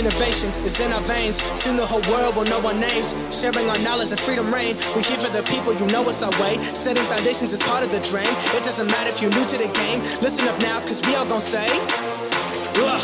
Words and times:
Innovation 0.00 0.48
is 0.64 0.80
in 0.80 0.90
our 0.94 1.02
veins. 1.02 1.42
Soon 1.60 1.76
the 1.76 1.84
whole 1.84 2.00
world 2.08 2.34
will 2.34 2.48
know 2.48 2.56
our 2.64 2.72
names. 2.72 3.12
Sharing 3.28 3.68
our 3.68 3.76
knowledge 3.84 4.08
and 4.08 4.18
freedom 4.18 4.48
reign. 4.48 4.72
We 4.96 5.02
here 5.02 5.20
for 5.20 5.28
the 5.28 5.42
people, 5.42 5.74
you 5.74 5.84
know 5.92 6.00
it's 6.08 6.22
our 6.22 6.32
way. 6.40 6.56
Setting 6.56 7.04
foundations 7.04 7.52
is 7.52 7.60
part 7.60 7.84
of 7.84 7.92
the 7.92 8.00
dream. 8.08 8.32
It 8.56 8.64
doesn't 8.64 8.86
matter 8.86 9.10
if 9.10 9.20
you're 9.20 9.30
new 9.36 9.44
to 9.44 9.58
the 9.58 9.68
game. 9.76 10.00
Listen 10.24 10.48
up 10.48 10.58
now, 10.62 10.80
cause 10.80 11.04
we 11.04 11.14
all 11.16 11.26
gon' 11.26 11.38
say, 11.38 11.68
Ugh. 12.80 13.02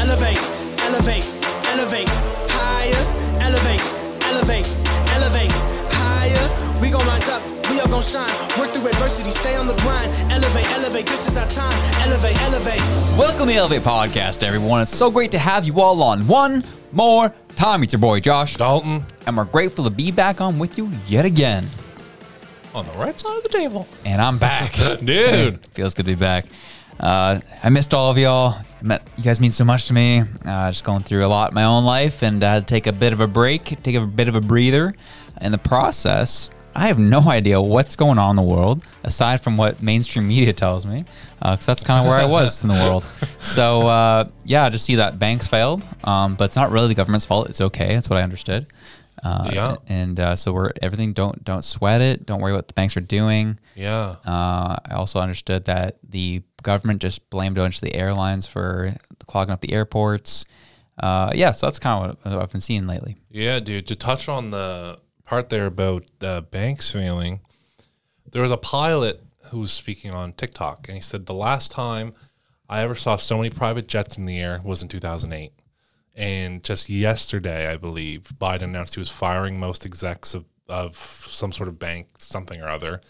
elevate, 0.00 0.40
elevate, 0.88 1.28
elevate, 1.68 2.08
higher, 2.48 3.02
elevate, 3.44 3.84
elevate, 4.32 4.64
elevate, 5.12 5.52
higher. 6.00 6.80
We 6.80 6.88
gon' 6.88 7.04
rise 7.12 7.28
up. 7.28 7.61
We 7.72 7.80
all 7.80 7.88
gon' 7.88 8.02
shine. 8.02 8.28
Work 8.58 8.74
through 8.74 8.86
adversity, 8.86 9.30
stay 9.30 9.56
on 9.56 9.66
the 9.66 9.74
grind. 9.76 10.12
Elevate, 10.30 10.70
elevate, 10.72 11.06
this 11.06 11.26
is 11.26 11.38
our 11.38 11.46
time. 11.48 11.72
Elevate, 12.06 12.38
elevate. 12.42 12.80
Welcome 13.18 13.46
to 13.46 13.46
the 13.46 13.54
Elevate 13.56 13.80
Podcast, 13.80 14.42
everyone. 14.42 14.82
It's 14.82 14.94
so 14.94 15.10
great 15.10 15.30
to 15.30 15.38
have 15.38 15.64
you 15.64 15.80
all 15.80 16.02
on 16.02 16.26
one 16.26 16.64
more 16.92 17.34
time. 17.56 17.82
It's 17.82 17.94
your 17.94 18.00
boy 18.00 18.20
Josh, 18.20 18.56
Dalton 18.56 19.06
and 19.26 19.36
we're 19.38 19.46
grateful 19.46 19.84
to 19.84 19.90
be 19.90 20.10
back 20.12 20.42
on 20.42 20.58
with 20.58 20.76
you 20.76 20.90
yet 21.08 21.24
again. 21.24 21.66
on 22.74 22.84
the 22.84 22.92
right 22.92 23.18
side 23.18 23.38
of 23.38 23.42
the 23.42 23.48
table. 23.48 23.88
And 24.04 24.20
I'm 24.20 24.36
back, 24.36 24.74
Dude. 25.02 25.64
Feels 25.72 25.94
good 25.94 26.04
to 26.04 26.12
be 26.12 26.20
back. 26.20 26.44
Uh, 27.00 27.40
I 27.62 27.70
missed 27.70 27.94
all 27.94 28.10
of 28.10 28.18
y'all. 28.18 28.62
Met, 28.82 29.00
you 29.16 29.24
guys 29.24 29.40
mean 29.40 29.52
so 29.52 29.64
much 29.64 29.86
to 29.86 29.94
me. 29.94 30.24
Uh, 30.44 30.70
just 30.70 30.84
going 30.84 31.04
through 31.04 31.24
a 31.24 31.26
lot 31.28 31.52
in 31.52 31.54
my 31.54 31.64
own 31.64 31.86
life, 31.86 32.22
and 32.22 32.44
uh, 32.44 32.60
take 32.60 32.86
a 32.86 32.92
bit 32.92 33.14
of 33.14 33.20
a 33.20 33.26
break, 33.26 33.82
take 33.82 33.94
a 33.94 34.04
bit 34.04 34.28
of 34.28 34.34
a 34.34 34.42
breather. 34.42 34.92
In 35.40 35.52
the 35.52 35.58
process, 35.58 36.50
I 36.74 36.86
have 36.86 36.98
no 36.98 37.20
idea 37.20 37.60
what's 37.60 37.96
going 37.96 38.18
on 38.18 38.30
in 38.30 38.36
the 38.36 38.42
world 38.42 38.84
aside 39.04 39.40
from 39.42 39.56
what 39.56 39.82
mainstream 39.82 40.28
media 40.28 40.52
tells 40.52 40.86
me, 40.86 41.04
because 41.38 41.66
that's 41.66 41.82
kind 41.82 42.00
of 42.04 42.10
where 42.10 42.18
I 42.20 42.24
was 42.26 42.62
in 42.62 42.68
the 42.68 42.74
world. 42.74 43.04
So 43.40 43.86
uh, 43.88 44.28
yeah, 44.44 44.64
I 44.64 44.70
just 44.70 44.84
see 44.84 44.94
that 44.96 45.18
banks 45.18 45.46
failed, 45.48 45.84
um, 46.04 46.36
but 46.36 46.44
it's 46.44 46.56
not 46.56 46.70
really 46.70 46.88
the 46.88 46.94
government's 46.94 47.26
fault. 47.26 47.50
It's 47.50 47.60
okay. 47.60 47.94
That's 47.94 48.08
what 48.08 48.18
I 48.18 48.22
understood. 48.22 48.66
Uh, 49.22 49.50
Yeah. 49.52 49.76
And 49.88 50.18
uh, 50.18 50.36
so 50.36 50.52
we're 50.52 50.70
everything. 50.80 51.12
Don't 51.12 51.44
don't 51.44 51.62
sweat 51.64 52.00
it. 52.00 52.24
Don't 52.24 52.40
worry 52.40 52.52
what 52.52 52.68
the 52.68 52.74
banks 52.74 52.96
are 52.96 53.00
doing. 53.00 53.58
Yeah. 53.74 54.16
Uh, 54.24 54.76
I 54.88 54.94
also 54.94 55.18
understood 55.20 55.64
that 55.64 55.98
the 56.08 56.42
government 56.62 57.02
just 57.02 57.28
blamed 57.30 57.58
a 57.58 57.60
bunch 57.60 57.76
of 57.76 57.80
the 57.82 57.94
airlines 57.96 58.46
for 58.46 58.94
clogging 59.26 59.52
up 59.52 59.60
the 59.60 59.72
airports. 59.72 60.44
Uh, 60.98 61.30
yeah, 61.34 61.50
so 61.52 61.66
that's 61.66 61.78
kind 61.78 62.10
of 62.10 62.24
what 62.32 62.42
I've 62.42 62.52
been 62.52 62.60
seeing 62.60 62.86
lately. 62.86 63.16
Yeah, 63.30 63.58
dude. 63.60 63.86
To 63.88 63.96
touch 63.96 64.28
on 64.28 64.50
the 64.50 64.98
part 65.32 65.48
there 65.48 65.64
about 65.64 66.04
uh, 66.20 66.42
banks 66.42 66.90
failing, 66.90 67.40
there 68.30 68.42
was 68.42 68.50
a 68.50 68.58
pilot 68.58 69.24
who 69.44 69.60
was 69.60 69.72
speaking 69.72 70.12
on 70.12 70.34
TikTok, 70.34 70.86
and 70.86 70.94
he 70.94 71.00
said 71.00 71.24
the 71.24 71.32
last 71.32 71.70
time 71.70 72.12
I 72.68 72.82
ever 72.82 72.94
saw 72.94 73.16
so 73.16 73.38
many 73.38 73.48
private 73.48 73.88
jets 73.88 74.18
in 74.18 74.26
the 74.26 74.38
air 74.38 74.60
was 74.62 74.82
in 74.82 74.88
2008. 74.88 75.54
And 76.14 76.62
just 76.62 76.90
yesterday, 76.90 77.72
I 77.72 77.78
believe, 77.78 78.34
Biden 78.38 78.64
announced 78.64 78.96
he 78.96 79.00
was 79.00 79.08
firing 79.08 79.58
most 79.58 79.86
execs 79.86 80.34
of, 80.34 80.44
of 80.68 80.96
some 80.96 81.50
sort 81.50 81.70
of 81.70 81.78
bank, 81.78 82.08
something 82.18 82.60
or 82.60 82.68
other. 82.68 83.00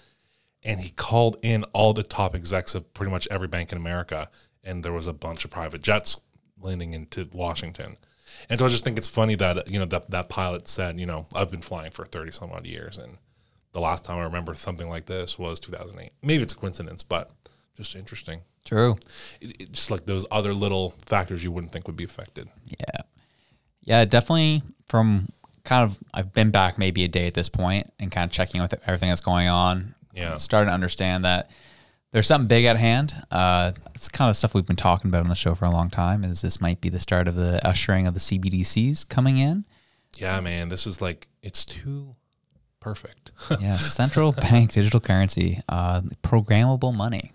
And 0.62 0.78
he 0.78 0.90
called 0.90 1.38
in 1.42 1.64
all 1.72 1.92
the 1.92 2.04
top 2.04 2.36
execs 2.36 2.76
of 2.76 2.94
pretty 2.94 3.10
much 3.10 3.26
every 3.32 3.48
bank 3.48 3.72
in 3.72 3.78
America. 3.78 4.30
And 4.62 4.84
there 4.84 4.92
was 4.92 5.08
a 5.08 5.12
bunch 5.12 5.44
of 5.44 5.50
private 5.50 5.82
jets 5.82 6.20
landing 6.60 6.92
into 6.92 7.28
Washington. 7.32 7.96
And 8.48 8.58
so 8.58 8.66
I 8.66 8.68
just 8.68 8.84
think 8.84 8.98
it's 8.98 9.08
funny 9.08 9.34
that, 9.36 9.70
you 9.70 9.78
know, 9.78 9.84
that, 9.86 10.10
that 10.10 10.28
pilot 10.28 10.68
said, 10.68 10.98
you 10.98 11.06
know, 11.06 11.26
I've 11.34 11.50
been 11.50 11.62
flying 11.62 11.90
for 11.90 12.04
30 12.04 12.32
some 12.32 12.50
odd 12.52 12.66
years. 12.66 12.98
And 12.98 13.18
the 13.72 13.80
last 13.80 14.04
time 14.04 14.18
I 14.18 14.22
remember 14.24 14.54
something 14.54 14.88
like 14.88 15.06
this 15.06 15.38
was 15.38 15.58
2008. 15.60 16.10
Maybe 16.22 16.42
it's 16.42 16.52
a 16.52 16.56
coincidence, 16.56 17.02
but 17.02 17.30
just 17.76 17.94
interesting. 17.96 18.40
True. 18.64 18.98
It, 19.40 19.60
it- 19.62 19.72
just 19.72 19.90
like 19.90 20.06
those 20.06 20.24
other 20.30 20.52
little 20.54 20.94
factors 21.06 21.42
you 21.42 21.50
wouldn't 21.50 21.72
think 21.72 21.86
would 21.86 21.96
be 21.96 22.04
affected. 22.04 22.48
Yeah. 22.66 23.00
Yeah, 23.84 24.04
definitely 24.04 24.62
from 24.88 25.28
kind 25.64 25.88
of 25.90 25.98
I've 26.14 26.32
been 26.32 26.50
back 26.50 26.78
maybe 26.78 27.04
a 27.04 27.08
day 27.08 27.26
at 27.26 27.34
this 27.34 27.48
point 27.48 27.92
and 27.98 28.10
kind 28.10 28.24
of 28.28 28.32
checking 28.32 28.60
with 28.60 28.74
everything 28.86 29.08
that's 29.08 29.20
going 29.20 29.48
on. 29.48 29.94
Yeah. 30.14 30.36
Starting 30.36 30.68
to 30.68 30.74
understand 30.74 31.24
that 31.24 31.50
there's 32.12 32.26
something 32.26 32.46
big 32.46 32.66
at 32.66 32.76
hand. 32.76 33.14
Uh, 33.30 33.72
it's 33.94 34.08
kind 34.08 34.28
of 34.30 34.36
stuff 34.36 34.54
we've 34.54 34.66
been 34.66 34.76
talking 34.76 35.08
about 35.08 35.22
on 35.22 35.28
the 35.28 35.34
show 35.34 35.54
for 35.54 35.64
a 35.64 35.70
long 35.70 35.90
time. 35.90 36.24
Is 36.24 36.42
this 36.42 36.60
might 36.60 36.80
be 36.80 36.88
the 36.88 36.98
start 36.98 37.26
of 37.26 37.34
the 37.34 37.66
ushering 37.66 38.06
of 38.06 38.14
the 38.14 38.20
CBDCs 38.20 39.08
coming 39.08 39.38
in? 39.38 39.64
Yeah, 40.16 40.38
man, 40.40 40.68
this 40.68 40.86
is 40.86 41.00
like, 41.00 41.28
it's 41.42 41.64
too 41.64 42.14
perfect. 42.80 43.32
Yeah, 43.60 43.76
central 43.76 44.32
bank 44.32 44.72
digital 44.72 45.00
currency, 45.00 45.60
uh, 45.68 46.02
programmable 46.22 46.94
money. 46.94 47.32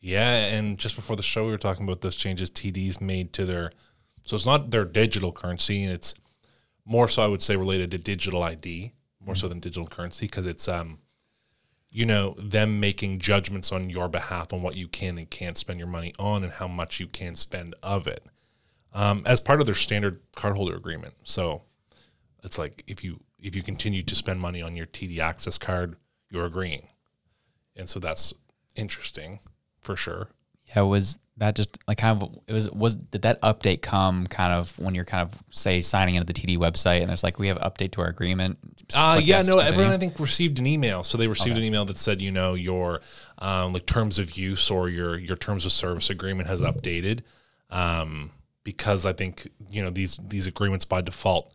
Yeah, 0.00 0.46
and 0.46 0.78
just 0.78 0.96
before 0.96 1.16
the 1.16 1.22
show, 1.22 1.44
we 1.44 1.50
were 1.50 1.58
talking 1.58 1.84
about 1.84 2.00
those 2.00 2.16
changes 2.16 2.50
TDs 2.50 3.00
made 3.00 3.32
to 3.34 3.44
their. 3.44 3.70
So 4.22 4.34
it's 4.36 4.46
not 4.46 4.70
their 4.70 4.84
digital 4.84 5.30
currency, 5.30 5.84
and 5.84 5.92
it's 5.92 6.14
more 6.84 7.06
so 7.08 7.22
I 7.22 7.26
would 7.26 7.42
say 7.42 7.56
related 7.56 7.90
to 7.92 7.98
digital 7.98 8.42
ID 8.42 8.92
more 9.24 9.34
so 9.34 9.46
than 9.46 9.60
digital 9.60 9.86
currency 9.86 10.26
because 10.26 10.46
it's 10.46 10.68
um, 10.68 10.98
you 11.92 12.06
know, 12.06 12.34
them 12.38 12.80
making 12.80 13.18
judgments 13.18 13.70
on 13.70 13.90
your 13.90 14.08
behalf 14.08 14.52
on 14.52 14.62
what 14.62 14.76
you 14.76 14.88
can 14.88 15.18
and 15.18 15.28
can't 15.28 15.58
spend 15.58 15.78
your 15.78 15.88
money 15.88 16.14
on 16.18 16.42
and 16.42 16.54
how 16.54 16.66
much 16.66 16.98
you 16.98 17.06
can 17.06 17.34
spend 17.34 17.74
of 17.82 18.06
it, 18.06 18.24
um, 18.94 19.22
as 19.26 19.40
part 19.40 19.60
of 19.60 19.66
their 19.66 19.74
standard 19.74 20.18
cardholder 20.32 20.74
agreement. 20.74 21.14
So 21.22 21.62
it's 22.42 22.58
like 22.58 22.82
if 22.86 23.04
you 23.04 23.20
if 23.38 23.54
you 23.54 23.62
continue 23.62 24.02
to 24.02 24.14
spend 24.14 24.40
money 24.40 24.62
on 24.62 24.74
your 24.74 24.86
TD 24.86 25.18
Access 25.18 25.58
card, 25.58 25.96
you're 26.30 26.46
agreeing, 26.46 26.88
and 27.76 27.88
so 27.88 28.00
that's 28.00 28.32
interesting 28.74 29.40
for 29.80 29.94
sure. 29.94 30.30
Yeah, 30.74 30.82
was 30.82 31.18
that 31.38 31.54
just 31.56 31.78
like 31.88 31.98
kind 31.98 32.22
of 32.22 32.38
it 32.46 32.52
was 32.52 32.70
was 32.70 32.96
did 32.96 33.22
that 33.22 33.40
update 33.42 33.82
come 33.82 34.26
kind 34.26 34.52
of 34.52 34.78
when 34.78 34.94
you're 34.94 35.04
kind 35.04 35.28
of 35.28 35.42
say 35.50 35.80
signing 35.82 36.14
into 36.14 36.26
the 36.26 36.32
TD 36.32 36.58
website 36.58 37.00
and 37.00 37.08
there's 37.08 37.22
like 37.22 37.38
we 37.38 37.48
have 37.48 37.58
update 37.58 37.92
to 37.92 38.00
our 38.02 38.08
agreement? 38.08 38.58
Uh, 38.94 39.20
yeah, 39.22 39.38
no, 39.38 39.54
continue? 39.54 39.60
everyone 39.62 39.92
I 39.92 39.98
think 39.98 40.20
received 40.20 40.58
an 40.58 40.66
email. 40.66 41.02
So 41.02 41.16
they 41.16 41.26
received 41.26 41.56
an 41.56 41.64
email 41.64 41.84
that 41.86 41.98
said, 41.98 42.20
you 42.20 42.30
know, 42.30 42.54
your 42.54 43.00
um, 43.38 43.72
like 43.72 43.86
terms 43.86 44.18
of 44.18 44.36
use 44.36 44.70
or 44.70 44.88
your 44.88 45.18
your 45.18 45.36
terms 45.36 45.64
of 45.64 45.72
service 45.72 46.10
agreement 46.10 46.48
has 46.48 46.60
updated. 46.60 47.20
Um, 47.70 48.32
because 48.64 49.06
I 49.06 49.12
think 49.12 49.48
you 49.70 49.82
know 49.82 49.90
these 49.90 50.18
these 50.22 50.46
agreements 50.46 50.84
by 50.84 51.00
default 51.00 51.52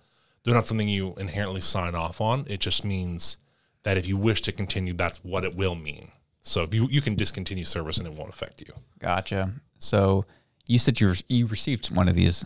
they're 0.47 0.55
not 0.55 0.65
something 0.65 0.87
you 0.87 1.13
inherently 1.17 1.59
sign 1.59 1.93
off 1.93 2.21
on. 2.21 2.45
It 2.47 2.61
just 2.61 2.85
means 2.85 3.35
that 3.83 3.97
if 3.97 4.07
you 4.07 4.15
wish 4.15 4.41
to 4.43 4.53
continue, 4.53 4.93
that's 4.93 5.21
what 5.21 5.43
it 5.43 5.55
will 5.55 5.75
mean. 5.75 6.13
So 6.41 6.63
if 6.63 6.73
you 6.73 6.87
you 6.89 7.01
can 7.01 7.15
discontinue 7.15 7.65
service 7.65 7.97
and 7.97 8.07
it 8.07 8.13
won't 8.13 8.29
affect 8.29 8.61
you. 8.61 8.73
Gotcha. 8.99 9.51
So 9.79 10.25
you 10.65 10.79
said 10.79 10.99
you 10.99 11.09
re- 11.09 11.25
you 11.27 11.47
received 11.47 11.95
one 11.95 12.07
of 12.07 12.15
these 12.15 12.45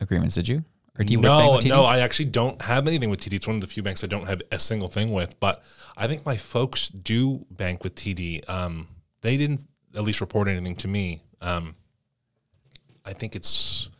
agreements, 0.00 0.34
did 0.34 0.48
you? 0.48 0.64
Or 0.98 1.04
do 1.04 1.12
you 1.12 1.20
no, 1.20 1.38
bank 1.38 1.52
with 1.52 1.64
TD? 1.66 1.68
no, 1.68 1.84
I 1.84 1.98
actually 1.98 2.26
don't 2.26 2.60
have 2.62 2.88
anything 2.88 3.10
with 3.10 3.20
TD. 3.20 3.34
It's 3.34 3.46
one 3.46 3.56
of 3.56 3.60
the 3.60 3.66
few 3.66 3.82
banks 3.82 4.02
I 4.02 4.06
don't 4.06 4.26
have 4.26 4.40
a 4.50 4.58
single 4.58 4.88
thing 4.88 5.12
with. 5.12 5.38
But 5.40 5.62
I 5.96 6.06
think 6.06 6.24
my 6.24 6.36
folks 6.36 6.88
do 6.88 7.44
bank 7.50 7.84
with 7.84 7.94
TD. 7.94 8.48
Um, 8.48 8.88
they 9.20 9.36
didn't 9.36 9.62
at 9.94 10.02
least 10.04 10.20
report 10.20 10.48
anything 10.48 10.74
to 10.76 10.88
me. 10.88 11.22
Um, 11.40 11.74
I 13.04 13.12
think 13.12 13.36
it's 13.36 13.90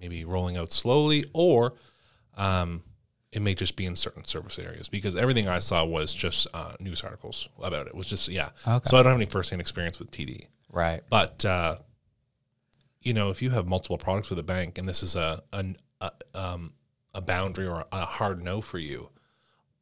maybe 0.00 0.24
rolling 0.24 0.56
out 0.56 0.72
slowly, 0.72 1.24
or 1.32 1.74
um, 2.36 2.82
it 3.32 3.40
may 3.40 3.54
just 3.54 3.76
be 3.76 3.86
in 3.86 3.96
certain 3.96 4.24
service 4.24 4.58
areas 4.58 4.88
because 4.88 5.16
everything 5.16 5.48
I 5.48 5.60
saw 5.60 5.84
was 5.84 6.12
just 6.12 6.46
uh, 6.52 6.72
news 6.80 7.02
articles 7.02 7.48
about 7.62 7.86
it. 7.86 7.88
It 7.88 7.94
was 7.94 8.06
just 8.06 8.28
yeah. 8.28 8.50
Okay. 8.66 8.88
So 8.88 8.96
I 8.96 9.02
don't 9.02 9.12
have 9.12 9.20
any 9.20 9.26
firsthand 9.26 9.60
experience 9.60 9.98
with 9.98 10.10
TD. 10.10 10.46
Right. 10.72 11.02
But 11.08 11.44
uh, 11.44 11.76
you 13.04 13.12
know, 13.12 13.30
if 13.30 13.40
you 13.42 13.50
have 13.50 13.68
multiple 13.68 13.98
products 13.98 14.30
with 14.30 14.38
a 14.38 14.42
bank, 14.42 14.78
and 14.78 14.88
this 14.88 15.02
is 15.02 15.14
a 15.14 15.42
an, 15.52 15.76
a 16.00 16.10
um, 16.34 16.72
a 17.12 17.20
boundary 17.20 17.68
or 17.68 17.84
a 17.92 18.04
hard 18.04 18.42
no 18.42 18.60
for 18.60 18.78
you, 18.78 19.10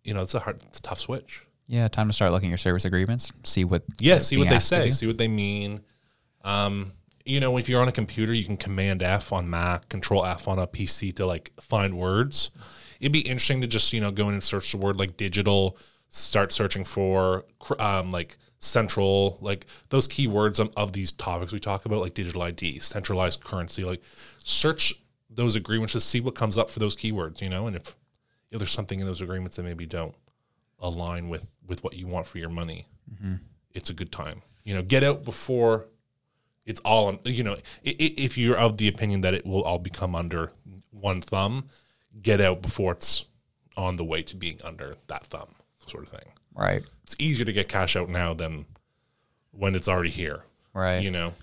you 0.05 0.13
know, 0.13 0.23
it's 0.23 0.35
a 0.35 0.41
hard, 0.41 0.61
it's 0.67 0.79
a 0.79 0.83
tough 0.83 0.99
switch. 0.99 1.43
Yeah, 1.69 1.89
time 1.89 2.09
to 2.09 2.13
start 2.13 2.33
looking 2.33 2.49
at 2.49 2.51
your 2.51 2.59
service 2.59 2.85
agreements. 2.85 3.33
See 3.45 3.65
what 3.65 3.85
Yeah, 4.01 4.19
see 4.19 4.37
what 4.37 4.49
they 4.49 4.59
say, 4.59 4.91
see 4.91 5.07
what 5.07 5.19
they 5.19 5.29
mean. 5.29 5.81
Um, 6.45 6.93
you 7.25 7.39
know, 7.39 7.57
if 7.57 7.69
you're 7.69 7.81
on 7.81 7.87
a 7.89 7.93
computer, 7.93 8.33
you 8.35 8.45
can 8.45 8.57
Command 8.57 9.03
F 9.03 9.33
on 9.33 9.49
Mac, 9.49 9.89
Control 9.89 10.27
F 10.27 10.49
on 10.49 10.59
a 10.59 10.67
PC 10.67 11.15
to 11.17 11.25
like 11.25 11.53
find 11.61 11.97
words. 11.97 12.51
It'd 13.01 13.13
be 13.13 13.21
interesting 13.21 13.61
to 13.61 13.69
just 13.69 13.93
you 13.93 14.01
know 14.01 14.11
go 14.11 14.29
in 14.29 14.35
and 14.35 14.43
search 14.45 14.73
the 14.73 14.79
word 14.79 14.99
like 14.99 15.17
digital, 15.17 15.79
start 16.09 16.51
searching 16.51 16.83
for 16.83 17.45
um, 17.79 18.11
like 18.11 18.37
central, 18.63 19.39
like 19.41 19.67
those 19.91 20.09
keywords 20.09 20.59
of, 20.59 20.73
of 20.77 20.93
these 20.93 21.13
topics 21.13 21.53
we 21.53 21.59
talk 21.59 21.85
about, 21.85 22.01
like 22.01 22.15
digital 22.15 22.43
ID, 22.43 22.79
centralized 22.79 23.43
currency. 23.43 23.85
Like 23.85 24.03
search 24.43 24.95
those 25.29 25.57
agreements 25.57 25.93
to 25.93 26.01
see 26.01 26.21
what 26.21 26.35
comes 26.35 26.57
up 26.57 26.71
for 26.71 26.79
those 26.79 26.97
keywords. 26.97 27.43
You 27.43 27.51
know, 27.51 27.67
and 27.67 27.77
if 27.77 27.97
if 28.51 28.59
there's 28.59 28.71
something 28.71 29.01
in 29.01 29.07
those 29.07 29.21
agreements 29.21 29.57
that 29.57 29.65
maybe 29.65 29.85
don't 29.85 30.15
align 30.79 31.29
with 31.29 31.47
with 31.67 31.85
what 31.85 31.95
you 31.95 32.07
want 32.07 32.27
for 32.27 32.39
your 32.39 32.49
money, 32.49 32.87
mm-hmm. 33.13 33.35
it's 33.75 33.91
a 33.91 33.95
good 33.95 34.13
time. 34.13 34.43
You 34.65 34.75
know, 34.75 34.83
get 34.83 35.03
out 35.03 35.25
before 35.25 35.89
it's 36.65 36.81
all. 36.81 37.21
You 37.25 37.45
know, 37.45 37.57
if 37.83 38.39
you're 38.39 38.57
of 38.57 38.77
the 38.77 38.89
opinion 38.89 39.23
that 39.23 39.35
it 39.35 39.45
will 39.45 39.65
all 39.65 39.81
become 39.81 40.15
under 40.15 40.53
one 40.91 41.21
thumb, 41.21 41.69
get 42.23 42.41
out 42.41 42.63
before 42.63 42.93
it's 42.93 43.25
on 43.77 43.97
the 43.97 44.05
way 44.05 44.23
to 44.23 44.37
being 44.37 44.61
under 44.63 44.95
that 45.09 45.25
thumb, 45.25 45.49
sort 45.87 46.05
of 46.05 46.11
thing. 46.11 46.33
Right. 46.55 46.83
It's 47.13 47.21
easier 47.23 47.45
to 47.45 47.53
get 47.53 47.69
cash 47.69 47.97
out 47.97 48.09
now 48.09 48.35
than 48.35 48.67
when 49.51 49.75
it's 49.75 49.89
already 49.89 50.11
here. 50.11 50.45
Right. 50.73 51.03
You 51.03 51.11
know, 51.11 51.35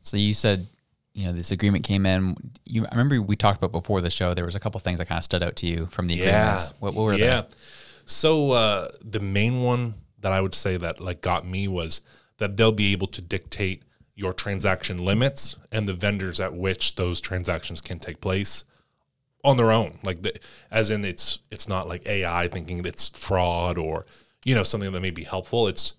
So 0.00 0.16
you 0.16 0.34
said 0.34 0.66
you 1.12 1.26
know 1.26 1.32
this 1.32 1.50
agreement 1.50 1.84
came 1.84 2.06
in. 2.06 2.36
You 2.64 2.86
I 2.86 2.90
remember 2.92 3.20
we 3.20 3.34
talked 3.34 3.58
about 3.58 3.72
before 3.72 4.00
the 4.00 4.10
show. 4.10 4.34
There 4.34 4.44
was 4.44 4.54
a 4.54 4.60
couple 4.60 4.78
things 4.78 4.98
that 4.98 5.06
kind 5.06 5.18
of 5.18 5.24
stood 5.24 5.42
out 5.42 5.56
to 5.56 5.66
you 5.66 5.86
from 5.86 6.06
the 6.06 6.20
agreements. 6.20 6.72
What, 6.78 6.94
what 6.94 7.02
were 7.02 7.12
yeah. 7.14 7.18
they? 7.18 7.26
Yeah. 7.26 7.42
So 8.06 8.52
uh, 8.52 8.88
the 9.04 9.18
main 9.18 9.62
one 9.62 9.94
that 10.20 10.30
I 10.30 10.40
would 10.40 10.54
say 10.54 10.76
that 10.76 11.00
like 11.00 11.20
got 11.20 11.44
me 11.44 11.66
was 11.66 12.00
that 12.38 12.56
they'll 12.56 12.70
be 12.70 12.92
able 12.92 13.08
to 13.08 13.20
dictate 13.20 13.82
your 14.14 14.32
transaction 14.32 15.04
limits 15.04 15.56
and 15.72 15.88
the 15.88 15.94
vendors 15.94 16.38
at 16.38 16.54
which 16.54 16.94
those 16.94 17.20
transactions 17.20 17.80
can 17.80 17.98
take 17.98 18.20
place 18.20 18.64
on 19.44 19.56
their 19.56 19.72
own. 19.72 19.98
Like 20.02 20.22
the, 20.22 20.38
as 20.70 20.90
in 20.90 21.04
it's 21.04 21.40
it's 21.50 21.68
not 21.68 21.88
like 21.88 22.06
AI 22.06 22.46
thinking 22.48 22.84
it's 22.84 23.08
fraud 23.08 23.76
or 23.76 24.06
you 24.44 24.54
know 24.54 24.62
something 24.62 24.90
that 24.92 25.00
may 25.00 25.10
be 25.10 25.24
helpful. 25.24 25.66
It's 25.66 25.94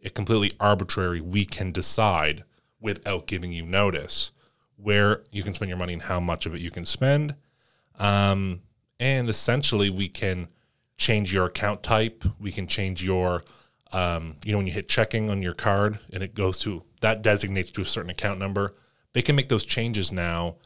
it 0.00 0.14
completely 0.14 0.52
arbitrary. 0.58 1.20
We 1.20 1.44
can 1.44 1.72
decide 1.72 2.44
without 2.80 3.26
giving 3.26 3.52
you 3.52 3.64
notice 3.64 4.30
where 4.76 5.22
you 5.30 5.42
can 5.42 5.52
spend 5.52 5.68
your 5.68 5.78
money 5.78 5.92
and 5.92 6.02
how 6.02 6.20
much 6.20 6.46
of 6.46 6.54
it 6.54 6.60
you 6.60 6.70
can 6.70 6.86
spend. 6.86 7.34
Um, 7.98 8.62
and 8.98 9.28
essentially, 9.28 9.90
we 9.90 10.08
can 10.08 10.48
change 10.96 11.32
your 11.32 11.46
account 11.46 11.82
type. 11.82 12.24
We 12.38 12.52
can 12.52 12.66
change 12.66 13.02
your, 13.02 13.44
um, 13.92 14.36
you 14.44 14.52
know, 14.52 14.58
when 14.58 14.66
you 14.66 14.72
hit 14.72 14.88
checking 14.88 15.30
on 15.30 15.42
your 15.42 15.54
card 15.54 15.98
and 16.12 16.22
it 16.22 16.34
goes 16.34 16.60
to 16.60 16.82
that 17.00 17.22
designates 17.22 17.70
to 17.72 17.82
a 17.82 17.84
certain 17.86 18.10
account 18.10 18.38
number. 18.38 18.74
They 19.12 19.22
can 19.22 19.34
make 19.34 19.48
those 19.48 19.64
changes 19.64 20.12
now, 20.12 20.56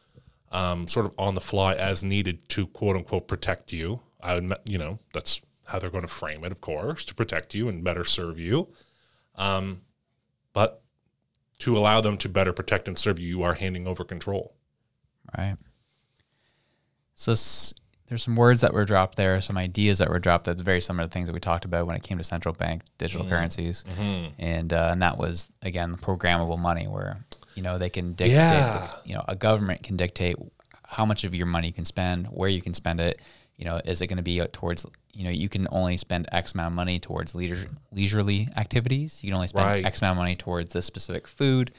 um, 0.53 0.87
sort 0.88 1.06
of 1.06 1.12
on 1.17 1.35
the 1.35 1.41
fly 1.41 1.75
as 1.75 2.05
needed 2.05 2.49
to 2.50 2.67
quote 2.67 2.97
unquote 2.97 3.29
protect 3.29 3.73
you. 3.73 4.00
I 4.20 4.35
would, 4.35 4.53
you 4.65 4.79
know, 4.79 4.99
that's 5.12 5.41
how 5.66 5.78
they're 5.78 5.90
going 5.90 6.02
to 6.06 6.08
frame 6.08 6.44
it, 6.44 6.52
of 6.52 6.61
course, 6.61 7.05
to 7.06 7.14
protect 7.14 7.55
you 7.55 7.69
and 7.69 7.82
better 7.84 8.05
serve 8.05 8.38
you. 8.38 8.69
Um, 9.37 9.82
but 10.52 10.82
to 11.61 11.76
allow 11.76 12.00
them 12.00 12.19
to 12.19 12.28
better 12.28 12.52
protect 12.52 12.87
and 12.88 12.99
serve 12.99 13.19
you, 13.19 13.28
you 13.28 13.43
are 13.43 13.55
handing 13.55 13.87
over 13.87 14.05
control. 14.05 14.55
Right. 15.37 15.56
So 17.14 17.32
s- 17.32 17.72
there's 18.06 18.22
some 18.22 18.37
words 18.37 18.61
that 18.61 18.75
were 18.75 18.84
dropped 18.84 19.16
there, 19.16 19.40
some 19.40 19.56
ideas 19.56 19.99
that 19.99 20.11
were 20.11 20.19
dropped. 20.19 20.44
That's 20.44 20.61
very 20.61 20.81
similar 20.81 21.06
to 21.06 21.11
things 21.11 21.26
that 21.26 21.32
we 21.32 21.40
talked 21.40 21.64
about 21.64 21.87
when 21.87 21.96
it 21.96 22.02
came 22.02 22.19
to 22.19 22.25
central 22.25 22.55
bank 22.55 22.82
digital 22.99 23.26
currencies, 23.26 23.82
and 24.38 24.72
uh, 24.72 24.88
and 24.93 25.00
that 25.02 25.17
was 25.17 25.49
again 25.62 25.96
programmable 25.96 26.58
money, 26.58 26.87
where 26.87 27.25
you 27.55 27.62
know 27.62 27.78
they 27.78 27.88
can 27.88 28.12
dictate. 28.12 28.34
Yeah. 28.37 28.90
You 29.06 29.14
know, 29.14 29.25
a 29.26 29.34
government 29.34 29.82
can 29.82 29.96
dictate 29.96 30.37
how 30.87 31.06
much 31.06 31.25
of 31.25 31.34
your 31.34 31.46
money 31.46 31.69
you 31.69 31.72
can 31.72 31.87
spend, 31.87 32.26
where 32.26 32.49
you 32.50 32.60
can 32.60 32.75
spend 32.75 33.00
it. 33.00 33.22
You 33.56 33.64
know, 33.64 33.81
is 33.84 34.02
it 34.02 34.08
going 34.08 34.19
to 34.19 34.22
be 34.22 34.44
towards 34.52 34.84
you 35.14 35.25
know 35.25 35.31
you 35.31 35.49
can 35.49 35.66
only 35.70 35.96
spend 35.96 36.28
X 36.32 36.52
amount 36.52 36.69
of 36.69 36.72
money 36.75 36.99
towards 36.99 37.34
leisure, 37.34 37.69
leisurely 37.93 38.49
activities. 38.56 39.20
You 39.22 39.28
can 39.31 39.37
only 39.37 39.49
spend 39.49 39.64
Right. 39.66 39.84
X 39.84 40.00
amount 40.02 40.16
of 40.16 40.19
money 40.19 40.37
towards 40.37 40.72
this 40.72 40.84
specific 40.87 41.26
food 41.28 41.72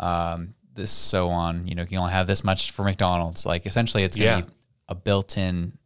um, 0.00 0.54
this 0.74 0.90
so 0.90 1.28
on. 1.30 1.66
You 1.66 1.74
know, 1.74 1.82
you 1.82 1.88
can 1.88 1.98
only 1.98 2.12
have 2.12 2.26
this 2.26 2.44
much 2.44 2.70
for 2.70 2.84
McDonald's. 2.84 3.44
Like 3.46 3.66
essentially, 3.66 4.02
it's 4.04 4.16
going 4.16 4.28
to 4.28 4.36
Yeah. 4.38 4.44
be 4.46 4.52
a 4.88 4.94
built-in 4.94 5.76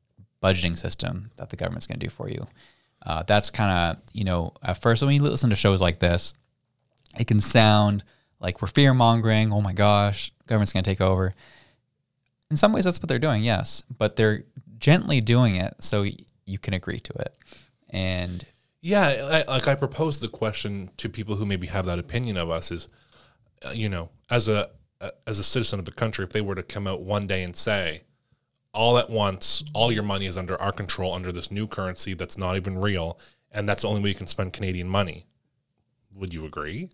budgeting 0.42 0.76
system 0.78 1.30
that 1.36 1.50
the 1.50 1.56
government's 1.56 1.86
going 1.86 1.98
to 2.00 2.06
do 2.06 2.10
for 2.10 2.28
you. 2.28 2.46
Uh, 3.04 3.22
that's 3.24 3.50
kind 3.50 3.96
of 3.96 4.02
you 4.12 4.24
know 4.24 4.52
at 4.62 4.80
first 4.80 5.02
when 5.02 5.14
you 5.14 5.22
listen 5.22 5.50
to 5.50 5.56
shows 5.56 5.80
like 5.80 5.98
this, 5.98 6.34
it 7.18 7.26
can 7.26 7.40
sound 7.40 8.04
like 8.40 8.60
we're 8.62 8.68
fear 8.68 8.94
mongering. 8.94 9.52
Oh 9.52 9.60
my 9.60 9.72
gosh, 9.72 10.32
government's 10.46 10.72
going 10.72 10.84
to 10.84 10.90
take 10.90 11.00
over. 11.00 11.34
In 12.50 12.56
some 12.56 12.72
ways, 12.72 12.84
that's 12.84 13.00
what 13.00 13.08
they're 13.08 13.18
doing, 13.18 13.42
yes, 13.42 13.82
but 13.96 14.16
they're 14.16 14.44
gently 14.78 15.20
doing 15.20 15.56
it 15.56 15.74
so 15.80 16.04
you 16.44 16.58
can 16.58 16.74
agree 16.74 17.00
to 17.00 17.12
it. 17.20 17.36
And 17.90 18.44
Yeah, 18.80 19.44
I, 19.48 19.50
like 19.50 19.68
I 19.68 19.74
propose 19.74 20.20
the 20.20 20.28
question 20.28 20.90
to 20.96 21.08
people 21.08 21.36
who 21.36 21.46
maybe 21.46 21.68
have 21.68 21.86
that 21.86 21.98
opinion 21.98 22.36
of 22.36 22.50
us 22.50 22.70
is, 22.70 22.88
uh, 23.64 23.70
you 23.70 23.88
know, 23.88 24.10
as 24.30 24.48
a 24.48 24.70
as 25.26 25.38
a 25.38 25.44
citizen 25.44 25.78
of 25.78 25.84
the 25.84 25.92
country, 25.92 26.24
if 26.24 26.30
they 26.30 26.40
were 26.40 26.54
to 26.54 26.62
come 26.62 26.86
out 26.86 27.02
one 27.02 27.26
day 27.26 27.42
and 27.42 27.56
say, 27.56 28.02
all 28.72 28.98
at 28.98 29.10
once, 29.10 29.64
all 29.74 29.90
your 29.92 30.02
money 30.02 30.26
is 30.26 30.38
under 30.38 30.60
our 30.60 30.72
control 30.72 31.12
under 31.12 31.32
this 31.32 31.50
new 31.50 31.66
currency 31.66 32.14
that's 32.14 32.38
not 32.38 32.56
even 32.56 32.78
real, 32.78 33.18
and 33.50 33.68
that's 33.68 33.82
the 33.82 33.88
only 33.88 34.00
way 34.00 34.10
you 34.10 34.14
can 34.14 34.26
spend 34.26 34.52
Canadian 34.52 34.88
money, 34.88 35.26
would 36.14 36.32
you 36.32 36.46
agree? 36.46 36.88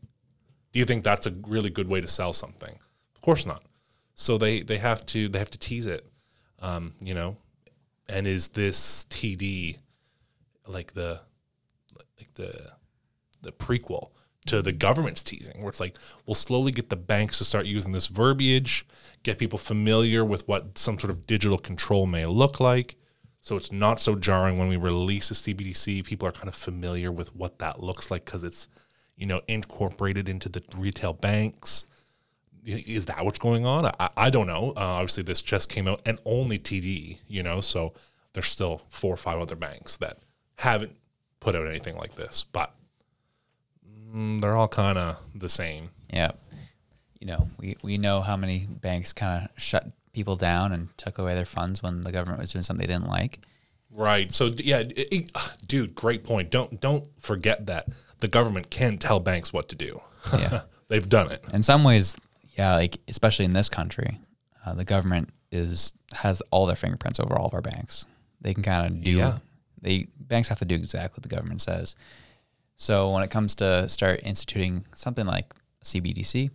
Do 0.72 0.78
you 0.78 0.84
think 0.84 1.04
that's 1.04 1.26
a 1.26 1.30
really 1.46 1.70
good 1.70 1.88
way 1.88 2.00
to 2.00 2.08
sell 2.08 2.32
something? 2.32 2.78
Of 3.14 3.20
course 3.20 3.46
not. 3.46 3.62
So 4.14 4.38
they 4.38 4.62
they 4.62 4.78
have 4.78 5.06
to 5.06 5.28
they 5.28 5.38
have 5.38 5.50
to 5.50 5.58
tease 5.58 5.86
it, 5.86 6.06
um, 6.60 6.94
you 7.00 7.14
know. 7.14 7.36
And 8.08 8.26
is 8.26 8.48
this 8.48 9.04
TD 9.10 9.78
like 10.66 10.94
the 10.94 11.20
like 12.18 12.34
the 12.34 12.72
the 13.42 13.52
prequel 13.52 14.10
to 14.46 14.62
the 14.62 14.72
government's 14.72 15.22
teasing, 15.22 15.60
where 15.60 15.68
it's 15.68 15.80
like 15.80 15.96
we'll 16.26 16.34
slowly 16.34 16.72
get 16.72 16.88
the 16.88 16.96
banks 16.96 17.38
to 17.38 17.44
start 17.44 17.66
using 17.66 17.92
this 17.92 18.06
verbiage, 18.06 18.86
get 19.22 19.38
people 19.38 19.58
familiar 19.58 20.24
with 20.24 20.48
what 20.48 20.78
some 20.78 20.98
sort 20.98 21.10
of 21.10 21.26
digital 21.26 21.58
control 21.58 22.06
may 22.06 22.26
look 22.26 22.58
like. 22.60 22.96
So 23.40 23.56
it's 23.56 23.72
not 23.72 24.00
so 24.00 24.14
jarring 24.14 24.58
when 24.58 24.68
we 24.68 24.76
release 24.76 25.30
a 25.30 25.34
CBDC. 25.34 26.04
People 26.04 26.28
are 26.28 26.32
kind 26.32 26.48
of 26.48 26.54
familiar 26.54 27.12
with 27.12 27.34
what 27.34 27.58
that 27.60 27.80
looks 27.80 28.10
like 28.10 28.24
because 28.24 28.42
it's, 28.42 28.68
you 29.16 29.26
know, 29.26 29.42
incorporated 29.48 30.28
into 30.28 30.48
the 30.48 30.62
retail 30.76 31.12
banks. 31.12 31.84
Is 32.64 33.06
that 33.06 33.24
what's 33.24 33.38
going 33.38 33.64
on? 33.66 33.86
I, 33.98 34.10
I 34.16 34.30
don't 34.30 34.46
know. 34.46 34.72
Uh, 34.76 34.80
obviously, 34.80 35.22
this 35.22 35.40
just 35.42 35.68
came 35.70 35.88
out 35.88 36.00
and 36.04 36.20
only 36.24 36.58
TD, 36.58 37.18
you 37.28 37.42
know, 37.42 37.60
so 37.60 37.92
there's 38.34 38.48
still 38.48 38.82
four 38.88 39.12
or 39.14 39.16
five 39.16 39.38
other 39.38 39.56
banks 39.56 39.96
that 39.96 40.18
haven't 40.56 40.96
put 41.40 41.54
out 41.54 41.66
anything 41.66 41.96
like 41.96 42.14
this, 42.16 42.44
but 42.52 42.74
mm, 44.14 44.40
they're 44.40 44.54
all 44.56 44.68
kind 44.68 44.98
of 44.98 45.16
the 45.34 45.48
same. 45.48 45.90
Yeah. 46.12 46.32
You 47.20 47.26
know, 47.26 47.48
we, 47.58 47.76
we 47.82 47.98
know 47.98 48.20
how 48.20 48.36
many 48.36 48.66
banks 48.68 49.12
kind 49.12 49.44
of 49.44 49.62
shut 49.62 49.90
people 50.12 50.36
down 50.36 50.72
and 50.72 50.96
took 50.96 51.18
away 51.18 51.34
their 51.34 51.44
funds 51.44 51.82
when 51.82 52.02
the 52.02 52.12
government 52.12 52.40
was 52.40 52.52
doing 52.52 52.62
something 52.62 52.86
they 52.86 52.92
didn't 52.92 53.08
like. 53.08 53.40
Right. 53.90 54.30
So 54.32 54.46
yeah, 54.56 54.80
it- 54.80 54.98
it- 55.12 55.30
dude, 55.66 55.94
great 55.94 56.22
point. 56.24 56.50
Don't 56.50 56.80
don't 56.80 57.06
forget 57.20 57.66
that 57.66 57.88
the 58.18 58.28
government 58.28 58.70
can 58.70 58.98
tell 58.98 59.18
banks 59.20 59.52
what 59.52 59.68
to 59.70 59.76
do. 59.76 60.00
Yeah. 60.32 60.62
They've 60.88 61.08
done 61.08 61.30
it. 61.30 61.44
In 61.52 61.62
some 61.62 61.84
ways, 61.84 62.16
yeah, 62.58 62.74
like 62.74 62.98
especially 63.08 63.44
in 63.44 63.52
this 63.52 63.68
country, 63.68 64.18
uh, 64.66 64.74
the 64.74 64.84
government 64.84 65.30
is 65.50 65.94
has 66.12 66.42
all 66.50 66.66
their 66.66 66.76
fingerprints 66.76 67.20
over 67.20 67.38
all 67.38 67.46
of 67.46 67.54
our 67.54 67.62
banks. 67.62 68.06
They 68.40 68.52
can 68.54 68.62
kind 68.62 68.86
of 68.86 69.02
do. 69.02 69.10
Yeah. 69.10 69.38
They 69.80 70.08
banks 70.18 70.48
have 70.48 70.58
to 70.58 70.64
do 70.64 70.74
exactly 70.74 71.20
what 71.20 71.22
the 71.22 71.34
government 71.34 71.62
says. 71.62 71.94
So 72.76 73.10
when 73.10 73.22
it 73.22 73.30
comes 73.30 73.54
to 73.56 73.88
start 73.88 74.20
instituting 74.22 74.84
something 74.94 75.26
like 75.26 75.54
CBDC, 75.84 76.50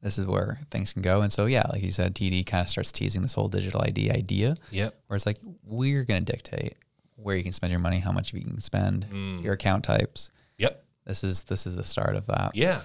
this 0.00 0.18
is 0.18 0.26
where 0.26 0.60
things 0.70 0.92
can 0.92 1.02
go. 1.02 1.22
And 1.22 1.32
so 1.32 1.46
yeah, 1.46 1.64
like 1.72 1.82
you 1.82 1.92
said, 1.92 2.14
TD 2.14 2.46
kind 2.46 2.62
of 2.62 2.68
starts 2.68 2.92
teasing 2.92 3.22
this 3.22 3.34
whole 3.34 3.48
digital 3.48 3.82
ID 3.82 4.10
idea. 4.10 4.56
Yep. 4.70 4.94
where 5.06 5.16
it's 5.16 5.26
like 5.26 5.38
we're 5.64 6.04
going 6.04 6.24
to 6.24 6.32
dictate 6.32 6.76
where 7.16 7.36
you 7.36 7.42
can 7.42 7.52
spend 7.52 7.72
your 7.72 7.80
money, 7.80 7.98
how 7.98 8.12
much 8.12 8.32
you 8.32 8.40
can 8.40 8.60
spend, 8.60 9.06
your 9.42 9.54
account 9.54 9.84
types. 9.84 10.30
Yep. 10.58 10.84
This 11.04 11.24
is 11.24 11.42
this 11.44 11.66
is 11.66 11.74
the 11.74 11.84
start 11.84 12.14
of 12.14 12.26
that. 12.26 12.52
Yeah. 12.54 12.82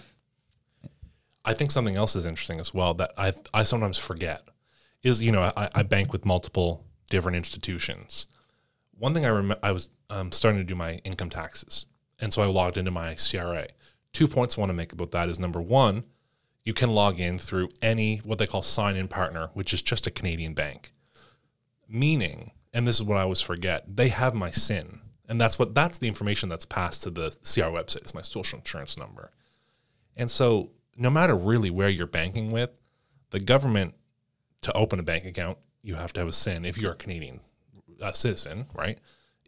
I 1.46 1.54
think 1.54 1.72
something 1.72 1.96
else 1.96 2.16
is 2.16 2.26
interesting 2.26 2.60
as 2.60 2.74
well 2.74 2.94
that 2.96 3.14
I 3.18 3.34
I 3.54 3.64
sometimes 3.64 3.98
forget 3.98 4.44
is 5.04 5.22
you 5.22 5.32
know 5.32 5.52
I, 5.56 5.70
I 5.76 5.84
bank 5.84 6.12
with 6.12 6.26
multiple 6.26 6.86
different 7.10 7.38
institutions. 7.38 8.26
One 8.98 9.14
thing 9.14 9.26
I 9.26 9.30
remember 9.30 9.60
I 9.62 9.72
was 9.72 9.90
um, 10.10 10.32
starting 10.32 10.60
to 10.60 10.66
do 10.66 10.76
my 10.76 11.02
income 11.04 11.30
taxes, 11.30 11.86
and 12.20 12.34
so 12.34 12.42
I 12.42 12.46
logged 12.46 12.78
into 12.78 12.92
my 12.92 13.16
CRA. 13.16 13.68
Two 14.14 14.28
points 14.28 14.58
I 14.58 14.62
want 14.62 14.70
to 14.70 14.76
make 14.76 14.94
about 14.94 15.12
that 15.12 15.28
is 15.28 15.40
number 15.40 15.62
one, 15.62 16.04
you 16.64 16.74
can 16.74 16.92
log 16.92 17.20
in 17.20 17.38
through 17.38 17.70
any 17.82 18.18
what 18.18 18.38
they 18.38 18.48
call 18.48 18.62
sign-in 18.62 19.08
partner, 19.08 19.50
which 19.54 19.74
is 19.74 19.82
just 19.82 20.08
a 20.08 20.12
Canadian 20.12 20.54
bank. 20.54 20.94
Meaning, 21.90 22.52
and 22.74 22.88
this 22.88 22.96
is 22.96 23.04
what 23.04 23.18
I 23.18 23.22
always 23.22 23.42
forget, 23.42 23.84
they 23.96 24.10
have 24.10 24.34
my 24.34 24.52
SIN, 24.52 25.02
and 25.28 25.42
that's 25.42 25.60
what 25.60 25.76
that's 25.76 25.98
the 25.98 26.08
information 26.08 26.48
that's 26.48 26.66
passed 26.66 27.04
to 27.04 27.10
the 27.10 27.32
CR 27.44 27.72
website. 27.72 27.98
It's 27.98 28.16
my 28.16 28.22
social 28.22 28.60
insurance 28.60 28.98
number. 28.98 29.32
And 30.16 30.30
so, 30.30 30.72
no 30.96 31.10
matter 31.10 31.36
really 31.36 31.70
where 31.70 31.90
you're 31.90 32.08
banking 32.08 32.50
with, 32.50 32.70
the 33.32 33.40
government 33.40 33.96
to 34.62 34.72
open 34.74 35.00
a 35.00 35.04
bank 35.04 35.26
account, 35.26 35.58
you 35.82 35.96
have 35.96 36.14
to 36.14 36.20
have 36.22 36.30
a 36.30 36.34
SIN 36.34 36.66
if 36.66 36.78
you're 36.78 36.94
a 36.94 36.96
Canadian 36.96 37.42
uh, 38.02 38.12
citizen, 38.12 38.68
right? 38.74 39.00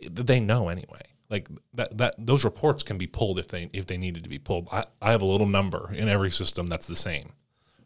They 0.10 0.40
know 0.40 0.70
anyway. 0.70 1.02
Like 1.30 1.50
that, 1.74 1.98
that 1.98 2.16
those 2.18 2.46
reports 2.46 2.84
can 2.84 2.98
be 2.98 3.08
pulled 3.08 3.40
if 3.40 3.48
they 3.48 3.70
if 3.74 3.88
they 3.88 3.98
needed 3.98 4.24
to 4.24 4.30
be 4.30 4.38
pulled. 4.38 4.68
I, 4.72 4.84
I 5.02 5.12
have 5.12 5.22
a 5.22 5.26
little 5.26 5.48
number 5.48 5.92
in 5.94 6.08
every 6.08 6.30
system 6.30 6.68
that's 6.68 6.86
the 6.86 6.96
same, 6.96 7.32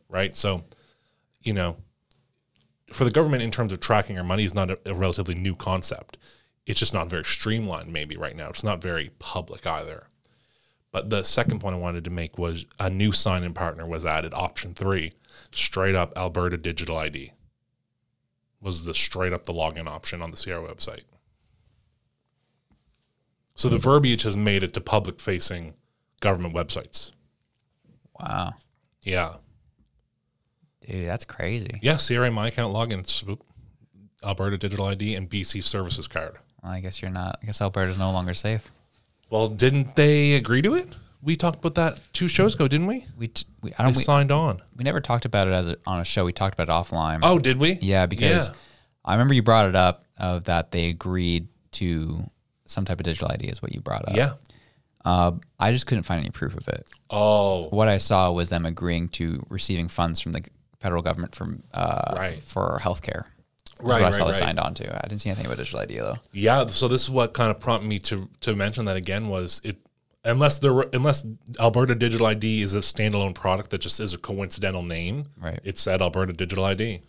right? 0.10 0.36
So, 0.36 0.66
you 1.42 1.54
know, 1.54 1.78
for 2.92 3.06
the 3.06 3.12
government 3.12 3.44
in 3.44 3.52
terms 3.52 3.72
of 3.72 3.80
tracking 3.80 4.18
our 4.18 4.24
money 4.26 4.44
is 4.44 4.54
not 4.54 4.72
a, 4.72 4.80
a 4.86 4.94
relatively 4.94 5.36
new 5.36 5.56
concept. 5.56 6.18
It's 6.66 6.80
just 6.80 6.94
not 6.94 7.10
very 7.10 7.24
streamlined, 7.24 7.94
maybe 7.94 8.18
right 8.18 8.36
now. 8.36 8.50
It's 8.50 8.64
not 8.64 8.82
very 8.82 9.12
public 9.20 9.66
either. 9.66 10.08
But 10.92 11.10
the 11.10 11.24
second 11.24 11.60
point 11.60 11.76
I 11.76 11.80
wanted 11.80 12.04
to 12.06 12.10
make 12.10 12.38
was 12.38 12.66
a 12.80 12.90
new 12.90 13.12
sign 13.12 13.44
in 13.44 13.54
partner 13.54 13.86
was 13.86 14.06
added, 14.06 14.34
option 14.34 14.74
three, 14.74 15.12
straight 15.52 15.96
up 15.96 16.14
Alberta 16.18 16.58
Digital 16.58 16.98
ID 16.98 17.34
was 18.62 18.86
the 18.86 18.94
straight 18.94 19.32
up 19.32 19.46
the 19.46 19.54
login 19.54 19.88
option 19.88 20.22
on 20.22 20.32
the 20.32 20.38
CR 20.38 20.58
website. 20.58 21.04
So 23.56 23.70
the 23.70 23.78
verbiage 23.78 24.24
has 24.24 24.36
made 24.36 24.64
it 24.64 24.74
to 24.74 24.82
public 24.82 25.20
facing 25.20 25.76
government 26.22 26.56
websites. 26.56 27.12
Wow. 28.20 28.54
Yeah. 29.04 29.36
Dude, 30.86 31.08
that's 31.08 31.26
crazy. 31.26 31.80
Yeah, 31.82 31.98
CRA 31.98 32.32
My 32.32 32.48
Account 32.48 32.74
login, 32.74 33.40
Alberta 34.24 34.58
Digital 34.58 34.86
ID, 34.88 35.16
and 35.16 35.30
BC 35.30 35.64
Services 35.64 36.08
Card. 36.08 36.38
Well, 36.64 36.72
I 36.72 36.80
guess 36.82 37.02
you're 37.02 37.12
not. 37.12 37.40
I 37.42 37.46
guess 37.46 37.62
Alberta's 37.62 37.98
no 37.98 38.12
longer 38.12 38.34
safe. 38.34 38.70
Well, 39.30 39.48
didn't 39.48 39.96
they 39.96 40.34
agree 40.34 40.62
to 40.64 40.74
it? 40.76 40.96
We 41.22 41.36
talked 41.36 41.60
about 41.60 41.76
that 41.76 42.00
two 42.14 42.28
shows 42.28 42.56
ago, 42.56 42.68
didn't 42.68 42.88
we? 42.88 43.06
We, 43.18 43.28
t- 43.28 43.46
we 43.62 43.74
I 43.74 43.78
They 43.78 43.84
don't. 43.84 43.98
We, 43.98 44.04
signed 44.04 44.32
on. 44.32 44.62
we 44.76 44.84
never 44.84 45.02
talked 45.02 45.26
about 45.26 45.48
it 45.48 45.54
as 45.54 45.68
a, 45.68 45.78
on 45.86 46.00
a 46.00 46.06
show. 46.06 46.24
We 46.26 46.32
talked 46.34 46.58
about 46.58 46.70
it 46.70 46.72
offline. 46.88 47.20
Oh, 47.24 47.40
did 47.40 47.58
we? 47.58 47.74
Yeah, 47.82 48.06
because 48.06 48.50
Yeah. 48.50 48.56
I 49.04 49.14
remember 49.14 49.34
you 49.34 49.42
brought 49.44 49.68
it 49.68 49.76
up 49.76 50.06
of 50.18 50.46
that 50.46 50.72
they 50.72 50.90
agreed 50.90 51.48
to 51.74 52.30
some 52.66 52.86
type 52.86 53.00
of 53.00 53.04
digital 53.04 53.30
ID 53.32 53.48
is 53.48 53.62
what 53.62 53.74
you 53.74 53.82
brought 53.82 54.08
up. 54.08 54.16
Yeah. 54.16 54.34
Uh, 55.04 55.32
I 55.60 55.72
just 55.72 55.88
couldn't 55.88 56.04
find 56.04 56.20
any 56.20 56.30
proof 56.30 56.56
of 56.56 56.68
it. 56.68 56.90
Oh, 57.10 57.68
What 57.70 57.88
I 57.88 57.98
saw 57.98 58.32
was 58.32 58.50
them 58.50 58.66
agreeing 58.66 59.10
to 59.10 59.46
receiving 59.50 59.88
funds 59.88 60.20
from 60.22 60.32
the 60.34 60.44
federal 60.80 61.02
government 61.02 61.36
from 61.36 61.64
uh, 61.74 62.14
Right. 62.16 62.42
for 62.44 62.80
healthcare. 62.82 63.26
That's 63.80 63.90
Right, 63.90 63.94
what 63.94 64.02
I 64.02 64.06
right, 64.06 64.14
saw 64.14 64.26
they 64.26 64.32
right. 64.32 64.38
signed 64.40 64.60
on 64.60 64.74
to. 64.76 64.96
I 64.96 65.08
didn't 65.08 65.22
see 65.22 65.30
anything 65.30 65.46
about 65.46 65.58
digital 65.58 65.80
ID 65.80 65.96
though. 66.00 66.18
yeah. 66.34 66.66
So 66.68 66.88
this 66.88 67.04
is 67.04 67.10
what 67.10 67.34
kind 67.34 67.50
of 67.52 67.60
prompted 67.60 67.88
me 67.88 68.00
to 68.00 68.30
to 68.42 68.56
mention 68.56 68.86
that 68.86 68.98
again 68.98 69.30
was 69.30 69.62
it 69.64 69.78
unless 70.26 70.60
there 70.60 70.74
were, 70.74 70.90
unless 70.92 71.26
Alberta 71.60 71.96
Digital 71.96 72.28
ID 72.28 72.62
is 72.62 72.74
a 72.74 72.80
standalone 72.80 73.34
product 73.34 73.70
that 73.70 73.80
just 73.80 74.00
is 74.02 74.14
a 74.14 74.18
coincidental 74.18 74.84
name. 74.84 75.26
Right. 75.40 75.60
It 75.64 75.78
said 75.78 76.02
Alberta 76.02 76.34
Digital 76.34 76.66
ID. 76.66 77.02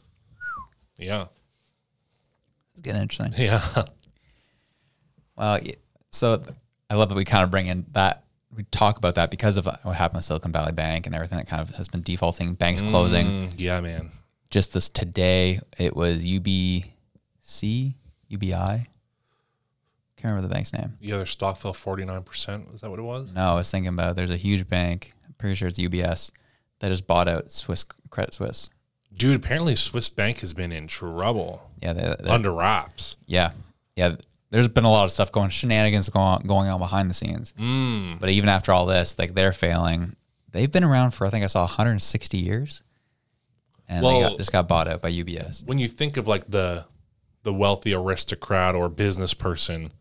Yeah. 0.97 1.27
It's 2.75 2.83
getting 2.83 3.03
interesting. 3.03 3.33
Yeah. 3.45 3.63
Well, 5.37 5.59
so 6.13 6.43
I 6.89 6.95
love 6.95 7.09
that 7.09 7.15
we 7.15 7.25
kind 7.25 7.45
of 7.45 7.51
bring 7.51 7.67
in 7.67 7.87
that 7.93 8.25
we 8.55 8.65
talk 8.65 8.97
about 8.99 9.15
that 9.15 9.31
because 9.31 9.57
of 9.57 9.67
what 9.67 9.97
happened 9.97 10.19
with 10.19 10.25
Silicon 10.25 10.53
Valley 10.53 10.73
Bank 10.73 11.07
and 11.07 11.15
everything 11.15 11.39
that 11.39 11.47
kind 11.49 11.63
of 11.63 11.71
has 11.77 11.89
been 11.89 12.03
defaulting, 12.03 12.55
banks 12.55 12.83
closing. 12.83 13.27
Mm, 13.27 13.55
yeah, 13.57 13.81
man. 13.81 14.11
Just 14.51 14.73
this 14.73 14.89
today, 14.89 15.61
it 15.79 15.95
was 15.95 16.25
UBC, 16.25 17.95
UBI. 18.29 18.53
Can't 18.57 18.89
remember 20.25 20.43
the 20.43 20.53
bank's 20.53 20.73
name. 20.73 20.97
Yeah, 21.01 21.17
their 21.17 21.27
stock 21.27 21.57
fell 21.57 21.73
forty 21.73 22.05
nine 22.05 22.23
percent. 22.23 22.69
Is 22.75 22.81
that 22.83 22.91
what 22.91 22.99
it 22.99 23.03
was? 23.03 23.33
No, 23.33 23.53
I 23.53 23.55
was 23.55 23.71
thinking 23.71 23.89
about 23.89 24.17
there's 24.17 24.31
a 24.31 24.37
huge 24.37 24.69
bank. 24.69 25.15
I'm 25.27 25.33
pretty 25.35 25.55
sure 25.55 25.69
it's 25.69 25.79
UBS 25.79 26.31
that 26.81 26.89
just 26.89 27.07
bought 27.07 27.29
out 27.29 27.51
Swiss 27.51 27.85
Credit 28.11 28.35
Suisse. 28.35 28.69
Dude, 29.17 29.37
apparently 29.37 29.75
Swiss 29.77 30.09
Bank 30.09 30.41
has 30.41 30.53
been 30.53 30.73
in 30.73 30.87
trouble. 30.87 31.71
Yeah, 31.83 31.93
they, 31.95 32.15
they- 32.21 32.31
Under 32.31 32.53
wraps. 32.53 33.17
yeah, 33.27 33.53
yeah. 33.97 34.17
There's 34.51 34.69
been 34.69 34.85
a 34.85 34.91
lot 34.91 35.05
of 35.05 35.13
stuff 35.13 35.31
going, 35.31 35.51
shenanigans 35.51 36.09
going 36.09 36.27
on, 36.27 36.41
going 36.43 36.69
on 36.69 36.81
behind 36.81 37.09
the 37.09 37.15
scenes. 37.15 37.55
Mm. 37.59 38.19
But 38.19 38.31
even 38.31 38.49
after 38.49 38.73
all 38.73 38.85
this, 38.85 39.17
like 39.17 39.35
they're 39.35 39.53
failing. 39.53 40.17
They've 40.51 40.71
been 40.71 40.83
around 40.83 41.13
for 41.13 41.25
I 41.27 41.31
think 41.31 41.45
I 41.45 41.47
saw 41.47 41.61
160 41.61 42.37
years, 42.37 42.83
and 43.91 44.03
they 44.03 44.07
Well- 44.09 44.31
got, 44.31 44.39
just 44.39 44.53
got 44.53 44.69
bought 44.69 44.89
out 44.89 45.03
by 45.03 45.11
UBS. 45.11 45.65
When 45.67 45.77
you 45.79 45.89
think 45.89 46.17
of 46.17 46.27
like 46.27 46.51
the 46.51 46.87
the 47.43 47.53
wealthy 47.53 47.93
aristocrat 47.95 48.75
or 48.75 48.89
business 48.89 49.35
person, 49.35 49.93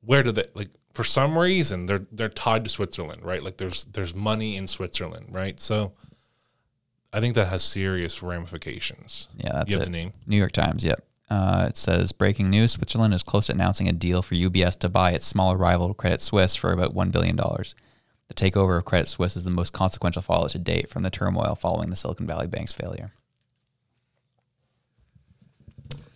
where 0.00 0.22
do 0.22 0.32
they 0.32 0.46
like 0.54 0.70
for 0.92 1.04
some 1.04 1.38
reason 1.38 1.86
they're 1.86 2.06
they're 2.10 2.28
tied 2.28 2.64
to 2.64 2.70
Switzerland, 2.70 3.22
right? 3.24 3.42
Like 3.42 3.56
there's 3.58 3.84
there's 3.84 4.14
money 4.14 4.56
in 4.56 4.66
Switzerland, 4.66 5.28
right? 5.30 5.58
So 5.60 5.92
I 7.12 7.20
think 7.20 7.34
that 7.36 7.46
has 7.46 7.62
serious 7.62 8.22
ramifications. 8.22 9.28
Yeah, 9.36 9.52
that's 9.52 9.70
you 9.70 9.78
have 9.78 9.82
it. 9.82 9.90
the 9.90 9.96
name. 9.96 10.12
New 10.26 10.36
York 10.36 10.52
Times. 10.52 10.84
Yep. 10.84 11.04
Uh, 11.30 11.66
it 11.68 11.76
says 11.76 12.12
breaking 12.12 12.48
news: 12.50 12.72
Switzerland 12.72 13.12
is 13.14 13.22
close 13.22 13.46
to 13.46 13.52
announcing 13.52 13.88
a 13.88 13.92
deal 13.92 14.22
for 14.22 14.34
UBS 14.34 14.78
to 14.80 14.88
buy 14.88 15.12
its 15.12 15.26
smaller 15.26 15.56
rival 15.56 15.92
Credit 15.94 16.20
Suisse 16.20 16.56
for 16.56 16.72
about 16.72 16.94
one 16.94 17.10
billion 17.10 17.36
dollars. 17.36 17.74
The 18.28 18.34
takeover 18.34 18.76
of 18.78 18.84
Credit 18.84 19.08
Suisse 19.08 19.36
is 19.36 19.44
the 19.44 19.50
most 19.50 19.72
consequential 19.72 20.20
fallout 20.22 20.50
to 20.50 20.58
date 20.58 20.90
from 20.90 21.02
the 21.02 21.10
turmoil 21.10 21.54
following 21.54 21.88
the 21.90 21.96
Silicon 21.96 22.26
Valley 22.26 22.46
Bank's 22.46 22.72
failure. 22.72 23.12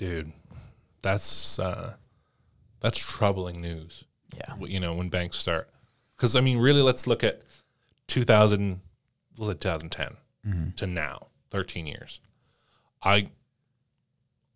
Dude, 0.02 0.32
that's 1.00 1.60
uh 1.60 1.94
that's 2.80 2.98
troubling 2.98 3.60
news. 3.60 4.02
Yeah. 4.36 4.54
you 4.66 4.80
know, 4.80 4.94
when 4.94 5.10
banks 5.10 5.36
start. 5.36 5.68
Because 6.16 6.34
I 6.34 6.40
mean, 6.40 6.58
really, 6.58 6.82
let's 6.82 7.06
look 7.06 7.22
at 7.22 7.42
2000, 8.08 8.80
was 9.38 9.48
it 9.50 9.60
2010 9.60 10.16
to 10.76 10.86
now, 10.88 11.28
13 11.50 11.86
years. 11.86 12.18
I 13.04 13.28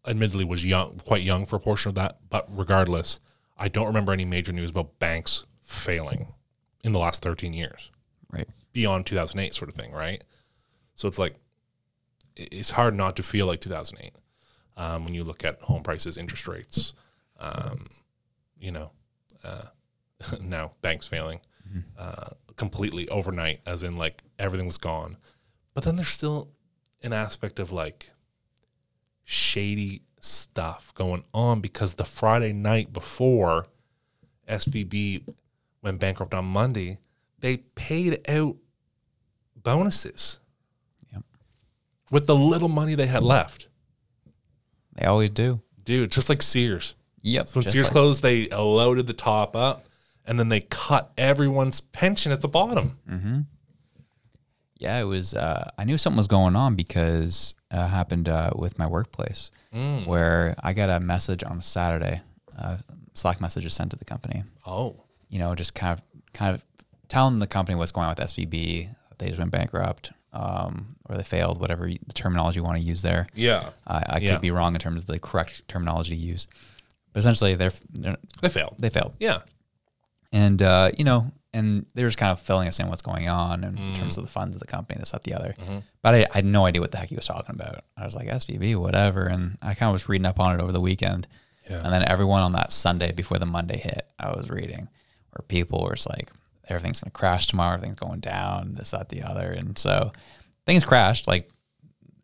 admittedly 0.04 0.44
was 0.44 0.64
young, 0.64 0.98
quite 1.06 1.22
young 1.22 1.46
for 1.46 1.54
a 1.56 1.60
portion 1.60 1.90
of 1.90 1.94
that, 1.94 2.18
but 2.28 2.46
regardless, 2.50 3.20
I 3.56 3.68
don't 3.68 3.86
remember 3.86 4.12
any 4.12 4.24
major 4.24 4.52
news 4.52 4.70
about 4.70 4.98
banks 4.98 5.46
failing 5.62 6.32
in 6.82 6.92
the 6.92 6.98
last 6.98 7.22
13 7.22 7.52
years 7.52 7.90
Right. 8.32 8.48
beyond 8.72 9.06
2008 9.06 9.54
sort 9.54 9.68
of 9.68 9.76
thing, 9.76 9.92
right? 9.92 10.24
So 10.96 11.06
it's 11.06 11.18
like 11.20 11.36
it's 12.34 12.70
hard 12.70 12.94
not 12.96 13.14
to 13.16 13.22
feel 13.22 13.46
like 13.46 13.60
2008 13.60 14.12
um, 14.76 15.04
when 15.04 15.14
you 15.14 15.24
look 15.24 15.44
at 15.44 15.60
home 15.62 15.82
prices, 15.82 16.16
interest 16.16 16.46
rates, 16.48 16.92
um, 17.38 17.86
you 18.58 18.70
know, 18.70 18.90
uh, 19.44 19.62
now 20.40 20.72
banks 20.82 21.06
failing 21.08 21.40
uh, 21.98 22.30
completely 22.56 23.08
overnight, 23.08 23.60
as 23.66 23.82
in 23.82 23.96
like 23.96 24.22
everything 24.38 24.66
was 24.66 24.78
gone. 24.78 25.16
But 25.74 25.84
then 25.84 25.96
there's 25.96 26.08
still 26.08 26.48
an 27.02 27.12
aspect 27.12 27.58
of 27.58 27.70
like 27.72 28.10
shady 29.24 30.02
stuff 30.20 30.92
going 30.94 31.24
on 31.34 31.60
because 31.60 31.94
the 31.94 32.04
Friday 32.04 32.52
night 32.52 32.92
before 32.92 33.66
SVB 34.48 35.28
went 35.82 35.98
bankrupt 36.00 36.32
on 36.34 36.44
Monday, 36.46 36.98
they 37.40 37.58
paid 37.58 38.20
out 38.28 38.56
bonuses 39.54 40.38
Yep. 41.12 41.22
with 42.10 42.26
the 42.26 42.34
little 42.36 42.68
money 42.68 42.94
they 42.94 43.06
had 43.06 43.22
left. 43.22 43.68
They 44.96 45.06
always 45.06 45.30
do. 45.30 45.60
Dude, 45.84 46.10
just 46.10 46.28
like 46.28 46.42
Sears. 46.42 46.94
Yep. 47.22 47.48
So 47.48 47.60
when 47.60 47.68
Sears 47.70 47.86
like- 47.86 47.92
closed, 47.92 48.22
they 48.22 48.48
loaded 48.48 49.06
the 49.06 49.12
top 49.12 49.54
up 49.56 49.86
and 50.24 50.38
then 50.38 50.48
they 50.48 50.60
cut 50.60 51.12
everyone's 51.16 51.80
pension 51.80 52.32
at 52.32 52.40
the 52.40 52.48
bottom. 52.48 52.98
Mm-hmm. 53.08 53.40
Yeah, 54.78 54.98
it 54.98 55.04
was. 55.04 55.34
Uh, 55.34 55.70
I 55.78 55.84
knew 55.84 55.96
something 55.96 56.18
was 56.18 56.26
going 56.28 56.54
on 56.54 56.74
because 56.74 57.54
uh, 57.72 57.78
it 57.78 57.88
happened 57.88 58.28
uh, 58.28 58.50
with 58.56 58.78
my 58.78 58.86
workplace, 58.86 59.50
where 60.04 60.54
I 60.62 60.72
got 60.74 60.90
a 60.90 61.00
message 61.00 61.42
on 61.42 61.58
a 61.58 61.62
Saturday. 61.62 62.20
Uh, 62.58 62.76
Slack 63.14 63.40
message 63.40 63.64
was 63.64 63.72
sent 63.72 63.90
to 63.92 63.96
the 63.96 64.04
company. 64.04 64.44
Oh, 64.66 65.04
You 65.30 65.38
know, 65.38 65.54
just 65.54 65.74
kind 65.74 65.92
of, 65.98 66.02
kind 66.34 66.54
of 66.54 66.62
telling 67.08 67.38
the 67.38 67.46
company 67.46 67.76
what's 67.76 67.92
going 67.92 68.06
on 68.06 68.10
with 68.18 68.28
SVB. 68.28 68.88
They 69.18 69.26
just 69.28 69.38
went 69.38 69.50
bankrupt, 69.50 70.12
um, 70.34 70.95
or 71.08 71.16
they 71.16 71.22
failed, 71.22 71.60
whatever 71.60 71.88
the 71.88 72.12
terminology 72.14 72.58
you 72.58 72.64
want 72.64 72.78
to 72.78 72.84
use 72.84 73.02
there. 73.02 73.26
yeah. 73.34 73.70
I, 73.86 74.02
I 74.08 74.18
Yeah. 74.18 74.32
could 74.32 74.40
be 74.42 74.50
wrong 74.50 74.74
in 74.74 74.80
terms 74.80 75.02
of 75.02 75.06
the 75.06 75.18
correct 75.18 75.66
terminology 75.68 76.10
to 76.10 76.16
use, 76.16 76.48
but 77.12 77.20
essentially 77.20 77.54
they're, 77.54 77.72
they're 77.90 78.16
They 78.40 78.48
failed. 78.48 78.76
they 78.78 78.88
failed 78.90 79.14
Yeah. 79.18 79.40
and 80.32 80.60
uh, 80.62 80.90
you 80.98 81.04
know, 81.04 81.30
and 81.54 81.86
they 81.94 82.02
were 82.02 82.08
just 82.08 82.18
kind 82.18 82.32
of 82.32 82.40
filling 82.40 82.68
us 82.68 82.78
in 82.80 82.88
what's 82.88 83.02
going 83.02 83.28
on 83.28 83.64
in 83.64 83.76
Mm. 83.76 83.96
terms 83.96 84.18
of 84.18 84.24
the 84.24 84.30
funds 84.30 84.56
of 84.56 84.60
the 84.60 84.66
company, 84.66 84.98
this, 85.00 85.12
that, 85.12 85.22
the 85.22 85.32
other. 85.34 85.54
Mm-hmm. 85.58 85.78
But 86.02 86.14
I, 86.14 86.18
I 86.32 86.34
had 86.34 86.44
no 86.44 86.66
idea 86.66 86.82
what 86.82 86.90
the 86.92 86.98
heck 86.98 87.08
he 87.08 87.16
was 87.16 87.24
talking 87.26 87.54
about. 87.54 87.82
I 87.96 88.04
was 88.04 88.14
like 88.14 88.28
SVB, 88.28 88.76
whatever, 88.76 89.26
and 89.26 89.56
I 89.62 89.72
kind 89.74 89.88
of 89.88 89.94
was 89.94 90.08
reading 90.08 90.26
up 90.26 90.38
on 90.38 90.58
it 90.58 90.62
over 90.62 90.72
the 90.72 90.80
weekend. 90.80 91.26
Yeah. 91.70 91.82
And 91.82 91.92
then 91.92 92.06
everyone 92.06 92.42
on 92.42 92.52
that 92.52 92.72
Sunday 92.72 93.12
before 93.12 93.38
the 93.38 93.46
Monday 93.46 93.78
hit, 93.78 94.06
I 94.18 94.30
was 94.36 94.50
reading 94.50 94.88
where 95.30 95.44
people 95.48 95.82
were 95.82 95.94
just 95.94 96.08
like, 96.10 96.30
everything's 96.68 97.00
gonna 97.00 97.10
crash 97.12 97.46
tomorrow, 97.46 97.74
everything's 97.74 97.96
going 97.98 98.20
down, 98.20 98.74
this, 98.74 98.90
that, 98.90 99.08
the 99.08 99.22
other, 99.22 99.50
and 99.52 99.78
so 99.78 100.12
things 100.66 100.84
crashed 100.84 101.26
like 101.26 101.48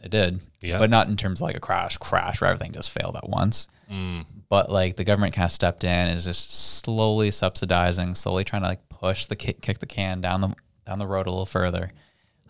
it 0.03 0.11
did, 0.11 0.41
Yeah. 0.61 0.79
but 0.79 0.91
not 0.91 1.09
in 1.09 1.17
terms 1.17 1.41
of 1.41 1.45
like 1.47 1.57
a 1.57 1.61
crash, 1.61 1.97
crash 1.97 2.41
where 2.41 2.51
everything 2.51 2.73
just 2.73 2.91
failed 2.91 3.17
at 3.17 3.29
once 3.29 3.69
but 4.49 4.71
like 4.71 4.97
the 4.97 5.05
government 5.05 5.35
kind 5.35 5.45
of 5.45 5.53
stepped 5.53 5.85
in 5.85 5.91
and 5.91 6.17
is 6.17 6.25
just 6.25 6.51
slowly 6.51 7.31
subsidizing, 7.31 8.15
slowly 8.15 8.43
trying 8.43 8.63
to 8.63 8.69
like 8.69 8.89
push 8.89 9.27
the 9.27 9.37
kick, 9.37 9.61
kick 9.61 9.81
the 9.81 9.87
can 9.87 10.23
down 10.23 10.41
the 10.41 10.49
down 10.87 10.99
the 10.99 11.07
road 11.07 11.27
a 11.27 11.31
little 11.31 11.45
further. 11.45 11.91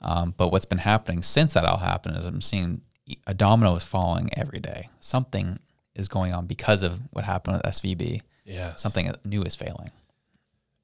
Um, 0.01 0.35
but 0.37 0.51
what's 0.53 0.65
been 0.67 0.79
happening 0.79 1.21
since 1.23 1.55
that 1.55 1.65
all 1.65 1.79
happened 1.79 2.17
is 2.17 2.27
I'm 2.27 2.41
seeing 2.41 2.83
a 3.27 3.35
domino 3.35 3.75
is 3.75 3.83
falling 3.83 4.31
every 4.37 4.61
day. 4.61 4.89
Something 5.01 5.59
is 5.97 6.07
going 6.07 6.33
on 6.33 6.47
because 6.47 6.85
of 6.85 7.01
what 7.11 7.25
happened 7.25 7.57
with 7.57 7.67
SVB. 7.75 8.21
Yeah. 8.45 8.77
Something 8.77 9.13
new 9.25 9.43
is 9.43 9.57
failing. 9.57 9.91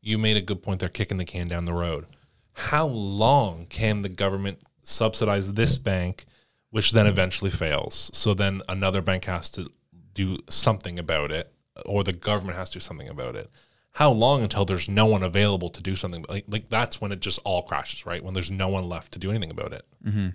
You 0.00 0.18
made 0.18 0.36
a 0.36 0.40
good 0.42 0.60
point 0.62 0.80
there, 0.80 0.88
kicking 0.88 1.18
the 1.18 1.24
can 1.24 1.46
down 1.46 1.66
the 1.66 1.72
road. 1.72 2.06
How 2.54 2.86
long 2.86 3.66
can 3.66 4.02
the 4.02 4.08
government 4.08 4.58
subsidize 4.88 5.52
this 5.52 5.78
bank, 5.78 6.24
which 6.70 6.92
then 6.92 7.06
eventually 7.06 7.50
fails? 7.50 8.10
So 8.12 8.34
then 8.34 8.62
another 8.68 9.02
bank 9.02 9.24
has 9.24 9.48
to 9.50 9.70
do 10.14 10.38
something 10.48 10.98
about 10.98 11.30
it, 11.30 11.52
or 11.86 12.02
the 12.04 12.12
government 12.12 12.58
has 12.58 12.70
to 12.70 12.78
do 12.78 12.82
something 12.82 13.08
about 13.08 13.36
it. 13.36 13.50
How 13.92 14.10
long 14.10 14.42
until 14.42 14.64
there's 14.64 14.88
no 14.88 15.06
one 15.06 15.22
available 15.22 15.70
to 15.70 15.82
do 15.82 15.96
something? 15.96 16.24
Like, 16.28 16.44
like 16.48 16.68
that's 16.68 17.00
when 17.00 17.10
it 17.12 17.20
just 17.20 17.40
all 17.44 17.62
crashes, 17.62 18.06
right? 18.06 18.22
When 18.22 18.34
there's 18.34 18.50
no 18.50 18.68
one 18.68 18.88
left 18.88 19.12
to 19.12 19.18
do 19.18 19.30
anything 19.30 19.50
about 19.50 19.72
it. 19.72 19.84
Mm-hmm. 20.04 20.28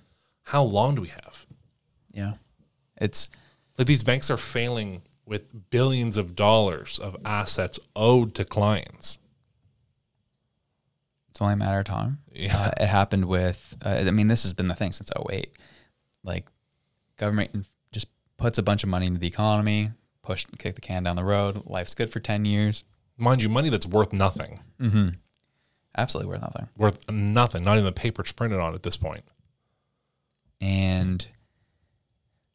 How 0.43 0.63
long 0.63 0.95
do 0.95 1.01
we 1.01 1.07
have? 1.09 1.45
Yeah, 2.11 2.33
it's 2.97 3.29
Like 3.77 3.87
these 3.87 4.03
banks 4.03 4.29
are 4.29 4.37
failing 4.37 5.01
with 5.25 5.69
billions 5.69 6.17
of 6.17 6.35
dollars 6.35 6.99
of 6.99 7.15
assets 7.25 7.79
owed 7.95 8.35
to 8.35 8.45
clients. 8.45 9.17
It's 11.33 11.41
only 11.41 11.53
a 11.55 11.57
matter 11.57 11.79
of 11.79 11.85
time. 11.85 12.19
Yeah. 12.31 12.55
Uh, 12.55 12.71
it 12.83 12.85
happened 12.87 13.25
with. 13.25 13.75
Uh, 13.83 14.03
I 14.07 14.11
mean, 14.11 14.27
this 14.27 14.43
has 14.43 14.53
been 14.53 14.67
the 14.67 14.75
thing 14.75 14.91
since 14.91 15.09
08. 15.29 15.49
like 16.23 16.45
government 17.17 17.65
just 17.91 18.07
puts 18.37 18.57
a 18.59 18.63
bunch 18.63 18.83
of 18.83 18.89
money 18.89 19.07
into 19.07 19.19
the 19.19 19.27
economy, 19.27 19.91
push 20.21 20.45
kick 20.59 20.75
the 20.75 20.81
can 20.81 21.03
down 21.03 21.15
the 21.15 21.23
road. 21.23 21.63
Life's 21.65 21.95
good 21.95 22.11
for 22.11 22.19
ten 22.19 22.45
years. 22.45 22.83
Mind 23.17 23.41
you, 23.41 23.49
money 23.49 23.69
that's 23.69 23.85
worth 23.87 24.13
nothing, 24.13 24.59
Absolutely 25.97 26.29
worth 26.31 26.41
nothing. 26.41 26.69
worth 26.77 27.09
nothing, 27.11 27.63
not 27.63 27.73
even 27.73 27.85
the 27.85 27.91
paper 27.91 28.21
it's 28.21 28.31
printed 28.31 28.59
on 28.59 28.73
at 28.75 28.83
this 28.83 28.97
point. 28.97 29.23
and 30.61 31.27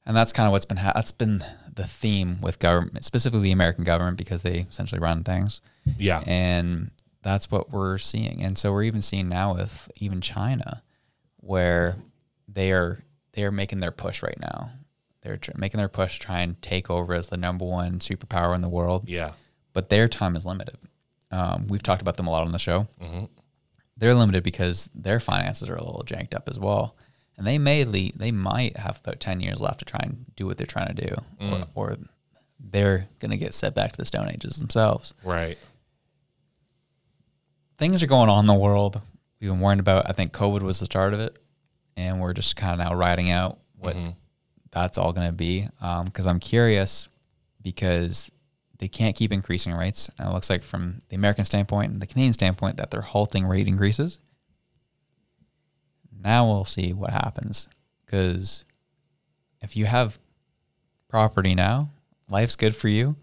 and 0.06 0.16
that's 0.16 0.32
kind 0.32 0.47
of 0.47 0.52
what's 0.52 0.64
been 0.64 0.78
ha- 0.78 0.92
that's 0.94 1.12
been 1.12 1.44
the 1.73 1.87
theme 1.87 2.40
with 2.40 2.58
government, 2.58 3.04
specifically 3.04 3.42
the 3.44 3.52
American 3.52 3.85
government, 3.85 4.16
because 4.16 4.42
they 4.42 4.61
essentially 4.61 4.99
run 5.00 5.23
things, 5.23 5.61
Yeah. 5.99 6.23
and 6.26 6.90
that's 7.22 7.50
what 7.50 7.70
we're 7.70 7.98
seeing. 7.98 8.42
And 8.42 8.56
so 8.56 8.72
we're 8.72 8.84
even 8.84 9.02
seeing 9.02 9.28
now 9.28 9.54
with 9.54 9.90
even 9.96 10.20
China, 10.20 10.82
where 11.37 11.96
they 12.46 12.72
are 12.72 13.00
they 13.32 13.44
are 13.44 13.52
making 13.52 13.80
their 13.80 13.90
push 13.90 14.22
right 14.22 14.38
now. 14.40 14.70
They're 15.22 15.37
tr- 15.37 15.52
making 15.56 15.78
their 15.78 15.88
push 15.88 16.14
to 16.18 16.26
try 16.26 16.40
and 16.40 16.60
take 16.62 16.88
over 16.90 17.12
as 17.14 17.26
the 17.28 17.37
number 17.37 17.64
one 17.64 17.98
superpower 17.98 18.54
in 18.54 18.60
the 18.60 18.68
world 18.68 19.08
yeah. 19.08 19.32
but 19.72 19.88
their 19.88 20.08
time 20.08 20.37
is 20.37 20.46
limited. 20.46 20.76
Um, 21.30 21.66
we've 21.66 21.82
talked 21.82 22.00
about 22.00 22.16
them 22.16 22.26
a 22.26 22.30
lot 22.30 22.46
on 22.46 22.52
the 22.52 22.58
show. 22.58 22.87
They're 23.96 24.14
limited 24.14 24.44
because 24.44 24.88
their 24.94 25.18
finances 25.20 25.68
are 25.68 25.75
a 25.75 25.82
little 25.84 26.04
janked 26.04 26.34
up 26.34 26.48
as 26.48 26.58
well, 26.58 26.94
and 27.37 27.46
they 27.46 27.58
may 27.58 27.84
le- 27.84 28.12
they 28.14 28.30
might 28.30 28.76
have 28.76 29.00
about 29.02 29.18
ten 29.20 29.40
years 29.40 29.60
left 29.60 29.80
to 29.80 29.84
try 29.84 30.00
and 30.02 30.25
do 30.37 30.46
what 30.46 30.56
they're 30.56 30.66
trying 30.66 30.94
to 30.94 31.06
do, 31.08 31.16
or, 31.40 31.66
or 31.75 31.96
they're 32.60 33.08
going 33.18 33.30
to 33.32 33.37
get 33.37 33.54
set 33.54 33.75
back 33.75 33.92
to 33.92 33.98
the 33.98 34.04
Stone 34.04 34.28
Ages 34.30 34.56
themselves. 34.58 35.14
Right. 35.25 35.58
Things 37.78 38.02
are 38.02 38.08
going 38.08 38.28
on 38.28 38.40
in 38.40 38.47
the 38.49 38.54
world. 38.54 39.00
We've 39.40 39.50
been 39.50 39.61
warned 39.61 39.78
about. 39.78 40.08
I 40.08 40.12
think 40.12 40.32
COVID 40.32 40.62
was 40.62 40.80
the 40.80 40.87
start 40.87 41.14
of 41.14 41.20
it, 41.20 41.38
and 41.97 42.20
we're 42.20 42.32
just 42.32 42.56
kind 42.56 42.73
of 42.73 42.85
now 42.85 42.94
riding 42.94 43.30
out 43.30 43.61
what 43.76 43.94
mm-hmm. 43.94 44.11
that's 44.73 44.99
all 44.99 45.12
going 45.12 45.28
to 45.28 45.32
be. 45.32 45.68
Um, 45.80 46.06
because 46.06 46.26
I'm 46.26 46.40
curious, 46.40 47.08
because 47.62 48.32
they 48.78 48.88
can't 48.88 49.14
keep 49.14 49.32
increasing 49.32 49.75
rates. 49.75 50.11
And 50.18 50.28
it 50.28 50.32
looks 50.32 50.50
like 50.50 50.64
from 50.64 51.02
the 51.08 51.14
American 51.14 51.44
standpoint 51.44 51.92
and 51.92 52.02
the 52.02 52.06
Canadian 52.06 52.32
standpoint 52.32 52.78
that 52.78 52.90
they're 52.90 53.00
halting 53.00 53.47
rate 53.47 53.68
increases. 53.68 54.18
Now 56.20 56.47
we'll 56.49 56.64
see 56.64 56.92
what 56.92 57.11
happens. 57.11 57.68
Because 58.04 58.64
if 59.61 59.76
you 59.76 59.87
have 59.87 60.18
property 61.08 61.54
now, 61.54 61.90
life's 62.28 62.56
good 62.56 62.75
for 62.75 62.88
you. 62.88 63.14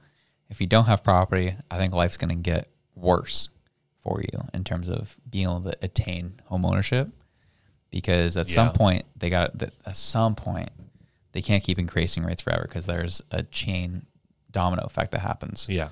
If 0.50 0.62
you 0.62 0.68
don't 0.68 0.86
have 0.86 1.04
property, 1.04 1.56
I 1.70 1.78
think 1.78 1.94
life's 1.94 2.18
going 2.18 2.30
to 2.30 2.36
get 2.36 2.70
worse 2.96 3.50
for 4.06 4.22
you 4.22 4.44
in 4.54 4.64
terms 4.64 4.88
of 4.88 5.18
being 5.30 5.46
able 5.46 5.62
to 5.62 5.76
attain 5.82 6.40
home 6.46 6.64
ownership. 6.64 7.10
Because 7.90 8.38
at 8.38 8.48
some 8.48 8.72
point, 8.74 9.06
they 9.18 9.30
got 9.30 9.62
at 9.62 9.96
some 9.96 10.36
point 10.36 10.70
they 11.32 11.42
can't 11.42 11.64
keep 11.64 11.80
increasing 11.80 12.24
rates 12.24 12.42
forever 12.42 12.64
because 12.68 12.86
there's 12.86 13.22
a 13.32 13.44
chain 13.44 14.06
domino 14.52 14.84
effect 14.84 15.12
that 15.12 15.20
happens 15.20 15.68
Yeah. 15.70 15.90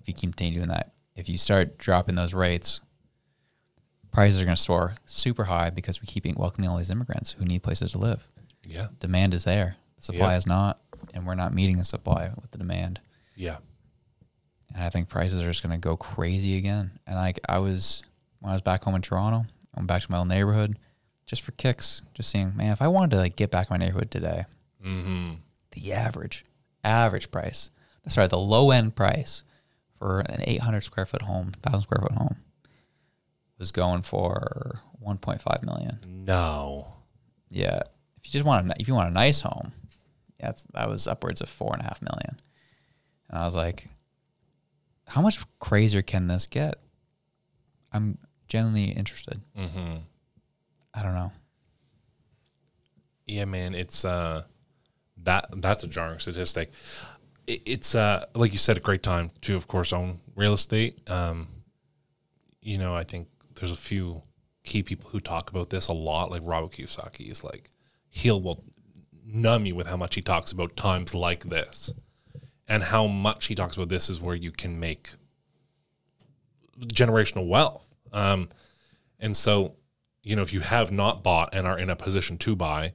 if 0.00 0.06
you 0.08 0.14
continue 0.14 0.54
doing 0.54 0.68
that. 0.68 0.92
If 1.14 1.28
you 1.28 1.36
start 1.38 1.78
dropping 1.78 2.14
those 2.14 2.32
rates, 2.34 2.80
prices 4.12 4.40
are 4.40 4.44
going 4.44 4.56
to 4.56 4.62
soar 4.62 4.94
super 5.06 5.44
high 5.44 5.70
because 5.70 6.00
we 6.00 6.06
keep 6.06 6.26
welcoming 6.36 6.68
all 6.70 6.76
these 6.78 6.90
immigrants 6.90 7.32
who 7.32 7.44
need 7.44 7.62
places 7.62 7.92
to 7.92 7.98
live. 7.98 8.26
Yeah. 8.66 8.88
Demand 8.98 9.34
is 9.34 9.44
there, 9.44 9.76
the 9.96 10.02
supply 10.02 10.32
Yeah. 10.32 10.36
is 10.38 10.46
not, 10.46 10.80
and 11.14 11.26
we're 11.26 11.34
not 11.34 11.52
meeting 11.54 11.78
the 11.78 11.84
supply 11.84 12.30
with 12.40 12.50
the 12.50 12.58
demand. 12.58 13.00
Yeah. 13.36 13.58
And 14.74 14.82
I 14.84 14.88
think 14.90 15.08
prices 15.08 15.42
are 15.42 15.46
just 15.48 15.62
going 15.62 15.72
to 15.72 15.78
go 15.78 15.96
crazy 15.96 16.56
again. 16.56 16.92
And 17.06 17.16
like 17.16 17.40
I 17.48 17.58
was 17.58 18.02
when 18.40 18.50
I 18.50 18.54
was 18.54 18.62
back 18.62 18.84
home 18.84 18.94
in 18.94 19.02
Toronto, 19.02 19.44
I 19.74 19.80
went 19.80 19.88
back 19.88 20.02
to 20.02 20.10
my 20.10 20.18
old 20.18 20.28
neighborhood 20.28 20.78
just 21.26 21.42
for 21.42 21.52
kicks, 21.52 22.02
just 22.14 22.30
seeing, 22.30 22.56
man, 22.56 22.72
if 22.72 22.82
I 22.82 22.88
wanted 22.88 23.10
to 23.12 23.16
like 23.18 23.36
get 23.36 23.50
back 23.50 23.70
in 23.70 23.74
my 23.74 23.84
neighborhood 23.84 24.10
today, 24.10 24.44
Mm-hmm. 24.84 25.34
the 25.70 25.92
average 25.92 26.44
average 26.82 27.30
price 27.30 27.70
sorry 28.08 28.26
the 28.26 28.36
low 28.36 28.72
end 28.72 28.96
price 28.96 29.44
for 29.96 30.18
an 30.18 30.40
800 30.40 30.80
square 30.80 31.06
foot 31.06 31.22
home 31.22 31.52
1000 31.62 31.82
square 31.82 32.00
foot 32.02 32.18
home 32.18 32.34
was 33.60 33.70
going 33.70 34.02
for 34.02 34.80
1.5 35.00 35.62
million 35.62 35.98
No. 36.04 36.94
yeah 37.48 37.76
if 38.16 38.26
you 38.26 38.32
just 38.32 38.44
want 38.44 38.68
a, 38.68 38.74
if 38.80 38.88
you 38.88 38.94
want 38.94 39.08
a 39.10 39.12
nice 39.12 39.42
home 39.42 39.70
that's, 40.40 40.64
that 40.74 40.88
was 40.88 41.06
upwards 41.06 41.40
of 41.40 41.48
four 41.48 41.72
and 41.72 41.80
a 41.82 41.84
half 41.84 42.02
million 42.02 42.40
and 43.30 43.38
i 43.38 43.44
was 43.44 43.54
like 43.54 43.86
how 45.06 45.20
much 45.20 45.40
crazier 45.58 46.02
can 46.02 46.26
this 46.28 46.46
get 46.46 46.74
i'm 47.92 48.18
genuinely 48.48 48.84
interested 48.90 49.40
Mm-hmm. 49.58 49.96
i 50.94 51.02
don't 51.02 51.14
know 51.14 51.32
Yeah, 53.26 53.44
man, 53.46 53.74
it's 53.74 54.04
uh 54.04 54.42
that 55.24 55.46
that's 55.58 55.84
a 55.84 55.88
jarring 55.88 56.18
statistic. 56.18 56.70
It, 57.46 57.62
it's 57.64 57.94
uh 57.94 58.26
like 58.34 58.52
you 58.52 58.58
said, 58.58 58.76
a 58.76 58.80
great 58.80 59.02
time 59.02 59.30
to, 59.42 59.54
of 59.56 59.68
course, 59.68 59.92
own 59.92 60.20
real 60.34 60.52
estate. 60.54 60.98
Um, 61.10 61.48
you 62.60 62.76
know, 62.76 62.94
I 62.94 63.04
think 63.04 63.28
there's 63.54 63.70
a 63.70 63.76
few 63.76 64.22
key 64.64 64.82
people 64.82 65.10
who 65.10 65.20
talk 65.20 65.50
about 65.50 65.70
this 65.70 65.88
a 65.88 65.92
lot. 65.92 66.30
Like 66.30 66.42
Robert 66.44 66.72
Kiyosaki 66.72 67.30
is 67.30 67.42
like 67.44 67.70
he'll 68.10 68.40
will 68.42 68.64
numb 69.24 69.64
you 69.66 69.74
with 69.76 69.86
how 69.86 69.96
much 69.96 70.14
he 70.16 70.20
talks 70.22 70.52
about 70.52 70.76
times 70.76 71.14
like 71.14 71.44
this, 71.44 71.92
and 72.72 72.84
how 72.84 73.06
much 73.06 73.48
he 73.48 73.54
talks 73.54 73.76
about 73.76 73.90
this 73.90 74.08
is 74.08 74.18
where 74.18 74.34
you 74.34 74.50
can 74.50 74.80
make 74.80 75.10
generational 76.86 77.46
wealth. 77.46 77.84
Um, 78.14 78.48
and 79.20 79.36
so, 79.36 79.76
you 80.22 80.34
know, 80.34 80.40
if 80.40 80.54
you 80.54 80.60
have 80.60 80.90
not 80.90 81.22
bought 81.22 81.54
and 81.54 81.66
are 81.66 81.78
in 81.78 81.90
a 81.90 81.96
position 81.96 82.38
to 82.38 82.56
buy, 82.56 82.94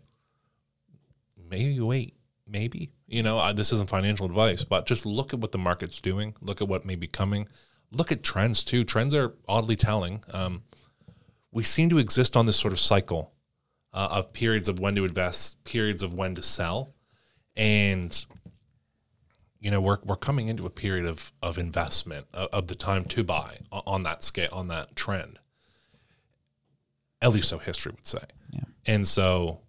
maybe 1.48 1.80
wait, 1.80 2.16
maybe. 2.48 2.90
You 3.06 3.22
know, 3.22 3.38
uh, 3.38 3.54
this 3.54 3.72
isn't 3.72 3.88
financial 3.88 4.26
advice, 4.26 4.64
but 4.64 4.88
just 4.88 5.06
look 5.06 5.32
at 5.32 5.40
what 5.40 5.52
the 5.52 5.60
market's 5.60 6.02
doing. 6.02 6.34
Look 6.42 6.60
at 6.60 6.68
what 6.68 6.84
may 6.84 6.96
be 6.96 7.06
coming. 7.06 7.48
Look 7.92 8.12
at 8.12 8.24
trends 8.24 8.64
too. 8.64 8.84
Trends 8.84 9.14
are 9.14 9.36
oddly 9.48 9.76
telling. 9.76 10.24
Um, 10.34 10.64
we 11.52 11.62
seem 11.62 11.90
to 11.90 12.00
exist 12.00 12.36
on 12.36 12.48
this 12.48 12.58
sort 12.58 12.74
of 12.74 12.80
cycle 12.80 13.32
uh, 13.94 14.08
of 14.10 14.34
periods 14.34 14.68
of 14.68 14.80
when 14.80 14.96
to 14.96 15.06
invest, 15.06 15.64
periods 15.66 16.02
of 16.02 16.16
when 16.16 16.34
to 16.34 16.42
sell, 16.42 16.96
and 17.56 18.26
you 19.60 19.72
know 19.72 19.82
we're 19.82 19.98
we're 20.04 20.16
coming 20.16 20.48
into 20.48 20.66
a 20.66 20.70
period 20.70 21.06
of 21.06 21.32
of 21.42 21.58
investment 21.58 22.28
of, 22.34 22.50
of 22.54 22.68
the 22.68 22.76
time 22.76 23.06
to 23.06 23.24
buy 23.24 23.58
on 23.72 24.04
that 24.04 24.24
scale 24.24 24.50
on 24.52 24.68
that 24.68 24.96
trend. 24.96 25.40
At 27.22 27.34
least 27.34 27.50
so 27.50 27.58
history 27.58 27.94
would 27.96 28.06
say. 28.06 28.24
Yeah. 28.52 28.62
And 28.86 29.08
so, 29.08 29.62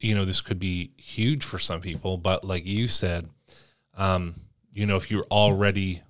you 0.00 0.14
know, 0.14 0.24
this 0.24 0.40
could 0.40 0.58
be 0.58 0.92
huge 0.96 1.44
for 1.44 1.58
some 1.58 1.82
people, 1.82 2.16
but 2.16 2.44
like 2.44 2.64
you 2.64 2.88
said, 2.88 3.28
um, 3.94 4.36
you 4.72 4.86
know, 4.86 4.96
if 4.96 5.10
you're 5.10 5.26
already, 5.30 6.02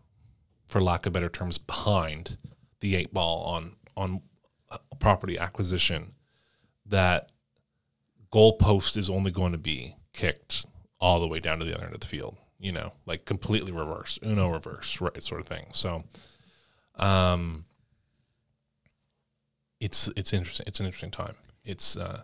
for 0.68 0.80
lack 0.80 1.04
of 1.06 1.12
better 1.12 1.28
terms, 1.28 1.58
behind 1.58 2.38
the 2.80 2.94
eight 2.94 3.12
ball 3.12 3.42
on 3.44 3.74
on 3.96 4.20
property 5.00 5.38
acquisition, 5.38 6.12
that 6.86 7.32
goalpost 8.32 8.96
is 8.96 9.10
only 9.10 9.30
going 9.30 9.52
to 9.52 9.58
be 9.58 9.96
kicked 10.12 10.66
all 11.00 11.20
the 11.20 11.26
way 11.26 11.40
down 11.40 11.58
to 11.58 11.64
the 11.64 11.74
other 11.74 11.86
end 11.86 11.94
of 11.94 12.00
the 12.00 12.06
field. 12.06 12.36
You 12.58 12.72
know, 12.72 12.92
like 13.06 13.24
completely 13.24 13.70
reverse, 13.72 14.18
Uno 14.24 14.48
reverse, 14.50 15.00
right, 15.00 15.22
sort 15.22 15.40
of 15.40 15.46
thing. 15.46 15.66
So, 15.72 16.04
um, 16.96 17.66
it's 19.80 20.08
it's 20.16 20.32
interesting. 20.32 20.64
It's 20.66 20.80
an 20.80 20.86
interesting 20.86 21.12
time. 21.12 21.34
It's 21.64 21.96
uh, 21.96 22.22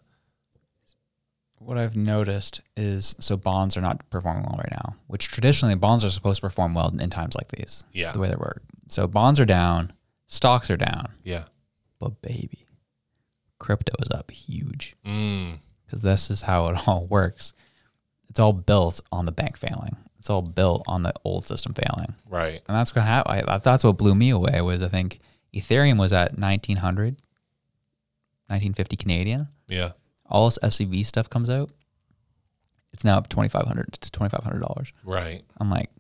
what 1.59 1.79
I've 1.79 1.97
noticed 1.97 2.61
is 2.77 3.15
so 3.19 3.37
bonds 3.37 3.77
are 3.77 3.81
not 3.81 4.09
performing 4.11 4.43
well 4.45 4.59
right 4.59 4.73
now, 4.73 4.97
which 5.07 5.29
traditionally 5.29 5.75
bonds 5.75 6.05
are 6.05 6.11
supposed 6.11 6.41
to 6.41 6.47
perform 6.49 6.75
well 6.75 6.93
in 6.99 7.11
times 7.11 7.35
like 7.37 7.49
these. 7.49 7.85
Yeah. 7.93 8.13
The 8.13 8.19
way 8.19 8.29
they 8.29 8.37
work. 8.37 8.63
So 8.89 9.07
bonds 9.07 9.41
are 9.41 9.45
down, 9.45 9.93
stocks 10.27 10.71
are 10.71 10.77
down, 10.77 11.13
yeah. 11.23 11.45
but 11.99 12.21
baby, 12.21 12.67
crypto 13.59 13.93
is 14.03 14.11
up 14.11 14.31
huge 14.31 14.95
Mm, 15.07 15.61
because 15.87 16.03
this 16.03 16.31
is 16.31 16.43
how 16.43 16.69
it 16.69 16.77
all 16.89 17.07
works. 17.07 17.53
It's 18.29 18.41
all 18.41 18.53
built 18.53 19.01
on 19.13 19.27
the 19.27 19.33
bank 19.33 19.57
failing. 19.57 19.97
It's 20.25 20.31
all 20.31 20.41
built 20.41 20.85
on 20.89 21.03
the 21.03 21.13
old 21.23 21.47
system 21.47 21.75
failing. 21.75 22.15
right. 22.27 22.63
And 22.67 22.75
that's 22.75 22.93
going 22.93 23.05
to 23.05 23.11
happen. 23.11 23.47
I, 23.47 23.59
that's 23.59 23.85
what 23.85 23.99
blew 23.99 24.15
me 24.15 24.31
away 24.31 24.63
was 24.63 24.83
I 24.83 24.89
think 24.89 25.19
Ethereum 25.55 25.99
was 25.99 26.15
at 26.15 26.39
1900, 26.39 27.17
1950 28.47 28.97
Canadian. 28.97 29.49
Yeah. 29.69 29.91
All 30.31 30.47
this 30.47 30.59
SVB 30.63 31.05
stuff 31.05 31.29
comes 31.29 31.51
out. 31.51 31.73
It's 32.95 33.05
now 33.05 33.19
up 33.19 33.29
2500 33.29 33.93
to 34.01 34.11
$2,500. 34.19 34.93
Right. 35.05 35.43
I'm 35.61 35.69
like, 35.69 35.91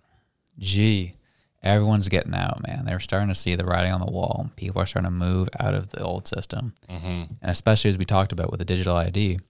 gee, 0.59 1.17
everyone's 1.63 2.09
getting 2.09 2.35
out, 2.35 2.67
man. 2.67 2.87
They're 2.87 3.01
starting 3.01 3.29
to 3.29 3.35
see 3.35 3.57
the 3.57 3.67
writing 3.67 3.93
on 3.93 4.01
the 4.01 4.11
wall. 4.11 4.49
People 4.57 4.81
are 4.81 4.87
starting 4.87 5.11
to 5.11 5.15
move 5.15 5.51
out 5.61 5.75
of 5.75 5.91
the 5.91 6.03
old 6.03 6.27
system. 6.27 6.73
Mm-hmm. 6.89 7.07
And 7.43 7.51
especially 7.51 7.91
as 7.91 7.99
we 7.99 8.07
talked 8.07 8.33
about 8.33 8.51
with 8.51 8.61
the 8.61 8.65
digital 8.65 8.97
ID, 8.97 9.41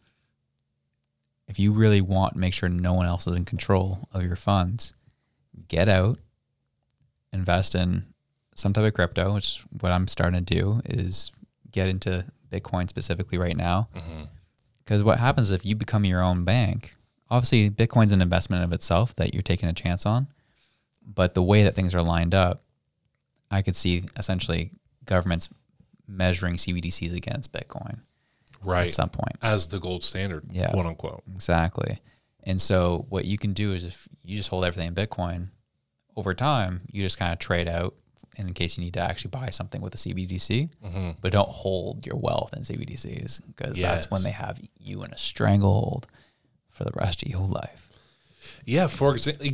if 1.49 1.59
you 1.59 1.73
really 1.73 2.01
want 2.01 2.35
to 2.35 2.39
make 2.39 2.55
sure 2.55 2.69
no 2.69 2.95
one 2.95 3.07
else 3.07 3.27
is 3.27 3.37
in 3.37 3.45
control 3.45 4.09
of 4.13 4.25
your 4.25 4.37
funds, 4.37 4.95
get 5.69 5.89
out, 5.89 6.19
invest 7.33 7.75
in 7.75 8.05
some 8.55 8.73
type 8.73 8.85
of 8.85 8.95
crypto, 8.95 9.35
which 9.35 9.45
is 9.45 9.65
what 9.81 9.93
I'm 9.93 10.09
starting 10.09 10.45
to 10.45 10.55
do 10.55 10.81
is 10.85 11.33
get 11.71 11.89
into 11.89 12.25
Bitcoin 12.51 12.89
specifically 12.89 13.39
right 13.39 13.57
now. 13.57 13.89
Mm-hmm. 13.95 14.25
Because 14.85 15.03
what 15.03 15.19
happens 15.19 15.51
if 15.51 15.65
you 15.65 15.75
become 15.75 16.05
your 16.05 16.23
own 16.23 16.45
bank? 16.45 16.95
Obviously, 17.31 17.71
Bitcoin's 17.71 18.13
an 18.13 18.23
investment 18.23 18.65
of 18.65 18.73
itself 18.73 19.17
that 19.17 19.35
you're 19.35 19.43
taking 19.43 19.69
a 19.69 19.73
chance 19.73 20.07
on. 20.07 20.29
But 21.07 21.35
the 21.35 21.43
way 21.43 21.65
that 21.65 21.75
things 21.75 21.95
are 21.95 22.03
lined 22.03 22.35
up, 22.35 22.63
I 23.51 23.63
could 23.63 23.77
see 23.77 24.05
essentially 24.17 24.71
governments 25.05 25.49
measuring 26.07 26.57
CBDCs 26.57 27.15
against 27.15 27.53
Bitcoin 27.53 28.01
right 28.65 28.87
at 28.89 28.93
some 28.93 29.11
point. 29.11 29.37
as 29.43 29.69
the 29.69 29.79
gold 29.79 30.03
standard, 30.03 30.45
Yeah. 30.51 30.71
quote 30.71 30.87
unquote. 30.87 31.23
Exactly. 31.35 32.01
And 32.43 32.61
so 32.61 33.07
what 33.09 33.25
you 33.25 33.39
can 33.39 33.53
do 33.53 33.73
is 33.73 33.85
if 33.85 34.09
you 34.23 34.37
just 34.37 34.51
hold 34.51 34.65
everything 34.65 34.89
in 34.89 34.95
Bitcoin, 34.95 35.49
over 36.17 36.35
time 36.35 36.83
you 36.91 37.03
just 37.03 37.19
kind 37.19 37.33
of 37.33 37.39
trade 37.39 37.69
out 37.69 37.95
in 38.37 38.53
case 38.53 38.77
you 38.77 38.85
need 38.85 38.95
to 38.95 39.01
actually 39.01 39.31
buy 39.31 39.51
something 39.51 39.81
with 39.81 39.95
a 39.95 39.97
CBDC, 39.97 40.69
mm-hmm. 40.85 41.11
but 41.21 41.33
don't 41.33 41.49
hold 41.49 42.05
your 42.05 42.17
wealth 42.17 42.53
in 42.53 42.63
CBDCs 42.63 43.41
because 43.47 43.79
that's 43.79 44.11
when 44.11 44.23
they 44.23 44.31
have 44.33 44.61
you 44.79 45.03
in 45.05 45.13
a 45.13 45.17
stranglehold 45.17 46.07
for 46.71 46.85
the 46.85 46.93
rest 46.95 47.23
of 47.23 47.29
your 47.29 47.47
life. 47.47 47.91
Yeah, 48.65 48.89
for 48.89 49.15
example, 49.15 49.49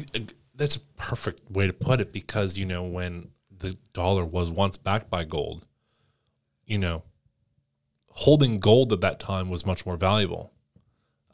that's 0.57 0.77
a 0.77 0.81
perfect 0.97 1.51
way 1.51 1.67
to 1.67 1.73
put 1.73 2.01
it 2.01 2.13
because 2.13 2.57
you 2.57 2.65
know 2.67 2.83
when 2.85 3.31
the 3.51 3.77
dollar 3.93 4.25
was 4.25 4.51
once 4.51 4.77
backed 4.77 5.11
by 5.11 5.25
gold, 5.25 5.67
you 6.65 6.79
know, 6.79 7.03
holding 8.21 8.61
gold 8.61 8.93
at 8.93 9.01
that 9.01 9.19
time 9.19 9.49
was 9.49 9.65
much 9.65 9.87
more 9.87 9.97
valuable 9.97 10.53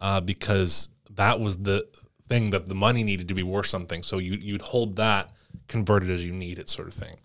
uh, 0.01 0.21
because 0.21 0.91
that 1.11 1.41
was 1.41 1.59
the 1.59 1.87
thing 2.29 2.51
that 2.51 2.67
the 2.67 2.75
money 2.75 3.03
needed 3.03 3.27
to 3.27 3.35
be 3.35 3.43
worth 3.43 3.67
something. 3.67 4.03
So 4.03 4.19
you 4.19 4.35
you'd 4.35 4.63
hold 4.63 4.97
that, 4.97 5.31
convert 5.69 6.05
it 6.05 6.11
as 6.11 6.25
you 6.25 6.33
need 6.33 6.59
it, 6.59 6.69
sort 6.69 6.89
of 6.89 6.95
thing. 6.95 7.17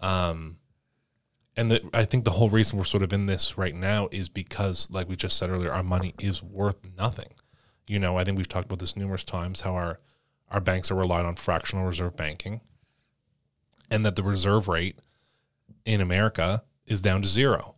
Um, 0.00 0.58
and 1.56 1.70
the, 1.72 1.90
I 1.92 2.04
think 2.04 2.24
the 2.24 2.30
whole 2.30 2.50
reason 2.50 2.78
we're 2.78 2.84
sort 2.84 3.02
of 3.02 3.12
in 3.12 3.26
this 3.26 3.58
right 3.58 3.74
now 3.74 4.08
is 4.12 4.28
because, 4.28 4.90
like 4.90 5.08
we 5.08 5.16
just 5.16 5.36
said 5.36 5.50
earlier, 5.50 5.72
our 5.72 5.82
money 5.82 6.14
is 6.20 6.42
worth 6.42 6.76
nothing. 6.96 7.34
You 7.88 7.98
know, 7.98 8.16
I 8.16 8.24
think 8.24 8.38
we've 8.38 8.48
talked 8.48 8.66
about 8.66 8.78
this 8.78 8.96
numerous 8.96 9.24
times 9.24 9.62
how 9.62 9.74
our 9.74 9.98
our 10.50 10.60
banks 10.60 10.90
are 10.90 10.94
relied 10.94 11.26
on 11.26 11.36
fractional 11.36 11.84
reserve 11.84 12.16
banking, 12.16 12.62
and 13.90 14.06
that 14.06 14.16
the 14.16 14.22
reserve 14.22 14.66
rate 14.66 14.96
in 15.84 16.00
America 16.00 16.62
is 16.86 17.02
down 17.02 17.20
to 17.20 17.28
zero. 17.28 17.74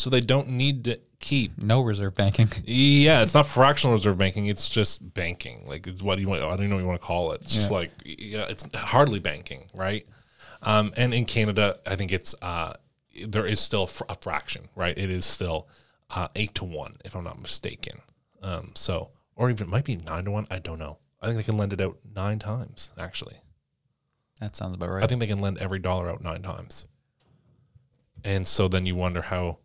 So 0.00 0.08
they 0.08 0.20
don't 0.22 0.48
need 0.48 0.84
to 0.84 0.98
keep. 1.18 1.62
No 1.62 1.82
reserve 1.82 2.14
banking. 2.14 2.48
Yeah, 2.64 3.20
it's 3.20 3.34
not 3.34 3.44
fractional 3.46 3.92
reserve 3.94 4.16
banking. 4.16 4.46
It's 4.46 4.70
just 4.70 5.12
banking. 5.12 5.66
Like 5.66 5.86
it's 5.86 6.02
what 6.02 6.16
do 6.16 6.22
you 6.22 6.28
want? 6.28 6.42
I 6.42 6.46
don't 6.48 6.60
even 6.60 6.70
know 6.70 6.76
what 6.76 6.80
you 6.82 6.86
want 6.88 7.00
to 7.02 7.06
call 7.06 7.32
it. 7.32 7.42
It's 7.42 7.54
just 7.54 7.70
Yeah. 7.70 7.76
like 7.76 7.90
yeah, 8.04 8.46
it's 8.48 8.64
hardly 8.74 9.18
banking, 9.18 9.66
right? 9.74 10.06
Um, 10.62 10.94
and 10.96 11.12
in 11.12 11.26
Canada, 11.26 11.78
I 11.86 11.96
think 11.96 12.12
it's 12.12 12.34
uh, 12.40 12.72
there 13.26 13.44
is 13.44 13.60
still 13.60 13.90
a 14.08 14.14
fraction, 14.14 14.70
right? 14.74 14.96
It 14.96 15.10
is 15.10 15.26
still 15.26 15.68
uh, 16.08 16.28
eight 16.34 16.54
to 16.54 16.64
one, 16.64 16.96
if 17.04 17.14
I'm 17.14 17.24
not 17.24 17.38
mistaken. 17.38 18.00
Um, 18.42 18.72
so, 18.74 19.10
or 19.36 19.50
even 19.50 19.66
it 19.66 19.70
might 19.70 19.84
be 19.84 19.96
nine 19.96 20.24
to 20.24 20.30
one. 20.30 20.46
I 20.50 20.60
don't 20.60 20.78
know. 20.78 20.96
I 21.20 21.26
think 21.26 21.36
they 21.36 21.42
can 21.42 21.58
lend 21.58 21.74
it 21.74 21.80
out 21.82 21.98
nine 22.16 22.38
times. 22.38 22.90
Actually, 22.98 23.36
That 24.40 24.56
sounds 24.56 24.74
about 24.76 24.88
right. 24.88 25.04
I 25.04 25.06
think 25.06 25.20
they 25.20 25.26
can 25.26 25.40
lend 25.42 25.58
every 25.58 25.78
dollar 25.78 26.08
out 26.08 26.22
nine 26.22 26.40
times. 26.40 26.86
And 28.24 28.46
so 28.46 28.66
then 28.66 28.86
you 28.86 28.94
wonder 28.94 29.20
how 29.20 29.58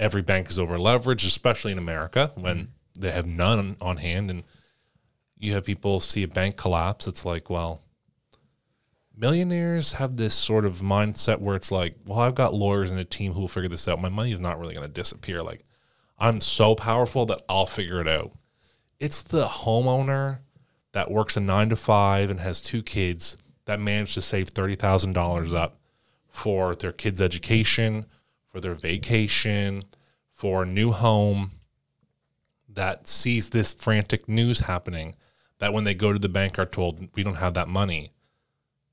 every 0.00 0.22
bank 0.22 0.50
is 0.50 0.58
over 0.58 0.78
leveraged, 0.78 1.26
especially 1.26 1.70
in 1.70 1.78
America 1.78 2.32
when 2.34 2.72
they 2.98 3.12
have 3.12 3.26
none 3.26 3.76
on 3.80 3.98
hand. 3.98 4.30
And 4.30 4.42
you 5.38 5.52
have 5.52 5.64
people 5.64 6.00
see 6.00 6.24
a 6.24 6.28
bank 6.28 6.56
collapse. 6.56 7.06
It's 7.06 7.24
like, 7.24 7.50
well, 7.50 7.82
millionaires 9.16 9.92
have 9.92 10.16
this 10.16 10.34
sort 10.34 10.64
of 10.64 10.78
mindset 10.78 11.38
where 11.38 11.54
it's 11.54 11.70
like, 11.70 11.96
well, 12.04 12.20
I've 12.20 12.34
got 12.34 12.54
lawyers 12.54 12.90
and 12.90 12.98
a 12.98 13.04
team 13.04 13.34
who 13.34 13.42
will 13.42 13.48
figure 13.48 13.68
this 13.68 13.86
out. 13.86 14.00
My 14.00 14.08
money 14.08 14.32
is 14.32 14.40
not 14.40 14.58
really 14.58 14.74
going 14.74 14.86
to 14.86 14.92
disappear. 14.92 15.42
Like, 15.42 15.62
I'm 16.18 16.40
so 16.40 16.74
powerful 16.74 17.26
that 17.26 17.42
I'll 17.48 17.66
figure 17.66 18.00
it 18.00 18.08
out. 18.08 18.32
It's 18.98 19.22
the 19.22 19.46
homeowner 19.46 20.38
that 20.92 21.10
works 21.10 21.36
a 21.36 21.40
nine 21.40 21.68
to 21.68 21.76
five 21.76 22.30
and 22.30 22.40
has 22.40 22.60
two 22.60 22.82
kids 22.82 23.36
that 23.66 23.78
managed 23.78 24.14
to 24.14 24.20
save 24.20 24.52
$30,000 24.52 25.54
up 25.54 25.78
for 26.28 26.74
their 26.74 26.92
kids' 26.92 27.20
education, 27.20 28.06
for 28.50 28.60
their 28.60 28.74
vacation, 28.74 29.84
for 30.32 30.62
a 30.62 30.66
new 30.66 30.92
home, 30.92 31.52
that 32.68 33.06
sees 33.06 33.50
this 33.50 33.72
frantic 33.72 34.28
news 34.28 34.60
happening, 34.60 35.14
that 35.58 35.72
when 35.72 35.84
they 35.84 35.94
go 35.94 36.12
to 36.12 36.18
the 36.18 36.28
bank 36.28 36.58
are 36.58 36.66
told, 36.66 37.08
we 37.14 37.22
don't 37.22 37.34
have 37.34 37.54
that 37.54 37.68
money, 37.68 38.12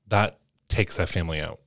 that 0.06 0.38
takes 0.68 0.96
that 0.96 1.08
family 1.08 1.40
out. 1.40 1.60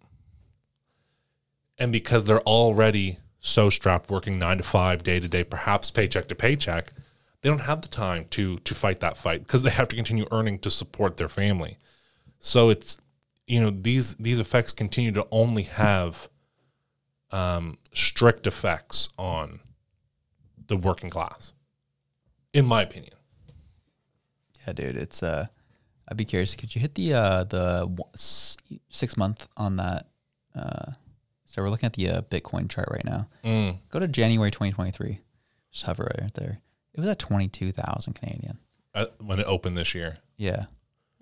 And 1.78 1.92
because 1.92 2.26
they're 2.26 2.42
already 2.42 3.18
so 3.40 3.70
strapped, 3.70 4.10
working 4.12 4.38
nine 4.38 4.58
to 4.58 4.64
five, 4.64 5.04
day 5.04 5.20
to 5.20 5.28
day, 5.28 5.44
perhaps 5.44 5.90
paycheck 5.90 6.28
to 6.28 6.36
paycheck, 6.36 6.94
they 7.42 7.50
don't 7.50 7.62
have 7.62 7.82
the 7.82 7.88
time 7.88 8.26
to 8.30 8.60
to 8.60 8.76
fight 8.76 9.00
that 9.00 9.18
fight 9.18 9.40
because 9.40 9.64
they 9.64 9.72
have 9.72 9.88
to 9.88 9.96
continue 9.96 10.28
earning 10.32 10.60
to 10.60 10.70
support 10.70 11.18
their 11.18 11.30
family. 11.30 11.78
So 12.40 12.70
it's 12.70 13.00
you 13.48 13.60
know 13.60 13.72
these 13.72 14.14
these 14.16 14.40
effects 14.40 14.72
continue 14.72 15.12
to 15.14 15.28
only 15.32 15.64
have 15.64 16.30
um, 17.32 17.78
strict 17.94 18.48
effects 18.48 19.10
on 19.18 19.60
the 20.68 20.78
working 20.78 21.10
class, 21.10 21.54
in 22.54 22.66
my 22.66 22.82
opinion. 22.82 23.14
Yeah, 24.66 24.74
dude, 24.74 24.96
it's 24.98 25.24
uh, 25.24 25.48
I'd 26.08 26.18
be 26.18 26.26
curious. 26.26 26.56
Could 26.56 26.76
you 26.76 26.82
hit 26.82 26.96
the 26.96 27.14
uh 27.14 27.44
the 27.46 27.90
six 28.90 29.18
month 29.18 29.48
on 29.58 29.78
that? 29.78 30.08
Uh, 30.56 30.92
so 31.46 31.62
we're 31.62 31.70
looking 31.70 31.88
at 31.88 31.94
the 31.94 32.10
uh, 32.10 32.22
Bitcoin 32.22 32.70
chart 32.70 32.88
right 32.92 33.04
now. 33.06 33.28
Mm. 33.44 33.80
Go 33.90 34.00
to 34.00 34.08
January 34.08 34.52
2023. 34.52 35.20
Just 35.72 35.86
hover 35.86 36.10
right 36.20 36.34
there. 36.34 36.60
It 36.94 37.00
was 37.00 37.10
at 37.10 37.20
22,000 37.20 38.14
Canadian. 38.14 38.58
Uh, 38.94 39.06
when 39.20 39.40
it 39.40 39.46
opened 39.48 39.78
this 39.78 39.94
year, 39.96 40.18
Yeah. 40.38 40.66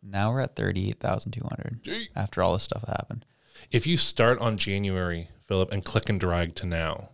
Now 0.02 0.32
we're 0.32 0.40
at 0.42 0.56
38,200 0.56 1.82
after 2.16 2.42
all 2.42 2.54
this 2.54 2.64
stuff 2.64 2.84
happened. 2.88 3.26
if 3.72 3.86
you 3.86 3.98
start 3.98 4.40
on 4.40 4.56
January, 4.58 5.30
Philip, 5.50 5.72
and 5.72 5.84
click 5.84 6.10
and 6.10 6.20
drag 6.20 6.54
to 6.56 6.68
now, 6.68 7.10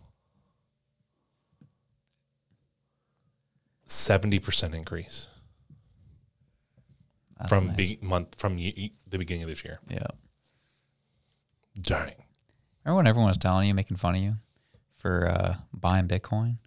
seventy 3.86 4.38
percent 4.38 4.74
increase 4.74 5.26
That's 7.38 7.48
from 7.48 7.68
nice. 7.68 7.76
be- 7.76 7.98
month 8.02 8.34
from 8.38 8.56
the 8.56 8.92
beginning 9.10 9.42
of 9.44 9.48
this 9.48 9.64
year. 9.64 9.80
yeah. 9.88 10.06
Dang. 11.80 12.12
Remember 12.84 12.96
when 12.98 13.06
everyone 13.06 13.28
was 13.28 13.38
telling 13.38 13.68
you, 13.68 13.74
making 13.74 13.96
fun 13.96 14.14
of 14.16 14.20
you 14.22 14.34
for 14.98 15.28
uh, 15.28 15.54
buying 15.72 16.06
Bitcoin? 16.08 16.58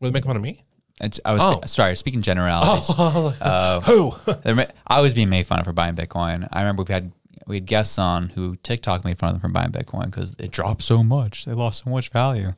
Were 0.00 0.08
they 0.08 0.12
making 0.12 0.28
fun 0.28 0.36
of 0.36 0.42
me? 0.42 0.62
It's, 1.00 1.18
I 1.24 1.32
was 1.32 1.42
Oh. 1.42 1.60
sorry, 1.66 1.96
speaking 1.96 2.20
generalities. 2.22 2.88
Uh, 3.40 3.80
Who? 3.82 4.14
I 4.86 5.00
was 5.00 5.14
being 5.14 5.28
made 5.30 5.46
fun 5.46 5.58
of 5.60 5.64
for 5.66 5.72
buying 5.72 5.94
Bitcoin. 5.94 6.46
I 6.52 6.60
remember 6.60 6.82
we 6.84 6.92
had 6.92 7.10
we 7.46 7.56
had 7.56 7.66
guests 7.66 7.98
on 7.98 8.30
who 8.30 8.56
TikTok 8.56 9.04
made 9.04 9.18
fun 9.18 9.30
of 9.34 9.34
them 9.34 9.50
for 9.50 9.52
buying 9.52 9.70
Bitcoin 9.72 10.06
because 10.06 10.34
it 10.38 10.50
dropped 10.50 10.82
so 10.82 11.02
much. 11.02 11.44
They 11.44 11.52
lost 11.52 11.84
so 11.84 11.90
much 11.90 12.08
value. 12.10 12.54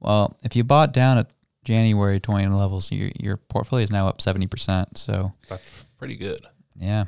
Well, 0.00 0.36
if 0.42 0.54
you 0.54 0.62
bought 0.64 0.92
down 0.92 1.18
at 1.18 1.30
January 1.64 2.20
20 2.20 2.46
levels, 2.48 2.92
your 2.92 3.10
your 3.18 3.36
portfolio 3.36 3.82
is 3.84 3.90
now 3.90 4.06
up 4.06 4.18
70%. 4.18 4.96
So 4.98 5.32
That's 5.48 5.70
pretty 5.98 6.16
good. 6.16 6.40
yeah, 6.78 7.04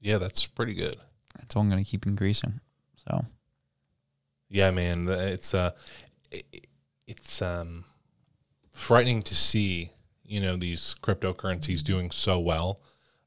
Yeah, 0.00 0.18
that's 0.18 0.46
pretty 0.46 0.74
good. 0.74 0.96
it's 1.42 1.56
only 1.56 1.72
going 1.72 1.84
to 1.84 1.90
keep 1.90 2.06
increasing. 2.06 2.60
So 3.08 3.24
Yeah, 4.48 4.70
man, 4.70 5.08
it's 5.08 5.54
uh, 5.54 5.72
it, 6.30 6.66
it's 7.06 7.40
um, 7.42 7.84
frightening 8.72 9.22
to 9.22 9.34
see 9.34 9.90
you 10.24 10.40
know 10.40 10.56
these 10.56 10.94
cryptocurrencies 11.02 11.82
doing 11.82 12.10
so 12.10 12.38
well. 12.38 12.80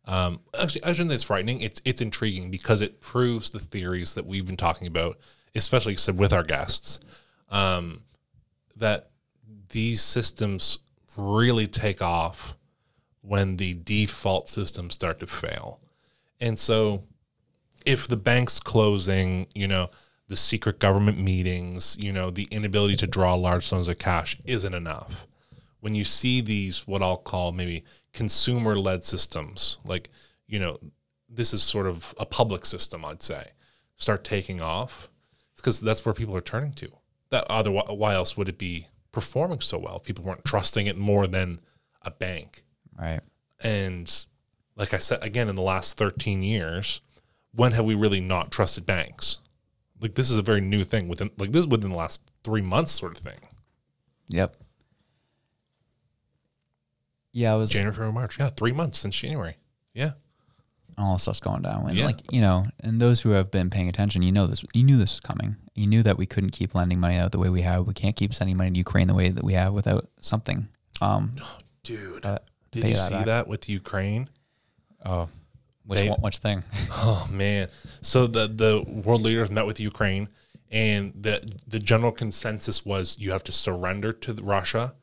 Um, 0.06 0.42
actually, 0.60 0.84
I 0.84 0.94
shouldn't 0.94 1.12
say 1.12 1.16
it's 1.16 1.24
frightening. 1.24 1.62
It's 1.62 1.82
it's 1.86 2.02
intriguing 2.02 2.52
because 2.52 2.82
it 2.82 3.02
proves 3.02 3.50
the 3.50 3.60
theories 3.60 4.16
that 4.16 4.26
we've 4.26 4.46
been 4.46 4.58
talking 4.58 4.88
about, 4.88 5.18
especially 5.56 5.96
said 5.96 6.20
with 6.20 6.34
our 6.34 6.44
guests, 6.44 7.00
um, 7.50 8.04
that 8.76 9.12
these 9.70 10.02
systems 10.02 10.80
really 11.16 11.68
take 11.68 12.02
off 12.02 12.56
when 13.22 13.58
the 13.58 13.76
default 13.76 14.50
systems 14.50 14.94
start 14.94 15.20
to 15.22 15.28
fail, 15.28 15.80
and 16.42 16.60
so 16.60 17.04
if 17.86 18.08
the 18.08 18.18
bank's 18.18 18.60
closing, 18.60 19.48
you 19.54 19.68
know, 19.68 19.90
the 20.28 20.38
secret 20.38 20.80
government 20.80 21.18
meetings, 21.18 21.98
you 22.00 22.12
know, 22.12 22.30
the 22.30 22.48
inability 22.52 22.96
to 22.98 23.08
draw 23.08 23.34
large 23.36 23.66
sums 23.68 23.88
of 23.88 23.98
cash 24.00 24.38
isn't 24.46 24.74
enough. 24.74 25.28
When 25.80 25.94
you 25.94 26.06
see 26.06 26.42
these, 26.42 26.88
what 26.88 27.04
I'll 27.04 27.18
call 27.18 27.52
maybe 27.52 27.84
consumer 28.14 28.76
led 28.76 29.04
systems, 29.04 29.78
like, 29.84 30.10
you 30.48 30.60
know, 30.60 30.80
this 31.30 31.54
is 31.54 31.64
sort 31.64 31.88
of 31.88 32.14
a 32.20 32.26
public 32.26 32.66
system, 32.66 33.04
I'd 33.04 33.22
say, 33.22 33.52
start 33.96 34.24
taking 34.24 34.62
off, 34.62 35.10
because 35.56 35.80
that's 35.80 36.06
where 36.06 36.14
people 36.14 36.36
are 36.36 36.42
turning 36.42 36.74
to. 36.74 36.92
That 37.32 37.46
otherwise, 37.50 37.88
why 37.90 38.14
else 38.14 38.38
would 38.38 38.50
it 38.50 38.58
be 38.58 38.88
performing 39.12 39.62
so 39.62 39.80
well? 39.80 39.98
if 39.98 40.04
People 40.04 40.24
weren't 40.24 40.46
trusting 40.46 40.86
it 40.86 40.98
more 40.98 41.26
than 41.26 41.60
a 42.04 42.12
bank. 42.12 42.64
right, 42.98 43.22
And 43.62 44.26
like 44.76 44.94
I 44.94 44.98
said, 44.98 45.24
again, 45.24 45.50
in 45.50 45.56
the 45.56 45.62
last 45.62 45.98
13 45.98 46.44
years, 46.44 47.02
when 47.54 47.72
have 47.72 47.86
we 47.86 47.96
really 47.96 48.20
not 48.22 48.52
trusted 48.52 48.86
banks? 48.86 49.38
Like 50.00 50.16
this 50.16 50.30
is 50.30 50.38
a 50.38 50.42
very 50.42 50.62
new 50.62 50.84
thing 50.84 51.08
within 51.08 51.32
like 51.38 51.52
this 51.54 51.62
is 51.62 51.68
within 51.68 51.92
the 51.92 51.96
last 51.96 52.22
three 52.44 52.62
months 52.62 52.92
sort 52.92 53.16
of 53.16 53.24
thing. 53.24 53.40
yep. 54.28 54.58
Yeah, 57.34 57.54
it 57.54 57.58
was 57.58 57.72
January, 57.72 57.94
February, 57.94 58.14
March. 58.14 58.40
Yeah, 58.40 58.50
three 58.50 58.72
months 58.72 59.00
since 59.00 59.16
January. 59.16 59.58
Yeah. 59.94 60.12
all 60.96 61.14
this 61.14 61.24
stuff's 61.24 61.40
going 61.40 61.64
down. 61.64 61.88
And 61.90 61.98
Yeah. 61.98 62.06
like, 62.06 62.32
you 62.32 62.40
know, 62.40 62.68
and 62.82 63.02
those 63.02 63.22
who 63.22 63.32
have 63.32 63.50
been 63.50 63.72
paying 63.72 63.90
attention, 63.90 64.22
you 64.22 64.32
know 64.32 64.46
this 64.46 64.64
you 64.76 64.84
knew 64.84 64.96
this 64.98 65.14
was 65.14 65.20
coming. 65.22 65.56
You 65.74 65.88
knew 65.88 66.04
that 66.04 66.18
we 66.20 66.28
couldn't 66.28 66.52
keep 66.52 66.76
lending 66.76 67.00
money 67.00 67.18
out 67.18 67.32
the 67.32 67.40
way 67.40 67.50
we 67.50 67.64
have. 67.64 67.88
We 67.88 67.96
can't 67.96 68.16
keep 68.16 68.32
sending 68.32 68.58
money 68.58 68.70
to 68.72 68.78
Ukraine 68.78 69.08
the 69.08 69.16
way 69.16 69.30
that 69.30 69.44
we 69.44 69.54
have 69.54 69.74
without 69.74 70.08
something. 70.22 70.68
Um 71.02 71.36
Dude. 71.84 72.24
uh, 72.26 72.38
Did 72.72 72.84
pay 72.84 72.90
you 72.90 72.96
that 72.96 73.08
see 73.08 73.14
back. 73.16 73.26
that 73.26 73.48
with 73.48 73.68
Ukraine? 73.68 74.30
Oh, 75.04 75.30
which 75.86 76.00
They- 76.02 76.10
one, 76.10 76.22
which 76.22 76.38
thing? 76.38 76.62
Oh 76.92 77.28
man! 77.32 77.70
So 78.02 78.28
the 78.28 78.48
the 78.48 78.84
world 78.88 79.22
leaders 79.24 79.50
met 79.50 79.66
with 79.66 79.80
Ukraine, 79.80 80.30
and 80.72 81.12
the 81.20 81.42
the 81.68 81.80
general 81.80 82.12
consensus 82.12 82.86
was 82.86 83.18
you 83.20 83.32
have 83.32 83.44
to 83.46 83.52
surrender 83.52 84.14
to 84.14 84.32
the- 84.34 84.44
Russia, 84.44 84.94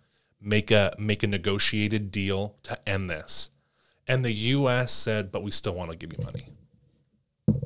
make 0.41 0.71
a 0.71 0.95
make 0.99 1.23
a 1.23 1.27
negotiated 1.27 2.11
deal 2.11 2.57
to 2.65 2.89
end 2.89 3.11
this, 3.11 3.51
and 4.07 4.25
the 4.25 4.33
U.S. 4.33 4.93
said, 4.93 5.31
but 5.31 5.43
we 5.43 5.51
still 5.51 5.75
want 5.75 5.91
to 5.91 5.97
give 5.97 6.13
you 6.17 6.25
money. 6.25 6.49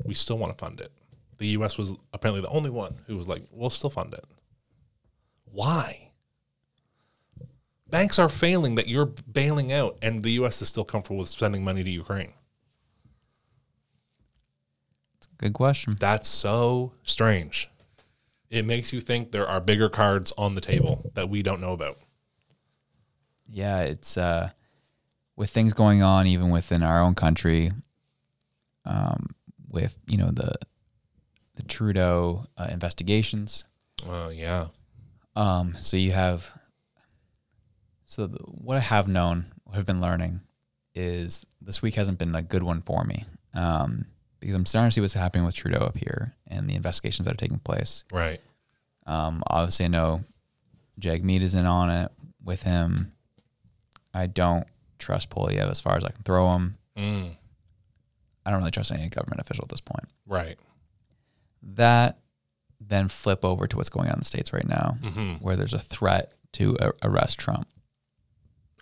We 0.03 0.13
still 0.13 0.37
want 0.37 0.57
to 0.57 0.63
fund 0.63 0.79
it. 0.79 0.91
The 1.37 1.47
U.S. 1.47 1.77
was 1.77 1.93
apparently 2.13 2.41
the 2.41 2.49
only 2.49 2.69
one 2.69 3.01
who 3.07 3.17
was 3.17 3.27
like, 3.27 3.43
we'll 3.51 3.69
still 3.69 3.89
fund 3.89 4.13
it. 4.13 4.25
Why? 5.45 6.11
Banks 7.89 8.17
are 8.17 8.29
failing 8.29 8.75
that 8.75 8.87
you're 8.87 9.05
bailing 9.05 9.71
out, 9.71 9.97
and 10.01 10.23
the 10.23 10.31
U.S. 10.31 10.61
is 10.61 10.67
still 10.67 10.85
comfortable 10.85 11.19
with 11.19 11.29
sending 11.29 11.63
money 11.63 11.83
to 11.83 11.89
Ukraine. 11.89 12.33
Good 15.37 15.53
question. 15.53 15.97
That's 15.99 16.29
so 16.29 16.93
strange. 17.03 17.69
It 18.49 18.65
makes 18.65 18.93
you 18.93 19.01
think 19.01 19.31
there 19.31 19.47
are 19.47 19.59
bigger 19.59 19.89
cards 19.89 20.31
on 20.37 20.55
the 20.55 20.61
table 20.61 21.11
that 21.13 21.29
we 21.29 21.43
don't 21.43 21.59
know 21.59 21.73
about. 21.73 21.97
Yeah, 23.47 23.81
it's 23.81 24.17
uh 24.17 24.49
with 25.35 25.49
things 25.49 25.73
going 25.73 26.01
on 26.01 26.27
even 26.27 26.49
within 26.49 26.83
our 26.83 27.01
own 27.01 27.15
country 27.15 27.71
um 28.85 29.35
with, 29.67 29.97
you 30.07 30.17
know, 30.17 30.31
the 30.31 30.53
the 31.55 31.63
Trudeau 31.63 32.45
uh, 32.57 32.67
investigations. 32.69 33.63
Oh 34.07 34.29
yeah. 34.29 34.67
Um, 35.35 35.73
so 35.77 35.97
you 35.97 36.11
have, 36.13 36.49
so 38.05 38.27
the, 38.27 38.37
what 38.39 38.77
I 38.77 38.81
have 38.81 39.07
known, 39.07 39.51
what 39.63 39.77
I've 39.77 39.85
been 39.85 40.01
learning 40.01 40.41
is 40.93 41.45
this 41.61 41.81
week 41.81 41.95
hasn't 41.95 42.19
been 42.19 42.33
a 42.35 42.41
good 42.41 42.63
one 42.63 42.81
for 42.81 43.03
me. 43.03 43.25
Um, 43.53 44.05
because 44.39 44.55
I'm 44.55 44.65
starting 44.65 44.91
to 44.91 44.93
see 44.93 45.01
what's 45.01 45.13
happening 45.13 45.45
with 45.45 45.55
Trudeau 45.55 45.79
up 45.79 45.97
here 45.97 46.35
and 46.47 46.69
the 46.69 46.75
investigations 46.75 47.25
that 47.25 47.33
are 47.33 47.37
taking 47.37 47.59
place. 47.59 48.03
Right. 48.11 48.39
Um, 49.07 49.43
obviously 49.47 49.85
I 49.85 49.89
know 49.89 50.23
Jagmeet 50.99 51.41
is 51.41 51.55
in 51.55 51.65
on 51.65 51.89
it 51.89 52.11
with 52.43 52.63
him. 52.63 53.13
I 54.15 54.27
don't 54.27 54.65
trust 54.97 55.29
Poilievre 55.29 55.69
as 55.69 55.81
far 55.81 55.97
as 55.97 56.03
I 56.05 56.09
can 56.09 56.23
throw 56.23 56.53
him. 56.55 56.77
Mm, 56.97 57.35
I 58.45 58.49
don't 58.49 58.59
really 58.59 58.71
trust 58.71 58.91
any 58.91 59.09
government 59.09 59.41
official 59.41 59.63
at 59.65 59.69
this 59.69 59.81
point. 59.81 60.05
right. 60.25 60.57
That 61.63 62.19
then 62.79 63.07
flip 63.09 63.43
over 63.43 63.65
to 63.67 63.75
what's 63.77 63.89
going 63.89 64.07
on 64.07 64.13
in 64.15 64.19
the 64.19 64.25
States 64.25 64.53
right 64.53 64.67
now, 64.67 64.97
hmm 65.03 65.33
where 65.35 65.55
there's 65.55 65.73
a 65.73 65.79
threat 65.79 66.33
to 66.53 66.77
a- 66.79 66.91
arrest 67.03 67.39
Trump. 67.39 67.67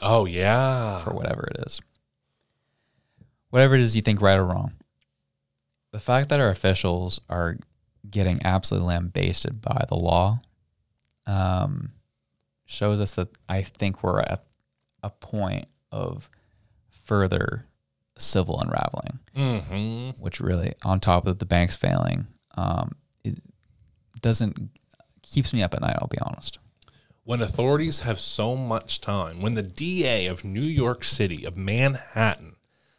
Oh 0.02 0.26
yeah. 0.26 1.00
for 1.00 1.14
whatever 1.14 1.48
it 1.50 1.66
is. 1.66 1.80
Whatever 3.52 3.76
it 3.76 3.82
is 3.82 3.96
you 3.96 4.02
think 4.02 4.22
right 4.22 4.36
or 4.38 4.46
wrong. 4.46 4.74
The 5.92 6.00
fact 6.00 6.30
that 6.30 6.40
our 6.40 6.50
officials 6.50 7.20
are 7.30 7.58
getting 8.10 8.42
absolutely 8.46 8.88
lambasted 8.90 9.62
by 9.62 9.86
the 9.88 9.96
law 9.96 10.42
um, 11.26 11.92
shows 12.66 13.00
us 13.00 13.12
that 13.14 13.30
I 13.48 13.62
think 13.62 14.04
we're 14.04 14.20
at 14.20 14.44
a 15.04 15.10
point 15.10 15.68
of 15.92 16.30
further 16.90 17.68
civil 18.18 18.60
unraveling, 18.60 19.20
hmm 19.36 20.10
which 20.22 20.40
really, 20.40 20.74
on 20.84 21.00
top 21.00 21.28
of 21.28 21.40
the 21.40 21.46
banks 21.46 21.76
failing, 21.76 22.28
um, 22.56 22.94
it 23.24 23.38
doesn't 24.22 24.70
keeps 25.22 25.54
me 25.54 25.62
up 25.62 25.74
at 25.74 25.82
night. 25.82 25.96
I'll 26.00 26.08
be 26.08 26.20
honest. 26.22 26.60
When 27.26 27.42
authorities 27.42 28.02
have 28.02 28.20
so 28.20 28.56
much 28.56 29.00
time, 29.00 29.42
when 29.42 29.54
the 29.56 29.64
DA 29.64 30.28
of 30.28 30.44
New 30.44 30.62
York 30.62 31.04
City, 31.04 31.46
of 31.46 31.56
Manhattan, 31.56 32.58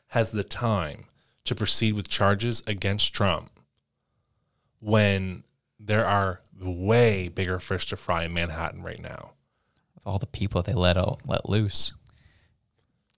has 0.09 0.33
the 0.33 0.45
time 0.45 1.05
to 1.45 1.55
proceed 1.55 1.93
with 1.93 2.09
charges 2.09 2.63
against 2.67 3.13
Trump, 3.13 3.51
when 4.81 5.45
there 5.79 6.07
are 6.07 6.41
way 6.59 7.29
bigger 7.29 7.59
fish 7.59 7.85
to 7.87 7.97
fry 7.97 8.25
in 8.25 8.33
Manhattan 8.33 8.83
right 8.83 9.01
now, 9.01 9.33
all 10.05 10.19
the 10.19 10.27
people 10.27 10.63
they 10.63 10.75
let 10.75 10.97
out, 10.97 11.21
let 11.27 11.49
loose. 11.49 11.93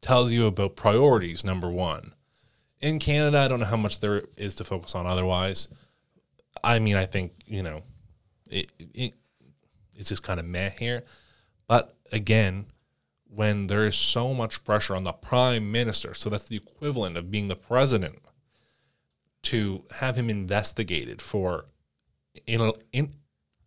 tells 0.01 0.33
you 0.33 0.47
about 0.47 0.77
priorities 0.77 1.45
number 1.45 1.71
one. 1.71 2.13
In 2.81 2.99
canada 2.99 3.39
i 3.39 3.49
don't 3.49 3.61
know 3.61 3.67
how 3.67 3.77
much 3.77 4.01
there 4.01 4.25
is 4.37 4.55
to 4.57 4.65
focus 4.65 4.95
on 4.95 5.07
otherwise. 5.07 5.69
I 6.63 6.79
mean 6.79 6.97
i 6.97 7.07
think 7.07 7.33
you 7.47 7.63
know 7.63 7.83
it, 8.51 8.71
it 8.95 9.15
it's 9.95 10.11
just 10.11 10.23
kind 10.23 10.39
of 10.39 10.47
meh 10.47 10.71
here. 10.71 11.05
But 11.67 11.97
again 12.13 12.67
when 13.29 13.67
there 13.67 13.85
is 13.85 13.97
so 13.97 14.33
much 14.33 14.65
pressure 14.65 14.95
on 14.95 15.05
the 15.05 15.13
prime 15.13 15.71
minister 15.73 16.15
so 16.15 16.31
that's 16.31 16.45
the 16.45 16.57
equivalent 16.57 17.17
of 17.17 17.31
being 17.31 17.49
the 17.49 17.57
president 17.57 18.19
to 19.43 19.85
have 20.01 20.17
him 20.17 20.31
investigated 20.31 21.21
for 21.21 21.67
in, 22.47 22.73
in 22.93 23.15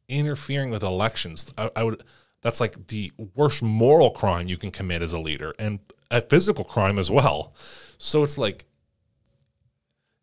interfering 0.07 0.69
with 0.69 0.83
elections 0.83 1.51
I, 1.57 1.69
I 1.75 1.83
would 1.83 2.03
that's 2.41 2.59
like 2.61 2.87
the 2.87 3.11
worst 3.35 3.61
moral 3.61 4.11
crime 4.11 4.47
you 4.47 4.57
can 4.57 4.71
commit 4.71 5.01
as 5.01 5.13
a 5.13 5.19
leader 5.19 5.53
and 5.59 5.79
a 6.11 6.21
physical 6.21 6.63
crime 6.63 6.97
as 6.99 7.09
well 7.11 7.53
so 7.97 8.23
it's 8.23 8.37
like 8.37 8.65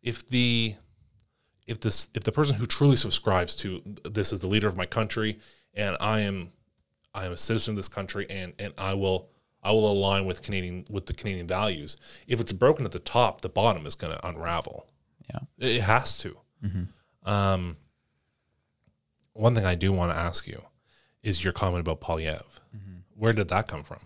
if 0.01 0.25
the 0.27 0.75
if 1.65 1.79
this 1.79 2.09
if 2.13 2.23
the 2.23 2.31
person 2.31 2.55
who 2.55 2.65
truly 2.65 2.95
subscribes 2.95 3.55
to 3.55 3.81
this 4.03 4.31
is 4.31 4.39
the 4.39 4.47
leader 4.47 4.67
of 4.67 4.77
my 4.77 4.85
country 4.85 5.39
and 5.73 5.95
i 5.99 6.19
am 6.21 6.49
i 7.13 7.25
am 7.25 7.31
a 7.31 7.37
citizen 7.37 7.73
of 7.73 7.75
this 7.77 7.87
country 7.87 8.25
and 8.29 8.53
and 8.59 8.73
i 8.77 8.93
will 8.93 9.29
i 9.63 9.71
will 9.71 9.89
align 9.91 10.25
with 10.25 10.41
canadian 10.41 10.85
with 10.89 11.05
the 11.07 11.13
canadian 11.13 11.47
values 11.47 11.97
if 12.27 12.39
it's 12.39 12.53
broken 12.53 12.85
at 12.85 12.91
the 12.91 12.99
top 12.99 13.41
the 13.41 13.49
bottom 13.49 13.85
is 13.85 13.95
going 13.95 14.13
to 14.15 14.27
unravel 14.27 14.87
Yeah. 15.33 15.39
it 15.59 15.81
has 15.81 16.17
to. 16.19 16.37
Um, 17.23 17.77
one 19.33 19.53
thing 19.53 19.65
I 19.65 19.75
do 19.75 19.91
want 19.91 20.11
to 20.13 20.17
ask 20.17 20.47
you 20.47 20.61
is 21.27 21.43
your 21.43 21.53
comment 21.53 21.81
about 21.81 21.99
Poilievre. 22.01 22.41
Where 23.15 23.33
did 23.33 23.47
that 23.49 23.67
come 23.67 23.83
from? 23.83 23.99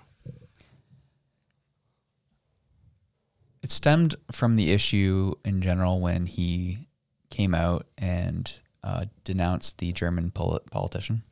It 3.61 3.69
stemmed 3.71 4.15
from 4.31 4.55
the 4.55 4.71
issue 4.71 5.33
in 5.45 5.61
general 5.61 5.99
when 5.99 6.25
he 6.25 6.87
came 7.29 7.53
out 7.53 7.85
and 7.97 8.51
uh, 8.83 9.05
denounced 9.23 9.77
the 9.77 9.91
German 9.91 10.31
pol- 10.31 10.61
politician 10.71 11.23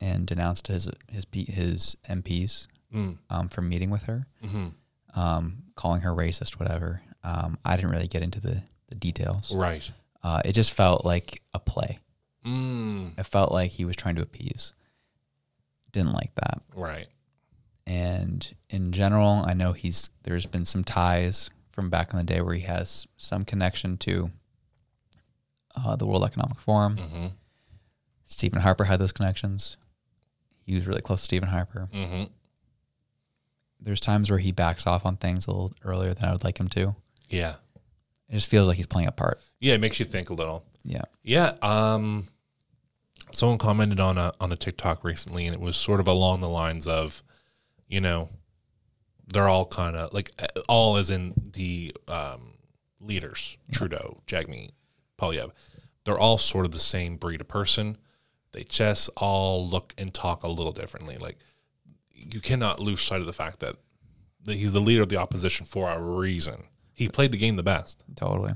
and 0.00 0.26
denounced 0.26 0.68
his 0.68 0.88
his 1.10 1.26
his 1.32 1.96
MPs 2.08 2.66
Mm. 2.94 3.18
um, 3.28 3.48
from 3.48 3.68
meeting 3.68 3.90
with 3.90 4.04
her, 4.04 4.28
hmm 4.40 4.68
um, 5.16 5.64
calling 5.74 6.02
her 6.02 6.10
racist, 6.14 6.60
whatever. 6.60 7.02
Um, 7.24 7.58
I 7.64 7.74
didn't 7.74 7.90
really 7.90 8.06
get 8.06 8.22
into 8.22 8.40
the, 8.40 8.62
the 8.88 8.94
details. 8.94 9.52
Right. 9.52 9.88
Uh, 10.22 10.42
it 10.44 10.52
just 10.52 10.72
felt 10.72 11.04
like 11.04 11.42
a 11.52 11.58
play. 11.58 11.98
Mm. 12.46 13.18
It 13.18 13.26
felt 13.26 13.50
like 13.50 13.72
he 13.72 13.84
was 13.84 13.96
trying 13.96 14.14
to 14.16 14.22
appease. 14.22 14.72
Didn't 15.94 16.12
like 16.12 16.34
that. 16.34 16.60
Right. 16.76 17.06
and 17.86 18.54
in 18.68 18.92
general, 18.92 19.42
I 19.46 19.54
know 19.54 19.72
he's 19.72 20.10
there's 20.24 20.44
been 20.46 20.64
some 20.66 20.84
ties 20.84 21.48
from 21.72 21.88
back 21.90 22.12
in 22.12 22.18
the 22.18 22.24
day 22.24 22.40
where 22.40 22.54
he 22.54 22.62
has 22.62 23.06
some 23.16 23.44
connection 23.44 23.96
to 23.98 24.30
uh, 25.76 25.96
the 25.96 26.06
World 26.06 26.24
Economic 26.24 26.58
Forum. 26.60 26.96
hmm 26.98 27.26
Stephen 28.26 28.60
Harper 28.62 28.84
had 28.84 28.98
those 29.00 29.12
connections. 29.12 29.76
He 30.64 30.74
was 30.74 30.86
really 30.86 31.00
close 31.02 31.20
to 31.20 31.24
Stephen 31.24 31.48
Harper. 31.50 31.88
hmm 31.92 32.24
There's 33.80 34.00
times 34.00 34.30
where 34.30 34.38
he 34.38 34.50
backs 34.52 34.86
off 34.86 35.04
on 35.04 35.16
things 35.16 35.46
a 35.46 35.50
little 35.50 35.72
earlier 35.84 36.14
than 36.14 36.28
I 36.28 36.32
would 36.32 36.42
like 36.44 36.58
him 36.58 36.68
to. 36.68 36.94
Yeah. 37.28 37.54
It 38.28 38.34
just 38.34 38.48
feels 38.48 38.66
like 38.66 38.76
he's 38.78 38.86
playing 38.86 39.08
a 39.08 39.12
part. 39.12 39.40
Yeah. 39.60 39.74
It 39.74 39.80
makes 39.80 39.98
you 40.00 40.06
think 40.06 40.30
a 40.30 40.34
little. 40.34 40.64
Yeah. 40.84 41.02
Yeah. 41.22 41.54
Um, 41.62 42.26
someone 43.34 43.58
commented 43.58 44.00
on 44.00 44.18
a 44.18 44.32
on 44.40 44.52
a 44.52 44.56
TikTok 44.56 45.04
recently, 45.04 45.46
and 45.46 45.54
it 45.54 45.60
was 45.60 45.76
sort 45.76 46.00
of 46.00 46.06
along 46.06 46.40
the 46.40 46.48
lines 46.48 46.86
of, 46.86 47.22
you 47.88 48.00
know, 48.00 48.28
they're 49.26 49.48
all 49.48 49.66
kind 49.66 49.96
of 49.96 50.12
like 50.12 50.30
all 50.68 50.96
as 50.96 51.10
in 51.10 51.34
the 51.52 51.94
um, 52.08 52.54
leaders, 53.00 53.56
Trudeau, 53.72 54.22
Jagmeet, 54.26 54.72
Poilievre. 55.18 55.52
They're 56.04 56.18
all 56.18 56.38
sort 56.38 56.66
of 56.66 56.72
the 56.72 56.78
same 56.78 57.16
breed 57.16 57.40
of 57.40 57.48
person. 57.48 57.96
They 58.52 58.64
just 58.64 59.10
all 59.16 59.66
look 59.68 59.94
and 59.98 60.12
talk 60.12 60.42
a 60.42 60.48
little 60.48 60.72
differently. 60.72 61.16
Like 61.16 61.38
you 62.12 62.40
cannot 62.40 62.80
lose 62.80 63.02
sight 63.02 63.20
of 63.20 63.26
the 63.26 63.32
fact 63.32 63.60
that 63.60 63.76
that 64.44 64.56
he's 64.56 64.72
the 64.72 64.80
leader 64.80 65.02
of 65.02 65.08
the 65.08 65.16
opposition 65.16 65.66
for 65.66 65.90
a 65.90 66.00
reason. 66.00 66.64
He 66.92 67.08
played 67.08 67.32
the 67.32 67.38
game 67.38 67.56
the 67.56 67.62
best. 67.62 68.04
Totally. 68.14 68.52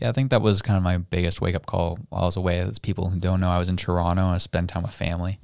Yeah, 0.00 0.08
I 0.08 0.12
think 0.12 0.30
that 0.30 0.40
was 0.42 0.62
kind 0.62 0.76
of 0.76 0.82
my 0.82 0.96
biggest 0.98 1.40
wake 1.40 1.54
up 1.54 1.66
call 1.66 1.98
while 2.08 2.22
I 2.22 2.26
was 2.26 2.36
away. 2.36 2.58
As 2.58 2.78
people 2.78 3.10
who 3.10 3.18
don't 3.20 3.40
know, 3.40 3.50
I 3.50 3.58
was 3.58 3.68
in 3.68 3.76
Toronto. 3.76 4.24
I 4.24 4.38
spent 4.38 4.70
time 4.70 4.82
with 4.82 4.92
family, 4.92 5.38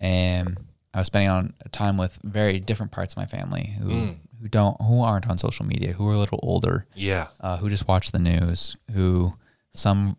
and 0.00 0.56
I 0.94 0.98
was 0.98 1.08
spending 1.08 1.28
on 1.30 1.54
time 1.72 1.96
with 1.98 2.18
very 2.22 2.60
different 2.60 2.92
parts 2.92 3.14
of 3.14 3.16
my 3.16 3.26
family 3.26 3.74
who 3.78 4.14
who 4.40 4.48
don't 4.48 4.80
who 4.82 5.02
aren't 5.02 5.28
on 5.28 5.36
social 5.38 5.66
media, 5.66 5.92
who 5.94 6.08
are 6.08 6.12
a 6.14 6.18
little 6.18 6.38
older, 6.42 6.86
Yeah. 6.94 7.26
uh, 7.40 7.56
who 7.56 7.68
just 7.68 7.88
watch 7.88 8.12
the 8.12 8.20
news, 8.20 8.76
who 8.92 9.34
some 9.72 10.16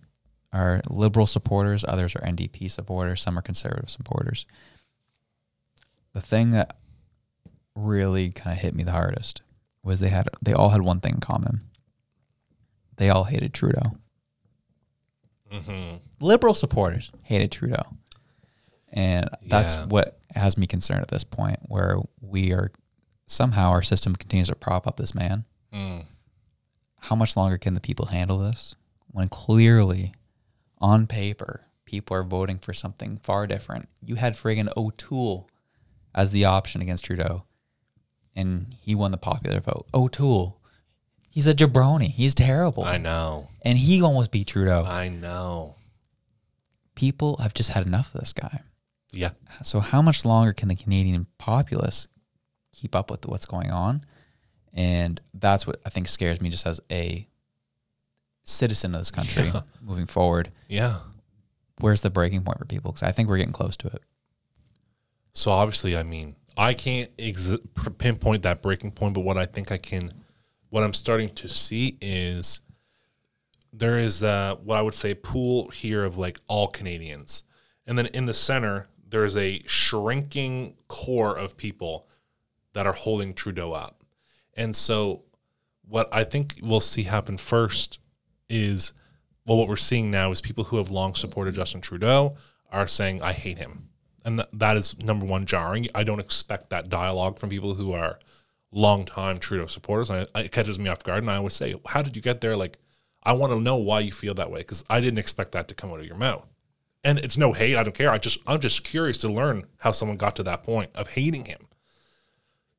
are 0.51 0.81
liberal 0.89 1.25
supporters, 1.25 1.85
others 1.87 2.15
are 2.15 2.21
NDP 2.25 2.69
supporters, 2.69 3.21
some 3.21 3.37
are 3.37 3.41
conservative 3.41 3.89
supporters. 3.89 4.45
The 6.13 6.21
thing 6.21 6.51
that 6.51 6.75
really 7.75 8.31
kind 8.31 8.51
of 8.57 8.61
hit 8.61 8.75
me 8.75 8.83
the 8.83 8.91
hardest 8.91 9.41
was 9.83 9.99
they 10.01 10.09
had 10.09 10.27
they 10.41 10.53
all 10.53 10.69
had 10.69 10.81
one 10.81 10.99
thing 10.99 11.15
in 11.15 11.19
common. 11.21 11.61
They 12.99 13.09
all 13.09 13.23
hated 13.23 13.53
Trudeau. 13.53 13.97
Mm-hmm. 15.51 15.97
Liberal 16.23 16.53
supporters 16.53 17.11
hated 17.23 17.51
Trudeau, 17.51 17.81
and 18.91 19.29
that's 19.41 19.73
Yeah. 19.75 19.85
what 19.87 20.19
has 20.35 20.57
me 20.57 20.67
concerned 20.67 21.01
at 21.01 21.07
this 21.07 21.23
point, 21.23 21.59
where 21.67 21.97
we 22.21 22.51
are 22.51 22.71
somehow 23.25 23.69
our 23.71 23.81
system 23.81 24.15
continues 24.15 24.49
to 24.49 24.55
prop 24.55 24.85
up 24.85 24.97
this 24.97 25.15
man. 25.15 25.45
Mm. 25.73 26.05
How 26.99 27.15
much 27.15 27.35
longer 27.37 27.57
can 27.57 27.73
the 27.73 27.79
people 27.81 28.07
handle 28.07 28.37
this 28.37 28.75
when 29.07 29.29
clearly 29.29 30.13
on 30.79 31.07
paper 31.07 31.61
people 31.85 32.15
are 32.17 32.23
voting 32.23 32.57
for 32.59 32.73
something 32.73 33.17
far 33.23 33.47
different? 33.47 33.87
You 34.03 34.15
had 34.15 34.33
friggin 34.35 34.69
o'toole 34.75 35.49
as 36.13 36.31
the 36.31 36.45
option 36.45 36.81
against 36.81 37.05
trudeau 37.05 37.43
and 38.35 38.75
he 38.81 38.93
won 38.93 39.11
the 39.11 39.17
popular 39.17 39.59
vote. 39.61 39.87
O'toole 39.93 40.58
he's 41.29 41.47
a 41.47 41.53
jabroni 41.53 42.07
he's 42.09 42.33
terrible 42.35 42.83
I 42.83 42.97
know. 42.97 43.47
and 43.61 43.77
he 43.77 44.01
almost 44.01 44.31
beat 44.31 44.47
trudeau 44.47 44.83
I 44.85 45.09
know. 45.09 45.75
people 46.95 47.37
have 47.37 47.53
just 47.53 47.69
had 47.71 47.85
enough 47.85 48.13
of 48.13 48.19
this 48.21 48.33
guy 48.33 48.61
Yeah. 49.11 49.31
so 49.63 49.79
how 49.79 50.01
much 50.01 50.25
longer 50.25 50.53
can 50.53 50.67
the 50.69 50.75
Canadian 50.75 51.27
populace 51.37 52.07
keep 52.73 52.95
up 52.95 53.09
with 53.11 53.25
what's 53.25 53.45
going 53.45 53.71
on? 53.71 54.05
And 54.73 55.19
that's 55.33 55.65
what 55.67 55.81
I 55.85 55.89
think 55.89 56.07
scares 56.07 56.39
me 56.39 56.49
just 56.49 56.65
as 56.67 56.79
a 56.91 57.27
citizen 58.43 58.93
of 58.95 59.01
this 59.01 59.11
country 59.11 59.51
moving 59.81 60.05
forward. 60.05 60.51
Yeah. 60.67 60.99
Where's 61.79 62.01
the 62.01 62.09
breaking 62.09 62.43
point 62.43 62.59
for 62.59 62.65
people? 62.65 62.91
Because 62.91 63.03
I 63.03 63.11
think 63.11 63.27
we're 63.29 63.37
getting 63.37 63.51
close 63.51 63.75
to 63.77 63.87
it. 63.87 64.01
So 65.33 65.51
obviously, 65.51 65.97
I 65.97 66.03
mean, 66.03 66.35
I 66.57 66.73
can't 66.73 67.09
ex- 67.17 67.49
pinpoint 67.97 68.43
that 68.43 68.61
breaking 68.61 68.91
point, 68.91 69.13
but 69.15 69.21
what 69.21 69.37
I 69.37 69.45
think 69.45 69.71
I 69.71 69.77
can, 69.77 70.13
what 70.69 70.83
I'm 70.83 70.93
starting 70.93 71.29
to 71.31 71.49
see 71.49 71.97
is 72.01 72.59
there 73.71 73.97
is 73.97 74.23
uh, 74.23 74.55
what 74.63 74.77
I 74.77 74.81
would 74.81 74.93
say 74.93 75.13
pool 75.13 75.69
here 75.69 76.03
of 76.03 76.17
like 76.17 76.39
all 76.47 76.67
Canadians, 76.67 77.43
and 77.85 77.97
then 77.97 78.07
in 78.07 78.25
the 78.25 78.33
center 78.33 78.87
there 79.07 79.25
is 79.25 79.35
a 79.35 79.61
shrinking 79.65 80.75
core 80.87 81.35
of 81.35 81.57
people 81.57 82.07
that 82.73 82.85
are 82.85 82.93
holding 82.93 83.33
Trudeau 83.33 83.73
up, 83.73 84.03
and 84.55 84.75
so 84.75 85.23
what 85.87 86.07
I 86.11 86.23
think 86.23 86.59
we'll 86.61 86.79
see 86.79 87.03
happen 87.03 87.37
first 87.37 87.99
is 88.49 88.93
well, 89.49 89.57
what 89.57 89.67
we're 89.67 89.77
seeing 89.77 90.11
now 90.11 90.31
is 90.31 90.41
people 90.41 90.65
who 90.65 90.77
have 90.77 90.91
long 90.91 91.15
supported 91.15 91.55
Justin 91.55 91.81
Trudeau 91.81 92.35
are 92.71 92.87
saying, 92.87 93.23
I 93.23 93.33
hate 93.33 93.57
him. 93.57 93.89
And 94.23 94.37
th- 94.37 94.49
that 94.53 94.77
is 94.77 95.01
number 95.01 95.25
one 95.25 95.47
jarring. 95.47 95.87
I 95.95 96.03
don't 96.03 96.19
expect 96.19 96.69
that 96.69 96.87
dialogue 96.87 97.39
from 97.39 97.49
people 97.49 97.73
who 97.73 97.91
are 97.91 98.19
longtime 98.71 99.37
Trudeau 99.37 99.67
supporters. 99.67 100.09
And 100.09 100.27
it 100.35 100.51
catches 100.51 100.79
me 100.79 100.89
off 100.89 101.03
guard. 101.03 101.23
And 101.23 101.31
I 101.31 101.37
always 101.37 101.53
say, 101.53 101.75
How 101.87 102.01
did 102.01 102.15
you 102.15 102.21
get 102.21 102.41
there? 102.41 102.55
Like, 102.55 102.77
I 103.23 103.33
want 103.33 103.53
to 103.53 103.59
know 103.59 103.77
why 103.77 103.99
you 104.01 104.11
feel 104.11 104.33
that 104.35 104.51
way 104.51 104.59
because 104.59 104.83
I 104.89 105.01
didn't 105.01 105.19
expect 105.19 105.51
that 105.51 105.67
to 105.67 105.75
come 105.75 105.91
out 105.91 105.99
of 105.99 106.05
your 106.05 106.15
mouth. 106.15 106.45
And 107.03 107.17
it's 107.19 107.37
no 107.37 107.53
hate. 107.53 107.75
I 107.75 107.83
don't 107.83 107.95
care. 107.95 108.11
I 108.11 108.17
just, 108.17 108.39
I'm 108.45 108.59
just 108.59 108.83
curious 108.83 109.17
to 109.19 109.29
learn 109.29 109.65
how 109.77 109.91
someone 109.91 110.17
got 110.17 110.35
to 110.37 110.43
that 110.43 110.63
point 110.63 110.91
of 110.95 111.09
hating 111.09 111.45
him. 111.45 111.67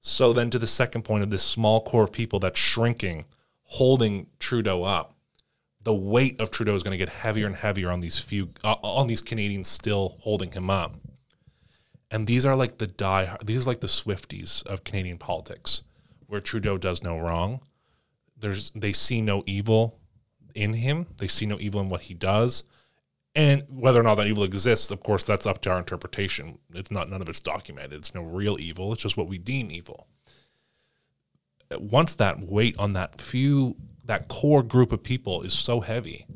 So 0.00 0.32
then 0.32 0.50
to 0.50 0.58
the 0.58 0.66
second 0.66 1.02
point 1.02 1.22
of 1.22 1.30
this 1.30 1.42
small 1.42 1.82
core 1.82 2.04
of 2.04 2.12
people 2.12 2.38
that's 2.38 2.58
shrinking, 2.58 3.26
holding 3.64 4.26
Trudeau 4.38 4.82
up 4.82 5.14
the 5.82 5.94
weight 5.94 6.40
of 6.40 6.50
Trudeau 6.50 6.74
is 6.74 6.82
going 6.82 6.92
to 6.92 6.98
get 6.98 7.08
heavier 7.08 7.46
and 7.46 7.56
heavier 7.56 7.90
on 7.90 8.00
these 8.00 8.18
few 8.18 8.50
uh, 8.62 8.76
on 8.82 9.06
these 9.06 9.22
Canadians 9.22 9.68
still 9.68 10.16
holding 10.20 10.52
him 10.52 10.68
up. 10.68 10.96
And 12.10 12.26
these 12.26 12.44
are 12.44 12.56
like 12.56 12.78
the 12.78 12.86
die 12.86 13.36
these 13.44 13.66
are 13.66 13.70
like 13.70 13.80
the 13.80 13.86
Swifties 13.86 14.66
of 14.66 14.84
Canadian 14.84 15.18
politics 15.18 15.82
where 16.26 16.40
Trudeau 16.40 16.78
does 16.78 17.02
no 17.02 17.18
wrong. 17.18 17.60
There's 18.38 18.70
they 18.70 18.92
see 18.92 19.20
no 19.22 19.42
evil 19.46 19.98
in 20.54 20.74
him. 20.74 21.06
They 21.18 21.28
see 21.28 21.46
no 21.46 21.58
evil 21.60 21.80
in 21.80 21.88
what 21.88 22.02
he 22.02 22.14
does. 22.14 22.64
And 23.36 23.62
whether 23.68 24.00
or 24.00 24.02
not 24.02 24.16
that 24.16 24.26
evil 24.26 24.42
exists, 24.42 24.90
of 24.90 25.04
course, 25.04 25.22
that's 25.22 25.46
up 25.46 25.60
to 25.62 25.70
our 25.70 25.78
interpretation. 25.78 26.58
It's 26.74 26.90
not 26.90 27.08
none 27.08 27.22
of 27.22 27.28
it's 27.28 27.38
documented. 27.38 27.92
It's 27.92 28.14
no 28.14 28.22
real 28.22 28.58
evil. 28.58 28.92
It's 28.92 29.02
just 29.02 29.16
what 29.16 29.28
we 29.28 29.38
deem 29.38 29.70
evil 29.70 30.08
once 31.78 32.14
that 32.16 32.40
weight 32.40 32.76
on 32.78 32.94
that 32.94 33.20
few 33.20 33.76
that 34.04 34.28
core 34.28 34.62
group 34.62 34.92
of 34.92 35.02
people 35.02 35.42
is 35.42 35.52
so 35.52 35.80
heavy 35.80 36.26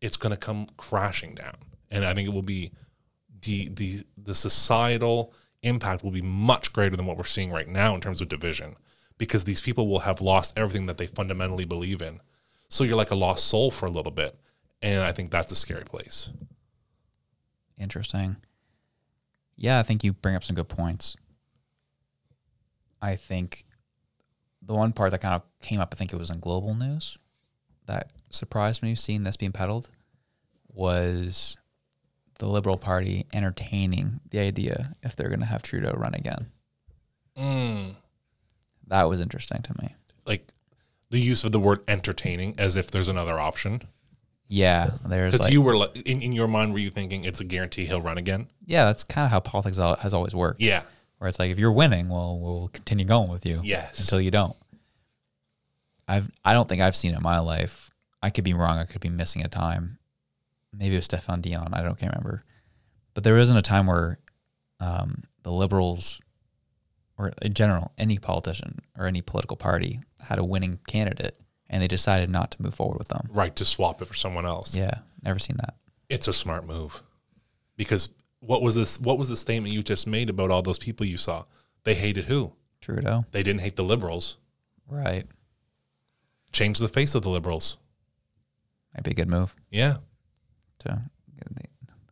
it's 0.00 0.16
going 0.16 0.30
to 0.30 0.36
come 0.36 0.66
crashing 0.76 1.34
down 1.34 1.56
and 1.90 2.04
i 2.04 2.14
think 2.14 2.28
it 2.28 2.34
will 2.34 2.42
be 2.42 2.70
the 3.42 3.68
the 3.68 4.02
the 4.16 4.34
societal 4.34 5.32
impact 5.62 6.02
will 6.02 6.10
be 6.10 6.22
much 6.22 6.72
greater 6.72 6.96
than 6.96 7.06
what 7.06 7.16
we're 7.16 7.24
seeing 7.24 7.50
right 7.50 7.68
now 7.68 7.94
in 7.94 8.00
terms 8.00 8.20
of 8.20 8.28
division 8.28 8.76
because 9.18 9.44
these 9.44 9.60
people 9.60 9.86
will 9.88 10.00
have 10.00 10.20
lost 10.20 10.56
everything 10.56 10.86
that 10.86 10.96
they 10.96 11.06
fundamentally 11.06 11.64
believe 11.66 12.00
in 12.00 12.20
so 12.68 12.82
you're 12.84 12.96
like 12.96 13.10
a 13.10 13.14
lost 13.14 13.46
soul 13.46 13.70
for 13.70 13.86
a 13.86 13.90
little 13.90 14.12
bit 14.12 14.38
and 14.80 15.02
i 15.02 15.12
think 15.12 15.30
that's 15.30 15.52
a 15.52 15.56
scary 15.56 15.84
place 15.84 16.30
Interesting. 17.80 18.36
Yeah, 19.56 19.80
I 19.80 19.82
think 19.82 20.04
you 20.04 20.12
bring 20.12 20.36
up 20.36 20.44
some 20.44 20.54
good 20.54 20.68
points. 20.68 21.16
I 23.00 23.16
think 23.16 23.64
the 24.60 24.74
one 24.74 24.92
part 24.92 25.10
that 25.12 25.22
kind 25.22 25.34
of 25.34 25.42
came 25.62 25.80
up, 25.80 25.88
I 25.92 25.96
think 25.96 26.12
it 26.12 26.18
was 26.18 26.30
in 26.30 26.40
global 26.40 26.74
news, 26.74 27.18
that 27.86 28.12
surprised 28.28 28.82
me 28.82 28.94
seeing 28.94 29.22
this 29.22 29.38
being 29.38 29.52
peddled 29.52 29.90
was 30.68 31.56
the 32.40 32.48
Liberal 32.48 32.76
Party 32.76 33.26
entertaining 33.32 34.20
the 34.30 34.40
idea 34.40 34.96
if 35.02 35.14
they're 35.14 35.28
going 35.28 35.40
to 35.40 35.46
have 35.46 35.62
Trudeau 35.62 35.92
run 35.92 36.14
again. 36.14 36.46
Mm. 37.38 37.94
That 38.88 39.08
was 39.08 39.20
interesting 39.20 39.62
to 39.62 39.74
me. 39.80 39.94
like 40.26 40.48
the 41.10 41.20
use 41.20 41.44
of 41.44 41.52
the 41.52 41.60
word 41.60 41.80
entertaining 41.88 42.54
as 42.58 42.76
if 42.76 42.90
there's 42.90 43.08
another 43.08 43.38
option 43.38 43.82
Yeah, 44.48 44.90
there's 45.06 45.32
because 45.32 45.46
like, 45.46 45.52
you 45.52 45.62
were 45.62 45.76
like, 45.76 45.96
in, 45.96 46.20
in 46.20 46.32
your 46.32 46.48
mind 46.48 46.72
were 46.72 46.80
you 46.80 46.90
thinking 46.90 47.24
it's 47.24 47.40
a 47.40 47.44
guarantee 47.44 47.86
he'll 47.86 48.02
run 48.02 48.18
again 48.18 48.48
yeah, 48.66 48.84
that's 48.86 49.04
kind 49.04 49.24
of 49.24 49.30
how 49.30 49.40
politics 49.40 49.78
has 49.78 50.12
always 50.12 50.34
worked. 50.34 50.60
yeah 50.60 50.82
where 51.20 51.28
it's 51.28 51.38
like 51.38 51.50
if 51.50 51.58
you're 51.58 51.70
winning, 51.70 52.08
well, 52.08 52.38
we'll 52.38 52.68
continue 52.72 53.04
going 53.04 53.28
with 53.28 53.44
you. 53.44 53.60
Yes. 53.62 54.00
Until 54.00 54.22
you 54.22 54.30
don't. 54.30 54.56
I've 56.08 56.30
I 56.42 56.54
don't 56.54 56.66
think 56.66 56.80
I've 56.80 56.96
seen 56.96 57.12
it 57.12 57.18
in 57.18 57.22
my 57.22 57.40
life. 57.40 57.90
I 58.22 58.30
could 58.30 58.42
be 58.42 58.54
wrong. 58.54 58.78
I 58.78 58.84
could 58.84 59.02
be 59.02 59.10
missing 59.10 59.44
a 59.44 59.48
time. 59.48 59.98
Maybe 60.72 60.94
it 60.94 60.98
was 60.98 61.08
Stéphane 61.08 61.42
Dion. 61.42 61.74
I 61.74 61.82
don't 61.82 61.98
can't 61.98 62.12
remember. 62.12 62.44
But 63.14 63.24
there 63.24 63.36
isn't 63.38 63.56
a 63.56 63.62
time 63.62 63.86
where 63.86 64.18
um, 64.78 65.24
the 65.42 65.50
liberals, 65.52 66.20
or 67.18 67.32
in 67.42 67.54
general, 67.54 67.92
any 67.98 68.18
politician 68.18 68.80
or 68.96 69.06
any 69.06 69.20
political 69.20 69.56
party 69.56 70.00
had 70.22 70.38
a 70.38 70.44
winning 70.44 70.78
candidate 70.86 71.38
and 71.68 71.82
they 71.82 71.88
decided 71.88 72.30
not 72.30 72.50
to 72.52 72.62
move 72.62 72.74
forward 72.74 72.98
with 72.98 73.08
them. 73.08 73.28
right 73.30 73.54
to 73.56 73.64
swap 73.64 74.00
it 74.02 74.04
for 74.06 74.14
someone 74.14 74.44
else 74.46 74.74
Yeah, 74.74 74.98
never 75.22 75.38
seen 75.38 75.56
that. 75.58 75.74
it's 76.08 76.26
a 76.28 76.32
smart 76.32 76.66
move 76.66 77.02
because 77.76 78.08
what 78.40 78.60
was 78.62 78.74
this 78.74 78.98
what 79.00 79.18
was 79.18 79.28
the 79.28 79.36
statement 79.36 79.72
you 79.74 79.82
just 79.82 80.06
made 80.06 80.28
about 80.30 80.50
all 80.50 80.62
those 80.62 80.78
people 80.78 81.06
you 81.06 81.16
saw 81.16 81.44
they 81.84 81.94
hated 81.94 82.24
who 82.24 82.52
Trudeau, 82.80 83.24
they 83.32 83.42
didn't 83.42 83.60
hate 83.60 83.76
the 83.76 83.84
liberals 83.84 84.36
right? 84.88 85.26
change 86.52 86.78
the 86.78 86.88
face 86.88 87.14
of 87.14 87.22
the 87.22 87.28
liberals 87.30 87.76
Might 88.94 89.04
be 89.04 89.10
a 89.12 89.14
good 89.14 89.28
move 89.28 89.54
yeah 89.70 89.98
to 90.80 91.00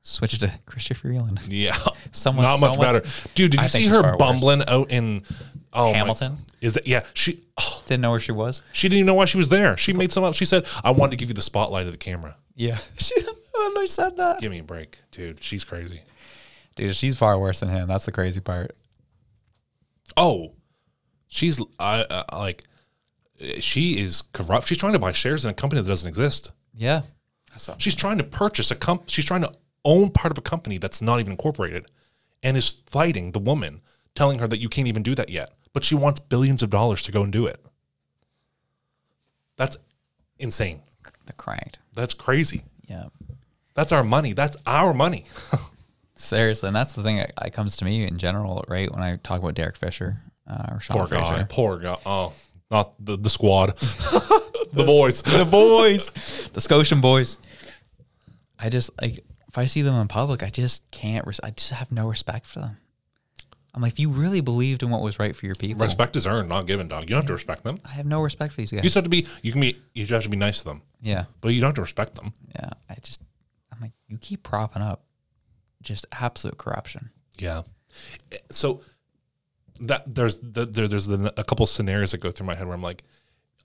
switch 0.02 0.32
it 0.34 0.38
to 0.38 0.46
Chrystia 0.66 0.96
Freeland. 0.96 1.40
yeah 1.48 1.76
Someone 2.12 2.44
not 2.46 2.60
much 2.60 2.74
someone- 2.74 2.94
better 2.94 3.08
dude 3.34 3.50
did 3.50 3.60
you 3.60 3.68
think 3.68 3.84
see 3.84 3.90
her 3.90 4.00
far 4.00 4.12
worse. 4.12 4.18
bumbling 4.18 4.62
out 4.66 4.90
in 4.90 5.22
oh 5.74 5.92
my- 5.92 5.98
Hamilton? 5.98 6.36
is 6.62 6.76
it 6.78 6.86
yeah 6.86 7.04
she 7.14 7.44
oh, 7.58 7.82
Didn't 7.86 8.00
know 8.02 8.10
where 8.12 8.20
she 8.20 8.32
was. 8.32 8.62
she 8.72 8.88
didn't 8.88 8.98
even 9.00 9.06
know 9.06 9.14
why 9.14 9.26
she 9.26 9.36
was 9.36 9.48
there 9.48 9.76
she 9.76 9.92
made 9.92 10.10
some 10.10 10.24
up 10.24 10.34
she 10.34 10.44
said 10.46 10.66
i 10.82 10.90
wanted 10.90 11.10
to 11.10 11.16
give 11.18 11.28
you 11.28 11.34
the 11.34 11.42
spotlight 11.42 11.84
of 11.86 11.92
the 11.92 11.98
camera 11.98 12.36
Yeah, 12.56 12.76
she 12.98 13.14
I 13.76 13.84
said 13.86 14.16
that. 14.16 14.40
give 14.40 14.50
me 14.50 14.60
a 14.60 14.62
break 14.64 14.98
dude 15.10 15.42
she's 15.42 15.64
crazy 15.64 16.00
Dude, 16.76 16.94
she's 16.94 17.18
far 17.18 17.36
worse 17.40 17.58
than 17.58 17.70
him. 17.70 17.88
That's 17.88 18.04
the 18.04 18.12
crazy 18.12 18.38
part. 18.38 18.76
Oh, 20.16 20.52
she's 21.26 21.60
uh, 21.60 22.04
uh, 22.08 22.22
like, 22.32 22.62
she 23.58 23.98
is 23.98 24.22
corrupt. 24.32 24.68
She's 24.68 24.78
trying 24.78 24.92
to 24.92 25.00
buy 25.00 25.10
shares 25.10 25.44
in 25.44 25.50
a 25.50 25.54
company 25.54 25.82
that 25.82 25.88
doesn't 25.88 26.08
exist. 26.08 26.52
Yeah, 26.76 27.00
She's 27.78 27.94
trying 27.94 28.18
to 28.18 28.24
purchase 28.24 28.70
a 28.70 28.76
comp. 28.76 29.04
She's 29.08 29.24
trying 29.24 29.42
to 29.42 29.52
own 29.84 30.10
part 30.10 30.30
of 30.32 30.38
a 30.38 30.42
company 30.42 30.78
that's 30.78 31.00
not 31.02 31.20
even 31.20 31.32
incorporated, 31.32 31.86
and 32.42 32.56
is 32.56 32.68
fighting 32.68 33.32
the 33.32 33.38
woman, 33.38 33.80
telling 34.14 34.38
her 34.38 34.46
that 34.48 34.58
you 34.60 34.68
can't 34.68 34.88
even 34.88 35.02
do 35.02 35.14
that 35.14 35.28
yet. 35.30 35.50
But 35.72 35.84
she 35.84 35.94
wants 35.94 36.20
billions 36.20 36.62
of 36.62 36.70
dollars 36.70 37.02
to 37.04 37.12
go 37.12 37.22
and 37.22 37.32
do 37.32 37.46
it. 37.46 37.64
That's 39.56 39.76
insane. 40.38 40.82
the 41.26 41.32
cranked. 41.32 41.80
That's 41.94 42.14
crazy. 42.14 42.62
Yeah, 42.88 43.08
That's 43.74 43.92
our 43.92 44.02
money. 44.04 44.32
That's 44.32 44.56
our 44.66 44.94
money. 44.94 45.24
seriously, 46.14 46.68
and 46.68 46.76
that's 46.76 46.94
the 46.94 47.02
thing 47.02 47.16
that, 47.16 47.32
that 47.40 47.52
comes 47.52 47.76
to 47.76 47.84
me 47.84 48.06
in 48.06 48.18
general, 48.18 48.64
right? 48.68 48.90
When 48.90 49.02
I 49.02 49.16
talk 49.16 49.40
about 49.40 49.54
Derek 49.54 49.76
Fisher, 49.76 50.20
uh, 50.46 50.74
Rashawn 50.76 50.90
Poor 50.90 51.06
Frazier. 51.06 51.24
guy. 51.36 51.46
Poor 51.48 51.78
guy. 51.78 51.98
Oh, 52.06 52.32
not 52.70 52.94
the, 53.04 53.16
the 53.16 53.30
squad. 53.30 53.76
the 53.78 54.84
boys. 54.84 55.22
the 55.22 55.46
boys, 55.50 56.10
the 56.52 56.60
Scotian 56.60 57.00
boys. 57.00 57.38
I 58.58 58.68
just 58.68 58.90
like 59.00 59.24
if 59.48 59.56
I 59.56 59.66
see 59.66 59.82
them 59.82 59.94
in 59.94 60.08
public, 60.08 60.42
I 60.42 60.50
just 60.50 60.88
can't. 60.90 61.26
Res- 61.26 61.40
I 61.42 61.50
just 61.50 61.70
have 61.72 61.90
no 61.90 62.08
respect 62.08 62.46
for 62.46 62.60
them. 62.60 62.76
I'm 63.74 63.82
like, 63.82 63.92
if 63.92 64.00
you 64.00 64.08
really 64.08 64.40
believed 64.40 64.82
in 64.82 64.90
what 64.90 65.02
was 65.02 65.18
right 65.18 65.36
for 65.36 65.46
your 65.46 65.54
people, 65.54 65.84
Respect 65.84 66.16
is 66.16 66.26
earned, 66.26 66.48
not 66.48 66.66
given, 66.66 66.88
dog. 66.88 67.02
You 67.02 67.08
don't 67.08 67.18
have 67.18 67.26
to 67.26 67.32
respect 67.34 67.64
them. 67.64 67.78
I 67.84 67.90
have 67.90 68.06
no 68.06 68.20
respect 68.20 68.52
for 68.52 68.60
these 68.60 68.72
guys. 68.72 68.78
You 68.78 68.82
just 68.82 68.94
have 68.96 69.04
to 69.04 69.10
be. 69.10 69.26
You 69.42 69.52
can 69.52 69.60
be. 69.60 69.78
You 69.94 70.04
just 70.04 70.12
have 70.12 70.22
to 70.24 70.28
be 70.28 70.36
nice 70.36 70.58
to 70.58 70.64
them, 70.64 70.82
yeah, 71.00 71.26
but 71.40 71.50
you 71.54 71.60
don't 71.60 71.68
have 71.68 71.74
to 71.76 71.82
respect 71.82 72.14
them. 72.14 72.32
yeah. 72.54 72.70
I 72.90 72.96
just, 73.02 73.20
I'm 73.72 73.80
like, 73.80 73.92
you 74.08 74.18
keep 74.18 74.42
propping 74.42 74.82
up 74.82 75.04
just 75.82 76.06
absolute 76.12 76.58
corruption. 76.58 77.10
Yeah. 77.38 77.62
So 78.50 78.80
that 79.80 80.14
there's 80.14 80.38
the, 80.40 80.66
there, 80.66 80.88
there's 80.88 81.06
the, 81.06 81.32
a 81.36 81.44
couple 81.44 81.66
scenarios 81.66 82.12
that 82.12 82.18
go 82.18 82.30
through 82.30 82.46
my 82.46 82.54
head 82.54 82.66
where 82.66 82.74
I'm 82.74 82.82
like, 82.82 83.04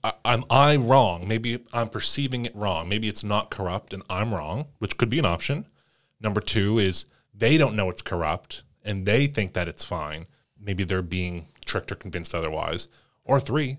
I, 0.02 0.12
I'm 0.24 0.44
I 0.50 0.76
wrong? 0.76 1.26
Maybe 1.28 1.58
I'm 1.72 1.88
perceiving 1.88 2.44
it 2.46 2.54
wrong. 2.54 2.88
Maybe 2.88 3.08
it's 3.08 3.24
not 3.24 3.50
corrupt 3.50 3.92
and 3.92 4.02
I'm 4.10 4.34
wrong, 4.34 4.66
which 4.78 4.96
could 4.96 5.08
be 5.08 5.18
an 5.18 5.24
option. 5.26 5.66
Number 6.20 6.40
two 6.40 6.78
is 6.78 7.04
they 7.34 7.56
don't 7.56 7.74
know 7.76 7.90
it's 7.90 8.02
corrupt 8.02 8.62
and 8.84 9.06
they 9.06 9.26
think 9.26 9.54
that 9.54 9.68
it's 9.68 9.84
fine. 9.84 10.26
Maybe 10.60 10.84
they're 10.84 11.02
being 11.02 11.46
tricked 11.64 11.90
or 11.92 11.94
convinced 11.96 12.34
otherwise. 12.34 12.88
Or 13.24 13.40
three, 13.40 13.78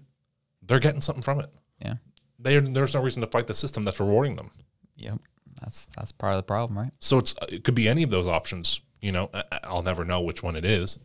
they're 0.62 0.80
getting 0.80 1.02
something 1.02 1.22
from 1.24 1.40
it. 1.40 1.50
Yeah, 1.80 1.96
They, 2.40 2.60
there's 2.60 2.96
no 2.96 3.02
reason 3.02 3.22
to 3.22 3.28
fight 3.28 3.48
the 3.48 3.54
system 3.54 3.84
that's 3.84 4.00
rewarding 4.00 4.36
them. 4.36 4.52
yep. 4.96 5.20
That's 5.62 5.86
that's 5.96 6.12
part 6.12 6.34
of 6.34 6.38
the 6.38 6.44
problem, 6.44 6.78
right? 6.78 6.92
So 7.00 7.18
it's 7.18 7.34
it 7.50 7.64
could 7.64 7.76
be 7.76 7.88
any 7.88 8.04
of 8.04 8.10
those 8.10 8.28
options. 8.28 8.82
You 9.02 9.14
know, 9.14 9.30
I- 9.34 9.60
I'll 9.64 9.84
never 9.84 10.04
know 10.04 10.20
which 10.20 10.44
one 10.44 10.58
it 10.58 10.66
is. 10.66 11.00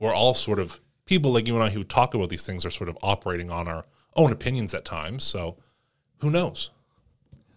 We're 0.00 0.14
all 0.14 0.34
sort 0.34 0.58
of 0.58 0.80
people 1.04 1.32
like 1.32 1.46
you 1.46 1.54
and 1.54 1.62
I 1.62 1.70
who 1.70 1.84
talk 1.84 2.14
about 2.14 2.30
these 2.30 2.44
things 2.44 2.66
are 2.66 2.70
sort 2.70 2.88
of 2.88 2.98
operating 3.02 3.50
on 3.50 3.68
our 3.68 3.84
own 4.16 4.32
opinions 4.32 4.74
at 4.74 4.84
times. 4.84 5.22
So 5.22 5.56
who 6.18 6.30
knows? 6.30 6.70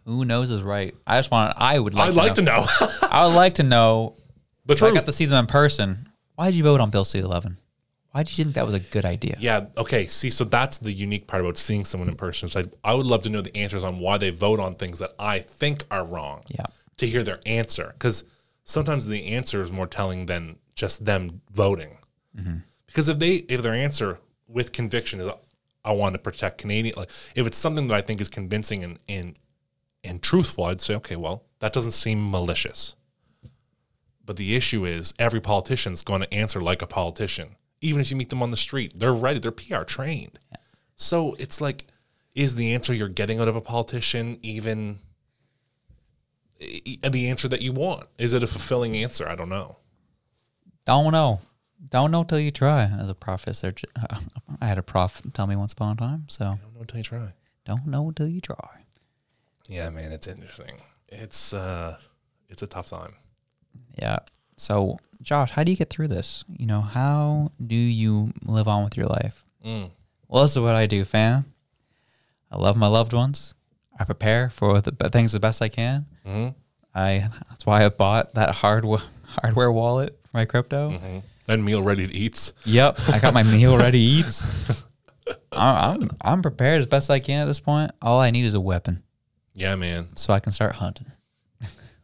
Who 0.05 0.25
knows 0.25 0.51
is 0.51 0.61
right. 0.61 0.93
I 1.07 1.17
just 1.17 1.31
want. 1.31 1.55
I 1.57 1.79
would 1.79 1.93
like. 1.93 2.09
I'd 2.09 2.11
to 2.11 2.17
like 2.17 2.33
to 2.35 2.41
know. 2.41 2.59
know 2.59 2.87
I 3.09 3.25
would 3.25 3.35
like 3.35 3.55
to 3.55 3.63
know. 3.63 4.17
the 4.65 4.73
If 4.73 4.83
I 4.83 4.91
got 4.91 5.05
to 5.05 5.13
see 5.13 5.25
them 5.25 5.39
in 5.39 5.47
person. 5.47 6.09
Why 6.35 6.47
did 6.47 6.55
you 6.55 6.63
vote 6.63 6.81
on 6.81 6.89
Bill 6.89 7.05
C 7.05 7.19
eleven? 7.19 7.57
Why 8.11 8.23
did 8.23 8.37
you 8.37 8.43
think 8.43 8.55
that 8.55 8.65
was 8.65 8.75
a 8.75 8.79
good 8.79 9.05
idea? 9.05 9.37
yeah. 9.39 9.65
Okay. 9.75 10.05
See, 10.05 10.29
so 10.29 10.43
that's 10.43 10.77
the 10.77 10.91
unique 10.91 11.25
part 11.25 11.41
about 11.41 11.57
seeing 11.57 11.83
someone 11.83 12.09
in 12.09 12.15
person. 12.15 12.47
So 12.47 12.59
I, 12.83 12.91
I 12.91 12.93
would 12.93 13.07
love 13.07 13.23
to 13.23 13.29
know 13.29 13.41
the 13.41 13.55
answers 13.57 13.83
on 13.83 13.97
why 13.99 14.17
they 14.17 14.29
vote 14.29 14.59
on 14.59 14.75
things 14.75 14.99
that 14.99 15.13
I 15.17 15.39
think 15.39 15.85
are 15.89 16.05
wrong. 16.05 16.43
Yeah. 16.47 16.65
To 16.97 17.07
hear 17.07 17.23
their 17.23 17.39
answer, 17.45 17.91
because 17.93 18.23
sometimes 18.65 19.07
the 19.07 19.27
answer 19.27 19.63
is 19.63 19.71
more 19.71 19.87
telling 19.87 20.27
than 20.27 20.57
just 20.75 21.05
them 21.05 21.41
voting. 21.51 21.97
Mm-hmm. 22.37 22.57
Because 22.87 23.09
if 23.09 23.19
they 23.19 23.35
if 23.35 23.61
their 23.61 23.73
answer 23.73 24.19
with 24.47 24.71
conviction 24.71 25.19
is 25.19 25.31
I 25.85 25.91
want 25.91 26.13
to 26.13 26.19
protect 26.19 26.59
Canadian, 26.59 26.95
like 26.97 27.09
if 27.35 27.45
it's 27.47 27.57
something 27.57 27.87
that 27.87 27.95
I 27.95 28.01
think 28.01 28.21
is 28.21 28.29
convincing 28.29 28.83
and 28.83 28.99
and 29.07 29.35
and 30.03 30.21
truthful, 30.21 30.65
I'd 30.65 30.81
say 30.81 30.95
okay, 30.95 31.15
well 31.15 31.43
that 31.59 31.73
doesn't 31.73 31.91
seem 31.91 32.29
malicious. 32.29 32.95
But 34.25 34.37
the 34.37 34.55
issue 34.55 34.85
is 34.85 35.13
every 35.19 35.41
politician's 35.41 36.01
going 36.01 36.21
to 36.21 36.33
answer 36.33 36.61
like 36.61 36.81
a 36.81 36.87
politician. 36.87 37.55
Even 37.81 37.99
if 37.99 38.09
you 38.09 38.15
meet 38.15 38.29
them 38.29 38.41
on 38.41 38.51
the 38.51 38.57
street, 38.57 38.93
they're 38.95 39.13
ready. 39.13 39.39
They're 39.39 39.51
PR 39.51 39.83
trained. 39.83 40.39
So 40.95 41.35
it's 41.39 41.59
like, 41.59 41.85
is 42.33 42.55
the 42.55 42.73
answer 42.73 42.93
you're 42.93 43.09
getting 43.09 43.41
out 43.41 43.49
of 43.49 43.57
a 43.57 43.61
politician 43.61 44.39
even 44.41 44.99
the 46.59 47.27
answer 47.27 47.47
that 47.47 47.61
you 47.61 47.73
want? 47.73 48.07
Is 48.17 48.33
it 48.33 48.43
a 48.43 48.47
fulfilling 48.47 48.95
answer? 48.95 49.27
I 49.27 49.35
don't 49.35 49.49
know. 49.49 49.77
I 50.87 50.91
don't 50.91 51.11
know. 51.11 51.41
Don't 51.89 52.11
know 52.11 52.23
till 52.23 52.39
you 52.39 52.51
try. 52.51 52.83
As 52.85 53.09
a 53.09 53.15
professor, 53.15 53.73
I 54.61 54.67
had 54.67 54.77
a 54.77 54.83
prof 54.83 55.21
tell 55.33 55.47
me 55.47 55.55
once 55.55 55.73
upon 55.73 55.93
a 55.93 55.99
time. 55.99 56.25
So 56.29 56.45
don't 56.61 56.73
know 56.73 56.81
until 56.81 56.97
you 56.97 57.03
try. 57.03 57.27
don't 57.65 57.87
know 57.87 58.11
till 58.11 58.27
you 58.27 58.41
try. 58.41 58.85
Yeah, 59.67 59.89
man, 59.89 60.11
it's 60.11 60.27
interesting. 60.27 60.81
It's 61.09 61.53
uh, 61.53 61.97
it's 62.49 62.61
a 62.61 62.67
tough 62.67 62.89
time. 62.89 63.15
Yeah. 63.97 64.19
So, 64.57 64.97
Josh, 65.21 65.51
how 65.51 65.63
do 65.63 65.71
you 65.71 65.77
get 65.77 65.89
through 65.89 66.09
this? 66.09 66.43
You 66.47 66.65
know, 66.67 66.81
how 66.81 67.51
do 67.65 67.75
you 67.75 68.31
live 68.45 68.67
on 68.67 68.83
with 68.83 68.95
your 68.97 69.07
life? 69.07 69.45
Mm. 69.65 69.91
Well, 70.27 70.43
this 70.43 70.51
is 70.51 70.59
what 70.59 70.75
I 70.75 70.85
do, 70.85 71.03
fam. 71.05 71.45
I 72.51 72.57
love 72.57 72.77
my 72.77 72.87
loved 72.87 73.13
ones. 73.13 73.55
I 73.99 74.03
prepare 74.05 74.49
for 74.49 74.79
the 74.81 74.91
things 75.09 75.31
the 75.31 75.39
best 75.39 75.61
I 75.61 75.69
can. 75.69 76.05
hmm 76.25 76.49
I 76.95 77.29
that's 77.49 77.65
why 77.65 77.83
I 77.85 77.89
bought 77.89 78.35
that 78.35 78.53
hardware 78.55 79.01
hardware 79.25 79.71
wallet 79.71 80.19
for 80.23 80.29
my 80.37 80.45
crypto. 80.45 80.91
hmm 80.91 81.19
And 81.47 81.65
meal 81.65 81.83
ready 81.83 82.07
to 82.07 82.13
eats. 82.13 82.53
Yep, 82.65 82.99
I 83.09 83.19
got 83.19 83.33
my 83.33 83.43
meal 83.43 83.77
ready 83.77 83.99
eats. 83.99 84.43
I'm, 85.51 86.01
I'm 86.01 86.09
I'm 86.21 86.41
prepared 86.41 86.79
as 86.79 86.87
best 86.87 87.09
I 87.09 87.19
can 87.19 87.41
at 87.41 87.45
this 87.45 87.59
point. 87.59 87.91
All 88.01 88.19
I 88.19 88.31
need 88.31 88.45
is 88.45 88.55
a 88.55 88.61
weapon, 88.61 89.03
Yeah, 89.55 89.75
man, 89.75 90.15
so 90.15 90.33
I 90.33 90.39
can 90.39 90.51
start 90.51 90.75
hunting. 90.75 91.11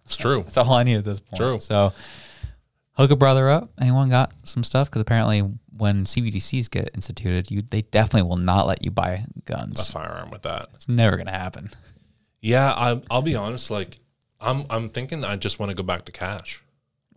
it's 0.06 0.18
true. 0.18 0.42
That's 0.44 0.58
all 0.58 0.74
I 0.74 0.84
need 0.84 0.98
at 0.98 1.06
this 1.06 1.20
point. 1.20 1.38
True. 1.38 1.60
So 1.60 1.94
hook 2.94 3.12
a 3.12 3.16
brother 3.16 3.50
up. 3.50 3.72
Anyone 3.80 4.10
got 4.10 4.32
some 4.44 4.64
stuff? 4.64 4.90
Because 4.90 5.02
apparently, 5.02 5.40
when 5.76 6.04
CBDCs 6.04 6.70
get 6.70 6.92
instituted, 6.94 7.50
you 7.50 7.62
they 7.62 7.82
definitely 7.82 8.28
will 8.28 8.38
not 8.38 8.68
let 8.68 8.84
you 8.84 8.92
buy 8.92 9.26
guns. 9.46 9.90
A 9.90 9.92
firearm 9.92 10.32
with 10.32 10.44
that. 10.44 10.68
It's 10.74 10.88
never 10.88 11.18
gonna 11.18 11.32
happen. 11.32 11.72
Yeah, 12.42 12.72
I, 12.74 13.02
I'll 13.10 13.22
be 13.22 13.36
honest. 13.36 13.72
Like, 13.72 14.00
I'm 14.40 14.66
I'm 14.70 14.90
thinking 14.90 15.24
I 15.24 15.36
just 15.36 15.60
want 15.60 15.70
to 15.70 15.76
go 15.76 15.84
back 15.84 16.06
to 16.06 16.12
cash. 16.12 16.62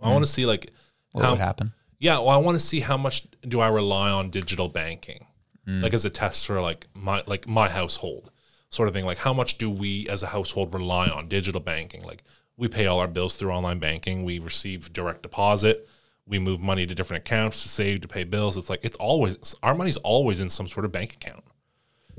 I 0.01 0.09
want 0.09 0.25
to 0.25 0.31
hmm. 0.31 0.35
see 0.35 0.47
like 0.47 0.73
What 1.13 1.25
how 1.25 1.31
would 1.33 1.41
happen? 1.41 1.73
Yeah, 2.03 2.19
well, 2.19 2.31
I 2.31 2.37
want 2.39 2.57
to 2.57 2.65
see 2.65 2.81
how 2.81 2.97
much 2.97 3.29
do 3.47 3.61
I 3.61 3.69
rely 3.69 4.11
on 4.11 4.29
digital 4.29 4.69
banking, 4.69 5.25
mm. 5.69 5.85
like 5.85 5.95
as 5.95 6.05
a 6.05 6.11
test 6.11 6.49
for 6.49 6.61
like 6.61 6.89
my 6.95 7.23
like 7.29 7.47
my 7.47 7.69
household 7.69 8.33
sort 8.71 8.89
of 8.89 8.93
thing. 8.93 9.07
Like 9.07 9.19
how 9.19 9.33
much 9.33 9.57
do 9.57 9.71
we 9.71 10.09
as 10.09 10.25
a 10.25 10.27
household 10.27 10.75
rely 10.75 11.09
on 11.09 11.29
digital 11.29 11.61
banking? 11.61 12.03
Like 12.03 12.25
we 12.57 12.67
pay 12.67 12.87
all 12.87 12.99
our 12.99 13.07
bills 13.07 13.37
through 13.37 13.53
online 13.53 13.79
banking. 13.79 14.25
We 14.25 14.41
receive 14.41 14.93
direct 14.93 15.23
deposit. 15.23 15.89
We 16.27 16.41
move 16.41 16.61
money 16.61 16.87
to 16.87 16.95
different 16.97 17.23
accounts 17.23 17.63
to 17.63 17.69
save 17.69 18.01
to 18.01 18.09
pay 18.09 18.25
bills. 18.25 18.57
It's 18.57 18.69
like 18.69 18.85
it's 18.85 18.97
always 18.97 19.55
our 19.63 19.77
money's 19.77 19.99
always 19.99 20.41
in 20.41 20.49
some 20.49 20.67
sort 20.67 20.85
of 20.85 20.91
bank 20.91 21.15
account, 21.15 21.45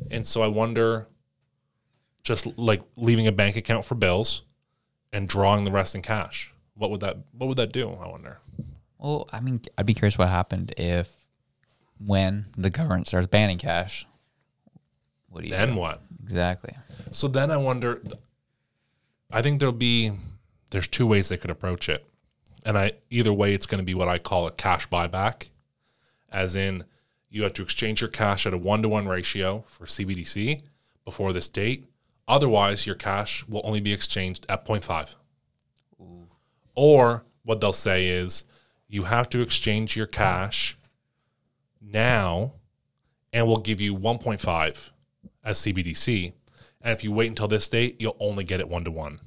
and 0.09 0.25
so 0.25 0.43
I 0.43 0.47
wonder, 0.47 1.09
just 2.23 2.57
like 2.57 2.81
leaving 2.95 3.27
a 3.27 3.33
bank 3.33 3.57
account 3.57 3.83
for 3.83 3.95
bills 3.95 4.43
and 5.11 5.27
drawing 5.27 5.65
the 5.65 5.71
rest 5.71 5.93
in 5.93 6.01
cash. 6.01 6.53
What 6.73 6.89
would 6.89 7.01
that 7.01 7.17
What 7.33 7.47
would 7.47 7.57
that 7.57 7.73
do? 7.73 7.89
I 7.89 8.07
wonder. 8.07 8.39
Well, 9.03 9.27
I 9.33 9.41
mean, 9.41 9.61
I'd 9.77 9.85
be 9.85 9.93
curious 9.93 10.17
what 10.17 10.29
happened 10.29 10.73
if, 10.77 11.13
when 12.03 12.45
the 12.57 12.69
government 12.69 13.07
starts 13.09 13.27
banning 13.27 13.57
cash. 13.57 14.07
What 15.29 15.41
do 15.41 15.47
you 15.49 15.53
Then 15.53 15.73
do? 15.73 15.79
what? 15.79 16.01
exactly? 16.23 16.73
So 17.11 17.27
then 17.27 17.51
I 17.51 17.57
wonder. 17.57 18.01
I 19.31 19.41
think 19.41 19.59
there'll 19.59 19.73
be 19.73 20.13
there's 20.71 20.87
two 20.87 21.05
ways 21.05 21.27
they 21.27 21.37
could 21.37 21.51
approach 21.51 21.89
it, 21.89 22.05
and 22.65 22.77
I 22.77 22.93
either 23.09 23.33
way 23.33 23.53
it's 23.53 23.65
going 23.65 23.79
to 23.79 23.85
be 23.85 23.93
what 23.93 24.07
I 24.07 24.19
call 24.19 24.47
a 24.47 24.51
cash 24.51 24.87
buyback, 24.87 25.49
as 26.31 26.55
in 26.55 26.85
you 27.29 27.43
have 27.43 27.53
to 27.53 27.63
exchange 27.63 27.99
your 27.99 28.09
cash 28.09 28.45
at 28.45 28.53
a 28.53 28.57
one 28.57 28.81
to 28.83 28.89
one 28.89 29.07
ratio 29.07 29.65
for 29.67 29.85
CBDC 29.85 30.61
before 31.03 31.33
this 31.33 31.49
date. 31.49 31.89
Otherwise, 32.27 32.85
your 32.85 32.95
cash 32.95 33.45
will 33.49 33.61
only 33.65 33.81
be 33.81 33.91
exchanged 33.91 34.45
at 34.47 34.65
0.5. 34.65 35.15
Or 36.75 37.25
what 37.43 37.59
they'll 37.59 37.73
say 37.73 38.07
is 38.07 38.43
you 38.93 39.03
have 39.03 39.27
to 39.27 39.41
exchange 39.41 39.95
your 39.97 40.05
cash 40.05 40.77
now, 41.81 42.53
and 43.33 43.47
we'll 43.47 43.57
give 43.57 43.81
you 43.81 43.95
1.5 43.95 44.91
as 45.43 45.59
CBDC. 45.59 46.33
And 46.79 46.91
if 46.91 47.03
you 47.03 47.11
wait 47.11 47.29
until 47.29 47.47
this 47.47 47.67
date, 47.67 47.99
you'll 47.99 48.17
only 48.19 48.43
get 48.43 48.59
it 48.59 48.69
one 48.69 48.83
to 48.83 48.91
one. 48.91 49.19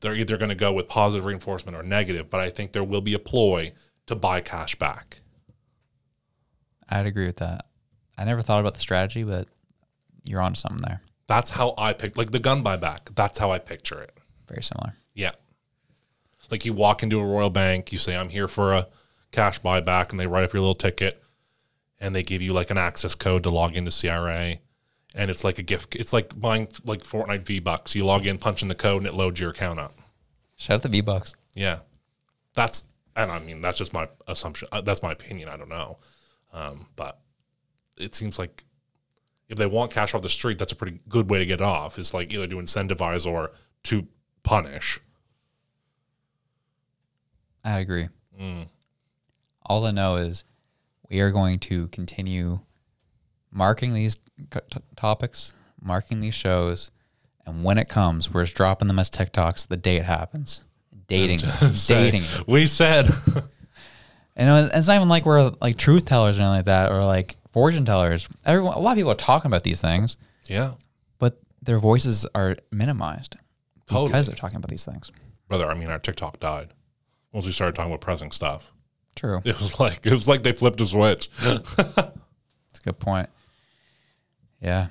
They're 0.00 0.14
either 0.14 0.36
going 0.36 0.50
to 0.50 0.54
go 0.54 0.74
with 0.74 0.88
positive 0.88 1.24
reinforcement 1.24 1.74
or 1.74 1.82
negative, 1.82 2.28
but 2.28 2.40
I 2.40 2.50
think 2.50 2.72
there 2.72 2.84
will 2.84 3.00
be 3.00 3.14
a 3.14 3.18
ploy 3.18 3.72
to 4.06 4.14
buy 4.14 4.42
cash 4.42 4.74
back. 4.74 5.20
I'd 6.90 7.06
agree 7.06 7.26
with 7.26 7.36
that. 7.36 7.64
I 8.18 8.24
never 8.24 8.42
thought 8.42 8.60
about 8.60 8.74
the 8.74 8.80
strategy, 8.80 9.22
but 9.22 9.48
you're 10.22 10.42
onto 10.42 10.58
something 10.58 10.82
there. 10.84 11.00
That's 11.28 11.48
how 11.48 11.72
I 11.78 11.94
pick, 11.94 12.18
like 12.18 12.30
the 12.30 12.40
gun 12.40 12.62
buyback. 12.62 13.14
That's 13.14 13.38
how 13.38 13.52
I 13.52 13.58
picture 13.58 14.02
it. 14.02 14.12
Very 14.48 14.62
similar. 14.62 14.96
Yeah. 15.14 15.30
Like 16.50 16.64
you 16.64 16.72
walk 16.72 17.02
into 17.02 17.18
a 17.20 17.24
Royal 17.24 17.50
Bank, 17.50 17.92
you 17.92 17.98
say, 17.98 18.16
I'm 18.16 18.28
here 18.28 18.48
for 18.48 18.72
a 18.72 18.88
cash 19.30 19.60
buyback, 19.60 20.10
and 20.10 20.20
they 20.20 20.26
write 20.26 20.44
up 20.44 20.52
your 20.52 20.60
little 20.60 20.74
ticket 20.74 21.22
and 22.02 22.14
they 22.16 22.22
give 22.24 22.42
you 22.42 22.52
like 22.52 22.70
an 22.70 22.76
access 22.76 23.14
code 23.14 23.44
to 23.44 23.50
log 23.50 23.76
into 23.76 23.90
CRA. 23.90 24.56
And 25.14 25.30
it's 25.30 25.44
like 25.44 25.58
a 25.58 25.62
gift. 25.62 25.94
It's 25.94 26.12
like 26.12 26.38
buying 26.38 26.68
like 26.84 27.04
Fortnite 27.04 27.46
V 27.46 27.60
Bucks. 27.60 27.94
You 27.94 28.04
log 28.04 28.26
in, 28.26 28.38
punch 28.38 28.60
in 28.62 28.68
the 28.68 28.74
code, 28.74 28.98
and 28.98 29.06
it 29.06 29.14
loads 29.14 29.38
your 29.38 29.50
account 29.50 29.78
up. 29.78 29.94
Shout 30.56 30.76
out 30.76 30.82
the 30.82 30.88
V 30.88 31.00
Bucks. 31.00 31.34
Yeah, 31.54 31.80
that's 32.54 32.84
and 33.14 33.30
I 33.30 33.38
mean 33.38 33.60
that's 33.60 33.78
just 33.78 33.92
my 33.92 34.08
assumption. 34.26 34.68
Uh, 34.72 34.80
That's 34.80 35.02
my 35.02 35.12
opinion. 35.12 35.48
I 35.50 35.56
don't 35.58 35.68
know, 35.68 35.98
um, 36.52 36.86
but 36.96 37.20
it 37.98 38.14
seems 38.14 38.38
like 38.38 38.64
if 39.50 39.58
they 39.58 39.66
want 39.66 39.90
cash 39.90 40.14
off 40.14 40.22
the 40.22 40.30
street, 40.30 40.58
that's 40.58 40.72
a 40.72 40.76
pretty 40.76 41.00
good 41.10 41.28
way 41.28 41.38
to 41.38 41.46
get 41.46 41.60
off. 41.60 41.98
Is 41.98 42.14
like 42.14 42.32
either 42.32 42.46
to 42.46 42.56
incentivize 42.56 43.26
or 43.26 43.52
to 43.84 44.08
punish. 44.42 44.98
I 47.64 47.78
agree. 47.78 48.08
Mm. 48.40 48.66
All 49.64 49.84
I 49.86 49.90
know 49.92 50.16
is 50.16 50.44
we 51.08 51.20
are 51.20 51.30
going 51.30 51.58
to 51.60 51.88
continue 51.88 52.60
marking 53.50 53.94
these 53.94 54.16
t- 54.50 54.60
topics, 54.96 55.52
marking 55.80 56.20
these 56.20 56.34
shows, 56.34 56.90
and 57.46 57.62
when 57.64 57.78
it 57.78 57.88
comes, 57.88 58.32
we're 58.32 58.44
just 58.44 58.56
dropping 58.56 58.88
them 58.88 58.98
as 58.98 59.10
TikToks 59.10 59.68
the 59.68 59.76
day 59.76 59.96
it 59.96 60.04
happens. 60.04 60.64
Dating, 61.08 61.40
dating. 61.86 62.22
We 62.46 62.66
said 62.66 63.08
And 64.36 64.70
it's 64.72 64.88
not 64.88 64.96
even 64.96 65.08
like 65.10 65.26
we're 65.26 65.52
like 65.60 65.76
truth 65.76 66.06
tellers 66.06 66.38
or 66.38 66.42
anything 66.42 66.56
like 66.56 66.64
that, 66.64 66.90
or 66.90 67.04
like 67.04 67.36
fortune 67.52 67.84
tellers. 67.84 68.28
Everyone, 68.46 68.72
a 68.74 68.78
lot 68.78 68.92
of 68.92 68.96
people 68.96 69.10
are 69.12 69.16
talking 69.16 69.50
about 69.50 69.62
these 69.62 69.80
things, 69.80 70.16
Yeah. 70.48 70.72
but 71.18 71.38
their 71.60 71.78
voices 71.78 72.26
are 72.34 72.56
minimized 72.70 73.36
Totally. 73.86 74.06
because 74.08 74.26
they're 74.28 74.36
talking 74.36 74.56
about 74.56 74.70
these 74.70 74.86
things. 74.86 75.12
Brother, 75.48 75.68
I 75.70 75.74
mean 75.74 75.90
our 75.90 75.98
TikTok 75.98 76.40
died. 76.40 76.70
Once 77.32 77.46
we 77.46 77.52
started 77.52 77.74
talking 77.74 77.90
about 77.90 78.00
pressing 78.00 78.30
stuff. 78.30 78.72
True, 79.14 79.40
It 79.44 79.58
was 79.60 79.78
like 79.78 80.06
it 80.06 80.12
was 80.12 80.26
like 80.28 80.42
they 80.42 80.52
flipped 80.52 80.80
a 80.80 80.86
switch. 80.86 81.28
that's 81.42 81.78
a 81.78 82.12
good 82.84 82.98
point. 82.98 83.28
Yeah, 84.60 84.86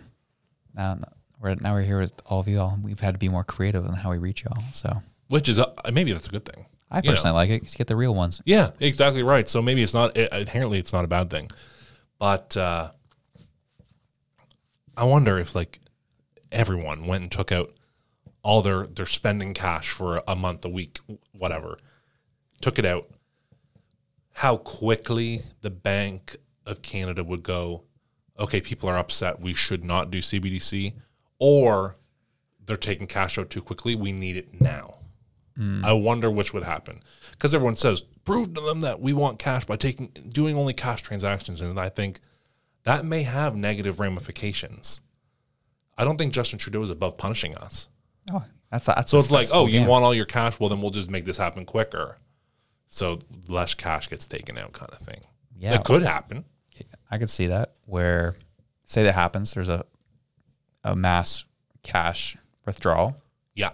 now 0.76 1.00
we're 1.40 1.56
now 1.56 1.74
we're 1.74 1.82
here 1.82 2.00
with 2.00 2.14
all 2.26 2.40
of 2.40 2.48
you 2.48 2.60
all. 2.60 2.78
We've 2.84 3.00
had 3.00 3.14
to 3.16 3.18
be 3.20 3.30
more 3.30 3.44
creative 3.44 3.86
in 3.86 3.94
how 3.94 4.12
we 4.12 4.18
reach 4.20 4.44
y'all. 4.44 4.62
So 4.74 5.02
Which 5.28 5.50
is 5.50 5.60
uh, 5.60 5.72
maybe 5.92 6.12
that's 6.14 6.28
a 6.28 6.32
good 6.32 6.46
thing. 6.46 6.66
I 6.92 6.98
You 6.98 7.04
know. 7.04 7.12
personally 7.12 7.34
like 7.36 7.50
it. 7.50 7.60
'cause 7.62 7.74
you 7.74 7.78
get 7.78 7.88
the 7.88 7.96
real 7.96 8.14
ones. 8.14 8.42
Yeah, 8.46 8.72
exactly 8.80 9.24
right. 9.24 9.48
So 9.50 9.62
maybe 9.62 9.82
it's 9.82 9.94
not 9.94 10.16
it, 10.18 10.32
inherently 10.34 10.78
it's 10.78 10.94
not 10.94 11.04
a 11.06 11.08
bad 11.08 11.30
thing, 11.30 11.50
but 12.20 12.56
uh, 12.58 12.92
I 14.96 15.04
wonder 15.06 15.40
if 15.40 15.56
like 15.56 15.80
everyone 16.52 17.08
went 17.08 17.24
and 17.24 17.32
took 17.32 17.52
out 17.52 17.74
all 18.44 18.62
their 18.62 18.86
their 18.86 19.06
spending 19.06 19.54
cash 19.54 19.90
for 19.90 20.22
a 20.28 20.36
month, 20.36 20.66
a 20.66 20.70
week, 20.70 21.00
whatever, 21.32 21.78
took 22.62 22.80
it 22.80 22.86
out. 22.86 23.10
How 24.34 24.58
quickly 24.58 25.42
the 25.62 25.70
Bank 25.70 26.38
of 26.66 26.82
Canada 26.82 27.24
would 27.24 27.44
go, 27.44 27.84
okay, 28.40 28.62
people 28.62 28.90
are 28.90 28.98
upset. 28.98 29.40
We 29.40 29.54
should 29.54 29.84
not 29.84 30.10
do 30.12 30.20
CBDC, 30.20 30.94
or 31.40 31.96
they're 32.66 32.78
taking 32.78 33.08
cash 33.08 33.38
out 33.38 33.50
too 33.50 33.62
quickly. 33.62 33.96
We 33.96 34.12
need 34.12 34.38
it 34.38 34.62
now. 34.62 34.96
Mm. 35.58 35.84
I 35.84 35.94
wonder 35.94 36.32
which 36.32 36.54
would 36.54 36.64
happen 36.64 37.02
because 37.32 37.54
everyone 37.54 37.76
says 37.76 38.02
prove 38.24 38.54
to 38.54 38.62
them 38.62 38.82
that 38.82 39.02
we 39.02 39.12
want 39.12 39.38
cash 39.38 39.66
by 39.66 39.76
taking 39.76 40.08
doing 40.30 40.56
only 40.56 40.74
cash 40.74 41.02
transactions, 41.02 41.62
and 41.62 41.80
I 41.80 41.90
think 41.90 42.20
that 42.84 43.06
may 43.06 43.24
have 43.24 43.56
negative 43.56 44.00
ramifications. 44.00 45.02
I 45.98 46.04
don't 46.04 46.18
think 46.18 46.34
Justin 46.34 46.58
Trudeau 46.58 46.82
is 46.82 46.90
above 46.90 47.18
punishing 47.18 47.56
us. 47.58 47.90
Oh, 48.32 48.44
that's 48.72 48.86
that's 48.88 49.12
So 49.12 49.20
it's 49.20 49.30
like, 49.30 49.42
that's 49.42 49.52
the 49.52 49.58
oh, 49.58 49.68
you 49.68 49.86
want 49.86 50.06
all 50.06 50.14
your 50.14 50.26
cash? 50.26 50.60
Well, 50.60 50.70
then 50.70 50.82
we'll 50.82 50.92
just 50.92 51.10
make 51.10 51.26
this 51.26 51.38
happen 51.38 51.66
quicker. 51.66 52.18
So 52.92 53.20
less 53.48 53.74
cash 53.74 54.10
gets 54.10 54.28
taken 54.28 54.58
out, 54.58 54.74
kind 54.74 54.92
of 54.92 55.00
thing. 55.00 55.22
Yeah. 55.58 55.72
that 55.72 55.86
could 55.86 56.04
happen. 56.04 56.46
I 57.10 57.18
could 57.18 57.30
see 57.30 57.48
that 57.48 57.74
where 57.86 58.36
say 58.86 59.04
that 59.04 59.14
happens. 59.16 59.54
There's 59.54 59.70
a 59.70 59.86
a 60.84 60.96
mass 60.96 61.46
cash 61.84 62.38
withdrawal. 62.66 63.16
Yeah, 63.56 63.72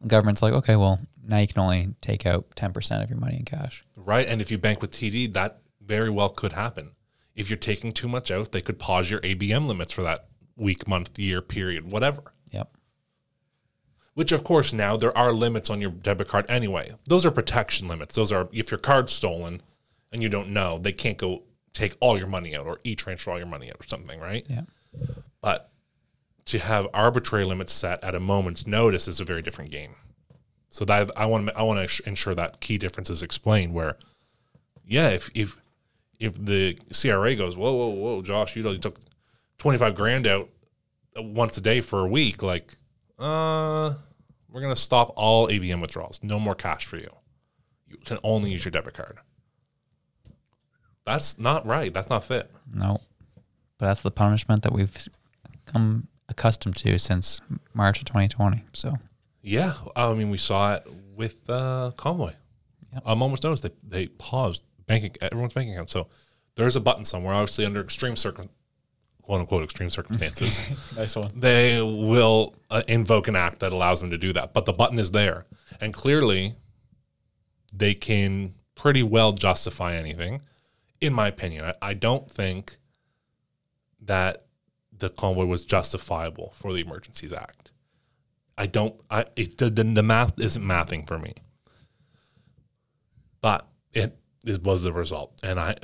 The 0.00 0.08
government's 0.08 0.42
like, 0.42 0.52
okay, 0.52 0.76
well, 0.76 1.00
now 1.24 1.38
you 1.38 1.46
can 1.48 1.60
only 1.60 1.94
take 2.00 2.26
out 2.26 2.50
10% 2.56 3.02
of 3.02 3.10
your 3.10 3.18
money 3.18 3.36
in 3.36 3.44
cash. 3.44 3.84
right. 3.96 4.26
And 4.26 4.40
if 4.40 4.50
you 4.50 4.58
bank 4.58 4.80
with 4.82 4.92
TD, 4.92 5.32
that 5.32 5.60
very 5.80 6.10
well 6.10 6.28
could 6.28 6.52
happen. 6.52 6.92
If 7.34 7.50
you're 7.50 7.56
taking 7.56 7.90
too 7.92 8.06
much 8.08 8.30
out, 8.30 8.52
they 8.52 8.60
could 8.60 8.78
pause 8.78 9.10
your 9.10 9.20
ABM 9.20 9.66
limits 9.66 9.92
for 9.92 10.02
that 10.02 10.26
week, 10.56 10.86
month, 10.86 11.18
year 11.18 11.42
period, 11.42 11.90
whatever. 11.90 12.22
Which, 14.16 14.32
of 14.32 14.44
course, 14.44 14.72
now 14.72 14.96
there 14.96 15.16
are 15.16 15.30
limits 15.30 15.68
on 15.68 15.82
your 15.82 15.90
debit 15.90 16.28
card 16.28 16.46
anyway. 16.48 16.90
Those 17.06 17.26
are 17.26 17.30
protection 17.30 17.86
limits. 17.86 18.14
Those 18.14 18.32
are 18.32 18.48
if 18.50 18.70
your 18.70 18.78
card's 18.78 19.12
stolen 19.12 19.60
and 20.10 20.22
you 20.22 20.30
don't 20.30 20.48
know, 20.48 20.78
they 20.78 20.92
can't 20.92 21.18
go 21.18 21.42
take 21.74 21.94
all 22.00 22.16
your 22.16 22.26
money 22.26 22.56
out 22.56 22.66
or 22.66 22.80
e 22.82 22.94
transfer 22.94 23.30
all 23.30 23.36
your 23.36 23.46
money 23.46 23.68
out 23.68 23.76
or 23.78 23.86
something, 23.86 24.18
right? 24.18 24.46
Yeah. 24.48 24.62
But 25.42 25.70
to 26.46 26.58
have 26.58 26.88
arbitrary 26.94 27.44
limits 27.44 27.74
set 27.74 28.02
at 28.02 28.14
a 28.14 28.20
moment's 28.20 28.66
notice 28.66 29.06
is 29.06 29.20
a 29.20 29.24
very 29.24 29.42
different 29.42 29.70
game. 29.70 29.96
So 30.70 30.86
that 30.86 31.10
I 31.14 31.26
want 31.26 31.48
to 31.48 31.58
I 31.58 31.62
want 31.62 31.86
to 31.86 32.08
ensure 32.08 32.34
that 32.34 32.60
key 32.60 32.78
difference 32.78 33.10
is 33.10 33.22
explained. 33.22 33.74
Where, 33.74 33.98
yeah, 34.86 35.10
if 35.10 35.30
if 35.34 35.60
if 36.18 36.42
the 36.42 36.78
CRA 36.90 37.36
goes, 37.36 37.54
whoa 37.54 37.74
whoa 37.74 37.90
whoa, 37.90 38.22
Josh, 38.22 38.56
you 38.56 38.62
know 38.62 38.70
you 38.70 38.78
took 38.78 38.98
twenty 39.58 39.76
five 39.76 39.94
grand 39.94 40.26
out 40.26 40.48
once 41.16 41.58
a 41.58 41.60
day 41.60 41.80
for 41.80 42.00
a 42.00 42.06
week, 42.06 42.42
like, 42.42 42.76
uh, 43.18 43.94
we're 44.50 44.60
gonna 44.60 44.76
stop 44.76 45.12
all 45.16 45.48
ABM 45.48 45.80
withdrawals. 45.80 46.20
No 46.22 46.38
more 46.38 46.54
cash 46.54 46.84
for 46.84 46.96
you. 46.96 47.10
You 47.88 47.96
can 47.98 48.18
only 48.22 48.50
use 48.50 48.64
your 48.64 48.72
debit 48.72 48.94
card. 48.94 49.18
That's 51.04 51.38
not 51.38 51.66
right. 51.66 51.92
That's 51.94 52.10
not 52.10 52.24
fit. 52.24 52.50
No. 52.72 53.00
But 53.78 53.86
that's 53.86 54.02
the 54.02 54.10
punishment 54.10 54.62
that 54.62 54.72
we've 54.72 54.96
come 55.66 56.08
accustomed 56.28 56.76
to 56.76 56.98
since 56.98 57.40
March 57.74 58.00
of 58.00 58.06
2020. 58.06 58.64
So, 58.72 58.94
Yeah, 59.42 59.74
I 59.94 60.12
mean, 60.14 60.30
we 60.30 60.38
saw 60.38 60.74
it 60.74 60.86
with 61.14 61.48
uh, 61.48 61.92
Convoy. 61.96 62.32
A 63.04 63.14
moment's 63.14 63.42
notice, 63.44 63.60
they 63.60 63.70
they 63.86 64.06
paused 64.06 64.62
banking 64.86 65.14
everyone's 65.20 65.52
banking 65.52 65.74
account. 65.74 65.90
So 65.90 66.08
there's 66.54 66.76
a 66.76 66.80
button 66.80 67.04
somewhere, 67.04 67.34
obviously 67.34 67.66
under 67.66 67.80
extreme 67.80 68.16
circum, 68.16 68.48
quote 69.26 69.40
unquote 69.40 69.64
extreme 69.64 69.90
circumstances, 69.90 70.60
nice 70.96 71.16
one. 71.16 71.28
they 71.34 71.82
will 71.82 72.54
uh, 72.70 72.82
invoke 72.86 73.26
an 73.26 73.34
act 73.34 73.58
that 73.58 73.72
allows 73.72 74.00
them 74.00 74.10
to 74.10 74.16
do 74.16 74.32
that. 74.32 74.54
But 74.54 74.66
the 74.66 74.72
button 74.72 75.00
is 75.00 75.10
there, 75.10 75.46
and 75.80 75.92
clearly, 75.92 76.54
they 77.72 77.92
can 77.92 78.54
pretty 78.76 79.02
well 79.02 79.32
justify 79.32 79.96
anything. 79.96 80.42
In 81.00 81.12
my 81.12 81.26
opinion, 81.26 81.64
I, 81.64 81.74
I 81.82 81.94
don't 81.94 82.30
think 82.30 82.76
that 84.00 84.44
the 84.96 85.10
convoy 85.10 85.44
was 85.44 85.64
justifiable 85.64 86.52
for 86.56 86.72
the 86.72 86.80
Emergencies 86.80 87.32
Act. 87.32 87.72
I 88.56 88.66
don't. 88.66 88.94
I 89.10 89.24
it, 89.34 89.58
the, 89.58 89.70
the 89.70 90.02
math 90.04 90.38
isn't 90.38 90.62
mathing 90.62 91.06
for 91.06 91.18
me, 91.18 91.34
but 93.40 93.66
it 93.92 94.16
is 94.44 94.60
was 94.60 94.82
the 94.82 94.92
result, 94.92 95.32
and 95.42 95.58
I 95.58 95.74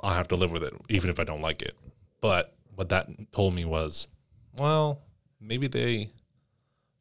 I 0.00 0.16
have 0.16 0.26
to 0.28 0.36
live 0.36 0.50
with 0.50 0.64
it, 0.64 0.74
even 0.88 1.10
if 1.10 1.20
I 1.20 1.24
don't 1.24 1.40
like 1.40 1.62
it. 1.62 1.76
But 2.20 2.57
what 2.78 2.88
that 2.90 3.08
told 3.32 3.54
me 3.54 3.64
was, 3.64 4.06
well, 4.56 5.02
maybe 5.40 5.66
they 5.66 6.10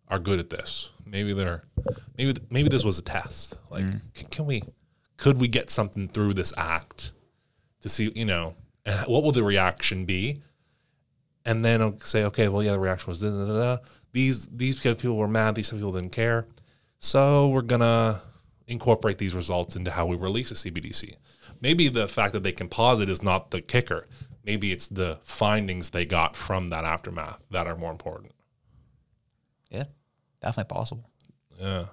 are 0.07 0.19
good 0.19 0.39
at 0.39 0.49
this. 0.49 0.91
Maybe 1.05 1.34
they're 1.34 1.63
maybe 2.17 2.39
maybe 2.49 2.69
this 2.69 2.84
was 2.84 2.97
a 2.97 3.03
test. 3.03 3.57
Like, 3.69 3.86
mm. 3.86 4.01
can, 4.13 4.28
can 4.30 4.45
we 4.45 4.63
could 5.17 5.39
we 5.39 5.47
get 5.47 5.69
something 5.69 6.07
through 6.07 6.34
this 6.34 6.53
act 6.57 7.11
to 7.82 7.89
see 7.89 8.11
you 8.15 8.25
know 8.25 8.55
eh, 8.86 9.03
what 9.05 9.23
will 9.23 9.32
the 9.32 9.43
reaction 9.43 10.05
be? 10.05 10.41
and 11.47 11.63
then 11.63 11.82
I'll 11.82 11.99
say, 12.01 12.25
okay, 12.25 12.49
well, 12.49 12.61
yeah, 12.61 12.73
the 12.73 12.80
reaction 12.80 13.09
was 13.09 13.21
da, 13.21 13.30
da, 13.30 13.45
da. 13.45 13.78
these 14.11 14.45
these 14.47 14.80
people 14.80 15.15
were 15.15 15.30
mad, 15.30 15.55
these 15.55 15.71
people 15.71 15.93
didn't 15.93 16.11
care, 16.11 16.45
so 16.99 17.47
we're 17.47 17.61
gonna 17.61 18.21
incorporate 18.67 19.17
these 19.17 19.34
results 19.34 19.78
into 19.78 19.89
how 19.89 20.05
we 20.05 20.17
release 20.17 20.51
a 20.51 20.55
CBDC. 20.55 21.15
Maybe 21.61 21.88
the 21.88 22.07
fact 22.09 22.34
that 22.34 22.43
they 22.43 22.51
can 22.51 22.67
pause 22.67 22.99
it 22.99 23.07
is 23.07 23.23
not 23.23 23.51
the 23.51 23.61
kicker. 23.61 24.07
Maybe 24.47 24.71
it's 24.71 24.87
the 24.87 25.19
findings 25.23 25.89
they 25.89 26.05
got 26.05 26.37
from 26.37 26.67
that 26.67 26.85
aftermath 26.85 27.43
that 27.51 27.67
are 27.67 27.75
more 27.75 27.91
important. 27.91 28.31
Yeah. 29.69 29.83
Definitely 30.41 30.73
possible. 30.73 31.09
Yeah. 31.59 31.87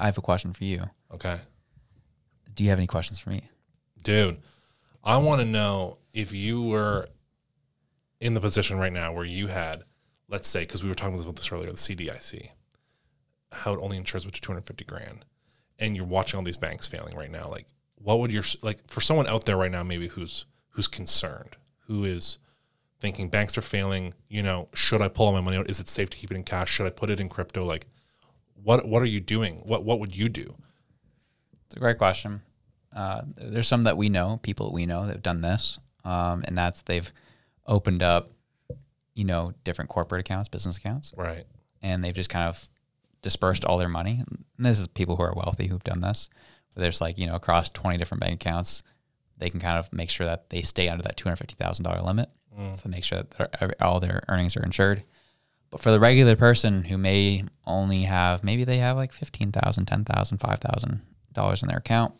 I- 0.00 0.06
have 0.06 0.18
a 0.18 0.22
question 0.22 0.52
for 0.52 0.64
you. 0.64 0.90
Okay. 1.14 1.38
Do 2.52 2.64
you 2.64 2.70
have 2.70 2.80
any 2.80 2.88
questions 2.88 3.20
for 3.20 3.30
me? 3.30 3.42
Dude, 4.02 4.42
I 5.04 5.18
want 5.18 5.40
to 5.40 5.44
know 5.46 5.98
if 6.12 6.32
you 6.32 6.62
were 6.62 7.08
in 8.20 8.34
the 8.34 8.40
position 8.40 8.76
right 8.76 8.92
now 8.92 9.12
where 9.12 9.24
you 9.24 9.46
had, 9.46 9.84
let's 10.28 10.48
say, 10.48 10.62
because 10.62 10.82
we 10.82 10.88
were 10.88 10.96
talking 10.96 11.16
about 11.20 11.36
this 11.36 11.52
earlier, 11.52 11.70
the 11.70 11.76
CDIC, 11.76 12.48
how 13.52 13.74
it 13.74 13.78
only 13.80 13.96
insures 13.98 14.26
up 14.26 14.32
to 14.32 14.40
250 14.40 14.84
grand, 14.84 15.24
and 15.78 15.94
you're 15.94 16.04
watching 16.04 16.38
all 16.38 16.44
these 16.44 16.56
banks 16.56 16.88
failing 16.88 17.16
right 17.16 17.30
now. 17.30 17.48
Like, 17.48 17.68
what 18.02 18.18
would 18.18 18.32
your 18.32 18.44
like 18.62 18.88
for 18.88 19.00
someone 19.00 19.26
out 19.26 19.44
there 19.44 19.56
right 19.56 19.70
now, 19.70 19.82
maybe 19.82 20.08
who's 20.08 20.46
who's 20.70 20.88
concerned, 20.88 21.56
who 21.86 22.04
is 22.04 22.38
thinking 22.98 23.28
banks 23.28 23.56
are 23.58 23.62
failing? 23.62 24.14
You 24.28 24.42
know, 24.42 24.68
should 24.74 25.02
I 25.02 25.08
pull 25.08 25.26
all 25.26 25.32
my 25.32 25.40
money 25.40 25.56
out? 25.56 25.68
Is 25.70 25.80
it 25.80 25.88
safe 25.88 26.10
to 26.10 26.16
keep 26.16 26.30
it 26.30 26.36
in 26.36 26.44
cash? 26.44 26.70
Should 26.70 26.86
I 26.86 26.90
put 26.90 27.10
it 27.10 27.20
in 27.20 27.28
crypto? 27.28 27.64
Like, 27.64 27.86
what 28.62 28.86
what 28.88 29.02
are 29.02 29.06
you 29.06 29.20
doing? 29.20 29.56
What 29.66 29.84
what 29.84 30.00
would 30.00 30.16
you 30.16 30.28
do? 30.28 30.54
It's 31.66 31.76
a 31.76 31.80
great 31.80 31.98
question. 31.98 32.42
Uh, 32.94 33.22
there's 33.36 33.68
some 33.68 33.84
that 33.84 33.96
we 33.96 34.08
know, 34.08 34.38
people 34.42 34.66
that 34.66 34.72
we 34.74 34.84
know 34.86 35.06
that 35.06 35.12
have 35.12 35.22
done 35.22 35.40
this, 35.42 35.78
um, 36.04 36.42
and 36.46 36.58
that's 36.58 36.82
they've 36.82 37.12
opened 37.66 38.02
up, 38.02 38.32
you 39.14 39.24
know, 39.24 39.52
different 39.62 39.88
corporate 39.90 40.20
accounts, 40.20 40.48
business 40.48 40.76
accounts, 40.76 41.14
Right. 41.16 41.44
and 41.82 42.02
they've 42.02 42.14
just 42.14 42.30
kind 42.30 42.48
of 42.48 42.68
dispersed 43.22 43.64
all 43.64 43.76
their 43.76 43.88
money. 43.88 44.24
And 44.26 44.44
this 44.58 44.80
is 44.80 44.88
people 44.88 45.14
who 45.14 45.22
are 45.22 45.32
wealthy 45.34 45.68
who've 45.68 45.84
done 45.84 46.00
this. 46.00 46.28
There's 46.74 47.00
like 47.00 47.18
you 47.18 47.26
know 47.26 47.34
across 47.34 47.68
20 47.70 47.98
different 47.98 48.20
bank 48.20 48.34
accounts, 48.34 48.82
they 49.36 49.50
can 49.50 49.60
kind 49.60 49.78
of 49.78 49.92
make 49.92 50.10
sure 50.10 50.26
that 50.26 50.50
they 50.50 50.62
stay 50.62 50.88
under 50.88 51.02
that 51.02 51.16
$250,000 51.16 52.04
limit, 52.04 52.30
so 52.76 52.88
make 52.88 53.04
sure 53.04 53.18
that 53.18 53.30
their, 53.58 53.74
all 53.80 54.00
their 54.00 54.22
earnings 54.28 54.56
are 54.56 54.62
insured. 54.62 55.02
But 55.70 55.80
for 55.80 55.90
the 55.90 56.00
regular 56.00 56.36
person 56.36 56.84
who 56.84 56.98
may 56.98 57.44
only 57.64 58.02
have, 58.02 58.42
maybe 58.42 58.64
they 58.64 58.78
have 58.78 58.96
like 58.96 59.12
$15,000, 59.12 59.52
$10,000, 59.84 60.38
$5,000 60.38 61.62
in 61.62 61.68
their 61.68 61.78
account, 61.78 62.14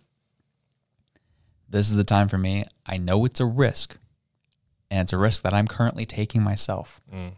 this 1.69 1.91
is 1.91 1.97
the 1.97 2.05
time 2.05 2.29
for 2.29 2.39
me. 2.39 2.65
I 2.87 2.97
know 2.97 3.25
it's 3.25 3.41
a 3.41 3.45
risk, 3.47 3.97
and 4.91 5.01
it's 5.03 5.13
a 5.13 5.19
risk 5.19 5.43
that 5.43 5.55
I'm 5.55 5.69
currently 5.69 6.07
taking 6.07 6.43
myself. 6.43 7.01
Mm. 7.13 7.33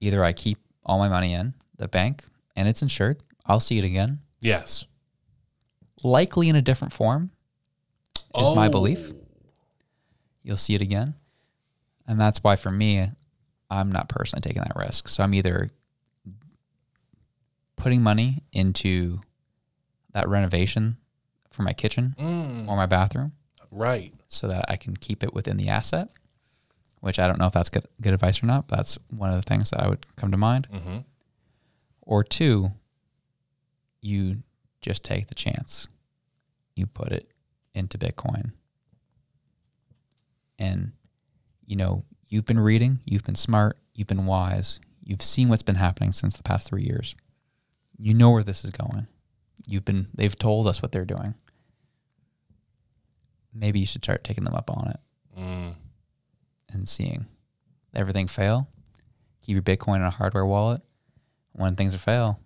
Either 0.00 0.24
I 0.24 0.32
keep 0.32 0.58
all 0.84 0.98
my 0.98 1.08
money 1.08 1.32
in 1.32 1.54
the 1.76 1.88
bank 1.88 2.24
and 2.56 2.68
it's 2.68 2.82
insured, 2.82 3.22
I'll 3.46 3.60
see 3.60 3.78
it 3.78 3.84
again, 3.84 4.20
Yes. 4.40 4.86
Likely 6.02 6.48
in 6.48 6.56
a 6.56 6.62
different 6.62 6.92
form, 6.92 7.30
is 8.36 8.54
my 8.56 8.68
belief. 8.68 9.12
Oh. 9.12 9.18
You'll 10.42 10.56
see 10.56 10.74
it 10.74 10.80
again. 10.82 11.14
And 12.06 12.20
that's 12.20 12.42
why, 12.42 12.56
for 12.56 12.70
me, 12.70 13.06
I'm 13.70 13.92
not 13.92 14.08
personally 14.08 14.40
taking 14.42 14.62
that 14.62 14.74
risk. 14.76 15.08
So 15.08 15.22
I'm 15.22 15.34
either 15.34 15.70
putting 17.76 18.02
money 18.02 18.42
into 18.52 19.20
that 20.12 20.28
renovation 20.28 20.96
for 21.50 21.62
my 21.62 21.72
kitchen 21.72 22.14
Mm. 22.18 22.68
or 22.68 22.76
my 22.76 22.86
bathroom 22.86 23.32
Right. 23.70 24.14
so 24.28 24.48
that 24.48 24.64
I 24.68 24.76
can 24.76 24.96
keep 24.96 25.22
it 25.22 25.32
within 25.34 25.56
the 25.56 25.68
asset, 25.68 26.08
which 27.00 27.18
I 27.18 27.26
don't 27.26 27.38
know 27.38 27.46
if 27.46 27.52
that's 27.52 27.70
good, 27.70 27.86
good 28.00 28.14
advice 28.14 28.42
or 28.42 28.46
not. 28.46 28.68
But 28.68 28.76
that's 28.76 28.98
one 29.10 29.30
of 29.30 29.36
the 29.36 29.42
things 29.42 29.70
that 29.70 29.82
I 29.82 29.88
would 29.88 30.06
come 30.16 30.30
to 30.30 30.36
mind. 30.36 30.68
Mm-hmm. 30.72 30.98
Or 32.02 32.24
two, 32.24 32.72
you 34.00 34.42
just 34.80 35.04
take 35.04 35.28
the 35.28 35.34
chance. 35.34 35.88
You 36.74 36.86
put 36.86 37.12
it 37.12 37.30
into 37.74 37.98
Bitcoin. 37.98 38.52
And, 40.58 40.92
you 41.66 41.76
know, 41.76 42.04
you've 42.28 42.46
been 42.46 42.60
reading, 42.60 43.00
you've 43.04 43.24
been 43.24 43.34
smart, 43.34 43.78
you've 43.94 44.06
been 44.06 44.26
wise, 44.26 44.80
you've 45.02 45.22
seen 45.22 45.48
what's 45.48 45.62
been 45.62 45.74
happening 45.76 46.12
since 46.12 46.34
the 46.34 46.42
past 46.42 46.66
three 46.68 46.82
years. 46.84 47.14
You 47.98 48.14
know 48.14 48.30
where 48.30 48.42
this 48.42 48.64
is 48.64 48.70
going. 48.70 49.06
You've 49.66 49.84
been, 49.84 50.08
they've 50.14 50.36
told 50.38 50.66
us 50.66 50.82
what 50.82 50.92
they're 50.92 51.04
doing. 51.04 51.34
Maybe 53.54 53.80
you 53.80 53.86
should 53.86 54.04
start 54.04 54.24
taking 54.24 54.44
them 54.44 54.54
up 54.54 54.70
on 54.70 54.88
it 54.90 55.00
Mm. 55.38 55.74
and 56.72 56.88
seeing 56.88 57.26
everything 57.94 58.26
fail. 58.28 58.68
Keep 59.42 59.54
your 59.54 59.62
Bitcoin 59.62 59.96
in 59.96 60.02
a 60.02 60.10
hardware 60.10 60.44
wallet. 60.46 60.82
When 61.52 61.74
things 61.76 61.94
fail, 61.96 62.38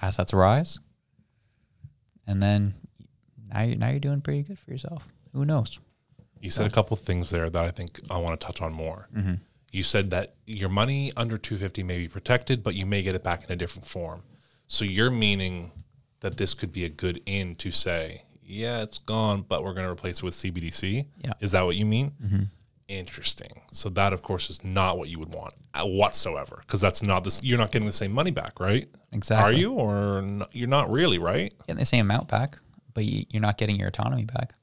assets 0.00 0.32
rise, 0.32 0.78
and 2.26 2.42
then 2.42 2.74
now 3.54 3.62
you're 3.62 3.76
now 3.76 3.88
you're 3.88 4.00
doing 4.00 4.20
pretty 4.20 4.42
good 4.42 4.58
for 4.58 4.70
yourself. 4.70 5.08
Who 5.32 5.44
knows? 5.44 5.78
You 6.40 6.50
said 6.50 6.66
a 6.66 6.70
couple 6.70 6.96
things 6.96 7.30
there 7.30 7.48
that 7.48 7.64
I 7.64 7.70
think 7.70 7.98
I 8.10 8.18
want 8.18 8.38
to 8.38 8.46
touch 8.46 8.60
on 8.60 8.72
more. 8.72 9.08
Mm-hmm. 9.16 9.34
You 9.72 9.82
said 9.82 10.10
that 10.10 10.34
your 10.46 10.68
money 10.68 11.10
under 11.16 11.38
250 11.38 11.82
may 11.82 11.96
be 11.96 12.06
protected, 12.06 12.62
but 12.62 12.74
you 12.74 12.84
may 12.84 13.02
get 13.02 13.14
it 13.14 13.24
back 13.24 13.44
in 13.44 13.50
a 13.50 13.56
different 13.56 13.86
form. 13.88 14.22
So 14.66 14.84
you're 14.84 15.10
meaning 15.10 15.72
that 16.20 16.36
this 16.36 16.54
could 16.54 16.70
be 16.70 16.84
a 16.84 16.88
good 16.88 17.22
in 17.26 17.54
to 17.56 17.70
say, 17.70 18.24
yeah, 18.42 18.82
it's 18.82 18.98
gone, 18.98 19.44
but 19.48 19.64
we're 19.64 19.72
going 19.72 19.86
to 19.86 19.90
replace 19.90 20.18
it 20.18 20.22
with 20.22 20.34
CBDC. 20.34 21.06
Yeah. 21.24 21.32
Is 21.40 21.52
that 21.52 21.62
what 21.64 21.76
you 21.76 21.86
mean? 21.86 22.12
Mm-hmm. 22.22 22.42
Interesting. 22.88 23.62
So 23.72 23.88
that, 23.90 24.12
of 24.12 24.22
course, 24.22 24.50
is 24.50 24.62
not 24.62 24.98
what 24.98 25.08
you 25.08 25.18
would 25.18 25.32
want 25.32 25.54
uh, 25.72 25.86
whatsoever, 25.86 26.58
because 26.60 26.80
that's 26.80 27.02
not 27.02 27.24
this. 27.24 27.42
You're 27.42 27.58
not 27.58 27.72
getting 27.72 27.86
the 27.86 27.92
same 27.92 28.12
money 28.12 28.30
back, 28.30 28.60
right? 28.60 28.86
Exactly. 29.12 29.54
Are 29.54 29.58
you, 29.58 29.72
or 29.72 30.18
n- 30.18 30.44
you're 30.52 30.68
not 30.68 30.92
really, 30.92 31.18
right? 31.18 31.52
Getting 31.66 31.80
the 31.80 31.86
same 31.86 32.02
amount 32.10 32.28
back, 32.28 32.58
but 32.94 33.04
you, 33.04 33.24
you're 33.30 33.42
not 33.42 33.58
getting 33.58 33.76
your 33.76 33.88
autonomy 33.88 34.24
back. 34.24 34.54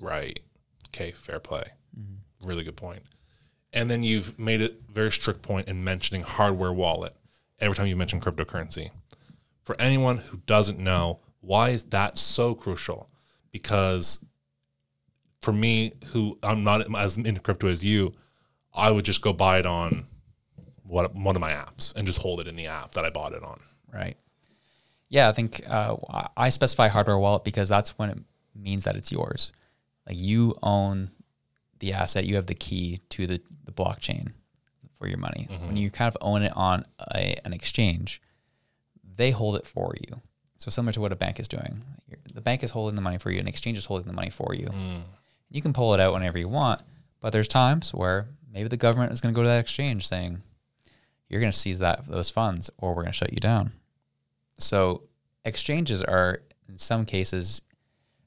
Right. 0.00 0.40
Okay, 0.88 1.10
fair 1.10 1.40
play. 1.40 1.64
Mm-hmm. 1.98 2.46
Really 2.46 2.64
good 2.64 2.76
point. 2.76 3.02
And 3.72 3.90
then 3.90 4.02
you've 4.02 4.38
made 4.38 4.62
a 4.62 4.70
very 4.92 5.10
strict 5.10 5.42
point 5.42 5.68
in 5.68 5.82
mentioning 5.82 6.22
hardware 6.22 6.72
wallet 6.72 7.14
every 7.58 7.76
time 7.76 7.86
you 7.86 7.96
mention 7.96 8.20
cryptocurrency. 8.20 8.90
For 9.64 9.74
anyone 9.80 10.18
who 10.18 10.38
doesn't 10.46 10.78
know, 10.78 11.20
why 11.40 11.70
is 11.70 11.84
that 11.84 12.16
so 12.16 12.54
crucial? 12.54 13.10
Because 13.50 14.24
for 15.40 15.52
me, 15.52 15.92
who 16.06 16.38
I'm 16.42 16.64
not 16.64 16.94
as 16.96 17.18
into 17.18 17.40
crypto 17.40 17.68
as 17.68 17.82
you, 17.82 18.14
I 18.72 18.90
would 18.90 19.04
just 19.04 19.20
go 19.20 19.32
buy 19.32 19.58
it 19.58 19.66
on 19.66 20.06
what 20.84 21.14
one 21.14 21.36
of 21.36 21.40
my 21.40 21.52
apps 21.52 21.94
and 21.96 22.06
just 22.06 22.20
hold 22.20 22.40
it 22.40 22.46
in 22.46 22.56
the 22.56 22.66
app 22.66 22.92
that 22.92 23.04
I 23.04 23.10
bought 23.10 23.32
it 23.32 23.42
on. 23.42 23.60
Right. 23.92 24.16
Yeah, 25.08 25.28
I 25.28 25.32
think 25.32 25.62
uh, 25.68 25.96
I 26.36 26.48
specify 26.48 26.88
hardware 26.88 27.18
wallet 27.18 27.44
because 27.44 27.68
that's 27.68 27.98
when 27.98 28.10
it 28.10 28.18
means 28.54 28.84
that 28.84 28.96
it's 28.96 29.12
yours. 29.12 29.52
Like 30.06 30.18
you 30.18 30.54
own 30.62 31.10
the 31.78 31.92
asset, 31.92 32.24
you 32.24 32.36
have 32.36 32.46
the 32.46 32.54
key 32.54 33.00
to 33.10 33.26
the, 33.26 33.40
the 33.64 33.72
blockchain 33.72 34.32
for 34.98 35.06
your 35.06 35.18
money. 35.18 35.46
When 35.66 35.76
you 35.76 35.90
kind 35.90 36.08
of 36.08 36.16
own 36.20 36.42
it 36.42 36.52
on 36.56 36.84
a, 37.14 37.36
an 37.44 37.52
exchange, 37.52 38.20
they 39.16 39.30
hold 39.30 39.56
it 39.56 39.66
for 39.66 39.94
you. 40.08 40.20
So 40.58 40.70
similar 40.70 40.92
to 40.92 41.00
what 41.00 41.12
a 41.12 41.16
bank 41.16 41.38
is 41.38 41.46
doing, 41.48 41.84
the 42.32 42.40
bank 42.40 42.62
is 42.62 42.70
holding 42.70 42.94
the 42.96 43.02
money 43.02 43.18
for 43.18 43.30
you, 43.30 43.38
an 43.38 43.46
exchange 43.48 43.76
is 43.76 43.84
holding 43.84 44.06
the 44.06 44.12
money 44.14 44.30
for 44.30 44.54
you. 44.54 44.68
You 45.50 45.62
can 45.62 45.72
pull 45.72 45.94
it 45.94 46.00
out 46.00 46.12
whenever 46.14 46.38
you 46.38 46.48
want, 46.48 46.82
but 47.20 47.32
there's 47.32 47.48
times 47.48 47.92
where 47.92 48.26
maybe 48.52 48.68
the 48.68 48.76
government 48.76 49.12
is 49.12 49.20
going 49.20 49.34
to 49.34 49.36
go 49.36 49.42
to 49.42 49.48
that 49.48 49.60
exchange 49.60 50.08
saying, 50.08 50.42
"You're 51.28 51.40
going 51.40 51.52
to 51.52 51.58
seize 51.58 51.78
that 51.80 52.06
those 52.08 52.30
funds, 52.30 52.70
or 52.78 52.90
we're 52.94 53.02
going 53.02 53.12
to 53.12 53.18
shut 53.18 53.32
you 53.32 53.40
down." 53.40 53.72
So 54.58 55.02
exchanges 55.44 56.02
are 56.02 56.42
in 56.68 56.78
some 56.78 57.04
cases 57.04 57.62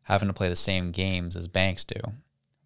having 0.04 0.28
to 0.28 0.34
play 0.34 0.50
the 0.50 0.56
same 0.56 0.92
games 0.92 1.36
as 1.36 1.48
banks 1.48 1.84
do, 1.84 2.00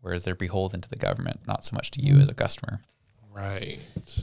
whereas 0.02 0.24
they're 0.24 0.36
beholden 0.36 0.82
to 0.82 0.90
the 0.90 0.96
government, 0.96 1.42
not 1.48 1.66
so 1.66 1.76
much 1.76 1.92
to 1.92 2.02
you 2.02 2.20
as 2.20 2.30
a 2.30 2.34
customer. 2.34 2.82
Right. 3.32 3.80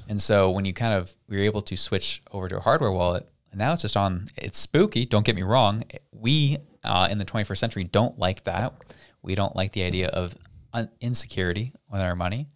And 0.09 0.21
so 0.21 0.51
when 0.51 0.65
you 0.65 0.73
kind 0.73 0.95
of 0.95 1.15
we're 1.29 1.43
able 1.43 1.63
to 1.63 1.77
switch 1.77 2.23
over 2.31 2.49
to 2.49 2.59
a 2.59 2.61
hardware 2.61 2.93
wallet, 2.93 3.29
and 3.51 3.59
now 3.59 3.73
it's 3.73 3.83
just 3.83 3.97
on. 3.97 4.29
It's 4.37 4.59
spooky. 4.59 5.07
Don't 5.07 5.25
get 5.25 5.35
me 5.35 5.43
wrong. 5.43 5.83
We 6.13 6.59
uh, 6.85 7.09
in 7.11 7.19
the 7.19 7.25
21st 7.25 7.59
century 7.59 7.85
don't 7.85 8.19
like 8.19 8.45
that. 8.45 8.75
We 9.23 9.35
don't 9.35 9.57
like 9.57 9.73
the 9.73 9.83
idea 9.83 10.09
of 10.09 10.37
un- 10.73 10.91
insecurity 11.01 11.73
with 11.91 12.01
our 12.01 12.15
money, 12.15 12.49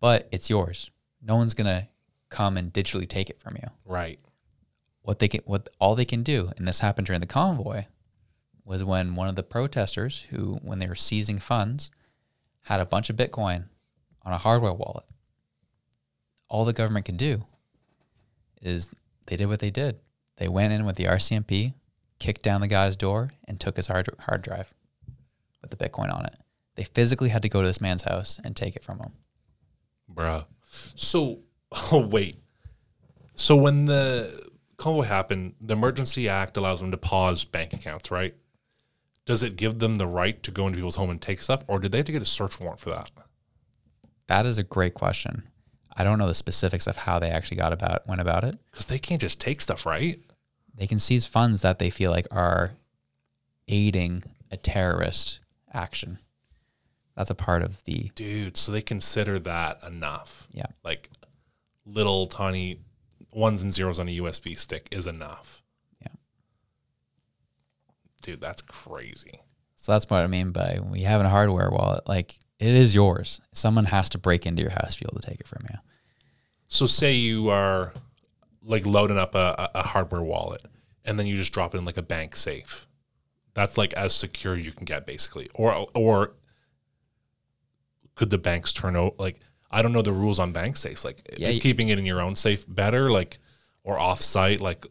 but 0.00 0.28
it's 0.32 0.50
yours. 0.50 0.90
No 1.22 1.36
one's 1.36 1.54
gonna 1.54 1.88
come 2.28 2.56
and 2.56 2.72
digitally 2.72 3.08
take 3.08 3.30
it 3.30 3.40
from 3.40 3.56
you. 3.56 3.68
Right. 3.84 4.18
What 5.02 5.18
they 5.18 5.28
can, 5.28 5.40
what 5.44 5.68
all 5.78 5.94
they 5.94 6.04
can 6.04 6.22
do, 6.22 6.52
and 6.56 6.68
this 6.68 6.80
happened 6.80 7.06
during 7.06 7.20
the 7.20 7.26
convoy, 7.26 7.84
was 8.64 8.84
when 8.84 9.14
one 9.14 9.28
of 9.28 9.36
the 9.36 9.42
protesters, 9.42 10.26
who 10.30 10.58
when 10.62 10.78
they 10.78 10.86
were 10.86 10.94
seizing 10.94 11.38
funds, 11.38 11.90
had 12.62 12.80
a 12.80 12.86
bunch 12.86 13.10
of 13.10 13.16
Bitcoin 13.16 13.64
on 14.22 14.32
a 14.32 14.38
hardware 14.38 14.72
wallet. 14.72 15.06
All 16.48 16.64
the 16.64 16.72
government 16.72 17.06
could 17.06 17.16
do 17.16 17.44
is 18.60 18.90
they 19.26 19.36
did 19.36 19.48
what 19.48 19.60
they 19.60 19.70
did. 19.70 19.98
They 20.36 20.48
went 20.48 20.72
in 20.72 20.84
with 20.84 20.96
the 20.96 21.04
RCMP, 21.04 21.74
kicked 22.18 22.42
down 22.42 22.60
the 22.60 22.68
guy's 22.68 22.96
door, 22.96 23.30
and 23.46 23.58
took 23.58 23.76
his 23.76 23.86
hard, 23.86 24.08
hard 24.20 24.42
drive 24.42 24.74
with 25.62 25.70
the 25.70 25.76
Bitcoin 25.76 26.14
on 26.14 26.26
it. 26.26 26.36
They 26.76 26.84
physically 26.84 27.28
had 27.28 27.42
to 27.42 27.48
go 27.48 27.60
to 27.60 27.66
this 27.66 27.80
man's 27.80 28.04
house 28.04 28.40
and 28.42 28.56
take 28.56 28.76
it 28.76 28.84
from 28.84 28.98
him. 28.98 29.12
Bruh. 30.12 30.46
So, 30.94 31.40
oh, 31.92 32.06
wait. 32.06 32.36
So, 33.34 33.56
when 33.56 33.86
the 33.86 34.49
convoy 34.80 35.02
happened, 35.02 35.54
the 35.60 35.74
Emergency 35.74 36.28
Act 36.28 36.56
allows 36.56 36.80
them 36.80 36.90
to 36.90 36.96
pause 36.96 37.44
bank 37.44 37.72
accounts, 37.72 38.10
right? 38.10 38.34
Does 39.26 39.42
it 39.42 39.56
give 39.56 39.78
them 39.78 39.96
the 39.96 40.06
right 40.06 40.42
to 40.42 40.50
go 40.50 40.66
into 40.66 40.76
people's 40.76 40.96
home 40.96 41.10
and 41.10 41.20
take 41.20 41.40
stuff, 41.40 41.64
or 41.68 41.78
did 41.78 41.92
they 41.92 41.98
have 41.98 42.06
to 42.06 42.12
get 42.12 42.22
a 42.22 42.26
search 42.26 42.58
warrant 42.58 42.80
for 42.80 42.90
that? 42.90 43.10
That 44.26 44.46
is 44.46 44.58
a 44.58 44.62
great 44.62 44.94
question. 44.94 45.44
I 45.96 46.04
don't 46.04 46.18
know 46.18 46.26
the 46.26 46.34
specifics 46.34 46.86
of 46.86 46.96
how 46.96 47.18
they 47.18 47.30
actually 47.30 47.58
got 47.58 47.72
about 47.72 48.06
went 48.08 48.20
about 48.20 48.44
it. 48.44 48.56
Because 48.70 48.86
they 48.86 48.98
can't 48.98 49.20
just 49.20 49.40
take 49.40 49.60
stuff, 49.60 49.84
right? 49.84 50.20
They 50.74 50.86
can 50.86 50.98
seize 50.98 51.26
funds 51.26 51.62
that 51.62 51.78
they 51.78 51.90
feel 51.90 52.10
like 52.10 52.26
are 52.30 52.72
aiding 53.68 54.24
a 54.50 54.56
terrorist 54.56 55.40
action. 55.72 56.18
That's 57.16 57.30
a 57.30 57.34
part 57.34 57.62
of 57.62 57.84
the 57.84 58.10
Dude, 58.14 58.56
so 58.56 58.72
they 58.72 58.80
consider 58.82 59.38
that 59.40 59.82
enough. 59.86 60.48
yeah. 60.52 60.66
Like 60.82 61.10
little 61.84 62.26
tiny 62.26 62.78
ones 63.32 63.62
and 63.62 63.72
zeros 63.72 63.98
on 63.98 64.08
a 64.08 64.18
USB 64.18 64.58
stick 64.58 64.88
is 64.90 65.06
enough. 65.06 65.62
Yeah. 66.00 66.08
Dude, 68.22 68.40
that's 68.40 68.62
crazy. 68.62 69.40
So 69.76 69.92
that's 69.92 70.08
what 70.10 70.22
I 70.22 70.26
mean 70.26 70.50
by 70.50 70.78
when 70.82 71.00
you 71.00 71.06
have 71.06 71.20
a 71.20 71.28
hardware 71.28 71.70
wallet, 71.70 72.06
like 72.06 72.38
it 72.58 72.74
is 72.74 72.94
yours. 72.94 73.40
Someone 73.52 73.86
has 73.86 74.08
to 74.10 74.18
break 74.18 74.46
into 74.46 74.62
your 74.62 74.72
house 74.72 74.96
to 74.96 75.04
be 75.04 75.08
able 75.10 75.20
to 75.20 75.28
take 75.28 75.40
it 75.40 75.48
from 75.48 75.64
you. 75.70 75.78
So 76.68 76.86
say 76.86 77.14
you 77.14 77.48
are 77.48 77.92
like 78.62 78.84
loading 78.84 79.18
up 79.18 79.34
a, 79.34 79.70
a 79.74 79.78
a 79.80 79.82
hardware 79.82 80.22
wallet 80.22 80.62
and 81.04 81.18
then 81.18 81.26
you 81.26 81.36
just 81.36 81.52
drop 81.52 81.74
it 81.74 81.78
in 81.78 81.84
like 81.84 81.96
a 81.96 82.02
bank 82.02 82.36
safe. 82.36 82.86
That's 83.54 83.78
like 83.78 83.92
as 83.94 84.14
secure 84.14 84.54
as 84.54 84.66
you 84.66 84.72
can 84.72 84.84
get 84.84 85.06
basically. 85.06 85.48
Or 85.54 85.88
or 85.94 86.34
could 88.14 88.30
the 88.30 88.38
banks 88.38 88.72
turn 88.72 88.96
out 88.96 89.18
like 89.18 89.40
I 89.70 89.82
don't 89.82 89.92
know 89.92 90.02
the 90.02 90.12
rules 90.12 90.38
on 90.38 90.52
bank 90.52 90.76
safes. 90.76 91.04
Like 91.04 91.18
Yeah, 91.38 91.48
is 91.48 91.56
you- 91.56 91.60
keeping 91.60 91.88
it 91.88 91.98
in 91.98 92.04
your 92.06 92.20
own 92.20 92.34
safe 92.36 92.64
better 92.68 93.10
like 93.10 93.38
or 93.84 93.98
off 93.98 94.20
site 94.20 94.60
like 94.60 94.84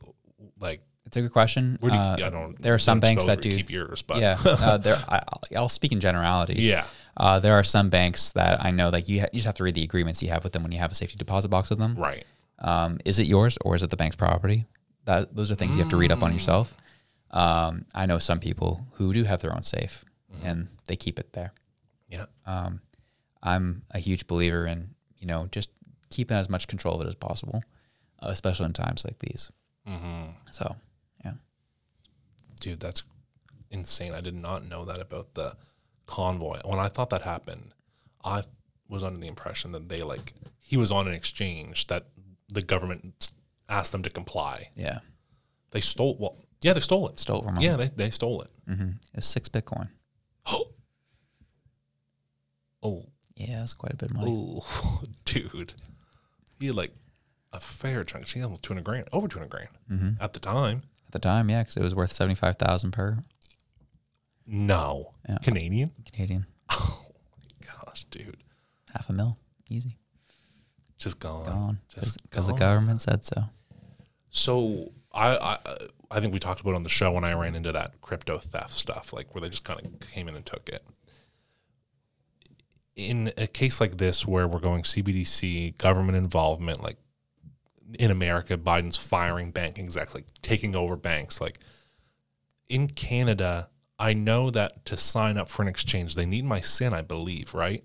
like 0.59 0.81
It's 1.05 1.17
a 1.17 1.21
good 1.21 1.31
question. 1.33 1.77
do 1.81 1.87
you, 1.87 1.93
Uh, 1.93 2.17
I 2.25 2.29
don't 2.29 2.57
there 2.61 2.73
are 2.73 2.79
some 2.79 2.99
banks 2.99 3.25
that 3.25 3.41
do- 3.41 3.49
keep 3.55 3.69
yours, 3.69 4.01
but 4.03 4.17
yeah, 4.19 4.37
uh, 4.45 4.77
there. 4.85 4.95
I, 5.07 5.17
I'll- 5.27 5.41
I'll 5.63 5.69
speak 5.69 5.91
in 5.91 5.99
generalities. 5.99 6.65
yeah. 6.67 6.85
Uh, 7.17 7.37
there 7.39 7.53
are 7.55 7.63
some 7.65 7.89
banks 7.89 8.31
that 8.31 8.63
I 8.63 8.71
know, 8.71 8.89
like 8.89 9.09
you, 9.09 9.19
ha- 9.21 9.27
you 9.33 9.39
just 9.39 9.45
have 9.45 9.55
to 9.55 9.63
read 9.63 9.75
the 9.75 9.83
agreements 9.83 10.23
you 10.23 10.29
have 10.29 10.43
with 10.45 10.53
them 10.53 10.63
when 10.63 10.71
you 10.71 10.79
have 10.79 10.91
a 10.91 10.95
safety 10.95 11.17
deposit 11.17 11.49
box 11.49 11.69
with 11.69 11.79
them. 11.79 11.95
Right. 11.97 12.23
Um, 12.59 12.99
is 13.03 13.19
it 13.19 13.27
yours 13.27 13.57
or 13.61 13.75
is 13.75 13.83
it 13.83 13.89
the 13.89 13.97
bank's 13.97 14.15
property? 14.15 14.65
That 15.05 15.35
those 15.35 15.51
are 15.51 15.55
things 15.55 15.75
you 15.75 15.81
have 15.81 15.89
to 15.91 15.97
read 15.97 16.11
up 16.11 16.23
on 16.23 16.31
yourself. 16.33 16.73
Um, 17.31 17.85
I 17.93 18.05
know 18.05 18.19
some 18.19 18.39
people 18.39 18.85
who 18.93 19.11
do 19.13 19.23
have 19.25 19.41
their 19.41 19.53
own 19.53 19.61
safe, 19.63 20.05
and 20.43 20.67
they 20.87 20.95
keep 20.95 21.19
it 21.19 21.33
there. 21.33 21.53
Yeah. 22.09 22.25
Um, 22.45 22.81
I'm 23.41 23.83
a 23.91 23.99
huge 23.99 24.27
believer 24.27 24.65
in 24.65 24.89
you 25.17 25.27
know 25.27 25.47
just 25.51 25.69
keeping 26.09 26.37
as 26.37 26.49
much 26.49 26.67
control 26.67 26.95
of 26.95 27.01
it 27.01 27.07
as 27.07 27.15
possible, 27.15 27.63
uh, 28.21 28.27
especially 28.29 28.65
in 28.65 28.73
times 28.73 29.05
like 29.05 29.19
these. 29.19 29.51
Mm-hmm. 29.87 30.31
So 30.51 30.75
yeah, 31.23 31.33
Dude, 32.59 32.79
that's 32.79 33.03
insane. 33.69 34.13
I 34.13 34.21
did 34.21 34.35
not 34.35 34.63
know 34.65 34.85
that 34.85 34.99
about 34.99 35.33
the 35.35 35.55
convoy. 36.05 36.59
When 36.65 36.79
I 36.79 36.87
thought 36.89 37.09
that 37.11 37.21
happened, 37.21 37.73
I 38.23 38.43
was 38.87 39.03
under 39.03 39.19
the 39.19 39.27
impression 39.27 39.71
that 39.73 39.87
they 39.89 40.01
like 40.03 40.33
he 40.59 40.75
was 40.77 40.91
on 40.91 41.07
an 41.07 41.13
exchange 41.13 41.87
that 41.87 42.07
the 42.49 42.61
government 42.61 43.29
asked 43.69 43.91
them 43.91 44.01
to 44.03 44.09
comply. 44.09 44.69
yeah, 44.75 44.99
They 45.71 45.81
stole 45.81 46.17
well, 46.19 46.35
yeah, 46.61 46.73
they 46.73 46.79
stole 46.79 47.07
it. 47.09 47.19
stole 47.19 47.41
it 47.41 47.45
from 47.45 47.55
them. 47.55 47.63
Yeah, 47.63 47.75
they, 47.77 47.87
they 47.87 48.09
stole 48.09 48.41
it. 48.41 48.49
mm-hmm. 48.67 48.89
it's 49.13 49.27
six 49.27 49.47
Bitcoin. 49.49 49.89
Oh. 50.51 50.65
Oh, 52.81 53.05
Yeah, 53.39 53.59
that's 53.59 53.73
quite 53.73 53.93
a 53.93 53.95
bit 53.95 54.11
of 54.11 54.17
money. 54.17 54.61
oh, 54.61 55.03
dude, 55.25 55.73
he 56.59 56.67
had 56.67 56.75
like 56.75 56.91
a 57.53 57.59
fair 57.59 58.03
chunk. 58.03 58.27
She 58.27 58.39
had 58.39 58.45
almost 58.45 58.63
two 58.63 58.73
hundred 58.73 58.83
grand, 58.83 59.07
over 59.13 59.29
two 59.29 59.39
hundred 59.39 59.49
grand 59.49 59.69
mm-hmm. 59.89 60.09
at 60.21 60.33
the 60.33 60.39
time. 60.41 60.83
At 61.07 61.13
the 61.13 61.19
time, 61.19 61.49
yeah, 61.49 61.61
because 61.61 61.77
it 61.77 61.83
was 61.83 61.95
worth 61.95 62.11
seventy 62.11 62.35
five 62.35 62.57
thousand 62.57 62.91
per 62.91 63.23
No, 64.45 65.13
Yeah. 65.27 65.37
Canadian. 65.37 65.91
Canadian, 66.11 66.45
Oh 66.69 67.05
my 67.37 67.67
gosh, 67.85 68.03
dude, 68.11 68.43
half 68.93 69.09
a 69.09 69.13
mil, 69.13 69.37
easy, 69.69 69.97
just 70.97 71.19
gone, 71.19 71.45
gone 71.45 71.79
just 71.95 72.21
because 72.23 72.45
the 72.45 72.53
government 72.53 73.01
said 73.01 73.23
so. 73.23 73.45
So 74.31 74.91
I, 75.13 75.37
I 75.37 75.57
I 76.11 76.19
think 76.19 76.33
we 76.33 76.39
talked 76.39 76.59
about 76.59 76.71
it 76.71 76.75
on 76.75 76.83
the 76.83 76.89
show 76.89 77.13
when 77.13 77.23
I 77.23 77.33
ran 77.33 77.55
into 77.55 77.71
that 77.71 78.01
crypto 78.01 78.37
theft 78.37 78.73
stuff, 78.73 79.13
like 79.13 79.33
where 79.33 79.41
they 79.41 79.49
just 79.49 79.63
kind 79.63 79.79
of 79.79 79.99
came 80.11 80.27
in 80.27 80.35
and 80.35 80.45
took 80.45 80.67
it. 80.67 80.83
In 82.99 83.31
a 83.37 83.47
case 83.47 83.79
like 83.79 83.97
this, 83.97 84.27
where 84.27 84.47
we're 84.47 84.59
going 84.59 84.83
CBDC, 84.83 85.77
government 85.77 86.17
involvement, 86.17 86.83
like 86.83 86.97
in 87.97 88.11
America, 88.11 88.57
Biden's 88.57 88.97
firing 88.97 89.51
banking 89.51 89.85
execs, 89.85 90.13
like 90.13 90.25
taking 90.41 90.75
over 90.75 90.95
banks. 90.95 91.39
Like 91.39 91.59
in 92.67 92.87
Canada, 92.87 93.69
I 93.97 94.13
know 94.13 94.49
that 94.51 94.85
to 94.85 94.97
sign 94.97 95.37
up 95.37 95.49
for 95.49 95.61
an 95.61 95.67
exchange, 95.67 96.15
they 96.15 96.25
need 96.25 96.45
my 96.45 96.59
SIN, 96.59 96.93
I 96.93 97.01
believe, 97.01 97.53
right? 97.53 97.83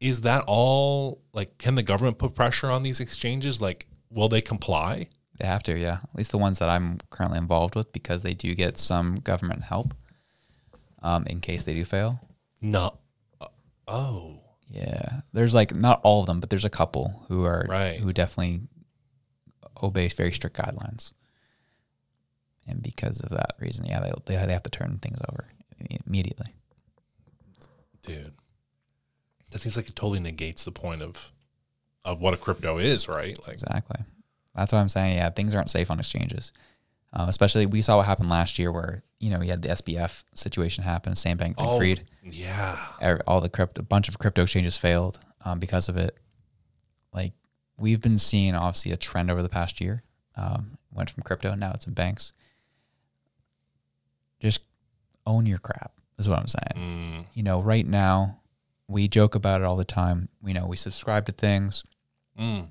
Is 0.00 0.22
that 0.22 0.44
all? 0.46 1.22
Like, 1.32 1.56
can 1.58 1.76
the 1.76 1.82
government 1.82 2.18
put 2.18 2.34
pressure 2.34 2.70
on 2.70 2.82
these 2.82 3.00
exchanges? 3.00 3.62
Like, 3.62 3.86
will 4.10 4.28
they 4.28 4.40
comply? 4.40 5.08
They 5.38 5.46
have 5.46 5.62
to, 5.64 5.78
yeah. 5.78 5.98
At 6.02 6.14
least 6.14 6.30
the 6.30 6.38
ones 6.38 6.58
that 6.58 6.68
I'm 6.68 6.98
currently 7.10 7.38
involved 7.38 7.74
with, 7.74 7.92
because 7.92 8.22
they 8.22 8.34
do 8.34 8.54
get 8.54 8.76
some 8.78 9.16
government 9.16 9.62
help 9.62 9.94
um, 11.02 11.24
in 11.26 11.40
case 11.40 11.64
they 11.64 11.74
do 11.74 11.84
fail. 11.84 12.20
No. 12.60 12.98
Oh, 13.86 14.40
Yeah, 14.68 15.20
there's 15.32 15.54
like 15.54 15.74
not 15.74 16.00
all 16.02 16.20
of 16.20 16.26
them, 16.26 16.40
but 16.40 16.50
there's 16.50 16.64
a 16.64 16.70
couple 16.70 17.24
who 17.28 17.44
are 17.44 17.66
Right. 17.68 17.98
who 18.00 18.12
definitely 18.12 18.62
obey 19.82 20.08
very 20.08 20.32
strict 20.32 20.56
guidelines, 20.56 21.12
and 22.66 22.82
because 22.82 23.20
of 23.20 23.30
that 23.30 23.54
reason, 23.58 23.84
yeah, 23.86 24.00
they 24.00 24.12
they, 24.24 24.46
they 24.46 24.52
have 24.52 24.62
to 24.62 24.70
turn 24.70 24.98
things 25.00 25.18
over 25.30 25.46
immediately. 26.06 26.54
dude. 28.02 28.32
That 29.50 29.60
seems 29.60 29.76
like 29.76 29.88
it 29.88 29.94
totally 29.96 30.20
negates 30.20 30.64
the 30.64 30.72
point 30.72 31.02
of 31.02 31.30
of 32.04 32.20
what 32.20 32.34
a 32.34 32.36
crypto 32.36 32.78
is, 32.78 33.08
right? 33.08 33.38
Like, 33.46 33.52
Exactly. 33.54 34.04
That's 34.54 34.72
what 34.72 34.78
I'm 34.80 34.88
saying. 34.90 35.16
Yeah, 35.16 35.30
things 35.30 35.54
aren't 35.54 35.70
safe 35.70 35.90
on 35.90 35.98
exchanges. 35.98 36.52
Um, 37.16 37.28
especially, 37.28 37.64
we 37.66 37.80
saw 37.80 37.96
what 37.98 38.06
happened 38.06 38.28
last 38.28 38.58
year, 38.58 38.72
where 38.72 39.04
you 39.20 39.30
know 39.30 39.38
we 39.38 39.48
had 39.48 39.62
the 39.62 39.68
SBF 39.68 40.24
situation 40.34 40.82
happen, 40.84 41.14
Sam 41.14 41.38
Bankman 41.38 41.54
oh, 41.58 41.78
yeah. 42.24 42.76
all 43.26 43.40
the 43.40 43.48
crypto, 43.48 43.80
a 43.80 43.84
bunch 43.84 44.08
of 44.08 44.18
crypto 44.18 44.42
exchanges 44.42 44.76
failed 44.76 45.20
um, 45.44 45.58
because 45.60 45.88
of 45.88 45.96
it. 45.96 46.16
Like 47.12 47.32
we've 47.78 48.00
been 48.00 48.18
seeing 48.18 48.54
obviously 48.56 48.90
a 48.92 48.96
trend 48.96 49.30
over 49.30 49.42
the 49.42 49.48
past 49.48 49.80
year. 49.80 50.02
Um, 50.36 50.76
went 50.92 51.10
from 51.10 51.22
crypto, 51.22 51.52
and 51.52 51.60
now 51.60 51.70
it's 51.72 51.86
in 51.86 51.94
banks. 51.94 52.32
Just 54.40 54.62
own 55.26 55.46
your 55.46 55.58
crap 55.58 55.92
is 56.18 56.28
what 56.28 56.38
I'm 56.38 56.48
saying. 56.48 56.74
Mm, 56.76 57.26
You 57.34 57.42
know, 57.44 57.62
right 57.62 57.86
now 57.86 58.40
we 58.88 59.08
joke 59.08 59.34
about 59.34 59.60
it 59.60 59.64
all 59.64 59.76
the 59.76 59.84
time. 59.84 60.28
We 60.42 60.52
know 60.52 60.66
we 60.66 60.76
subscribe 60.76 61.26
to 61.26 61.32
things. 61.32 61.84
mm, 62.38 62.68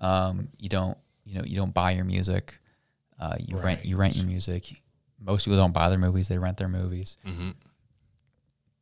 Um, 0.00 0.48
you 0.58 0.68
don't, 0.68 0.98
you 1.24 1.36
know, 1.36 1.44
you 1.44 1.56
don't 1.56 1.72
buy 1.74 1.92
your 1.92 2.04
music. 2.04 2.58
Uh, 3.22 3.36
you 3.38 3.56
rent, 3.56 3.84
you 3.84 3.96
rent 3.96 4.16
your 4.16 4.26
music. 4.26 4.82
Most 5.20 5.44
people 5.44 5.56
don't 5.56 5.72
buy 5.72 5.88
their 5.88 5.98
movies; 5.98 6.26
they 6.26 6.38
rent 6.38 6.56
their 6.56 6.68
movies. 6.68 7.16
hmm 7.24 7.50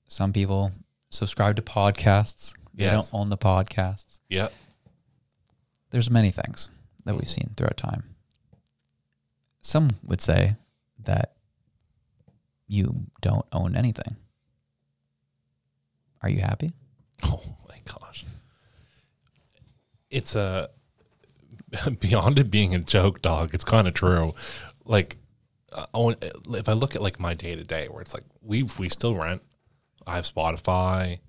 Some 0.06 0.32
people 0.32 0.72
subscribe 1.10 1.56
to 1.56 1.62
podcasts. 1.62 2.54
They 2.74 2.84
Yes. 2.84 3.10
don't 3.10 3.20
own 3.20 3.28
the 3.28 3.36
podcasts. 3.36 4.20
Yeah. 4.30 4.48
There's 5.90 6.08
many 6.08 6.30
things 6.30 6.70
that 7.04 7.14
we've 7.14 7.24
Mhm. 7.28 7.34
seen 7.34 7.54
throughout 7.56 7.76
time. 7.76 8.14
Some 9.60 9.90
would 10.04 10.20
say 10.22 10.56
that 11.00 11.36
you 12.66 13.10
don't 13.20 13.46
own 13.52 13.76
anything. 13.76 14.16
Are 16.22 16.30
you 16.30 16.40
happy? 16.40 16.72
Oh 17.24 17.42
my 17.68 17.78
gosh. 17.84 18.24
It's 20.08 20.34
a 20.34 20.70
beyond 22.00 22.38
it 22.38 22.50
being 22.50 22.74
a 22.74 22.80
joke, 22.80 23.22
dog. 23.22 23.54
It's 23.54 23.64
kind 23.64 23.88
of 23.88 23.94
true. 23.94 24.34
Like, 24.84 25.16
uh, 25.72 25.86
if 26.50 26.68
I 26.68 26.72
look 26.72 26.94
at 26.94 27.02
like 27.02 27.20
my 27.20 27.34
day 27.34 27.54
to 27.54 27.64
day, 27.64 27.86
where 27.88 28.00
it's 28.00 28.14
like 28.14 28.24
we 28.42 28.64
we 28.78 28.88
still 28.88 29.14
rent. 29.14 29.42
I 30.06 30.16
have 30.16 30.24
Spotify, 30.24 31.20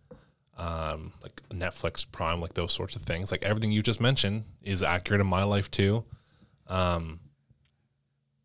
um, 0.58 1.14
like 1.22 1.42
Netflix, 1.50 2.10
Prime, 2.10 2.42
like 2.42 2.54
those 2.54 2.72
sorts 2.72 2.96
of 2.96 3.04
things. 3.04 3.32
Like 3.32 3.44
everything 3.44 3.72
you 3.72 3.84
just 3.84 4.02
mentioned 4.02 4.46
is 4.64 4.82
accurate 4.82 5.22
in 5.22 5.28
my 5.28 5.44
life 5.44 5.70
too. 5.70 6.06
Um, 6.68 7.20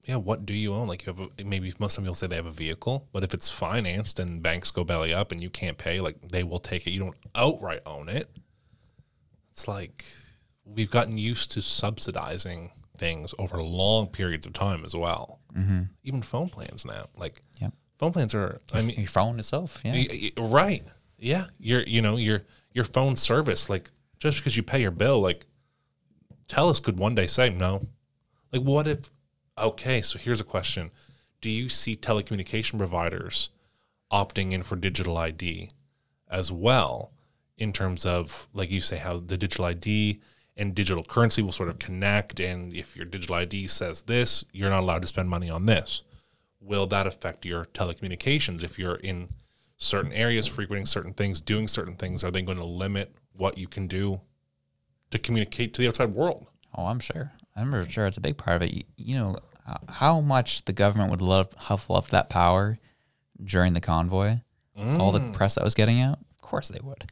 yeah, 0.05 0.17
what 0.17 0.47
do 0.47 0.53
you 0.55 0.75
own? 0.75 0.87
Like 0.89 1.07
you 1.07 1.15
have 1.15 1.31
a, 1.39 1.45
maybe 1.45 1.73
most 1.79 1.99
people 1.99 2.15
say 2.15 2.27
they 2.27 2.37
have 2.37 2.47
a 2.47 2.51
vehicle, 2.51 3.09
but 3.13 3.25
if 3.25 3.33
it's 3.33 3.51
financed 3.51 4.21
and 4.21 4.43
banks 4.43 4.71
go 4.71 4.85
belly 4.85 5.15
up 5.15 5.33
and 5.33 5.41
you 5.41 5.51
can't 5.51 5.79
pay, 5.79 6.01
like 6.01 6.17
they 6.29 6.43
will 6.43 6.59
take 6.59 6.87
it. 6.87 6.91
You 6.91 7.01
don't 7.01 7.17
outright 7.35 7.81
own 7.87 8.09
it. 8.09 8.29
It's 9.51 9.67
like 9.67 10.05
we've 10.67 10.91
gotten 10.91 11.17
used 11.17 11.51
to 11.53 11.63
subsidizing 11.63 12.73
things 12.99 13.35
over 13.39 13.63
long 13.63 14.09
periods 14.09 14.47
of 14.47 14.53
time 14.53 14.85
as 14.85 14.95
well. 14.95 15.39
Mm-hmm. 15.57 15.83
Even 16.05 16.23
phone 16.23 16.49
plans 16.49 16.85
now, 16.85 17.07
like 17.17 17.41
Yep. 17.61 17.73
phone 17.99 18.13
plans 18.13 18.35
are. 18.35 18.61
I 18.73 18.83
mean, 18.83 18.99
your 18.99 19.07
phone 19.09 19.39
itself. 19.39 19.81
Yeah. 19.85 19.93
Y- 19.93 20.31
y- 20.37 20.43
Right. 20.43 20.85
Yeah. 21.19 21.47
Your 21.59 21.83
you 21.83 22.03
know, 22.03 22.17
your 22.17 22.45
your 22.73 22.85
phone 22.85 23.17
service, 23.17 23.69
like 23.71 23.91
just 24.19 24.39
because 24.39 24.57
you 24.57 24.63
pay 24.63 24.81
your 24.83 24.91
bill, 24.91 25.21
like 25.21 25.47
Telus 26.49 26.83
could 26.83 26.99
one 26.99 27.15
day 27.15 27.27
say 27.27 27.49
no. 27.51 27.87
Like 28.53 28.63
what 28.63 28.87
if 28.87 29.11
okay, 29.59 30.03
so 30.03 30.19
here's 30.19 30.41
a 30.41 30.45
question. 30.45 30.91
Do 31.41 31.51
you 31.51 31.69
see 31.69 31.97
telecommunication 31.97 32.79
providers 32.79 33.51
opting 34.13 34.53
in 34.53 34.63
for 34.63 34.77
digital 34.77 35.17
ID 35.19 35.71
as 36.31 36.51
well 36.53 37.13
in 37.59 37.73
terms 37.73 38.05
of 38.07 38.49
like 38.53 38.71
you 38.71 38.81
say 38.81 38.97
how 38.99 39.19
the 39.19 39.37
digital 39.37 39.65
ID 39.67 40.21
and 40.57 40.75
digital 40.75 41.05
currency 41.05 41.43
will 41.43 41.53
sort 41.53 41.69
of 41.69 41.79
connect 41.79 42.41
and 42.41 42.75
if 42.75 42.97
your 42.97 43.05
digital 43.05 43.37
ID 43.37 43.67
says 43.67 44.03
this, 44.03 44.45
you're 44.53 44.71
not 44.71 44.81
allowed 44.81 45.03
to 45.03 45.09
spend 45.09 45.29
money 45.29 45.51
on 45.51 45.67
this 45.67 46.03
will 46.61 46.87
that 46.89 47.07
affect 47.07 47.45
your 47.45 47.67
telecommunications 47.67 48.63
if 48.63 48.77
you're 48.77 48.97
in 48.97 49.29
certain 49.77 50.11
areas 50.13 50.49
frequenting 50.49 50.87
certain 50.87 51.13
things 51.13 51.41
doing 51.41 51.69
certain 51.69 51.95
things 51.95 52.25
are 52.25 52.31
they 52.33 52.43
going 52.43 52.59
to 52.59 52.65
limit 52.65 53.15
what 53.35 53.57
you 53.57 53.69
can 53.69 53.87
do 53.87 54.21
to 55.11 55.19
communicate 55.19 55.73
to 55.73 55.81
the 55.81 55.87
outside 55.87 56.13
world 56.13 56.49
Oh, 56.77 56.87
I'm 56.87 57.01
sure. 57.01 57.33
I'm 57.57 57.89
sure 57.89 58.07
it's 58.07 58.19
a 58.19 58.23
big 58.23 58.37
part 58.37 58.63
of 58.63 58.69
it. 58.69 58.85
You, 58.97 59.17
know 59.17 59.39
how 59.89 60.21
much 60.21 60.65
the 60.67 60.73
government 60.73 61.11
would 61.11 61.23
love 61.23 61.49
have 61.59 61.89
loved 61.89 62.11
that 62.11 62.29
power 62.29 62.79
during 63.43 63.73
the 63.73 63.81
convoy. 63.81 64.39
All 64.79 65.11
the 65.11 65.21
mm. 65.21 65.33
press 65.33 65.55
that 65.55 65.65
was 65.65 65.75
getting 65.75 66.01
out. 66.01 66.19
Of 66.35 66.43
course 66.43 66.69
they 66.69 66.81
would. 66.83 67.11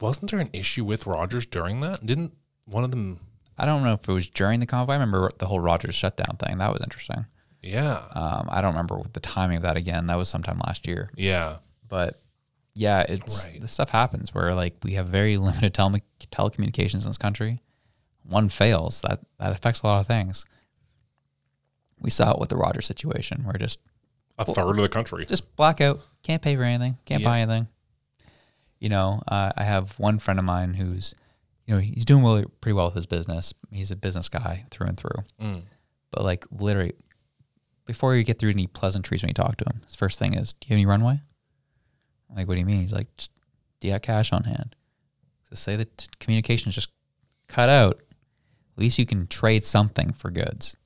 Wasn't 0.00 0.30
there 0.30 0.40
an 0.40 0.50
issue 0.52 0.84
with 0.84 1.06
rogers 1.06 1.46
during 1.46 1.80
that 1.80 2.04
didn't 2.06 2.32
one 2.64 2.84
of 2.84 2.90
them 2.90 3.20
I 3.60 3.66
don't 3.66 3.82
know 3.82 3.94
if 3.94 4.08
it 4.08 4.12
was 4.12 4.28
during 4.28 4.60
the 4.60 4.66
convoy. 4.66 4.92
I 4.92 4.96
remember 4.96 5.28
the 5.38 5.46
whole 5.46 5.58
Rogers 5.58 5.96
shutdown 5.96 6.36
thing. 6.38 6.58
That 6.58 6.72
was 6.72 6.80
interesting. 6.80 7.26
yeah 7.60 8.04
Um, 8.12 8.46
I 8.48 8.60
don't 8.60 8.70
remember 8.74 9.00
the 9.12 9.18
timing 9.18 9.56
of 9.56 9.62
that 9.64 9.76
again. 9.76 10.06
That 10.06 10.14
was 10.16 10.28
sometime 10.28 10.60
last 10.64 10.86
year. 10.86 11.10
yeah 11.16 11.56
But 11.88 12.20
yeah, 12.74 13.04
it's 13.08 13.44
Right. 13.46 13.60
this 13.60 13.72
stuff 13.72 13.88
happens 13.90 14.32
where 14.32 14.54
like 14.54 14.76
we 14.84 14.92
have 14.94 15.08
very 15.08 15.36
limited 15.48 15.74
tele- 15.74 15.98
telecommunications 16.30 17.02
in 17.02 17.10
this 17.10 17.18
country. 17.18 17.60
One 18.22 18.48
fails, 18.48 19.00
that 19.00 19.20
that 19.40 19.50
affects 19.50 19.82
a 19.82 19.86
lot 19.88 19.98
of 20.00 20.06
things. 20.06 20.44
We 22.00 22.10
saw 22.10 22.30
it 22.32 22.38
with 22.38 22.50
the 22.50 22.56
Rogers 22.56 22.86
situation, 22.86 23.42
where 23.44 23.54
just 23.54 23.80
a 24.38 24.44
third 24.44 24.70
of 24.70 24.76
the 24.76 24.88
country 24.88 25.24
just 25.26 25.56
blackout, 25.56 25.98
can't 26.22 26.40
pay 26.42 26.54
for 26.54 26.62
anything, 26.62 26.96
can't 27.06 27.22
Yeah. 27.22 27.28
buy 27.28 27.40
anything. 27.40 27.66
You 28.80 28.88
know, 28.88 29.22
uh, 29.28 29.50
I 29.56 29.64
have 29.64 29.98
one 29.98 30.18
friend 30.18 30.38
of 30.38 30.44
mine 30.44 30.74
who's, 30.74 31.14
you 31.66 31.74
know, 31.74 31.80
he's 31.80 32.04
doing 32.04 32.22
really 32.24 32.44
pretty 32.60 32.74
well 32.74 32.86
with 32.86 32.94
his 32.94 33.06
business. 33.06 33.52
He's 33.72 33.90
a 33.90 33.96
business 33.96 34.28
guy 34.28 34.64
through 34.70 34.86
and 34.86 34.96
through. 34.96 35.24
Mm. 35.40 35.62
But 36.10 36.24
like 36.24 36.46
literally, 36.50 36.92
before 37.86 38.14
you 38.14 38.22
get 38.24 38.38
through 38.38 38.50
any 38.50 38.66
pleasantries 38.66 39.22
when 39.22 39.28
you 39.30 39.34
talk 39.34 39.56
to 39.58 39.64
him, 39.64 39.82
his 39.86 39.96
first 39.96 40.18
thing 40.18 40.34
is, 40.34 40.52
"Do 40.54 40.66
you 40.68 40.74
have 40.74 40.76
any 40.76 40.86
runway?" 40.86 41.20
I'm 42.30 42.36
like, 42.36 42.46
what 42.48 42.54
do 42.54 42.60
you 42.60 42.66
mean? 42.66 42.82
He's 42.82 42.92
like, 42.92 43.08
just 43.16 43.30
do 43.80 43.88
you 43.88 43.92
have 43.92 44.02
cash 44.02 44.32
on 44.32 44.44
hand? 44.44 44.76
So 45.48 45.54
say 45.56 45.76
that 45.76 46.06
communication's 46.20 46.74
just 46.74 46.90
cut 47.48 47.68
out. 47.70 47.96
At 48.76 48.78
least 48.78 48.98
you 48.98 49.06
can 49.06 49.26
trade 49.26 49.64
something 49.64 50.12
for 50.12 50.30
goods. 50.30 50.76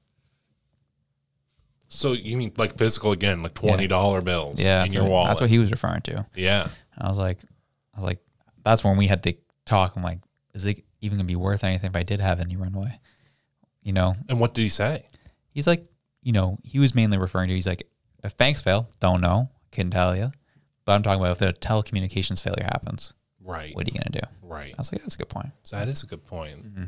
So 1.89 2.13
you 2.13 2.37
mean 2.37 2.53
like 2.57 2.79
physical 2.79 3.13
again, 3.13 3.43
like 3.43 3.55
twenty 3.55 3.87
dollar 3.87 4.21
bills 4.23 4.59
Yeah, 4.61 4.85
in 4.85 4.93
your 4.93 5.03
what, 5.03 5.11
wallet? 5.11 5.29
That's 5.31 5.41
what 5.43 5.51
he 5.51 5.59
was 5.59 5.71
referring 5.71 6.01
to. 6.03 6.27
yeah. 6.35 6.63
And 6.95 7.05
I 7.05 7.09
was 7.09 7.19
like, 7.19 7.39
I 7.95 7.99
was 7.99 8.05
like, 8.05 8.21
that's 8.65 8.83
when 8.85 8.97
we 8.97 9.07
had 9.07 9.23
to 9.25 9.35
talk. 9.67 9.95
I'm 9.97 10.03
like, 10.03 10.21
is 10.55 10.65
it 10.65 10.85
even 11.01 11.19
gonna 11.19 11.27
be 11.27 11.37
worth 11.37 11.65
anything 11.65 11.91
if 11.91 11.97
I 11.97 12.03
did 12.03 12.21
have 12.21 12.41
any 12.41 12.57
runway? 12.57 12.99
You 13.83 13.93
know, 13.93 14.15
And 14.29 14.39
what 14.41 14.55
did 14.55 14.63
he 14.63 14.69
say? 14.69 15.07
he's 15.51 15.67
like, 15.67 15.85
you 16.23 16.33
know, 16.33 16.59
he 16.63 16.79
was 16.79 16.95
mainly 16.95 17.19
referring 17.19 17.49
to. 17.49 17.55
He's 17.55 17.67
like, 17.67 17.87
if 18.23 18.37
banks 18.37 18.63
fail, 18.63 18.89
don't 19.01 19.21
know, 19.21 19.51
couldn't 19.73 19.91
tell 19.91 20.17
you. 20.17 20.31
But 20.85 20.93
I'm 20.93 21.03
talking 21.03 21.21
about 21.21 21.33
if 21.33 21.39
the 21.39 21.53
telecommunications 21.53 22.41
failure 22.41 22.65
happens, 22.65 23.13
Right. 23.45 23.75
what 23.75 23.87
are 23.87 23.91
you 23.93 23.99
gonna 24.01 24.21
do? 24.21 24.27
Right. 24.41 24.73
I 24.73 24.77
was 24.79 24.93
like, 24.93 25.03
that's 25.03 25.17
a 25.17 25.19
good 25.19 25.29
point. 25.29 25.51
So 25.65 25.77
that 25.77 25.89
is 25.89 26.03
a 26.03 26.07
good 26.07 26.25
point. 26.25 26.65
Mm-hmm. 26.65 26.85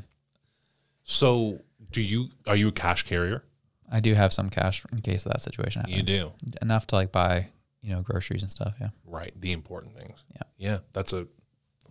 So 1.03 1.61
do 1.91 2.01
you 2.01 2.29
are 2.47 2.57
you 2.57 2.69
a 2.69 2.73
cash 2.73 3.03
carrier? 3.03 3.45
I 3.91 4.01
do 4.01 4.15
have 4.15 4.33
some 4.33 4.51
cash 4.51 4.85
in 4.93 5.01
case 5.01 5.27
of 5.27 5.33
that 5.33 5.41
situation 5.43 5.81
happens. 5.81 5.97
You 5.97 6.03
do. 6.03 6.33
Enough 6.63 6.87
to 6.89 6.95
like 6.97 7.13
buy, 7.13 7.49
you 7.85 7.95
know, 7.95 8.01
groceries 8.01 8.43
and 8.43 8.51
stuff. 8.51 8.75
Yeah. 8.81 8.89
Right. 9.05 9.33
The 9.39 9.53
important 9.53 9.97
things. 9.97 10.25
Yeah. 10.33 10.43
Yeah. 10.57 10.79
That's 10.95 11.13
a 11.13 11.27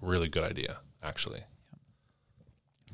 really 0.02 0.28
good 0.28 0.44
idea, 0.44 0.80
actually. 1.04 1.42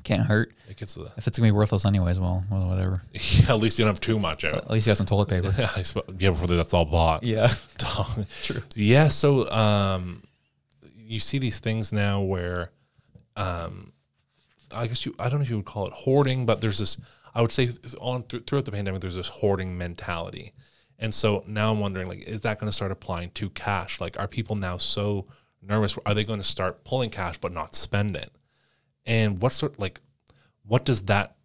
Can't 0.02 0.22
hurt. 0.22 0.52
It 0.68 0.76
gets 0.76 0.94
the 0.94 1.10
If 1.16 1.26
it's 1.26 1.38
gonna 1.38 1.48
be 1.48 1.52
worthless 1.52 1.84
anyways, 1.84 2.18
well, 2.18 2.44
well 2.50 2.68
whatever. 2.68 3.02
at 3.48 3.58
least 3.58 3.78
you 3.78 3.84
don't 3.84 3.92
have 3.92 4.00
too 4.00 4.18
much 4.18 4.44
out. 4.44 4.56
At 4.56 4.70
least 4.70 4.86
you 4.86 4.90
got 4.90 4.96
some 4.98 5.06
toilet 5.06 5.28
paper. 5.28 5.54
Yeah, 5.58 5.82
yeah, 6.18 6.30
before 6.30 6.46
that's 6.46 6.72
all 6.72 6.84
bought. 6.86 7.22
yeah. 7.22 7.52
True. 8.42 8.62
Yeah. 8.74 9.08
So, 9.08 9.50
um, 9.50 10.22
you 10.96 11.20
see 11.20 11.38
these 11.38 11.58
things 11.58 11.92
now 11.92 12.22
where, 12.22 12.70
um, 13.36 13.92
I 14.70 14.86
guess 14.86 15.04
you, 15.04 15.14
I 15.18 15.28
don't 15.28 15.40
know 15.40 15.44
if 15.44 15.50
you 15.50 15.56
would 15.56 15.66
call 15.66 15.86
it 15.86 15.92
hoarding, 15.92 16.46
but 16.46 16.60
there's 16.60 16.78
this, 16.78 16.96
I 17.34 17.42
would 17.42 17.52
say 17.52 17.70
on 18.00 18.22
th- 18.22 18.44
throughout 18.46 18.64
the 18.64 18.72
pandemic, 18.72 19.00
there's 19.00 19.16
this 19.16 19.28
hoarding 19.28 19.76
mentality. 19.76 20.52
And 21.00 21.12
so 21.12 21.42
now 21.46 21.72
I'm 21.72 21.80
wondering, 21.80 22.08
like, 22.08 22.22
is 22.22 22.42
that 22.42 22.60
going 22.60 22.68
to 22.68 22.76
start 22.76 22.92
applying 22.92 23.30
to 23.32 23.50
cash? 23.50 24.00
Like, 24.00 24.20
are 24.20 24.28
people 24.28 24.54
now 24.54 24.76
so 24.76 25.26
nervous? 25.62 25.98
Are 26.06 26.14
they 26.14 26.24
going 26.24 26.38
to 26.38 26.44
start 26.44 26.84
pulling 26.84 27.10
cash 27.10 27.38
but 27.38 27.52
not 27.52 27.74
spend 27.74 28.16
it? 28.16 28.30
And 29.06 29.40
what 29.42 29.52
sort, 29.52 29.78
like, 29.78 30.00
what 30.64 30.84
does 30.84 31.02
that 31.04 31.36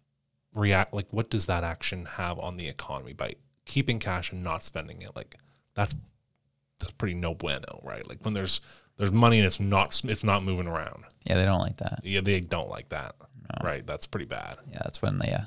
react, 0.54 0.94
like, 0.94 1.10
what 1.10 1.30
does 1.30 1.46
that 1.46 1.64
action 1.64 2.04
have 2.04 2.38
on 2.38 2.58
the 2.58 2.68
economy 2.68 3.14
by 3.14 3.34
keeping 3.64 3.98
cash 3.98 4.30
and 4.30 4.44
not 4.44 4.62
spending 4.62 5.02
it? 5.02 5.16
Like, 5.16 5.36
that's 5.74 5.94
that's 6.78 6.92
pretty 6.92 7.14
no 7.14 7.34
bueno, 7.34 7.80
right? 7.82 8.06
Like 8.06 8.18
when 8.22 8.34
there's 8.34 8.60
there's 8.96 9.12
money 9.12 9.38
and 9.38 9.46
it's 9.46 9.60
not 9.60 10.00
it's 10.04 10.24
not 10.24 10.42
moving 10.42 10.66
around. 10.66 11.04
Yeah, 11.24 11.36
they 11.36 11.44
don't 11.44 11.60
like 11.60 11.78
that. 11.78 12.00
Yeah, 12.02 12.20
they 12.20 12.40
don't 12.40 12.68
like 12.68 12.90
that, 12.90 13.14
right? 13.62 13.86
That's 13.86 14.06
pretty 14.06 14.26
bad. 14.26 14.56
Yeah, 14.70 14.80
that's 14.84 15.00
when 15.00 15.18
the 15.18 15.26
yeah, 15.26 15.44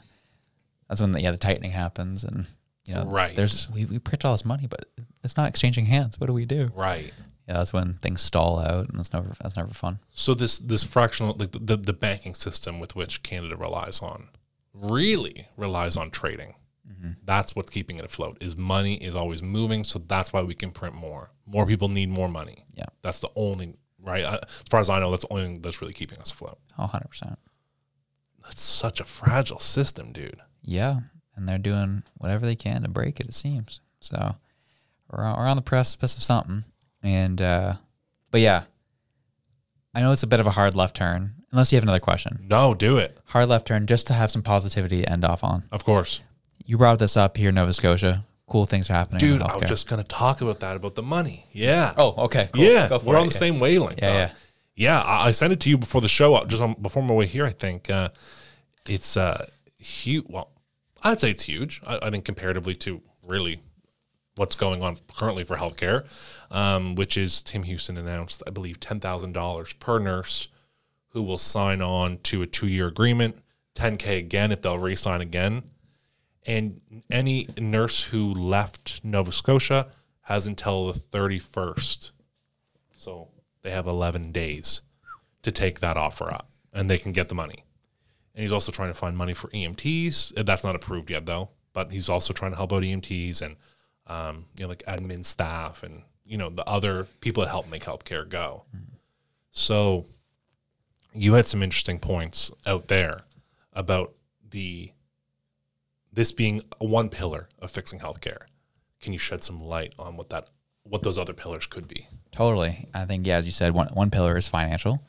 that's 0.88 1.02
when 1.02 1.12
the 1.12 1.22
yeah 1.22 1.32
the 1.32 1.38
tightening 1.38 1.72
happens, 1.72 2.24
and 2.24 2.48
you 2.88 2.96
know, 2.96 3.06
Right. 3.06 3.36
There's 3.36 3.70
we 3.70 3.86
we 3.86 4.00
print 4.00 4.26
all 4.26 4.34
this 4.34 4.46
money, 4.46 4.68
but 4.68 4.86
it's 5.24 5.38
not 5.38 5.48
exchanging 5.50 5.86
hands. 5.86 6.20
What 6.20 6.28
do 6.28 6.34
we 6.34 6.46
do? 6.46 6.70
Right. 6.76 7.12
Yeah, 7.48 7.56
that's 7.56 7.74
when 7.74 7.96
things 7.96 8.22
stall 8.22 8.60
out, 8.60 8.90
and 8.90 9.00
that's 9.00 9.12
never 9.12 9.34
that's 9.42 9.56
never 9.56 9.74
fun. 9.74 10.00
So 10.12 10.34
this 10.34 10.60
this 10.60 10.84
fractional 10.84 11.36
like 11.38 11.52
the, 11.52 11.78
the 11.78 11.94
banking 11.94 12.36
system 12.36 12.80
with 12.80 12.96
which 12.96 13.24
Canada 13.24 13.56
relies 13.56 14.02
on 14.02 14.30
really 14.74 15.48
relies 15.58 15.98
on 15.98 16.12
trading. 16.12 16.56
Mm-hmm. 16.90 17.12
That's 17.24 17.56
what's 17.56 17.72
keeping 17.72 17.98
it 17.98 18.06
afloat. 18.06 18.38
Is 18.42 18.56
money 18.56 18.96
is 18.96 19.16
always 19.16 19.42
moving, 19.42 19.84
so 19.84 20.00
that's 20.00 20.34
why 20.34 20.42
we 20.42 20.54
can 20.56 20.72
print 20.72 20.96
more. 20.96 21.32
More 21.46 21.66
people 21.66 21.90
need 21.90 22.10
more 22.10 22.30
money. 22.30 22.66
Yeah. 22.76 22.86
That's 23.02 23.20
the 23.20 23.30
only 23.36 23.76
right. 24.02 24.24
I, 24.24 24.36
as 24.36 24.64
far 24.70 24.80
as 24.80 24.90
I 24.90 25.00
know, 25.00 25.12
that's 25.12 25.24
the 25.26 25.34
only 25.34 25.44
thing 25.46 25.62
that's 25.62 25.82
really 25.82 25.94
keeping 25.94 26.20
us 26.20 26.32
afloat. 26.32 26.60
Oh, 26.78 26.84
100 26.84 27.08
percent. 27.10 27.40
That's 28.44 28.62
such 28.62 29.00
a 29.00 29.04
fragile 29.04 29.60
system, 29.60 30.12
dude. 30.12 30.40
Yeah, 30.64 31.00
and 31.40 31.48
they're 31.50 31.58
doing 31.58 32.04
whatever 32.18 32.46
they 32.46 32.56
can 32.56 32.84
to 32.84 32.90
break 32.90 33.20
it. 33.20 33.28
It 33.28 33.34
seems 33.34 33.82
so. 34.00 34.36
We're 35.12 35.24
on, 35.24 35.38
we're 35.40 35.48
on 35.48 35.56
the 35.56 35.62
precipice 35.64 36.16
of 36.16 36.22
something, 36.24 36.66
and 37.02 37.42
uh, 37.42 37.74
but 38.32 38.42
yeah, 38.42 38.64
I 39.94 40.02
know 40.02 40.12
it's 40.12 40.24
a 40.24 40.28
bit 40.28 40.40
of 40.40 40.48
a 40.48 40.52
hard 40.52 40.76
left 40.76 40.96
turn. 40.96 41.34
Unless 41.52 41.72
you 41.72 41.78
have 41.78 41.84
another 41.84 42.00
question, 42.00 42.46
No, 42.48 42.76
do 42.76 42.98
it. 42.98 43.18
hard 43.26 43.50
left 43.50 43.66
turn 43.66 43.88
just 43.88 44.06
to 44.08 44.14
have 44.14 44.30
some 44.30 44.44
positivity 44.44 45.02
to 45.02 45.12
end 45.12 45.26
off 45.26 45.44
on. 45.44 45.64
Of 45.72 45.84
course. 45.84 46.22
You 46.64 46.78
brought 46.78 47.00
this 47.00 47.18
up 47.18 47.38
here 47.38 47.50
in 47.50 47.56
Nova 47.56 47.74
Scotia. 47.74 48.24
Cool 48.48 48.68
things 48.68 48.88
are 48.92 48.94
happening. 48.94 49.24
in 49.26 49.32
Dude, 49.34 49.42
I 49.42 49.56
was 49.56 49.68
just 49.68 49.88
gonna 49.90 50.04
talk 50.04 50.42
about 50.42 50.60
that 50.60 50.76
about 50.76 50.94
the 50.94 51.02
money. 51.02 51.48
Yeah. 51.52 51.94
Oh, 51.98 52.26
okay. 52.26 52.50
Cool. 52.54 52.64
yeah. 52.66 52.88
Go 52.88 53.00
for 53.00 53.06
We're 53.08 53.16
it, 53.18 53.22
on 53.22 53.28
the 53.28 53.34
yeah. 53.34 53.40
same 53.40 53.60
wavelength. 53.60 53.98
Yeah, 54.00 54.28
dog. 54.28 54.36
yeah. 54.76 55.02
I, 55.02 55.28
I 55.28 55.32
sent 55.32 55.54
it 55.54 55.60
to 55.62 55.70
you 55.72 55.78
before 55.80 56.02
the 56.02 56.08
show. 56.08 56.36
uh, 56.36 56.46
Just 56.46 56.62
on, 56.62 56.76
before 56.80 57.02
my 57.02 57.16
way 57.16 57.26
here, 57.26 57.46
I 57.48 57.52
think 57.52 57.90
uh, 57.90 58.10
it's 58.88 59.18
uh, 59.18 59.48
huge. 59.80 60.26
Well, 60.30 60.52
I'd 61.04 61.20
say 61.20 61.32
it's 61.32 61.44
huge. 61.44 61.82
I, 61.86 62.00
I 62.04 62.10
think 62.10 62.26
comparatively 62.26 62.76
to 62.76 63.02
really 63.24 63.60
what's 64.36 64.56
going 64.56 64.82
on 64.82 64.98
currently 65.16 65.44
for 65.44 65.58
healthcare, 65.58 66.06
um, 66.52 66.96
which 66.96 67.18
is 67.18 67.44
Tim 67.44 67.64
Houston 67.64 67.98
announced, 67.98 68.42
I 68.48 68.52
believe, 68.52 68.80
ten 68.80 69.00
thousand 69.00 69.34
dollars 69.34 69.74
per 69.74 70.00
nurse 70.00 70.48
who 71.10 71.24
will 71.24 71.38
sign 71.38 71.82
on 71.82 72.20
to 72.20 72.42
a 72.44 72.48
two-year 72.48 72.88
agreement, 72.88 73.36
10k 73.76 74.18
again 74.18 74.52
if 74.52 74.62
they'll 74.62 74.78
re-sign 74.78 75.22
again 75.22 75.64
and 76.46 76.82
any 77.10 77.48
nurse 77.58 78.06
who 78.06 78.34
left 78.34 79.02
Nova 79.04 79.32
Scotia 79.32 79.88
has 80.22 80.48
until 80.48 80.92
the 80.92 81.00
31st. 81.00 82.12
So 82.98 83.30
they 83.62 83.72
have 83.72 83.88
11 83.88 84.32
days 84.32 84.82
to 85.44 85.52
take 85.52 85.80
that 85.80 85.98
offer 85.98 86.32
up 86.34 86.50
and 86.74 86.90
they 86.90 86.98
can 86.98 87.12
get 87.12 87.30
the 87.30 87.36
money. 87.36 87.64
And 88.36 88.44
he's 88.44 88.52
also 88.52 88.72
trying 88.72 88.90
to 88.90 88.98
find 88.98 89.18
money 89.18 89.34
for 89.34 89.48
EMTs. 89.50 90.38
Uh, 90.38 90.44
That's 90.44 90.64
not 90.64 90.76
approved 90.76 91.10
yet 91.10 91.26
though, 91.26 91.50
but 91.74 91.92
he's 91.92 92.10
also 92.10 92.34
trying 92.34 92.52
to 92.52 92.58
help 92.58 92.72
out 92.74 92.84
EMTs 92.84 93.42
and 93.42 93.56
um, 94.08 94.46
you 94.58 94.64
know 94.64 94.70
like 94.70 94.84
admin 94.88 95.26
staff 95.26 95.84
and 95.84 96.04
you 96.26 96.38
know 96.38 96.50
the 96.50 96.68
other 96.68 97.06
people 97.22 97.44
that 97.44 97.50
help 97.50 97.70
make 97.70 97.84
healthcare 97.84 98.28
go. 98.28 98.66
So 99.52 100.06
you 101.14 101.34
had 101.34 101.48
some 101.48 101.64
interesting 101.64 102.00
points 102.00 102.52
out 102.66 102.88
there 102.88 103.22
about 103.74 104.14
the 104.50 104.92
this 106.12 106.32
being 106.32 106.62
one 106.80 107.10
pillar 107.10 107.50
of 107.60 107.72
fixing 107.72 108.00
healthcare. 108.00 108.44
Can 109.02 109.14
you 109.14 109.20
shed 109.20 109.44
some 109.44 109.60
light 109.60 109.94
on 109.98 110.18
what 110.18 110.30
that 110.30 110.50
what 110.84 111.04
those 111.04 111.18
other 111.18 111.34
pillars 111.34 111.66
could 111.68 111.88
be? 111.88 112.08
Totally. 112.32 112.88
I 112.94 113.06
think, 113.06 113.26
yeah, 113.26 113.38
as 113.38 113.46
you 113.46 113.52
said, 113.52 113.74
one, 113.74 113.88
one 113.88 114.12
pillar 114.12 114.38
is 114.38 114.48
financial. 114.48 115.02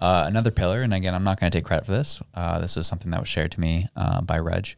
Uh, 0.00 0.24
another 0.28 0.50
pillar, 0.52 0.82
and 0.82 0.94
again, 0.94 1.12
I'm 1.14 1.24
not 1.24 1.40
going 1.40 1.50
to 1.50 1.58
take 1.58 1.64
credit 1.64 1.84
for 1.84 1.92
this. 1.92 2.20
Uh, 2.34 2.60
this 2.60 2.76
was 2.76 2.86
something 2.86 3.10
that 3.10 3.18
was 3.18 3.28
shared 3.28 3.50
to 3.52 3.60
me 3.60 3.88
uh, 3.96 4.20
by 4.20 4.38
Reg, 4.38 4.74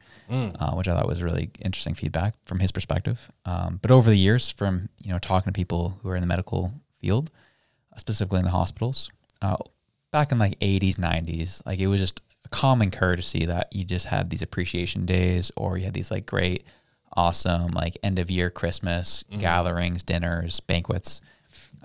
uh, 0.59 0.73
which 0.73 0.89
I 0.89 0.95
thought 0.95 1.07
was 1.07 1.23
really 1.23 1.51
interesting 1.61 1.95
feedback 1.95 2.35
from 2.47 2.59
his 2.61 2.73
perspective. 2.73 3.31
Um, 3.45 3.79
but 3.83 3.91
over 3.91 4.09
the 4.09 4.17
years, 4.17 4.51
from 4.51 4.89
you 5.03 5.13
know 5.13 5.19
talking 5.19 5.53
to 5.53 5.57
people 5.57 5.99
who 6.03 6.09
are 6.09 6.17
in 6.17 6.23
the 6.23 6.27
medical 6.27 6.73
field, 7.01 7.31
uh, 7.93 7.99
specifically 7.99 8.39
in 8.39 8.47
the 8.47 8.51
hospitals, 8.51 9.11
uh, 9.43 9.57
back 10.11 10.33
in 10.33 10.39
like 10.39 10.59
80s, 10.61 10.97
90s, 10.97 11.61
like 11.67 11.81
it 11.81 11.87
was 11.89 12.01
just 12.01 12.23
a 12.47 12.49
common 12.49 12.91
courtesy 12.91 13.45
that 13.45 13.69
you 13.73 13.85
just 13.85 14.07
had 14.07 14.31
these 14.31 14.43
appreciation 14.43 15.05
days, 15.05 15.51
or 15.55 15.77
you 15.77 15.85
had 15.85 15.95
these 15.95 16.11
like 16.11 16.25
great, 16.25 16.65
awesome 17.15 17.73
like 17.73 17.99
end 18.03 18.19
of 18.19 18.31
year 18.31 18.49
Christmas 18.49 19.23
gatherings, 19.39 20.03
dinners, 20.03 20.61
banquets. 20.61 21.21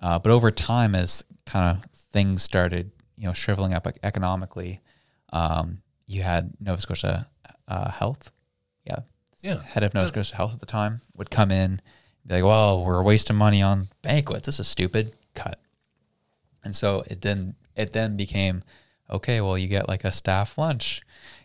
Uh, 0.02 0.20
but 0.20 0.32
over 0.32 0.52
time, 0.52 0.96
as 0.96 1.26
kind 1.46 1.78
of 1.78 1.90
things 2.12 2.42
started, 2.44 2.92
you 3.18 3.26
know, 3.28 3.34
shriveling 3.34 3.74
up 3.74 3.88
economically, 4.04 4.82
um, 5.32 5.82
you 6.08 6.22
had 6.24 6.54
Nova 6.60 6.82
Scotia 6.82 7.28
uh, 7.68 7.90
Health, 7.92 8.32
yeah, 8.86 9.00
Yeah. 9.42 9.62
head 9.64 9.84
of 9.84 9.94
Nova 9.94 10.08
Scotia 10.10 10.36
Health 10.36 10.54
at 10.54 10.60
the 10.60 10.66
time 10.66 11.02
would 11.16 11.30
come 11.32 11.52
in, 11.52 11.82
be 12.28 12.36
like, 12.36 12.44
"Well, 12.44 12.84
we're 12.84 13.02
wasting 13.04 13.36
money 13.36 13.62
on 13.62 13.88
banquets. 14.02 14.46
This 14.46 14.60
is 14.60 14.68
stupid. 14.68 15.14
Cut." 15.34 15.60
And 16.64 16.76
so 16.76 17.04
it 17.08 17.22
then 17.22 17.56
it 17.76 17.94
then 17.94 18.16
became, 18.18 18.64
okay, 19.10 19.42
well, 19.42 19.58
you 19.58 19.68
get 19.68 19.88
like 19.88 20.04
a 20.04 20.12
staff 20.12 20.58
lunch, 20.58 21.02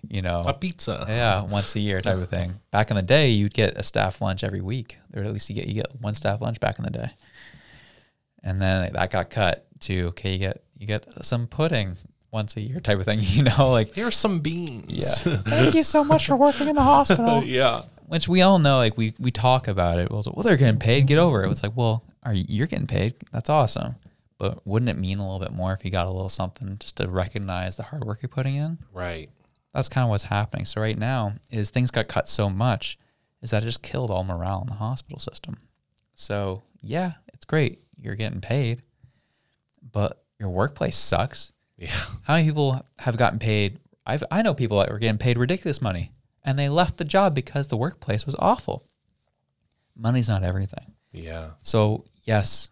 you 0.09 0.23
know, 0.23 0.43
A 0.47 0.55
pizza. 0.55 1.05
yeah, 1.09 1.43
once 1.43 1.75
a 1.75 1.81
year 1.81 2.01
type 2.01 2.17
of 2.19 2.29
thing. 2.29 2.55
Back 2.71 2.91
in 2.91 2.97
the 2.97 3.03
day, 3.03 3.29
you'd 3.29 3.53
get 3.55 3.77
a 3.77 3.83
staff 3.83 4.21
lunch 4.21 4.43
every 4.45 4.61
week, 4.61 4.99
or 5.15 5.23
at 5.23 5.33
least 5.33 5.49
you 5.51 5.55
get 5.57 5.67
you 5.67 5.75
get 5.75 6.01
one 6.01 6.15
staff 6.15 6.41
lunch 6.41 6.61
back 6.61 6.79
in 6.79 6.85
the 6.85 6.91
day. 6.91 7.11
And 8.43 8.61
then 8.63 8.93
that 8.93 9.11
got 9.11 9.29
cut 9.31 9.67
to 9.81 10.09
okay, 10.09 10.33
you 10.33 10.39
get 10.39 10.63
you 10.81 10.87
get 10.87 11.25
some 11.25 11.47
pudding 11.47 11.97
once 12.33 12.57
a 12.57 12.61
year 12.61 12.81
type 12.81 12.99
of 12.99 13.05
thing. 13.05 13.21
You 13.23 13.45
know, 13.45 13.71
like 13.71 13.95
Here's 13.95 14.17
some 14.17 14.41
beans. 14.41 15.25
yeah. 15.27 15.37
Thank 15.45 15.75
you 15.75 15.83
so 15.83 16.03
much 16.03 16.27
for 16.27 16.35
working 16.35 16.69
in 16.69 16.75
the 16.75 16.83
hospital. 16.83 17.43
yeah. 17.45 17.83
Which 18.07 18.27
we 18.29 18.43
all 18.43 18.59
know, 18.59 18.79
like 18.79 18.97
we 18.97 19.15
we 19.21 19.31
talk 19.31 19.69
about 19.69 19.99
it. 19.99 20.11
Well, 20.11 20.25
well, 20.35 20.43
they're 20.43 20.57
getting 20.57 20.81
paid. 20.81 21.07
Get 21.07 21.19
over 21.19 21.45
it. 21.45 21.51
It's 21.51 21.63
like, 21.63 21.77
well, 21.77 22.03
are 22.25 22.35
you, 22.35 22.45
you're 22.49 22.67
getting 22.67 22.89
paid? 22.89 23.15
That's 23.31 23.49
awesome. 23.49 23.95
But 24.39 24.67
wouldn't 24.67 24.89
it 24.89 24.97
mean 24.99 25.19
a 25.19 25.23
little 25.23 25.39
bit 25.39 25.53
more 25.53 25.75
if 25.75 25.85
you 25.85 25.91
got 25.91 26.07
a 26.09 26.11
little 26.11 26.31
something 26.31 26.79
just 26.81 26.97
to 26.97 27.09
recognize 27.09 27.77
the 27.77 27.83
hard 27.85 28.05
work 28.05 28.23
you're 28.23 28.31
putting 28.31 28.57
in? 28.57 28.79
Right. 28.93 29.29
that's 29.75 29.89
kind 29.91 30.03
of 30.05 30.09
what's 30.11 30.25
happening. 30.25 30.65
So 30.65 30.81
right 30.81 30.99
now 30.99 31.35
is 31.51 31.69
things 31.71 31.91
got 31.91 32.09
cut 32.09 32.27
so 32.27 32.49
much 32.49 32.99
is 33.43 33.51
that 33.51 33.63
it 33.63 33.67
just 33.67 33.83
killed 33.83 34.11
all 34.11 34.25
morale 34.25 34.63
in 34.63 34.69
the 34.69 34.75
hospital 34.79 35.19
system. 35.21 35.59
So 36.15 36.63
yeah, 36.81 37.13
it's 37.35 37.45
great. 37.45 37.81
You're 38.01 38.17
getting 38.17 38.41
paid, 38.41 38.83
but 39.93 40.25
your 40.41 40.49
workplace 40.51 40.97
sucks. 40.97 41.53
Yeah. 41.77 41.89
How 42.23 42.35
many 42.35 42.47
people 42.49 42.85
have 42.99 43.17
gotten 43.17 43.39
paid? 43.39 43.79
I've, 44.05 44.25
I 44.31 44.43
know 44.43 44.55
people 44.55 44.79
that 44.81 44.91
were 44.91 44.99
getting 44.99 45.19
paid 45.19 45.39
ridiculous 45.39 45.81
money 45.81 46.11
and 46.43 46.59
they 46.59 46.69
left 46.69 46.97
the 46.97 47.05
job 47.05 47.35
because 47.35 47.69
the 47.69 47.77
workplace 47.77 48.27
was 48.27 48.35
awful. 48.39 48.87
Money's 49.97 50.29
not 50.29 50.43
everything. 50.43 50.95
Yeah. 51.13 51.51
So, 51.63 52.05
yes, 52.25 52.71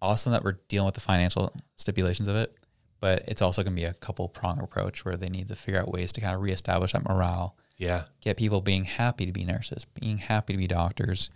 awesome 0.00 0.32
that 0.32 0.42
we're 0.44 0.58
dealing 0.68 0.86
with 0.86 0.94
the 0.94 1.00
financial 1.00 1.52
stipulations 1.76 2.28
of 2.28 2.36
it, 2.36 2.54
but 3.00 3.24
it's 3.28 3.42
also 3.42 3.62
going 3.62 3.74
to 3.74 3.80
be 3.80 3.84
a 3.86 3.92
couple 3.94 4.28
prong 4.28 4.60
approach 4.60 5.04
where 5.04 5.16
they 5.16 5.28
need 5.28 5.48
to 5.48 5.56
figure 5.56 5.80
out 5.80 5.90
ways 5.90 6.12
to 6.12 6.20
kind 6.20 6.34
of 6.34 6.40
reestablish 6.40 6.92
that 6.92 7.06
morale, 7.06 7.56
Yeah. 7.76 8.04
get 8.20 8.36
people 8.36 8.60
being 8.60 8.84
happy 8.84 9.26
to 9.26 9.32
be 9.32 9.44
nurses, 9.44 9.84
being 10.00 10.18
happy 10.18 10.54
to 10.54 10.58
be 10.58 10.66
doctors, 10.66 11.30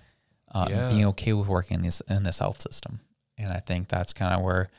uh, 0.53 0.66
Yeah. 0.70 0.89
being 0.89 1.05
okay 1.07 1.32
with 1.32 1.49
working 1.49 1.76
in 1.76 1.82
this 1.82 2.01
in 2.09 2.22
this 2.22 2.39
health 2.39 2.61
system. 2.62 3.01
And 3.37 3.53
I 3.53 3.61
think 3.61 3.89
that's 3.89 4.12
kind 4.12 4.32
of 4.35 4.43
where 4.43 4.70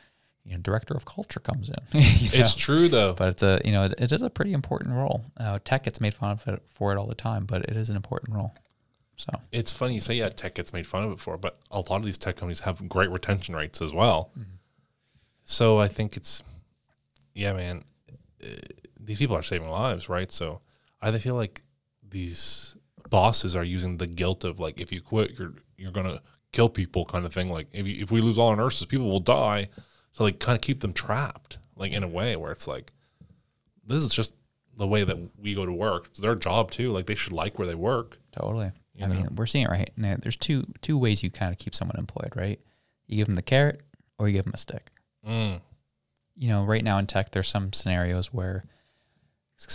you 0.46 0.54
know 0.54 0.62
director 0.62 0.94
of 0.94 1.06
culture 1.06 1.40
comes 1.40 1.70
in. 1.70 1.76
you 1.92 2.30
know? 2.30 2.40
It's 2.40 2.56
true 2.56 2.88
though. 2.88 3.14
but 3.14 3.30
it's 3.30 3.44
a 3.44 3.62
you 3.66 3.72
know 3.72 3.84
it, 3.84 3.96
it 3.98 4.12
is 4.12 4.22
a 4.22 4.30
pretty 4.30 4.54
important 4.54 4.94
role. 4.94 5.26
Uh, 5.38 5.60
tech 5.64 5.84
gets 5.84 6.00
made 6.00 6.14
fun 6.14 6.32
of 6.32 6.48
it 6.48 6.62
for 6.74 6.92
it 6.92 6.98
all 6.98 7.08
the 7.08 7.16
time, 7.16 7.46
but 7.46 7.64
it 7.64 7.76
is 7.76 7.90
an 7.90 7.96
important 7.96 8.36
role. 8.36 8.54
So 9.18 9.32
it's 9.52 9.72
funny 9.72 9.96
you 9.96 10.00
say 10.02 10.16
yeah, 10.16 10.30
tech 10.30 10.56
gets 10.56 10.74
made 10.74 10.86
fun 10.86 11.04
of 11.04 11.12
it 11.12 11.20
for, 11.20 11.38
but 11.38 11.60
a 11.72 11.80
lot 11.80 11.98
of 11.98 12.06
these 12.06 12.18
tech 12.18 12.36
companies 12.36 12.62
have 12.62 12.88
great 12.90 13.10
retention 13.10 13.56
rates 13.56 13.82
as 13.82 13.94
well. 13.94 14.32
So 15.46 15.80
I 15.80 15.88
think 15.88 16.18
it's, 16.18 16.44
yeah, 17.36 17.54
man, 17.54 17.86
uh, 18.44 18.48
these 19.00 19.20
people 19.20 19.38
are 19.38 19.44
saving 19.44 19.70
lives, 19.70 20.10
right? 20.10 20.32
So 20.32 20.62
I 21.02 21.12
feel 21.20 21.36
like 21.36 21.62
these 22.08 22.76
bosses 23.10 23.56
are 23.56 23.64
using 23.64 23.98
the 23.98 24.08
guilt 24.08 24.44
of 24.44 24.60
like, 24.60 24.80
if 24.82 24.92
you 24.92 25.02
quit, 25.02 25.38
you're 25.38 25.54
you're 25.78 25.92
gonna 25.92 26.22
kill 26.52 26.70
people, 26.70 27.06
kind 27.06 27.26
of 27.26 27.34
thing. 27.34 27.50
Like 27.50 27.68
if 27.72 27.88
you, 27.88 28.02
if 28.02 28.12
we 28.12 28.22
lose 28.22 28.38
all 28.38 28.50
our 28.50 28.56
nurses, 28.56 28.88
people 28.88 29.10
will 29.10 29.20
die. 29.20 29.70
So 30.16 30.24
like, 30.24 30.40
kind 30.40 30.56
of 30.56 30.62
keep 30.62 30.80
them 30.80 30.94
trapped, 30.94 31.58
like 31.76 31.92
in 31.92 32.02
a 32.02 32.08
way 32.08 32.38
where 32.38 32.54
it's 32.54 32.68
like, 32.70 32.94
this 33.86 34.02
is 34.02 34.14
just 34.14 34.34
the 34.78 34.88
way 34.88 35.04
that 35.04 35.18
we 35.38 35.54
go 35.54 35.66
to 35.66 35.74
work. 35.74 36.06
It's 36.08 36.22
their 36.22 36.36
job 36.36 36.72
too. 36.72 36.94
Like 36.94 37.06
they 37.06 37.16
should 37.16 37.34
like 37.34 37.60
where 37.60 37.68
they 37.68 37.76
work. 37.76 38.18
totally. 38.32 38.72
I 39.02 39.08
mean, 39.08 39.28
we're 39.36 39.46
seeing 39.46 39.66
it 39.66 39.70
right 39.70 39.92
now. 39.98 40.16
There's 40.18 40.38
two 40.38 40.66
two 40.82 40.98
ways 40.98 41.22
you 41.22 41.30
kind 41.30 41.52
of 41.52 41.58
keep 41.58 41.76
someone 41.76 41.98
employed, 42.00 42.32
right? 42.34 42.62
You 43.08 43.18
give 43.18 43.26
them 43.28 43.36
the 43.36 43.42
carrot 43.42 43.82
or 44.18 44.30
you 44.30 44.34
give 44.34 44.46
them 44.46 44.54
a 44.54 44.58
stick. 44.58 44.90
Mm. 45.28 45.60
You 46.38 46.48
know, 46.48 46.64
right 46.64 46.82
now 46.82 46.98
in 46.98 47.08
tech, 47.08 47.32
there's 47.32 47.50
some 47.50 47.74
scenarios 47.74 48.34
where 48.34 48.64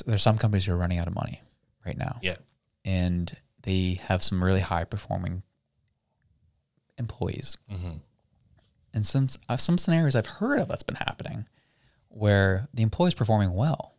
there's 0.07 0.23
some 0.23 0.39
companies 0.39 0.65
who 0.65 0.73
are 0.73 0.77
running 0.79 0.97
out 0.99 1.07
of 1.07 1.15
money 1.15 1.43
right 1.85 1.99
now. 1.99 2.19
Yeah. 2.23 2.37
and 2.83 3.37
they 3.63 4.01
have 4.05 4.23
some 4.23 4.43
really 4.43 4.61
high 4.61 4.85
performing 4.85 5.43
employees. 6.99 7.59
Mm-hmm. 7.71 7.99
And 8.93 9.07
some 9.07 9.29
uh, 9.49 9.57
some 9.57 9.79
scenarios 9.79 10.17
I've 10.17 10.27
heard 10.27 10.59
of 10.59 10.69
that's 10.69 10.83
been 10.83 10.97
happening 10.97 11.47
where 12.09 12.69
the 12.75 12.83
employee's 12.83 13.15
performing 13.15 13.55
well, 13.55 13.95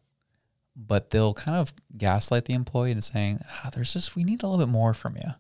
but 0.76 1.10
they'll 1.10 1.34
kind 1.34 1.58
of 1.58 1.74
gaslight 1.98 2.46
the 2.46 2.54
employee 2.54 2.92
into 2.92 3.02
saying, 3.02 3.40
ah, 3.50 3.70
"There's 3.74 3.94
just 3.94 4.16
we 4.16 4.24
need 4.24 4.44
a 4.44 4.48
little 4.48 4.66
bit 4.66 4.72
more 4.72 4.94
from 4.94 5.16
you," 5.16 5.32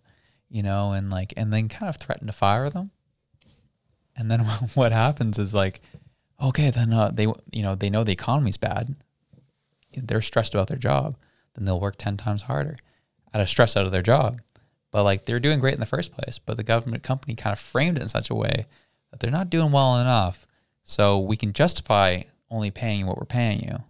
you 0.49 0.63
know, 0.63 0.93
and 0.93 1.09
like 1.09 1.33
and 1.35 1.51
then 1.51 1.67
kind 1.67 1.89
of 1.89 1.97
threaten 1.97 2.27
to 2.27 2.33
fire 2.33 2.69
them. 2.69 2.91
And 4.15 4.31
then 4.31 4.39
what 4.73 4.91
happens 4.91 5.37
is 5.37 5.53
like, 5.53 5.81
okay, 6.41 6.69
then 6.69 6.93
uh, 6.93 7.11
they 7.13 7.27
you 7.51 7.63
know 7.63 7.75
they 7.75 7.89
know 7.89 8.03
the 8.03 8.13
economy's 8.13 8.57
bad, 8.57 8.95
they're 9.95 10.21
stressed 10.21 10.53
about 10.53 10.67
their 10.67 10.77
job, 10.77 11.17
then 11.55 11.65
they'll 11.65 11.79
work 11.79 11.97
10 11.97 12.17
times 12.17 12.43
harder 12.43 12.77
out 13.33 13.41
of 13.41 13.49
stress 13.49 13.75
out 13.77 13.85
of 13.85 13.91
their 13.91 14.01
job. 14.01 14.41
But 14.91 15.03
like 15.03 15.25
they're 15.25 15.39
doing 15.39 15.59
great 15.59 15.73
in 15.73 15.79
the 15.79 15.85
first 15.85 16.11
place, 16.11 16.37
but 16.37 16.57
the 16.57 16.63
government 16.63 17.03
company 17.03 17.35
kind 17.35 17.53
of 17.53 17.59
framed 17.59 17.97
it 17.97 18.03
in 18.03 18.09
such 18.09 18.29
a 18.29 18.35
way 18.35 18.65
that 19.11 19.19
they're 19.19 19.31
not 19.31 19.49
doing 19.49 19.71
well 19.71 19.97
enough. 19.99 20.47
So 20.83 21.19
we 21.19 21.37
can 21.37 21.53
justify 21.53 22.23
only 22.49 22.71
paying 22.71 23.01
you 23.01 23.05
what 23.05 23.17
we're 23.17 23.25
paying 23.25 23.61
you. 23.61 23.83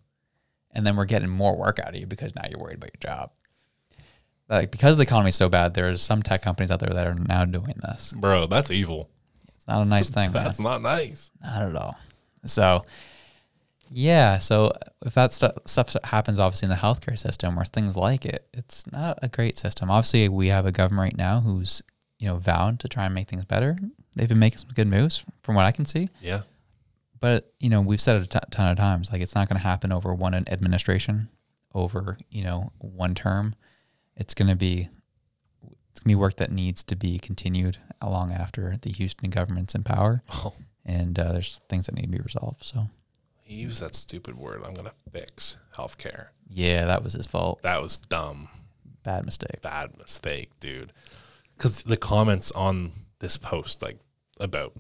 And 0.74 0.86
then 0.86 0.96
we're 0.96 1.06
getting 1.06 1.30
more 1.30 1.56
work 1.56 1.80
out 1.80 1.90
of 1.90 1.96
you 1.96 2.06
because 2.06 2.36
now 2.36 2.44
you're 2.50 2.60
worried 2.60 2.78
about 2.78 2.92
your 2.94 3.14
job. 3.14 3.32
Like 4.50 4.72
because 4.72 4.98
the 4.98 5.04
economy's 5.04 5.36
so 5.36 5.50
bad, 5.50 5.74
there's 5.74 6.02
some 6.02 6.22
tech 6.22 6.42
companies 6.42 6.72
out 6.72 6.80
there 6.80 6.94
that 6.94 7.08
are 7.08 7.16
now 7.16 7.46
doing 7.46 7.76
this. 7.82 8.14
Bro, 8.14 8.48
that's 8.48 8.70
evil. 8.70 9.10
It's 9.56 9.68
not 9.68 9.82
a 9.82 9.86
nice 9.86 10.10
thing, 10.10 10.32
man. 10.34 10.44
That's 10.44 10.60
not 10.60 10.82
nice. 10.82 11.32
Not 11.42 11.62
at 11.70 11.76
all. 11.76 11.98
So, 12.46 12.86
yeah. 13.90 14.40
So 14.40 14.74
if 15.06 15.14
that 15.14 15.34
stu- 15.34 15.52
stuff 15.66 15.96
happens, 16.04 16.40
obviously 16.40 16.66
in 16.66 16.72
the 16.72 16.76
healthcare 16.76 17.18
system 17.18 17.58
or 17.58 17.66
things 17.66 17.96
like 17.96 18.26
it, 18.26 18.48
it's 18.54 18.90
not 18.92 19.20
a 19.22 19.30
great 19.30 19.58
system. 19.58 19.90
Obviously, 19.90 20.28
we 20.30 20.48
have 20.48 20.66
a 20.66 20.72
government 20.72 21.14
right 21.14 21.18
now 21.18 21.42
who's 21.42 21.82
you 22.20 22.28
know 22.28 22.38
vowed 22.38 22.80
to 22.80 22.88
try 22.88 23.06
and 23.06 23.16
make 23.16 23.30
things 23.30 23.46
better. 23.46 23.78
They've 24.16 24.28
been 24.30 24.40
making 24.40 24.60
some 24.60 24.70
good 24.74 24.88
moves 24.88 25.24
from 25.44 25.56
what 25.56 25.66
I 25.66 25.72
can 25.72 25.86
see. 25.86 26.10
Yeah. 26.22 26.42
But 27.20 27.54
you 27.60 27.70
know, 27.70 27.82
we've 27.82 28.02
said 28.02 28.18
it 28.18 28.24
a 28.24 28.40
t- 28.40 28.46
ton 28.52 28.68
of 28.72 28.78
times. 28.78 29.12
Like 29.12 29.22
it's 29.22 29.36
not 29.36 29.48
going 29.48 29.58
to 29.60 29.64
happen 29.68 29.92
over 29.92 30.14
one 30.14 30.34
administration, 30.34 31.30
over 31.74 32.18
you 32.30 32.44
know 32.44 32.72
one 32.80 33.16
term. 33.16 33.56
It's 34.16 34.34
going 34.34 34.50
to 34.50 34.56
be 34.56 34.90
it's 35.92 36.00
going 36.00 36.04
to 36.04 36.08
be 36.10 36.16
work 36.16 36.38
that 36.38 36.52
needs 36.52 36.84
to 36.84 36.96
be 36.96 37.20
continued 37.20 37.78
long 38.04 38.32
after 38.32 38.76
the 38.82 38.92
Houston 38.92 39.30
government's 39.30 39.76
in 39.76 39.84
power 39.84 40.24
Oh, 40.34 40.54
and 40.86 41.18
uh, 41.20 41.34
there's 41.34 41.62
things 41.70 41.86
that 41.86 41.96
need 41.96 42.04
to 42.04 42.08
be 42.08 42.18
resolved. 42.20 42.64
So 42.64 42.88
he 43.40 43.56
used 43.56 43.82
that 43.82 43.96
stupid 43.96 44.36
word. 44.38 44.62
I'm 44.66 44.74
gonna 44.74 44.94
fix 45.12 45.58
healthcare. 45.76 46.28
yeah, 46.50 46.86
that 46.86 47.04
was 47.04 47.14
his 47.14 47.28
fault. 47.28 47.62
That 47.62 47.82
was 47.82 47.98
dumb. 48.00 48.50
Bad 49.04 49.26
mistake. 49.26 49.62
Bad 49.62 49.98
mistake, 49.98 50.50
dude. 50.60 50.92
Because 51.56 51.84
the 51.84 51.98
comments 51.98 52.52
on 52.52 52.92
this 53.22 53.38
post, 53.38 53.82
like 53.82 53.98
about 54.40 54.74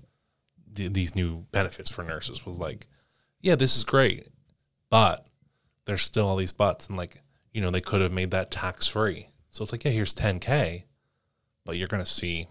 th- 0.76 0.92
these 0.94 1.16
new 1.16 1.46
benefits 1.52 1.89
for 1.89 2.04
nurses, 2.04 2.46
was 2.46 2.58
like, 2.58 2.88
"Yeah, 3.39 3.56
this 3.56 3.76
is 3.78 3.84
great, 3.86 4.28
but 4.89 5.26
there's 5.86 6.02
still 6.02 6.28
all 6.28 6.36
these 6.36 6.52
buts, 6.52 6.88
and 6.88 6.98
like, 6.98 7.22
you 7.54 7.62
know, 7.62 7.72
they 7.72 7.82
could 7.82 8.02
have 8.02 8.12
made 8.12 8.32
that 8.32 8.52
tax 8.52 8.88
free. 8.88 9.28
So 9.50 9.64
it's 9.64 9.72
like, 9.72 9.84
yeah, 9.84 9.92
here's 9.92 10.14
10k, 10.14 10.84
but 11.66 11.78
you're 11.78 11.88
gonna 11.88 12.06
see 12.06 12.48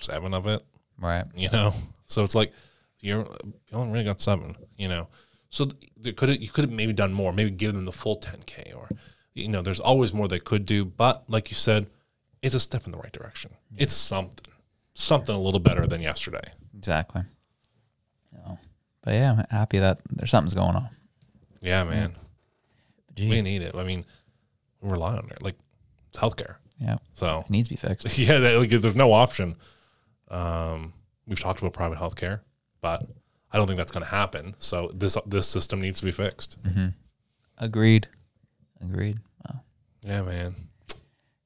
seven 0.00 0.32
of 0.34 0.46
it 0.46 0.64
Right. 0.98 1.24
you 1.34 1.50
know. 1.50 1.74
So 2.06 2.22
it's 2.22 2.34
like 2.34 2.52
you're 3.00 3.20
you 3.20 3.54
only 3.72 3.92
really 3.92 4.04
got 4.04 4.20
seven, 4.20 4.56
you 4.76 4.88
know. 4.88 5.08
So 5.50 5.66
th- 5.66 5.90
there 5.96 6.12
could 6.12 6.40
you 6.40 6.48
could 6.48 6.64
have 6.64 6.72
maybe 6.72 6.92
done 6.92 7.12
more, 7.12 7.32
maybe 7.32 7.50
give 7.50 7.74
them 7.74 7.84
the 7.84 7.92
full 7.92 8.16
10k, 8.18 8.74
or 8.76 8.88
you 9.34 9.48
know, 9.48 9.62
there's 9.62 9.80
always 9.80 10.12
more 10.12 10.28
they 10.28 10.38
could 10.38 10.64
do. 10.66 10.84
But 10.84 11.24
like 11.28 11.50
you 11.50 11.56
said, 11.56 11.86
it's 12.42 12.54
a 12.54 12.60
step 12.60 12.84
in 12.86 12.92
the 12.92 12.98
right 12.98 13.12
direction. 13.12 13.52
It's 13.76 13.94
something, 13.94 14.52
something 14.94 15.34
a 15.34 15.40
little 15.40 15.60
better 15.60 15.86
than 15.86 16.00
yesterday. 16.00 16.52
Exactly. 16.76 17.22
No. 18.32 18.58
But 19.02 19.14
yeah, 19.14 19.32
I'm 19.32 19.44
happy 19.50 19.78
that 19.78 20.00
there's 20.10 20.30
something's 20.30 20.54
going 20.54 20.76
on. 20.76 20.88
Yeah, 21.60 21.84
man, 21.84 22.14
Gee, 23.14 23.28
we 23.30 23.42
need 23.42 23.62
it. 23.62 23.74
I 23.74 23.84
mean, 23.84 24.04
we 24.80 24.90
rely 24.90 25.16
on 25.16 25.28
it. 25.30 25.42
Like 25.42 25.56
it's 26.08 26.18
healthcare, 26.18 26.56
yeah, 26.78 26.98
so 27.14 27.40
it 27.40 27.50
needs 27.50 27.68
to 27.68 27.74
be 27.74 27.78
fixed. 27.78 28.18
yeah, 28.18 28.38
that, 28.38 28.58
like, 28.58 28.68
there's 28.68 28.94
no 28.94 29.12
option. 29.12 29.56
Um, 30.28 30.92
we've 31.26 31.40
talked 31.40 31.60
about 31.60 31.72
private 31.72 31.98
healthcare, 31.98 32.40
but 32.82 33.06
I 33.50 33.56
don't 33.56 33.66
think 33.66 33.78
that's 33.78 33.92
going 33.92 34.04
to 34.04 34.10
happen. 34.10 34.54
So 34.58 34.90
this 34.94 35.16
this 35.26 35.48
system 35.48 35.80
needs 35.80 36.00
to 36.00 36.04
be 36.04 36.12
fixed. 36.12 36.58
Agreed. 37.56 38.08
Agreed. 38.82 39.18
Wow. 39.46 39.60
Yeah, 40.04 40.22
man. 40.22 40.54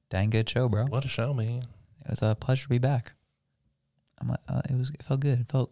Dang 0.09 0.31
good 0.31 0.49
show, 0.49 0.67
bro. 0.67 0.85
What 0.85 1.05
a 1.05 1.07
show, 1.07 1.33
man. 1.33 1.63
It 2.03 2.09
was 2.09 2.21
a 2.21 2.35
pleasure 2.35 2.63
to 2.63 2.69
be 2.69 2.79
back. 2.79 3.13
I'm 4.21 4.27
like, 4.29 4.39
uh, 4.47 4.61
it 4.69 4.75
was. 4.77 4.89
It 4.91 5.03
felt 5.03 5.19
good. 5.21 5.39
It 5.39 5.47
felt 5.47 5.71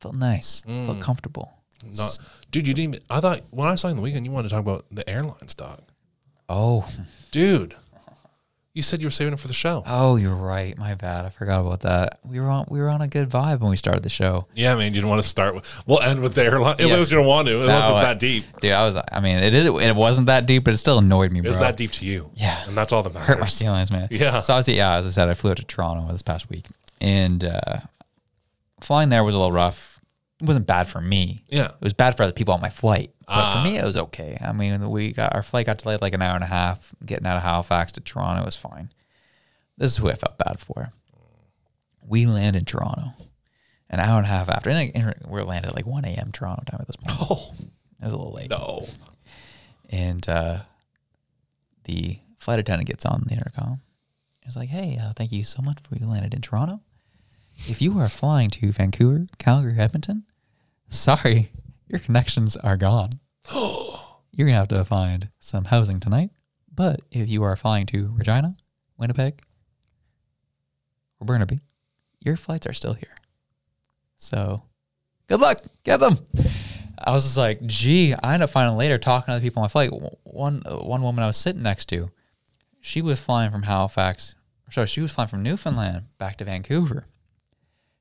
felt 0.00 0.14
nice. 0.14 0.62
Felt 0.62 0.98
Mm. 0.98 1.00
comfortable. 1.00 1.52
Not, 1.96 2.18
dude, 2.50 2.66
you 2.68 2.74
didn't. 2.74 2.94
Even, 2.94 3.06
I 3.10 3.20
thought 3.20 3.40
when 3.50 3.68
I 3.68 3.74
saw 3.74 3.88
you 3.88 3.92
in 3.92 3.96
the 3.96 4.02
weekend, 4.02 4.26
you 4.26 4.32
wanted 4.32 4.48
to 4.50 4.54
talk 4.54 4.60
about 4.60 4.84
the 4.90 5.08
airlines, 5.08 5.54
dog. 5.54 5.80
Oh, 6.48 6.86
Dude, 7.30 7.74
you 8.74 8.82
said 8.82 9.00
you 9.00 9.06
were 9.06 9.10
saving 9.10 9.32
it 9.32 9.40
for 9.40 9.48
the 9.48 9.54
show. 9.54 9.82
oh, 9.86 10.16
you're 10.16 10.34
right. 10.34 10.76
My 10.76 10.94
bad. 10.94 11.24
I 11.24 11.28
forgot 11.30 11.60
about 11.64 11.80
that. 11.80 12.18
We 12.24 12.38
were 12.40 12.48
on. 12.48 12.66
We 12.68 12.80
were 12.80 12.88
on 12.88 13.00
a 13.02 13.08
good 13.08 13.28
vibe 13.30 13.60
when 13.60 13.70
we 13.70 13.76
started 13.76 14.02
the 14.02 14.08
show. 14.10 14.46
Yeah, 14.54 14.74
man. 14.74 14.86
You 14.86 15.00
didn't 15.00 15.08
want 15.08 15.22
to 15.22 15.28
start 15.28 15.54
with. 15.54 15.82
We'll 15.86 16.00
end 16.00 16.20
with 16.20 16.34
the 16.34 16.44
airline. 16.44 16.76
Yeah. 16.78 16.86
Unless 16.86 17.10
you 17.10 17.16
don't 17.18 17.26
want 17.26 17.48
to. 17.48 17.62
It 17.62 17.66
No, 17.66 17.78
it's 17.78 17.86
I- 17.88 18.02
that 18.02 18.18
deep. 18.18 18.44
Dude, 18.60 18.72
I 18.72 18.84
was. 18.84 18.96
I 19.10 19.20
mean, 19.20 19.38
it 19.38 19.54
is. 19.54 19.66
It 19.66 19.96
wasn't 19.96 20.26
that 20.26 20.46
deep, 20.46 20.64
but 20.64 20.74
it 20.74 20.78
still 20.78 20.98
annoyed 20.98 21.32
me, 21.32 21.38
It 21.40 21.42
bro. 21.42 21.50
was 21.50 21.58
that 21.60 21.76
deep 21.76 21.92
to 21.92 22.04
you. 22.04 22.30
Yeah. 22.36 22.62
and 22.66 22.76
that's 22.76 22.92
all 22.92 23.02
that 23.02 23.12
hurt 23.14 23.28
my 23.38 23.40
matters. 23.42 23.58
feelings, 23.58 23.90
man. 23.90 24.08
Yeah. 24.10 24.40
So 24.42 24.54
obviously, 24.54 24.76
yeah, 24.76 24.96
as 24.96 25.06
I 25.06 25.10
said, 25.10 25.28
I 25.28 25.34
flew 25.34 25.50
out 25.52 25.56
to 25.58 25.64
Toronto 25.64 26.10
this 26.12 26.22
past 26.22 26.48
week, 26.50 26.66
and 27.00 27.42
uh, 27.44 27.78
flying 28.80 29.08
there 29.08 29.24
was 29.24 29.34
a 29.34 29.38
little 29.38 29.52
rough. 29.52 30.00
It 30.40 30.46
wasn't 30.46 30.66
bad 30.66 30.88
for 30.88 31.00
me. 31.00 31.44
Yeah. 31.48 31.66
It 31.66 31.80
was 31.82 31.92
bad 31.92 32.16
for 32.16 32.22
other 32.22 32.32
people 32.32 32.54
on 32.54 32.60
my 32.62 32.70
flight, 32.70 33.12
but 33.26 33.34
Ah. 33.36 33.62
for 33.62 33.68
me, 33.70 33.76
it 33.76 33.84
was 33.84 33.96
okay. 33.96 34.38
I 34.40 34.52
mean, 34.52 34.88
we 34.90 35.12
got 35.12 35.34
our 35.34 35.42
flight 35.42 35.66
got 35.66 35.78
delayed 35.78 36.00
like 36.00 36.14
an 36.14 36.22
hour 36.22 36.34
and 36.34 36.44
a 36.44 36.46
half. 36.48 36.94
Getting 37.04 37.26
out 37.26 37.36
of 37.36 37.42
Halifax 37.42 37.92
to 37.92 38.00
Toronto 38.00 38.44
was 38.44 38.56
fine. 38.56 38.90
This 39.76 39.92
is 39.92 39.98
who 39.98 40.08
I 40.10 40.14
felt 40.14 40.38
bad 40.38 40.58
for. 40.60 40.92
We 42.06 42.24
land 42.26 42.56
in 42.56 42.64
Toronto 42.64 43.12
an 43.90 44.00
hour 44.00 44.16
and 44.16 44.24
a 44.26 44.30
half 44.30 44.48
after, 44.48 44.70
and 44.70 44.90
and 44.94 45.14
we 45.28 45.42
landed 45.42 45.68
at 45.68 45.74
like 45.76 45.86
one 45.86 46.04
a.m. 46.06 46.32
Toronto 46.32 46.62
time 46.64 46.80
at 46.80 46.86
this 46.86 46.96
point. 46.96 47.16
Oh 47.30 47.52
It 48.00 48.04
was 48.04 48.12
a 48.14 48.16
little 48.16 48.32
late 48.32 48.48
no. 48.50 48.86
and 49.90 50.26
uh, 50.28 50.60
the 51.84 52.18
flight 52.38 52.58
attendant 52.58 52.88
gets 52.88 53.04
on 53.04 53.24
the 53.26 53.34
intercom. 53.34 53.80
It's 54.46 54.56
like, 54.56 54.70
"Hey, 54.70 54.98
uh, 55.00 55.12
thank 55.14 55.32
you 55.32 55.44
so 55.44 55.60
much 55.60 55.78
for 55.82 55.96
you 55.96 56.06
landed 56.06 56.32
in 56.34 56.40
Toronto. 56.40 56.80
If 57.68 57.80
you 57.82 57.98
are 57.98 58.08
flying 58.08 58.50
to 58.50 58.72
Vancouver, 58.72 59.26
Calgary, 59.38 59.78
Edmonton, 59.78 60.24
sorry, 60.88 61.52
your 61.86 62.00
connections 62.00 62.56
are 62.56 62.76
gone. 62.76 63.10
You're 63.52 64.46
going 64.46 64.54
to 64.54 64.58
have 64.58 64.68
to 64.68 64.84
find 64.84 65.28
some 65.38 65.66
housing 65.66 66.00
tonight. 66.00 66.30
But 66.72 67.00
if 67.10 67.28
you 67.28 67.42
are 67.42 67.56
flying 67.56 67.84
to 67.86 68.14
Regina, 68.16 68.56
Winnipeg, 68.96 69.42
or 71.20 71.26
Burnaby, 71.26 71.58
your 72.20 72.36
flights 72.36 72.66
are 72.66 72.72
still 72.72 72.94
here. 72.94 73.16
So 74.16 74.62
good 75.28 75.40
luck. 75.40 75.58
Get 75.84 75.98
them. 75.98 76.18
I 76.96 77.10
was 77.10 77.24
just 77.24 77.36
like, 77.36 77.66
gee, 77.66 78.14
I 78.22 78.34
ended 78.34 78.44
up 78.44 78.50
finding 78.50 78.78
later 78.78 78.98
talking 78.98 79.26
to 79.26 79.32
other 79.32 79.42
people 79.42 79.60
on 79.60 79.64
my 79.64 79.68
flight. 79.68 79.90
One, 80.22 80.62
uh, 80.64 80.76
one 80.76 81.02
woman 81.02 81.22
I 81.22 81.26
was 81.26 81.36
sitting 81.36 81.62
next 81.62 81.86
to, 81.86 82.10
she 82.80 83.02
was 83.02 83.20
flying 83.20 83.50
from 83.50 83.64
Halifax. 83.64 84.36
Sorry, 84.70 84.86
she 84.86 85.00
was 85.00 85.12
flying 85.12 85.28
from 85.28 85.42
Newfoundland 85.42 86.04
back 86.18 86.36
to 86.38 86.44
Vancouver. 86.44 87.06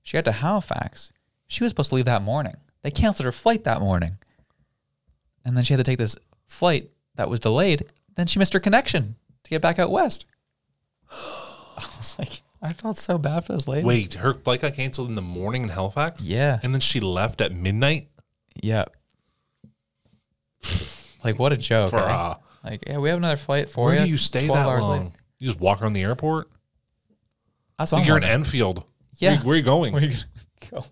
She 0.03 0.17
got 0.17 0.25
to 0.25 0.31
Halifax. 0.31 1.11
She 1.47 1.63
was 1.63 1.71
supposed 1.71 1.89
to 1.89 1.95
leave 1.95 2.05
that 2.05 2.21
morning. 2.21 2.53
They 2.81 2.91
canceled 2.91 3.25
her 3.25 3.31
flight 3.31 3.63
that 3.65 3.81
morning. 3.81 4.17
And 5.45 5.55
then 5.57 5.63
she 5.63 5.73
had 5.73 5.77
to 5.79 5.83
take 5.83 5.97
this 5.97 6.15
flight 6.47 6.89
that 7.15 7.29
was 7.29 7.39
delayed. 7.39 7.85
Then 8.15 8.27
she 8.27 8.39
missed 8.39 8.53
her 8.53 8.59
connection 8.59 9.15
to 9.43 9.49
get 9.49 9.61
back 9.61 9.79
out 9.79 9.91
west. 9.91 10.25
I 11.11 11.85
was 11.97 12.15
like, 12.19 12.41
I 12.61 12.73
felt 12.73 12.97
so 12.97 13.17
bad 13.17 13.45
for 13.45 13.53
this 13.53 13.67
lady. 13.67 13.85
Wait, 13.85 14.13
her 14.15 14.33
flight 14.33 14.61
got 14.61 14.73
canceled 14.73 15.09
in 15.09 15.15
the 15.15 15.21
morning 15.21 15.63
in 15.63 15.69
Halifax? 15.69 16.25
Yeah. 16.25 16.59
And 16.61 16.73
then 16.73 16.81
she 16.81 16.99
left 16.99 17.41
at 17.41 17.53
midnight? 17.53 18.09
Yeah. 18.61 18.85
like 21.23 21.39
what 21.39 21.53
a 21.53 21.57
joke. 21.57 21.93
eh? 21.93 21.97
Bruh. 21.97 22.39
Like, 22.63 22.83
yeah, 22.87 22.97
we 22.97 23.09
have 23.09 23.17
another 23.17 23.37
flight 23.37 23.69
for 23.69 23.85
Where 23.85 23.95
you. 23.95 24.03
do 24.03 24.09
you 24.09 24.17
stay 24.17 24.47
that 24.47 24.65
long? 24.65 24.91
later. 24.91 25.11
You 25.39 25.47
just 25.47 25.59
walk 25.61 25.81
around 25.81 25.93
the 25.93 26.01
airport? 26.03 26.49
That's 27.77 27.91
what 27.93 28.05
you're 28.05 28.17
in. 28.17 28.23
Enfield. 28.25 28.83
Yeah. 29.19 29.35
Where, 29.35 29.39
where 29.39 29.53
are 29.53 29.57
you 29.57 29.63
going? 29.63 29.93
Where 29.93 30.01
are 30.01 30.05
you 30.05 30.11
gonna 30.11 30.25
go? 30.71 30.85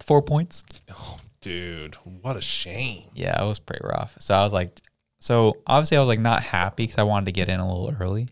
Four 0.00 0.22
points. 0.22 0.64
Oh, 0.90 1.18
dude, 1.40 1.96
what 2.22 2.36
a 2.36 2.40
shame. 2.40 3.10
Yeah, 3.14 3.42
it 3.42 3.46
was 3.46 3.58
pretty 3.58 3.84
rough. 3.86 4.16
So 4.20 4.34
I 4.34 4.42
was 4.42 4.52
like, 4.52 4.80
so 5.18 5.58
obviously 5.66 5.96
I 5.96 6.00
was 6.00 6.08
like 6.08 6.20
not 6.20 6.42
happy 6.42 6.84
because 6.84 6.98
I 6.98 7.02
wanted 7.02 7.26
to 7.26 7.32
get 7.32 7.48
in 7.48 7.60
a 7.60 7.66
little 7.66 7.94
early, 8.00 8.28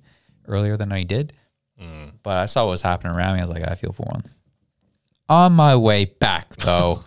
earlier 0.47 0.77
than 0.77 0.93
I 0.93 1.03
did. 1.03 1.33
Mm. 1.81 2.15
But 2.23 2.37
I 2.37 2.47
saw 2.47 2.65
what 2.65 2.71
was 2.71 2.83
happening 2.83 3.15
around 3.15 3.35
me. 3.35 3.41
I 3.41 3.43
was 3.43 3.51
like, 3.51 3.69
I 3.69 3.75
feel 3.75 3.93
for 3.93 4.11
him. 4.15 4.23
On 5.29 5.53
my 5.53 5.77
way 5.77 6.05
back 6.07 6.55
though, 6.57 7.03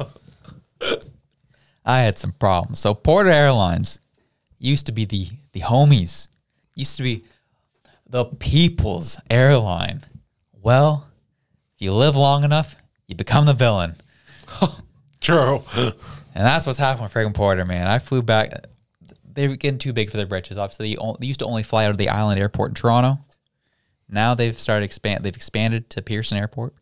I 1.86 2.00
had 2.00 2.20
some 2.20 2.34
problems. 2.34 2.80
So 2.80 2.94
Porter 2.94 3.30
Airlines 3.30 4.00
used 4.60 4.86
to 4.88 4.92
be 4.92 5.06
the 5.06 5.30
the 5.54 5.62
homies, 5.62 6.28
used 6.76 6.98
to 6.98 7.04
be 7.04 7.24
the 8.08 8.26
people's 8.26 9.20
airline. 9.30 10.06
Well, 10.62 11.08
if 11.08 11.09
you 11.80 11.94
live 11.94 12.16
long 12.16 12.44
enough, 12.44 12.76
you 13.08 13.16
become 13.16 13.46
the 13.46 13.54
villain. 13.54 13.96
True. 15.22 15.64
And 15.76 16.46
that's 16.46 16.68
what's 16.68 16.80
happened 16.80 17.04
with 17.04 17.14
friggin' 17.14 17.34
Porter, 17.34 17.66
man. 17.66 17.88
I 17.88 18.00
flew 18.00 18.22
back. 18.22 18.52
They're 19.26 19.56
getting 19.56 19.80
too 19.80 19.94
big 19.94 20.12
for 20.12 20.18
their 20.18 20.26
britches. 20.26 20.58
Obviously, 20.58 20.96
they, 20.96 21.28
used 21.28 21.40
to 21.40 21.46
only 21.46 21.64
fly 21.64 21.86
out 21.86 21.92
of 21.92 21.98
the 21.98 22.10
Island 22.10 22.40
Airport 22.40 22.72
in 22.72 22.76
Toronto. 22.76 23.20
Now 24.08 24.34
they've 24.34 24.58
started 24.58 24.86
expand. 24.86 25.24
They've 25.24 25.36
expanded 25.36 25.90
to 25.92 26.02
Pearson 26.02 26.38
Airport. 26.38 26.74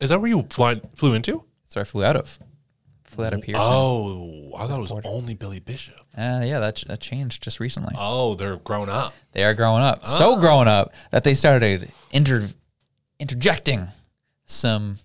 Is 0.00 0.08
that 0.08 0.20
where 0.20 0.28
you 0.28 0.42
fly, 0.42 0.80
flew 0.96 1.14
into? 1.14 1.44
So 1.66 1.80
I 1.80 1.84
flew 1.84 2.04
out 2.04 2.16
of. 2.16 2.38
Flew 3.04 3.24
out 3.24 3.34
of 3.34 3.42
Pearson. 3.42 3.62
Oh, 3.64 4.52
I 4.56 4.66
thought 4.66 4.78
it 4.78 4.90
was 4.90 4.92
only 5.04 5.34
Billy 5.34 5.60
Bishop. 5.60 5.94
Uh, 6.16 6.42
yeah, 6.44 6.60
that, 6.60 6.82
that 6.86 7.00
changed 7.00 7.42
just 7.42 7.58
recently. 7.60 7.94
Oh, 7.98 8.34
they're 8.34 8.56
grown 8.56 8.88
up. 8.88 9.14
They 9.32 9.44
are 9.44 9.54
growing 9.54 9.82
up. 9.82 10.06
So 10.06 10.36
grown 10.36 10.68
up 10.68 10.92
that 11.10 11.24
they 11.24 11.34
started 11.34 11.90
inter- 12.12 12.48
interjecting 13.18 13.88
some 14.46 14.98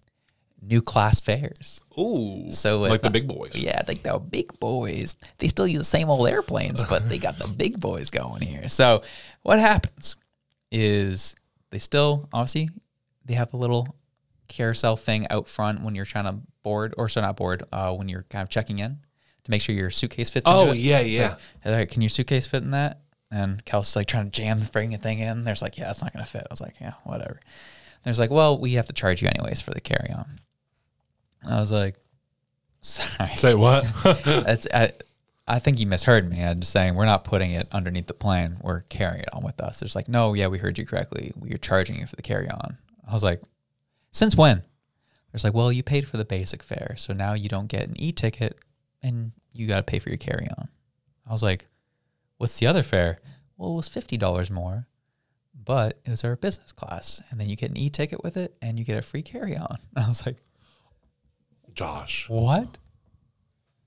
new 0.62 0.82
class 0.82 1.20
fares. 1.20 1.82
Ooh. 1.98 2.52
So 2.52 2.80
like 2.80 3.02
the 3.02 3.10
big 3.10 3.28
boys. 3.28 3.56
Yeah, 3.56 3.82
like 3.88 4.04
the 4.04 4.20
big 4.20 4.60
boys. 4.60 5.16
They 5.38 5.48
still 5.48 5.68
use 5.68 5.80
the 5.80 5.86
same 5.86 6.10
old 6.10 6.28
airplanes, 6.28 6.84
but 6.84 7.08
they 7.10 7.18
got 7.18 7.38
the 7.38 7.48
big 7.58 7.80
boys 7.80 8.12
going 8.12 8.42
here. 8.42 8.70
So 8.70 9.04
what 9.44 9.60
happens 9.60 10.16
is 10.72 11.36
they 11.72 11.80
still 11.80 12.30
obviously 12.34 12.70
they 13.26 13.34
have 13.34 13.52
the 13.52 13.58
little 13.58 13.96
carousel 14.48 14.96
thing 14.96 15.28
out 15.30 15.48
front 15.48 15.82
when 15.82 15.96
you're 15.96 16.06
trying 16.06 16.26
to 16.26 16.40
board 16.64 16.94
or 16.98 17.08
so 17.08 17.22
not 17.22 17.38
board 17.38 17.64
uh, 17.72 17.94
when 17.94 18.10
you're 18.10 18.26
kind 18.30 18.44
of 18.44 18.50
checking 18.50 18.80
in 18.80 19.00
to 19.44 19.52
make 19.52 19.62
sure 19.62 19.76
your 19.76 19.90
suitcase 19.90 20.30
fits. 20.30 20.44
Oh, 20.46 20.72
yeah, 20.72 21.00
yeah. 21.00 21.36
all 21.66 21.72
right, 21.72 21.90
can 21.90 22.02
your 22.02 22.10
suitcase 22.10 22.48
fit 22.48 22.64
in 22.64 22.72
that? 22.72 23.02
And 23.32 23.64
Kelsey's 23.64 23.96
like 23.96 24.08
trying 24.08 24.26
to 24.26 24.32
jam 24.32 24.60
the 24.60 24.66
friggin' 24.66 25.00
thing 25.02 25.20
in. 25.20 25.44
There's 25.44 25.62
like, 25.62 25.78
yeah, 25.78 25.92
it's 25.92 26.02
not 26.02 26.12
gonna 26.12 26.26
fit. 26.26 26.42
I 26.42 26.48
was 26.52 26.62
like, 26.62 26.76
yeah, 26.82 26.94
whatever. 27.04 27.40
There's 28.04 28.20
like, 28.20 28.32
well, 28.32 28.58
we 28.58 28.74
have 28.74 28.88
to 28.88 28.94
charge 28.94 29.22
you 29.22 29.28
anyways 29.28 29.62
for 29.62 29.72
the 29.72 29.82
carry 29.82 30.12
on. 30.12 30.40
I 31.48 31.60
was 31.60 31.72
like, 31.72 31.96
sorry. 32.82 33.32
Say 33.36 33.54
what? 33.54 33.86
It's 34.26 34.68
I, 34.74 34.94
I 35.48 35.60
think 35.60 35.80
you 35.80 35.88
misheard 35.88 36.30
me. 36.30 36.44
I'm 36.44 36.60
just 36.60 36.72
saying 36.72 36.96
we're 36.96 37.06
not 37.06 37.24
putting 37.24 37.52
it 37.52 37.68
underneath 37.72 38.08
the 38.08 38.14
plane. 38.14 38.58
We're 38.62 38.82
carrying 38.82 39.22
it 39.22 39.34
on 39.34 39.44
with 39.44 39.60
us. 39.60 39.80
There's 39.80 39.96
like, 39.96 40.08
no, 40.08 40.34
yeah, 40.34 40.48
we 40.48 40.60
heard 40.60 40.78
you 40.78 40.86
correctly. 40.86 41.32
We're 41.36 41.58
charging 41.58 42.00
you 42.00 42.06
for 42.06 42.16
the 42.16 42.22
carry 42.22 42.50
on. 42.50 42.78
I 43.08 43.14
was 43.14 43.24
like, 43.24 43.42
since 44.12 44.36
when? 44.36 44.64
There's 45.32 45.44
like, 45.44 45.54
well, 45.54 45.72
you 45.72 45.84
paid 45.84 46.08
for 46.08 46.18
the 46.18 46.26
basic 46.26 46.64
fare, 46.64 46.96
so 46.98 47.14
now 47.14 47.34
you 47.34 47.50
don't 47.50 47.68
get 47.68 47.88
an 47.88 48.00
e-ticket, 48.00 48.58
and 49.04 49.32
you 49.54 49.68
got 49.68 49.78
to 49.78 49.84
pay 49.84 50.00
for 50.00 50.10
your 50.10 50.18
carry 50.18 50.48
on. 50.58 50.70
I 51.28 51.34
was 51.34 51.44
like, 51.44 51.68
what's 52.38 52.58
the 52.60 52.68
other 52.68 52.84
fare? 52.84 53.20
Well, 53.58 53.74
it 53.74 53.78
was 53.78 53.88
fifty 53.88 54.18
dollars 54.18 54.50
more, 54.50 54.88
but 55.64 56.00
it 56.06 56.10
was 56.12 56.24
our 56.24 56.36
business 56.36 56.72
class, 56.72 57.22
and 57.30 57.40
then 57.40 57.50
you 57.50 57.56
get 57.56 57.70
an 57.70 57.78
e-ticket 57.78 58.24
with 58.24 58.38
it, 58.38 58.56
and 58.62 58.80
you 58.80 58.86
get 58.86 58.98
a 58.98 59.02
free 59.02 59.22
carry 59.22 59.58
on. 59.58 59.76
I 59.96 60.08
was 60.08 60.26
like, 60.26 60.38
Josh. 61.74 62.26
what? 62.30 62.78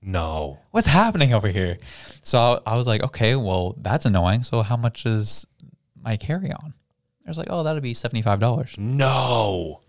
No. 0.05 0.59
what's 0.71 0.87
happening 0.87 1.33
over 1.33 1.47
here? 1.47 1.77
So 2.23 2.61
I 2.65 2.75
was 2.77 2.87
like, 2.87 3.01
okay, 3.03 3.35
well, 3.37 3.75
that's 3.77 4.05
annoying. 4.05 4.43
So 4.43 4.61
how 4.61 4.75
much 4.75 5.05
is 5.05 5.45
my 6.01 6.17
carry 6.17 6.51
on? 6.51 6.73
I 7.25 7.29
was 7.29 7.37
like, 7.37 7.47
oh, 7.49 7.63
that'd 7.63 7.81
be 7.81 7.93
$75. 7.93 8.77
No. 8.77 9.79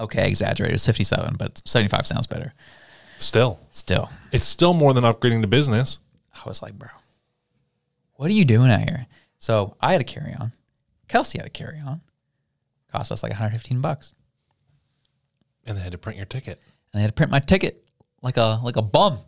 Okay, 0.00 0.26
exaggerated. 0.28 0.74
It's 0.74 0.86
57, 0.86 1.36
but 1.38 1.60
75 1.66 2.06
sounds 2.06 2.26
better. 2.26 2.54
Still. 3.18 3.58
Still, 3.70 4.10
It's 4.32 4.46
still 4.46 4.72
more 4.74 4.92
than 4.94 5.04
upgrading 5.04 5.42
to 5.42 5.46
business. 5.48 5.98
I 6.34 6.48
was 6.48 6.62
like, 6.62 6.74
bro, 6.78 6.88
what 8.14 8.30
are 8.30 8.34
you 8.34 8.44
doing 8.46 8.70
out 8.70 8.80
here? 8.80 9.06
So 9.38 9.76
I 9.80 9.92
had 9.92 10.00
a 10.00 10.04
carry 10.04 10.34
on. 10.34 10.52
Kelsey 11.08 11.38
had 11.38 11.46
a 11.46 11.50
carry 11.50 11.80
on. 11.80 12.00
Cost 12.90 13.12
us 13.12 13.22
like 13.22 13.30
115 13.30 13.80
bucks. 13.80 14.12
And 15.64 15.76
they 15.76 15.82
had 15.82 15.92
to 15.92 15.98
print 15.98 16.16
your 16.16 16.26
ticket. 16.26 16.60
And 16.92 16.98
they 16.98 17.02
had 17.02 17.10
to 17.10 17.14
print 17.14 17.30
my 17.30 17.40
ticket 17.40 17.84
like 18.22 18.36
a 18.36 18.60
like 18.62 18.76
a 18.76 18.82
bum. 18.82 19.18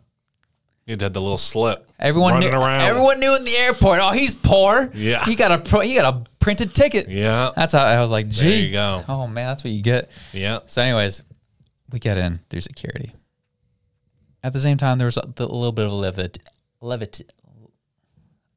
You 0.85 0.97
had 0.99 1.13
the 1.13 1.21
little 1.21 1.37
slip. 1.37 1.87
Everyone 1.99 2.33
running 2.33 2.49
knew. 2.49 2.57
around. 2.57 2.87
Everyone 2.87 3.19
knew 3.19 3.35
in 3.35 3.43
the 3.43 3.55
airport. 3.57 3.99
Oh, 4.01 4.11
he's 4.11 4.33
poor. 4.33 4.89
Yeah. 4.95 5.23
he 5.23 5.35
got 5.35 5.51
a 5.51 5.59
pro, 5.59 5.81
he 5.81 5.93
got 5.93 6.15
a 6.15 6.29
printed 6.39 6.73
ticket. 6.73 7.07
Yeah. 7.09 7.51
That's 7.55 7.73
how 7.73 7.83
I 7.83 8.01
was 8.01 8.09
like, 8.09 8.27
gee. 8.29 8.65
you 8.65 8.71
go. 8.71 9.03
Oh 9.07 9.27
man, 9.27 9.47
that's 9.47 9.63
what 9.63 9.71
you 9.71 9.83
get. 9.83 10.09
Yeah. 10.33 10.61
So, 10.65 10.81
anyways, 10.81 11.21
we 11.91 11.99
get 11.99 12.17
in 12.17 12.39
through 12.49 12.61
security. 12.61 13.13
At 14.41 14.53
the 14.53 14.59
same 14.59 14.77
time, 14.77 14.97
there 14.97 15.05
was 15.05 15.17
a, 15.17 15.27
little 15.37 15.71
bit 15.71 15.85
of 15.85 15.91
a 15.91 15.95
levit, 15.95 16.39
levit, 16.81 17.21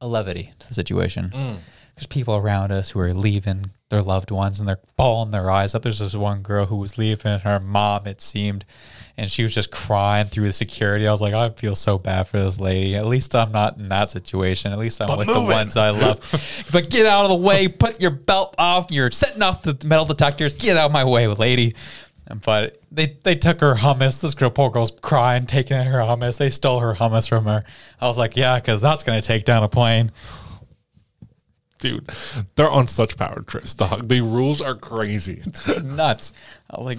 a 0.02 0.08
levity 0.08 0.52
to 0.58 0.68
the 0.68 0.74
situation. 0.74 1.30
Mm. 1.34 1.56
There's 1.94 2.06
people 2.06 2.34
around 2.34 2.72
us 2.72 2.90
who 2.90 3.00
are 3.00 3.14
leaving 3.14 3.70
their 3.90 4.02
loved 4.02 4.30
ones 4.30 4.58
and 4.58 4.68
they're 4.68 4.80
bawling 4.96 5.30
their 5.30 5.50
eyes 5.50 5.74
out. 5.74 5.82
There's 5.82 6.00
this 6.00 6.14
one 6.14 6.42
girl 6.42 6.66
who 6.66 6.76
was 6.76 6.98
leaving 6.98 7.38
her 7.40 7.60
mom, 7.60 8.06
it 8.06 8.20
seemed, 8.20 8.64
and 9.16 9.30
she 9.30 9.42
was 9.42 9.54
just 9.54 9.70
crying 9.70 10.26
through 10.26 10.46
the 10.46 10.52
security. 10.52 11.06
I 11.06 11.12
was 11.12 11.20
like, 11.20 11.34
I 11.34 11.50
feel 11.50 11.76
so 11.76 11.98
bad 11.98 12.26
for 12.26 12.40
this 12.40 12.58
lady. 12.58 12.96
At 12.96 13.06
least 13.06 13.34
I'm 13.36 13.52
not 13.52 13.76
in 13.76 13.90
that 13.90 14.10
situation. 14.10 14.72
At 14.72 14.78
least 14.78 15.00
I'm 15.00 15.06
But 15.06 15.18
with 15.18 15.28
the 15.28 15.44
ones 15.44 15.76
I 15.76 15.90
love. 15.90 16.66
but 16.72 16.90
get 16.90 17.06
out 17.06 17.26
of 17.26 17.28
the 17.28 17.46
way. 17.46 17.68
Put 17.68 18.00
your 18.00 18.10
belt 18.10 18.54
off. 18.58 18.90
You're 18.90 19.10
setting 19.12 19.42
off 19.42 19.62
the 19.62 19.78
metal 19.86 20.06
detectors. 20.06 20.54
Get 20.54 20.76
out 20.76 20.86
of 20.86 20.92
my 20.92 21.04
way, 21.04 21.28
lady. 21.28 21.76
But 22.44 22.81
they 22.94 23.16
they 23.22 23.34
took 23.34 23.60
her 23.60 23.74
hummus. 23.74 24.20
This 24.20 24.34
girl, 24.34 24.50
poor 24.50 24.70
girl's 24.70 24.90
crying, 24.90 25.46
taking 25.46 25.76
her 25.76 25.98
hummus. 26.00 26.38
They 26.38 26.50
stole 26.50 26.80
her 26.80 26.94
hummus 26.94 27.28
from 27.28 27.44
her. 27.46 27.64
I 28.00 28.06
was 28.08 28.18
like, 28.18 28.36
yeah, 28.36 28.58
because 28.58 28.80
that's 28.80 29.02
gonna 29.04 29.22
take 29.22 29.44
down 29.44 29.62
a 29.62 29.68
plane. 29.68 30.12
Dude, 31.78 32.08
they're 32.54 32.70
on 32.70 32.86
such 32.86 33.16
power 33.16 33.42
trips, 33.42 33.74
dog. 33.74 34.08
The 34.08 34.20
rules 34.20 34.60
are 34.60 34.76
crazy. 34.76 35.42
It's 35.44 35.66
Nuts. 35.82 36.32
I 36.70 36.76
was 36.76 36.86
like, 36.86 36.98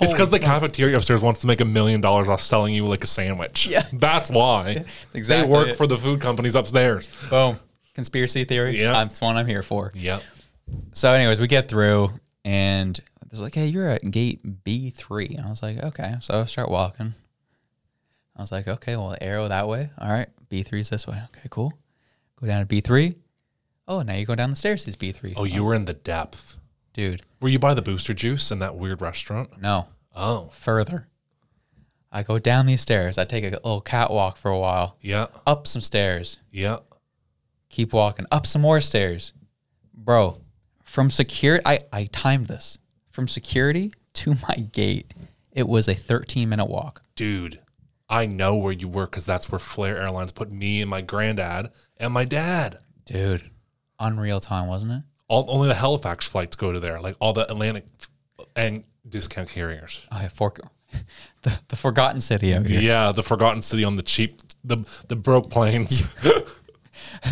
it's 0.00 0.12
because 0.12 0.30
the 0.30 0.40
cafeteria 0.40 0.96
upstairs 0.96 1.20
wants 1.20 1.40
to 1.42 1.46
make 1.46 1.60
a 1.60 1.64
million 1.64 2.00
dollars 2.00 2.28
off 2.28 2.40
selling 2.40 2.74
you 2.74 2.84
like 2.84 3.04
a 3.04 3.06
sandwich. 3.06 3.68
Yeah. 3.68 3.86
That's 3.92 4.30
why. 4.30 4.84
exactly 5.14 5.46
They 5.46 5.52
work 5.52 5.68
it. 5.68 5.76
for 5.76 5.86
the 5.86 5.96
food 5.96 6.20
companies 6.20 6.56
upstairs. 6.56 7.08
boom 7.30 7.56
conspiracy 7.94 8.44
theory. 8.44 8.80
Yeah. 8.80 8.92
that's 8.92 9.20
one 9.20 9.36
I'm 9.36 9.46
here 9.46 9.62
for. 9.62 9.90
Yep. 9.94 10.22
So, 10.94 11.12
anyways, 11.12 11.40
we 11.40 11.46
get 11.46 11.68
through, 11.68 12.10
and 12.44 12.98
they're 13.38 13.44
like, 13.44 13.54
"Hey, 13.54 13.66
you're 13.66 13.88
at 13.88 14.10
gate 14.10 14.64
B 14.64 14.90
3 14.90 15.34
and 15.36 15.46
I 15.46 15.50
was 15.50 15.62
like, 15.62 15.78
"Okay." 15.82 16.16
So 16.20 16.40
I 16.40 16.44
start 16.46 16.70
walking. 16.70 17.14
I 18.36 18.40
was 18.40 18.50
like, 18.52 18.66
"Okay, 18.66 18.96
well, 18.96 19.14
arrow 19.20 19.48
that 19.48 19.68
way. 19.68 19.90
All 19.98 20.08
right, 20.10 20.28
B 20.48 20.62
3 20.62 20.80
is 20.80 20.90
this 20.90 21.06
way. 21.06 21.20
Okay, 21.30 21.48
cool. 21.50 21.72
Go 22.36 22.46
down 22.46 22.60
to 22.60 22.66
B 22.66 22.80
three. 22.80 23.14
Oh, 23.86 24.02
now 24.02 24.14
you 24.14 24.26
go 24.26 24.34
down 24.34 24.50
the 24.50 24.56
stairs. 24.56 24.86
Is 24.88 24.96
B 24.96 25.12
three. 25.12 25.34
Oh, 25.36 25.44
you 25.44 25.64
were 25.64 25.74
in 25.74 25.84
the 25.84 25.92
depth. 25.94 26.56
dude. 26.94 27.22
Were 27.42 27.48
you 27.48 27.58
by 27.58 27.74
the 27.74 27.82
booster 27.82 28.14
juice 28.14 28.50
in 28.52 28.60
that 28.60 28.76
weird 28.76 29.00
restaurant? 29.00 29.60
No, 29.60 29.88
Oh. 30.14 30.50
further. 30.52 31.08
I 32.12 32.22
go 32.22 32.38
down 32.38 32.66
these 32.66 32.80
stairs. 32.82 33.18
I 33.18 33.24
take 33.24 33.42
a 33.42 33.50
little 33.50 33.80
catwalk 33.80 34.36
for 34.36 34.48
a 34.52 34.58
while, 34.58 34.96
Yeah. 35.00 35.26
up 35.44 35.66
some 35.66 35.82
stairs, 35.82 36.38
Yeah. 36.52 36.78
keep 37.68 37.92
walking, 37.92 38.26
up 38.30 38.46
some 38.46 38.62
more 38.62 38.80
stairs. 38.80 39.32
Bro, 39.92 40.40
from 40.84 41.10
security, 41.10 41.62
I, 41.66 41.80
I 41.92 42.04
timed 42.12 42.46
this. 42.46 42.78
From 43.14 43.28
security 43.28 43.94
to 44.14 44.34
my 44.48 44.56
gate, 44.72 45.14
it 45.52 45.68
was 45.68 45.86
a 45.86 45.94
13 45.94 46.48
minute 46.48 46.64
walk. 46.64 47.00
Dude, 47.14 47.60
I 48.08 48.26
know 48.26 48.56
where 48.56 48.72
you 48.72 48.88
work 48.88 49.12
because 49.12 49.24
that's 49.24 49.52
where 49.52 49.60
Flair 49.60 49.98
Airlines 49.98 50.32
put 50.32 50.50
me 50.50 50.80
and 50.80 50.90
my 50.90 51.00
granddad 51.00 51.70
and 51.96 52.12
my 52.12 52.24
dad. 52.24 52.80
Dude, 53.04 53.52
unreal 54.00 54.40
time, 54.40 54.66
wasn't 54.66 54.90
it? 54.94 55.02
All, 55.28 55.46
only 55.48 55.68
the 55.68 55.76
Halifax 55.76 56.26
flights 56.26 56.56
go 56.56 56.72
to 56.72 56.80
there, 56.80 57.00
like 57.00 57.14
all 57.20 57.32
the 57.32 57.48
Atlantic 57.48 57.84
and 58.56 58.82
discount 59.08 59.48
carriers. 59.48 60.04
Oh, 60.10 60.18
yeah, 60.20 60.26
for, 60.26 60.52
the, 61.42 61.60
the 61.68 61.76
forgotten 61.76 62.20
city 62.20 62.52
out 62.52 62.66
here. 62.66 62.80
Yeah, 62.80 63.12
the 63.12 63.22
forgotten 63.22 63.62
city 63.62 63.84
on 63.84 63.94
the 63.94 64.02
cheap, 64.02 64.40
the 64.64 64.78
the 65.06 65.14
broke 65.14 65.50
planes, 65.50 66.00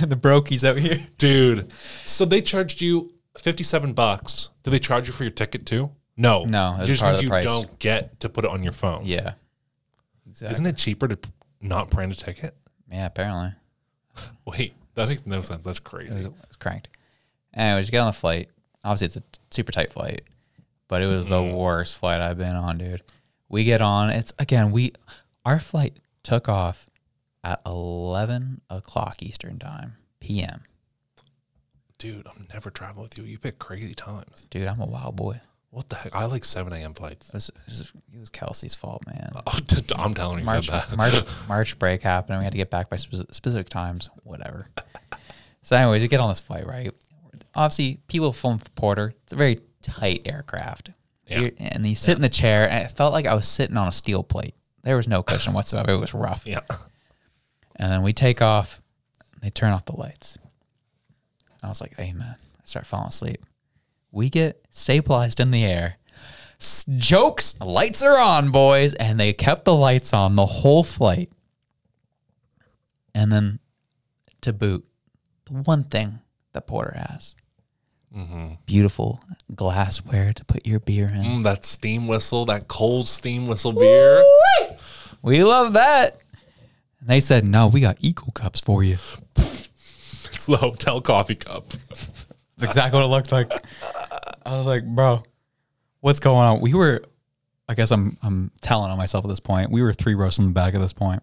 the 0.01 0.17
brokies 0.17 0.63
out 0.63 0.77
here. 0.77 1.01
dude. 1.19 1.73
So 2.05 2.25
they 2.25 2.41
charged 2.41 2.81
you 2.81 3.13
fifty 3.39 3.63
seven 3.63 3.93
bucks. 3.93 4.51
Do 4.63 4.71
they 4.71 4.79
charge 4.79 5.07
you 5.07 5.13
for 5.13 5.25
your 5.25 5.31
ticket 5.33 5.67
too? 5.67 5.91
No, 6.17 6.45
No, 6.45 6.75
Just 6.85 7.01
part 7.03 7.15
of 7.15 7.17
means 7.17 7.19
the 7.21 7.25
you 7.25 7.29
price. 7.31 7.45
don't 7.45 7.79
get 7.79 8.21
to 8.21 8.29
put 8.29 8.45
it 8.45 8.51
on 8.51 8.63
your 8.63 8.73
phone. 8.73 9.03
Yeah. 9.05 9.33
Exactly. 10.29 10.53
Isn't 10.53 10.67
it 10.67 10.77
cheaper 10.77 11.09
to 11.09 11.17
p- 11.17 11.31
not 11.61 11.91
print 11.91 12.13
a 12.13 12.17
ticket? 12.17 12.55
Yeah, 12.91 13.07
apparently. 13.07 13.53
Wait, 14.47 14.75
that 14.95 15.09
makes 15.09 15.27
no 15.27 15.41
sense. 15.43 15.65
That's 15.65 15.79
It 15.79 15.85
crazy. 15.85 16.15
was, 16.15 16.27
it 16.27 16.33
was 16.33 16.57
cranked. 16.59 16.89
Anyways, 17.55 17.87
you 17.89 17.93
get 17.93 18.01
on 18.01 18.07
the 18.07 18.13
flight. 18.13 18.49
Obviously, 18.85 19.07
it's 19.07 19.17
a 19.17 19.21
t- 19.21 19.41
super 19.51 19.73
tight 19.73 19.93
flight, 19.93 20.23
but 20.89 21.03
it 21.03 21.07
was 21.07 21.27
the 21.29 21.41
mm-hmm. 21.41 21.57
worst 21.57 21.99
flight 21.99 22.21
I've 22.21 22.39
been 22.39 22.57
on, 22.57 22.79
dude. 22.79 23.03
We 23.49 23.65
get 23.65 23.81
on. 23.81 24.11
It's 24.11 24.33
again, 24.39 24.71
we 24.73 24.93
our 25.45 25.59
flight 25.61 25.99
took 26.23 26.49
off 26.49 26.89
at 27.45 27.61
eleven 27.67 28.61
o'clock 28.71 29.23
Eastern 29.23 29.59
time, 29.59 29.97
PM. 30.21 30.63
Dude, 32.03 32.27
I'm 32.27 32.49
never 32.53 32.69
traveling 32.69 33.05
with 33.05 33.17
you. 33.17 33.23
You 33.23 33.39
pick 33.39 33.61
crazy 33.61 33.95
times. 33.95 34.49
Dude, 34.51 34.67
I'm 34.67 34.81
a 34.81 34.87
wild 34.87 35.15
boy. 35.15 35.41
What 35.71 35.89
the 35.89 35.95
heck? 35.95 36.13
I 36.13 36.25
like 36.25 36.45
7 36.45 36.73
a.m. 36.73 36.95
flights. 36.95 37.29
It 37.29 37.35
was, 37.35 37.49
it 37.49 37.55
was, 37.69 37.93
it 38.13 38.19
was 38.19 38.29
Kelsey's 38.29 38.75
fault, 38.75 39.05
man. 39.07 39.31
Oh, 39.47 39.61
I'm 39.97 40.13
telling 40.13 40.41
you 40.41 40.45
March, 40.45 40.67
that. 40.67 40.97
March, 40.97 41.15
March 41.49 41.79
break 41.79 42.03
happened. 42.03 42.35
And 42.35 42.41
we 42.41 42.45
had 42.45 42.51
to 42.55 42.59
get 42.59 42.71
back 42.71 42.91
by 42.91 42.97
specific, 42.97 43.33
specific 43.33 43.69
times, 43.69 44.11
whatever. 44.25 44.67
so, 45.63 45.77
anyways, 45.77 46.03
you 46.03 46.09
get 46.09 46.19
on 46.19 46.29
this 46.29 46.41
flight, 46.41 46.67
right? 46.67 46.91
Obviously, 47.55 48.01
people 48.09 48.33
from 48.33 48.59
Porter. 48.75 49.15
It's 49.23 49.33
a 49.33 49.37
very 49.37 49.61
tight 49.81 50.23
aircraft. 50.25 50.91
Yeah. 51.29 51.51
And 51.59 51.87
you 51.87 51.95
sit 51.95 52.17
in 52.17 52.23
the 52.23 52.29
chair, 52.29 52.69
and 52.69 52.85
it 52.85 52.91
felt 52.91 53.13
like 53.13 53.27
I 53.27 53.35
was 53.35 53.47
sitting 53.47 53.77
on 53.77 53.87
a 53.87 53.93
steel 53.93 54.25
plate. 54.25 54.57
There 54.83 54.97
was 54.97 55.07
no 55.07 55.23
cushion 55.23 55.53
whatsoever. 55.53 55.93
It 55.93 56.01
was 56.01 56.15
rough. 56.15 56.49
Yeah. 56.49 56.63
And 57.77 57.93
then 57.93 58.03
we 58.03 58.13
take 58.13 58.43
off. 58.43 58.81
They 59.41 59.51
turn 59.51 59.73
off 59.73 59.85
the 59.85 59.95
lights. 59.95 60.37
I 61.63 61.69
was 61.69 61.81
like, 61.81 61.95
amen. 61.99 62.35
I 62.37 62.61
start 62.65 62.87
falling 62.87 63.09
asleep. 63.09 63.45
We 64.11 64.29
get 64.31 64.65
stabilized 64.71 65.41
in 65.41 65.51
the 65.51 65.65
air. 65.65 65.97
S- 66.61 66.85
jokes, 66.97 67.59
lights 67.61 68.03
are 68.03 68.19
on, 68.19 68.51
boys, 68.51 68.95
and 68.95 69.19
they 69.19 69.33
kept 69.33 69.65
the 69.65 69.75
lights 69.75 70.13
on 70.13 70.37
the 70.37 70.47
whole 70.47 70.85
flight. 70.85 71.31
And 73.15 73.31
then, 73.33 73.59
to 74.43 74.53
boot, 74.53 74.85
the 75.47 75.55
one 75.55 75.85
thing 75.85 76.21
that 76.53 76.67
Porter 76.67 76.95
has: 76.97 77.35
beautiful 78.67 79.21
glassware 79.55 80.33
to 80.33 80.45
put 80.45 80.67
your 80.67 80.81
beer 80.81 81.09
in. 81.09 81.23
Mm, 81.23 81.43
that 81.45 81.65
steam 81.65 82.07
whistle, 82.07 82.45
that 82.47 82.69
cold 82.69 83.09
steam 83.09 83.47
whistle 83.47 83.73
beer. 83.73 84.23
We 85.23 85.43
love 85.45 85.73
that. 85.75 86.19
And 87.01 87.09
they 87.09 87.21
said, 87.21 87.45
"No, 87.47 87.69
we 87.69 87.81
got 87.81 87.97
eco 88.01 88.31
cups 88.33 88.61
for 88.61 88.83
you." 88.85 88.99
It's 90.43 90.47
the 90.49 90.57
hotel 90.57 91.01
coffee 91.01 91.37
cup. 91.37 91.69
That's 91.89 92.25
exactly 92.63 92.99
what 92.99 93.07
it 93.07 93.11
looked 93.11 93.31
like. 93.31 93.53
I 94.45 94.57
was 94.57 94.67
like, 94.67 94.85
bro, 94.85 95.23
what's 96.01 96.19
going 96.19 96.37
on? 96.37 96.61
We 96.61 96.75
were, 96.75 97.05
I 97.69 97.75
guess 97.75 97.93
I'm 97.93 98.17
I'm 98.23 98.51
telling 98.61 98.91
on 98.91 98.99
myself 98.99 99.25
at 99.25 99.29
this 99.29 99.41
point. 99.41 99.71
We 99.71 99.83
were 99.83 99.93
three 99.93 100.15
rows 100.15 100.41
in 100.41 100.47
the 100.47 100.53
back 100.53 100.75
at 100.75 100.81
this 100.81 100.93
point. 100.93 101.23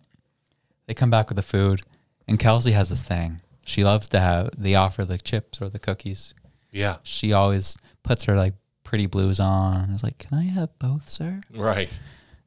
They 0.88 0.94
come 0.94 1.10
back 1.10 1.28
with 1.28 1.36
the 1.36 1.42
food, 1.42 1.82
and 2.30 2.40
Kelsey 2.40 2.72
has 2.72 2.88
this 2.90 3.02
thing. 3.02 3.42
She 3.64 3.84
loves 3.84 4.08
to 4.10 4.22
have. 4.22 4.52
They 4.58 4.76
offer 4.76 5.04
the 5.04 5.18
chips 5.18 5.62
or 5.62 5.68
the 5.68 5.80
cookies. 5.80 6.34
Yeah. 6.72 6.98
She 7.04 7.34
always 7.34 7.78
puts 8.04 8.24
her 8.24 8.38
like 8.38 8.54
pretty 8.86 9.06
blues 9.06 9.42
on. 9.42 9.90
I 9.90 9.92
was 9.92 10.02
like, 10.04 10.18
can 10.18 10.38
I 10.38 10.44
have 10.44 10.70
both, 10.80 11.10
sir? 11.10 11.42
Right. 11.54 11.92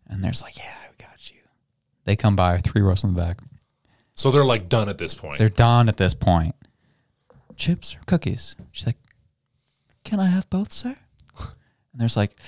And 0.09 0.25
there's 0.25 0.41
like, 0.41 0.57
yeah, 0.57 0.75
we 0.91 1.05
got 1.05 1.31
you. 1.31 1.41
They 2.05 2.17
come 2.17 2.35
by, 2.35 2.59
three 2.59 2.81
rows 2.81 3.05
in 3.05 3.13
the 3.15 3.21
back. 3.21 3.41
So 4.23 4.31
they're 4.31 4.45
like 4.45 4.69
done 4.69 4.89
at 4.89 4.99
this 4.99 5.15
point. 5.15 5.39
They're 5.39 5.49
done 5.49 5.89
at 5.89 5.97
this 5.97 6.15
point. 6.15 6.55
Chips 7.57 7.97
or 7.97 7.99
cookies? 8.07 8.55
She's 8.71 8.87
like, 8.87 8.99
Can 10.05 10.21
I 10.21 10.27
have 10.27 10.49
both, 10.49 10.73
sir? 10.73 10.97
And 11.41 12.01
there's 12.01 12.17
like, 12.17 12.39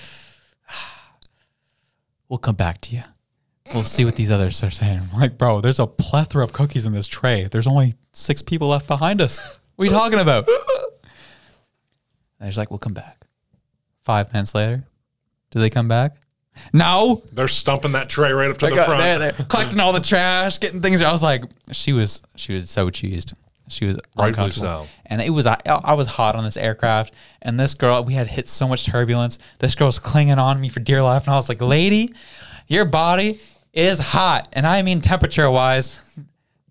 ah, 0.69 1.17
We'll 2.29 2.39
come 2.39 2.55
back 2.55 2.79
to 2.79 2.95
you. 2.95 3.03
We'll 3.73 3.83
see 3.83 4.05
what 4.05 4.15
these 4.15 4.31
others 4.31 4.63
are 4.63 4.71
saying. 4.71 5.01
I'm 5.11 5.19
like, 5.19 5.37
bro, 5.37 5.59
there's 5.59 5.81
a 5.81 5.85
plethora 5.85 6.45
of 6.45 6.53
cookies 6.53 6.85
in 6.85 6.93
this 6.93 7.07
tray. 7.07 7.49
There's 7.51 7.67
only 7.67 7.95
six 8.13 8.41
people 8.41 8.69
left 8.69 8.87
behind 8.87 9.19
us. 9.19 9.59
What 9.75 9.83
are 9.83 9.85
you 9.87 9.91
talking 9.91 10.19
about? 10.19 10.47
And 12.39 12.47
he's 12.47 12.57
like, 12.57 12.71
We'll 12.71 12.79
come 12.79 12.93
back. 12.93 13.25
Five 14.05 14.31
minutes 14.31 14.55
later, 14.55 14.85
do 15.51 15.59
they 15.59 15.69
come 15.69 15.89
back? 15.89 16.15
No. 16.73 17.23
They're 17.31 17.47
stumping 17.47 17.91
that 17.93 18.09
tray 18.09 18.31
right 18.31 18.49
up 18.49 18.57
to 18.57 18.65
They 18.65 18.69
the 18.71 18.75
got- 18.77 18.85
front. 18.87 19.01
they're- 19.03 19.31
they're 19.33 19.45
collecting 19.47 19.79
all 19.79 19.93
the 19.93 19.99
trash, 19.99 20.59
getting 20.59 20.81
things. 20.81 21.01
I 21.01 21.11
was 21.11 21.23
like, 21.23 21.43
she 21.71 21.93
was, 21.93 22.21
she 22.35 22.53
was 22.53 22.69
so 22.69 22.89
cheesed. 22.89 23.33
She 23.67 23.85
was 23.85 23.95
Rightfully 24.15 24.27
uncomfortable. 24.47 24.85
so. 24.85 24.87
And 25.07 25.21
it 25.21 25.31
was, 25.31 25.47
I, 25.47 25.57
I 25.65 25.93
was 25.95 26.07
hot 26.07 26.35
on 26.35 26.43
this 26.43 26.55
aircraft, 26.55 27.13
and 27.41 27.59
this 27.59 27.73
girl, 27.73 28.03
we 28.03 28.13
had 28.13 28.27
hit 28.27 28.47
so 28.47 28.67
much 28.67 28.85
turbulence. 28.85 29.39
This 29.57 29.73
girl's 29.73 29.97
clinging 29.97 30.37
on 30.37 30.61
me 30.61 30.69
for 30.69 30.79
dear 30.81 31.01
life, 31.01 31.23
and 31.25 31.33
I 31.33 31.35
was 31.35 31.49
like, 31.49 31.61
lady, 31.61 32.13
your 32.67 32.85
body 32.85 33.39
is 33.73 33.97
hot, 33.97 34.49
and 34.53 34.67
I 34.67 34.83
mean 34.83 35.01
temperature 35.01 35.49
wise. 35.49 35.99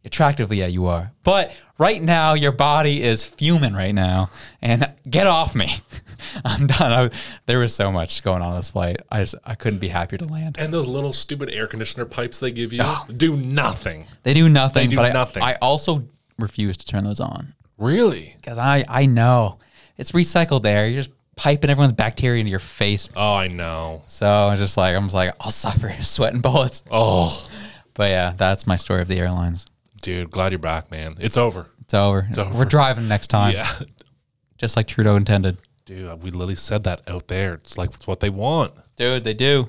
Attractively, 0.05 0.59
yeah, 0.59 0.67
you 0.67 0.87
are. 0.87 1.13
But 1.23 1.57
right 1.79 2.03
now, 2.03 2.35
your 2.35 2.53
body 2.53 3.03
is 3.03 3.25
fuming 3.25 3.73
right 3.73 3.95
now, 3.95 4.31
and 4.61 4.93
get 5.09 5.27
off 5.27 5.55
me. 5.55 5.77
I'm 6.45 6.67
done. 6.67 6.93
I, 6.93 7.11
there 7.47 7.59
was 7.59 7.75
so 7.75 7.91
much 7.91 8.23
going 8.23 8.43
on 8.43 8.57
this 8.57 8.71
flight. 8.71 8.99
I 9.11 9.21
just 9.21 9.35
I 9.45 9.55
couldn't 9.55 9.79
be 9.79 9.89
happier 9.89 10.19
to 10.19 10.27
land. 10.27 10.57
And 10.59 10.73
those 10.73 10.87
little 10.87 11.13
stupid 11.13 11.53
air 11.53 11.67
conditioner 11.67 12.05
pipes 12.05 12.41
they 12.41 12.51
give 12.51 12.73
you 12.73 12.81
ah. 12.83 13.07
do 13.15 13.37
nothing. 13.37 14.07
They 14.23 14.35
do 14.35 14.49
nothing. 14.49 14.85
They 14.85 14.89
do 14.89 14.97
but 14.97 15.07
I- 15.07 15.11
nothing. 15.11 15.43
I, 15.43 15.55
also 15.63 16.05
refuse 16.39 16.77
to 16.79 16.87
turn 16.87 17.05
those 17.05 17.21
on 17.21 17.55
Really? 17.79 18.35
because 18.37 18.59
I 18.59 18.85
I 18.89 19.07
know 19.07 19.59
it's 19.97 20.13
recycled 20.13 20.67
air. 20.67 20.87
You're 20.89 21.03
just 21.03 21.15
piping 21.37 21.71
everyone's 21.71 21.93
bacteria 21.93 22.41
into 22.41 22.51
your 22.51 22.59
face. 22.59 23.09
Oh, 23.17 23.35
I 23.35 23.49
know. 23.49 24.03
So 24.07 24.27
I'm 24.27 24.59
just 24.59 24.77
like 24.77 24.97
I'm 24.97 25.05
just 25.05 25.15
like 25.15 25.35
I'll 25.41 25.51
suffer 25.51 25.95
sweating 26.03 26.41
bullets. 26.41 26.83
Oh, 26.91 27.47
But 27.95 28.11
yeah, 28.11 28.35
that's 28.37 28.67
my 28.67 28.77
story 28.77 29.03
of 29.03 29.09
the 29.09 29.19
airlines. 29.19 29.67
Dude, 30.05 30.31
glad 30.31 30.53
you're 30.53 30.59
back, 30.59 30.91
man. 30.91 31.17
It's 31.21 31.37
over. 31.37 31.67
It's 31.81 31.95
over. 31.95 32.27
It's 32.29 32.39
over. 32.39 32.57
We're 32.57 32.65
driving 32.65 33.09
next 33.09 33.29
time, 33.29 33.53
Yeah. 33.55 33.69
just 34.59 34.77
like 34.77 34.87
Trudeau 34.87 35.17
intended. 35.17 35.59
Dude, 35.85 36.23
we 36.23 36.31
literally 36.31 36.55
said 36.55 36.85
that 36.85 37.03
out 37.11 37.29
there. 37.29 37.55
It's 37.55 37.77
like 37.77 37.91
it's 37.95 38.07
what 38.07 38.21
they 38.21 38.31
want. 38.31 38.73
Dude, 38.97 39.25
they 39.25 39.35
do. 39.35 39.69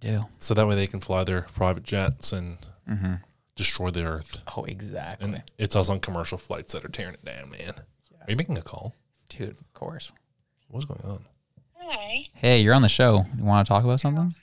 They 0.00 0.10
do. 0.10 0.26
So 0.40 0.52
that 0.54 0.66
way 0.66 0.74
they 0.74 0.86
can 0.86 1.00
fly 1.00 1.24
their 1.24 1.42
private 1.54 1.84
jets 1.84 2.32
and 2.32 2.58
Mm-hmm. 2.90 3.14
destroy 3.54 3.90
the 3.90 4.02
earth. 4.04 4.42
Oh, 4.56 4.64
exactly. 4.64 5.24
And 5.28 5.42
it's 5.56 5.76
us 5.76 5.88
on 5.88 6.00
commercial 6.00 6.36
flights 6.36 6.72
that 6.72 6.84
are 6.84 6.88
tearing 6.88 7.14
it 7.14 7.24
down, 7.24 7.48
man. 7.50 7.74
Are 7.76 8.26
you 8.28 8.34
making 8.36 8.58
a 8.58 8.62
call? 8.62 8.92
Dude, 9.28 9.50
of 9.50 9.72
course. 9.72 10.10
What's 10.68 10.84
going 10.84 11.00
on? 11.04 11.24
Hi. 11.78 12.26
Hey, 12.34 12.60
you're 12.60 12.74
on 12.74 12.82
the 12.82 12.88
show. 12.88 13.24
You 13.38 13.44
want 13.44 13.64
to 13.66 13.72
talk 13.72 13.84
about 13.84 14.00
something? 14.00 14.34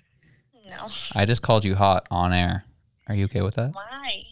No. 0.69 0.87
I 1.13 1.25
just 1.25 1.41
called 1.41 1.65
you 1.65 1.75
hot 1.75 2.07
on 2.09 2.31
air. 2.31 2.63
Are 3.09 3.13
you 3.15 3.25
okay 3.25 3.41
with 3.41 3.55
that? 3.55 3.73
Why? 3.73 4.23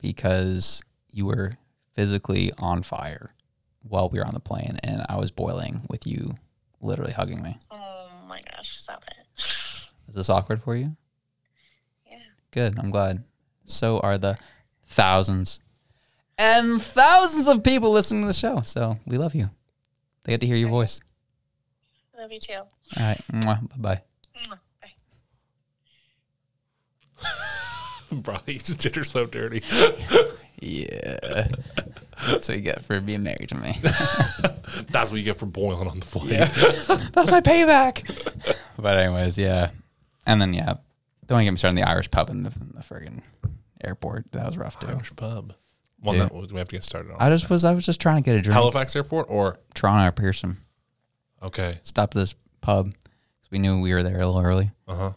Because 0.00 0.82
you 1.12 1.26
were 1.26 1.52
physically 1.94 2.52
on 2.58 2.82
fire 2.82 3.34
while 3.82 4.08
we 4.08 4.18
were 4.18 4.26
on 4.26 4.34
the 4.34 4.40
plane 4.40 4.78
and 4.82 5.04
I 5.08 5.16
was 5.16 5.30
boiling 5.30 5.82
with 5.88 6.06
you 6.06 6.34
literally 6.80 7.12
hugging 7.12 7.42
me. 7.42 7.58
Oh 7.70 8.08
my 8.28 8.40
gosh, 8.42 8.76
stop 8.76 9.04
it. 9.08 9.42
Is 10.08 10.14
this 10.14 10.28
awkward 10.28 10.62
for 10.62 10.74
you? 10.76 10.96
Yeah. 12.10 12.18
Good. 12.50 12.78
I'm 12.78 12.90
glad. 12.90 13.24
So 13.64 14.00
are 14.00 14.18
the 14.18 14.36
thousands 14.86 15.60
and 16.36 16.80
thousands 16.80 17.46
of 17.46 17.62
people 17.62 17.90
listening 17.90 18.22
to 18.22 18.26
the 18.26 18.32
show. 18.32 18.60
So 18.60 18.98
we 19.06 19.18
love 19.18 19.34
you. 19.34 19.50
They 20.24 20.32
get 20.32 20.40
to 20.40 20.46
hear 20.46 20.56
your 20.56 20.70
voice. 20.70 21.00
Love 22.18 22.32
you 22.32 22.40
too. 22.40 22.54
All 22.54 22.66
right. 22.98 23.20
Bye 23.30 23.58
bye. 23.76 24.02
Mwah. 28.10 28.22
Bye. 28.22 28.32
Bro, 28.32 28.38
you 28.46 28.58
just 28.58 28.78
did 28.78 28.96
her 28.96 29.04
so 29.04 29.26
dirty. 29.26 29.62
Yeah. 30.60 31.48
That's 32.26 32.48
what 32.48 32.56
you 32.56 32.60
get 32.62 32.82
for 32.82 33.00
being 33.00 33.22
married 33.22 33.48
to 33.48 33.54
me. 33.54 33.78
That's 34.90 35.10
what 35.10 35.14
you 35.18 35.22
get 35.22 35.36
for 35.38 35.46
boiling 35.46 35.88
on 35.88 36.00
the 36.00 36.06
flight. 36.06 36.28
That's 37.12 37.30
my 37.30 37.40
payback. 37.40 38.04
but 38.78 38.98
anyways, 38.98 39.38
yeah. 39.38 39.70
And 40.26 40.40
then 40.40 40.52
yeah, 40.52 40.74
Don't 41.26 41.42
get 41.44 41.50
me 41.50 41.56
started 41.56 41.78
on 41.80 41.84
the 41.84 41.88
Irish 41.90 42.10
pub 42.10 42.28
in 42.28 42.42
the, 42.42 42.50
in 42.60 42.72
the 42.74 42.82
friggin' 42.82 43.22
airport. 43.82 44.30
That 44.32 44.46
was 44.48 44.58
rough 44.58 44.78
too. 44.78 44.88
Irish 44.88 45.14
pub. 45.16 45.54
One 46.00 46.16
Yeah. 46.16 46.24
that 46.24 46.52
we 46.52 46.58
have 46.58 46.68
to 46.68 46.76
get 46.76 46.84
started 46.84 47.10
on. 47.12 47.16
I 47.18 47.30
just 47.30 47.48
was 47.48 47.64
I 47.64 47.72
was 47.72 47.84
just 47.86 48.00
trying 48.00 48.16
to 48.16 48.22
get 48.22 48.36
a 48.36 48.42
drink. 48.42 48.54
Halifax 48.54 48.94
Airport 48.96 49.26
or 49.30 49.58
Toronto 49.74 50.08
or 50.08 50.12
Pearson. 50.12 50.58
okay. 51.42 51.78
Stopped 51.82 52.14
at 52.16 52.20
this 52.20 52.34
pub 52.60 52.86
because 52.92 53.50
we 53.50 53.58
knew 53.58 53.80
we 53.80 53.94
were 53.94 54.02
there 54.02 54.20
a 54.20 54.26
little 54.26 54.40
early. 54.42 54.70
Uh 54.86 54.94
huh. 54.94 55.12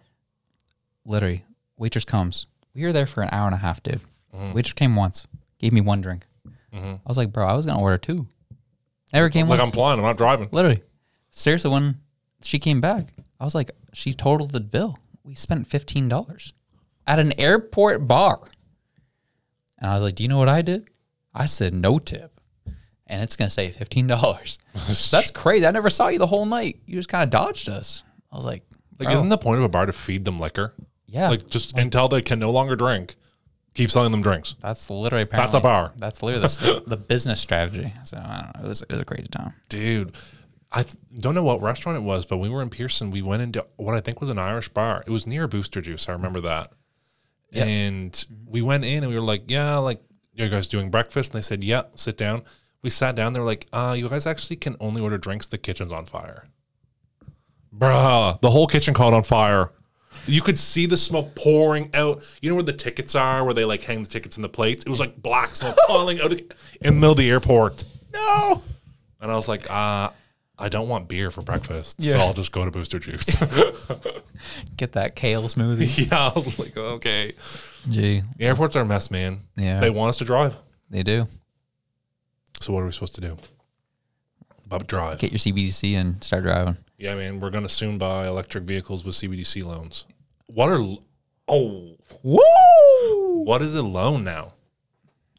Literally, 1.05 1.43
waitress 1.77 2.05
comes. 2.05 2.45
We 2.75 2.83
were 2.83 2.93
there 2.93 3.05
for 3.05 3.21
an 3.21 3.29
hour 3.31 3.45
and 3.47 3.55
a 3.55 3.59
half, 3.59 3.81
dude. 3.83 4.01
Mm-hmm. 4.35 4.53
Waitress 4.53 4.73
came 4.73 4.95
once, 4.95 5.27
gave 5.59 5.73
me 5.73 5.81
one 5.81 6.01
drink. 6.01 6.25
Mm-hmm. 6.73 6.93
I 6.93 6.99
was 7.07 7.17
like, 7.17 7.31
bro, 7.31 7.45
I 7.45 7.53
was 7.53 7.65
gonna 7.65 7.79
order 7.81 7.97
two. 7.97 8.27
Never 9.13 9.29
came 9.29 9.47
Like 9.47 9.59
once. 9.59 9.67
I'm 9.69 9.73
flying. 9.73 9.99
I'm 9.99 10.05
not 10.05 10.17
driving. 10.17 10.49
Literally, 10.51 10.81
seriously, 11.29 11.69
when 11.69 11.99
she 12.41 12.57
came 12.57 12.81
back, 12.81 13.13
I 13.39 13.45
was 13.45 13.53
like, 13.53 13.69
she 13.93 14.13
totaled 14.13 14.51
the 14.51 14.59
bill. 14.59 14.97
We 15.23 15.35
spent 15.35 15.67
fifteen 15.67 16.09
dollars 16.09 16.53
at 17.05 17.19
an 17.19 17.39
airport 17.39 18.07
bar, 18.07 18.39
and 19.77 19.89
I 19.91 19.93
was 19.93 20.03
like, 20.03 20.15
do 20.15 20.23
you 20.23 20.29
know 20.29 20.39
what 20.39 20.49
I 20.49 20.61
did? 20.63 20.89
I 21.33 21.45
said 21.45 21.73
no 21.75 21.99
tip, 21.99 22.39
and 23.05 23.21
it's 23.21 23.35
gonna 23.35 23.51
say 23.51 23.69
fifteen 23.69 24.07
dollars. 24.07 24.57
That's 24.73 25.29
crazy. 25.29 25.67
I 25.67 25.71
never 25.71 25.91
saw 25.91 26.07
you 26.07 26.17
the 26.17 26.27
whole 26.27 26.47
night. 26.47 26.79
You 26.87 26.95
just 26.95 27.09
kind 27.09 27.23
of 27.23 27.29
dodged 27.29 27.69
us. 27.69 28.01
I 28.31 28.35
was 28.35 28.45
like, 28.45 28.63
Like, 28.97 29.09
bro, 29.09 29.15
isn't 29.15 29.29
the 29.29 29.37
point 29.37 29.59
of 29.59 29.63
a 29.63 29.69
bar 29.69 29.85
to 29.85 29.93
feed 29.93 30.25
them 30.25 30.39
liquor? 30.39 30.73
Yeah, 31.13 31.29
Like, 31.29 31.47
just 31.47 31.77
until 31.77 32.07
they 32.07 32.23
can 32.23 32.39
no 32.39 32.49
longer 32.49 32.75
drink, 32.75 33.15
keep 33.75 33.91
selling 33.91 34.11
them 34.11 34.23
drinks. 34.23 34.55
That's 34.61 34.89
literally 34.89 35.25
That's 35.25 35.53
a 35.53 35.59
bar. 35.59 35.93
That's 35.95 36.23
literally 36.23 36.47
the, 36.47 36.83
the 36.87 36.97
business 36.97 37.39
strategy. 37.39 37.93
So 38.03 38.17
I 38.17 38.41
don't 38.41 38.55
know. 38.55 38.65
It 38.65 38.67
was 38.67 38.81
it 38.81 38.91
was 38.91 39.01
a 39.01 39.05
crazy 39.05 39.27
time. 39.27 39.53
Dude, 39.69 40.13
I 40.71 40.81
th- 40.81 40.95
don't 41.19 41.35
know 41.35 41.43
what 41.43 41.61
restaurant 41.61 41.97
it 41.97 42.01
was, 42.01 42.25
but 42.25 42.37
we 42.37 42.49
were 42.49 42.63
in 42.63 42.69
Pearson. 42.69 43.11
We 43.11 43.21
went 43.21 43.43
into 43.43 43.63
what 43.75 43.93
I 43.93 44.01
think 44.01 44.21
was 44.21 44.29
an 44.31 44.39
Irish 44.39 44.69
bar. 44.69 45.03
It 45.05 45.11
was 45.11 45.27
near 45.27 45.47
Booster 45.47 45.81
Juice. 45.81 46.09
I 46.09 46.13
remember 46.13 46.41
that. 46.41 46.73
Yep. 47.51 47.67
And 47.67 48.25
we 48.47 48.63
went 48.63 48.83
in 48.83 49.03
and 49.03 49.11
we 49.11 49.17
were 49.17 49.23
like, 49.23 49.43
yeah, 49.51 49.77
like, 49.77 50.01
you 50.33 50.49
guys 50.49 50.67
doing 50.67 50.89
breakfast? 50.89 51.31
And 51.31 51.37
they 51.37 51.45
said, 51.45 51.63
yeah, 51.63 51.83
sit 51.95 52.17
down. 52.17 52.41
We 52.81 52.89
sat 52.89 53.13
down. 53.15 53.33
They 53.33 53.39
were 53.39 53.45
like, 53.45 53.67
uh, 53.71 53.93
you 53.95 54.09
guys 54.09 54.25
actually 54.25 54.55
can 54.55 54.75
only 54.79 54.99
order 54.99 55.19
drinks. 55.19 55.45
The 55.47 55.59
kitchen's 55.59 55.91
on 55.91 56.07
fire. 56.07 56.47
Bruh, 57.75 58.41
the 58.41 58.49
whole 58.49 58.65
kitchen 58.65 58.95
caught 58.95 59.13
on 59.13 59.23
fire. 59.23 59.69
You 60.25 60.41
could 60.41 60.57
see 60.57 60.85
the 60.85 60.97
smoke 60.97 61.35
pouring 61.35 61.89
out. 61.93 62.23
You 62.41 62.49
know 62.49 62.55
where 62.55 62.63
the 62.63 62.73
tickets 62.73 63.15
are, 63.15 63.43
where 63.43 63.53
they 63.53 63.65
like 63.65 63.81
hang 63.83 64.01
the 64.03 64.09
tickets 64.09 64.37
in 64.37 64.41
the 64.41 64.49
plates? 64.49 64.83
It 64.83 64.89
was 64.89 64.99
like 64.99 65.21
black 65.21 65.55
smoke 65.55 65.75
falling 65.87 66.19
out 66.19 66.31
of 66.31 66.37
the, 66.37 66.43
in 66.81 66.93
the 66.95 66.99
middle 66.99 67.11
of 67.11 67.17
the 67.17 67.29
airport. 67.29 67.83
No. 68.13 68.61
And 69.19 69.31
I 69.31 69.35
was 69.35 69.47
like, 69.47 69.69
uh, 69.69 70.11
I 70.57 70.69
don't 70.69 70.87
want 70.87 71.07
beer 71.07 71.31
for 71.31 71.41
breakfast. 71.41 72.01
So 72.01 72.17
I'll 72.17 72.33
just 72.33 72.51
go 72.51 72.63
to 72.63 72.71
Booster 72.71 72.99
Juice. 72.99 73.25
Get 74.77 74.93
that 74.93 75.15
kale 75.15 75.43
smoothie. 75.43 76.09
yeah, 76.11 76.29
I 76.29 76.33
was 76.33 76.59
like, 76.59 76.77
okay. 76.77 77.33
Gee, 77.89 78.23
The 78.37 78.45
airports 78.45 78.75
are 78.75 78.81
a 78.81 78.85
mess, 78.85 79.09
man. 79.09 79.41
Yeah. 79.57 79.79
They 79.79 79.89
want 79.89 80.09
us 80.09 80.17
to 80.17 80.25
drive. 80.25 80.55
they 80.89 81.03
do. 81.03 81.27
So 82.61 82.71
what 82.71 82.83
are 82.83 82.85
we 82.85 82.91
supposed 82.91 83.15
to 83.15 83.21
do? 83.21 83.37
But 84.67 84.87
drive. 84.87 85.19
Get 85.19 85.31
your 85.31 85.39
CBDC 85.39 85.93
and 85.95 86.23
start 86.23 86.43
driving. 86.43 86.77
Yeah, 86.97 87.15
man. 87.15 87.39
We're 87.39 87.49
going 87.49 87.63
to 87.63 87.69
soon 87.69 87.97
buy 87.97 88.27
electric 88.27 88.63
vehicles 88.63 89.03
with 89.03 89.15
CBDC 89.15 89.63
loans. 89.63 90.05
What 90.53 90.69
are, 90.69 90.81
oh, 91.47 91.95
Woo! 92.21 93.43
what 93.43 93.61
is 93.63 93.73
a 93.75 93.81
loan 93.81 94.23
now? 94.23 94.53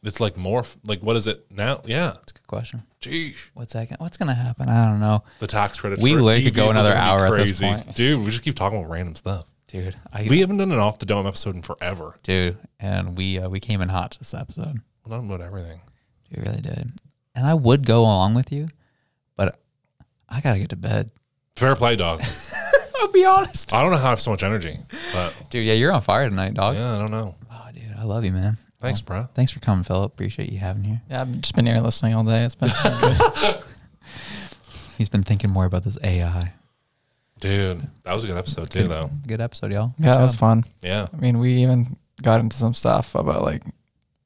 It's 0.03 0.19
like 0.19 0.35
more, 0.37 0.65
like, 0.85 1.01
what 1.01 1.15
is 1.15 1.25
it 1.25 1.45
now? 1.49 1.81
Yeah. 1.85 2.07
That's 2.15 2.31
a 2.31 2.35
good 2.35 2.47
question. 2.47 2.83
Jeez. 3.01 3.35
What's 3.53 3.73
that? 3.73 3.87
gonna- 3.89 3.97
What's 4.01 4.17
gonna 4.17 4.33
happen? 4.35 4.67
I 4.69 4.85
don't 4.85 4.99
know, 4.99 5.23
The 5.39 5.47
tax 5.47 5.79
credits. 5.79 6.03
We 6.03 6.11
literally 6.11 6.43
could 6.43 6.53
go 6.53 6.69
another 6.69 6.93
hour 6.93 7.25
at 7.27 7.45
this 7.45 7.59
point. 7.59 7.95
Dude, 7.95 8.19
we 8.19 8.29
just 8.31 8.43
keep 8.43 8.55
talking 8.55 8.77
about 8.79 8.89
random 8.89 9.15
stuff. 9.15 9.45
dude. 9.67 9.95
I 10.11 10.27
We 10.29 10.41
haven't 10.41 10.57
done 10.57 10.71
an 10.71 10.79
off 10.79 10.99
the 10.99 11.05
dome 11.05 11.25
episode 11.25 11.55
in 11.55 11.61
forever. 11.61 12.15
dude, 12.23 12.57
and 12.79 13.17
we 13.17 13.39
uh, 13.39 13.47
we 13.49 13.59
came 13.59 13.81
in 13.81 13.89
hot 13.89 14.15
this 14.19 14.33
episode. 14.33 14.81
We're 15.05 15.15
talking 15.15 15.29
about 15.31 15.41
everything. 15.45 15.79
We 16.35 16.41
really 16.43 16.61
did. 16.61 16.91
And 17.33 17.47
I 17.47 17.53
would 17.53 17.85
go 17.85 18.01
along 18.03 18.33
with 18.35 18.51
you, 18.51 18.67
but 19.35 19.59
I 20.29 20.41
gotta 20.41 20.59
get 20.59 20.69
to 20.69 20.75
bed. 20.75 21.09
Fair 21.55 21.75
play, 21.75 21.95
dog. 21.95 22.21
I'll 23.05 23.11
be 23.11 23.23
honest, 23.23 23.71
I 23.71 23.83
don't 23.83 23.91
know 23.91 23.97
how 23.97 24.07
I 24.07 24.09
have 24.09 24.19
so 24.19 24.31
much 24.31 24.41
energy, 24.41 24.79
but 25.13 25.31
dude. 25.51 25.63
Yeah, 25.63 25.73
you're 25.73 25.91
on 25.93 26.01
fire 26.01 26.27
tonight, 26.27 26.55
dog. 26.55 26.75
yeah, 26.75 26.95
I 26.95 26.97
don't 26.97 27.11
know. 27.11 27.35
Oh, 27.51 27.67
dude, 27.71 27.83
I 27.95 28.03
love 28.03 28.25
you, 28.25 28.31
man. 28.31 28.57
Thanks, 28.79 28.99
bro. 28.99 29.27
Thanks 29.35 29.51
for 29.51 29.59
coming, 29.59 29.83
Philip. 29.83 30.11
Appreciate 30.11 30.51
you 30.51 30.57
having 30.57 30.83
here. 30.83 31.01
Yeah, 31.07 31.21
I've 31.21 31.39
just 31.41 31.53
been 31.55 31.67
here 31.67 31.79
listening 31.81 32.15
all 32.15 32.23
day. 32.23 32.43
It's 32.45 32.55
been 32.55 32.71
good. 32.81 33.63
He's 34.97 35.07
been 35.09 35.21
thinking 35.21 35.51
more 35.51 35.65
about 35.65 35.83
this 35.83 35.99
AI. 36.03 36.53
Dude, 37.39 37.87
that 38.03 38.13
was 38.15 38.23
a 38.23 38.27
good 38.27 38.37
episode 38.37 38.71
too, 38.71 38.87
though. 38.87 39.11
Good 39.27 39.41
episode, 39.41 39.71
y'all. 39.71 39.93
yeah, 39.99 40.15
that 40.15 40.21
was 40.23 40.33
fun. 40.33 40.63
Yeah. 40.81 41.07
I 41.13 41.17
mean, 41.17 41.37
we 41.37 41.61
even 41.61 41.97
got 42.23 42.39
into 42.39 42.57
some 42.57 42.73
stuff 42.73 43.13
about 43.13 43.43
like 43.43 43.61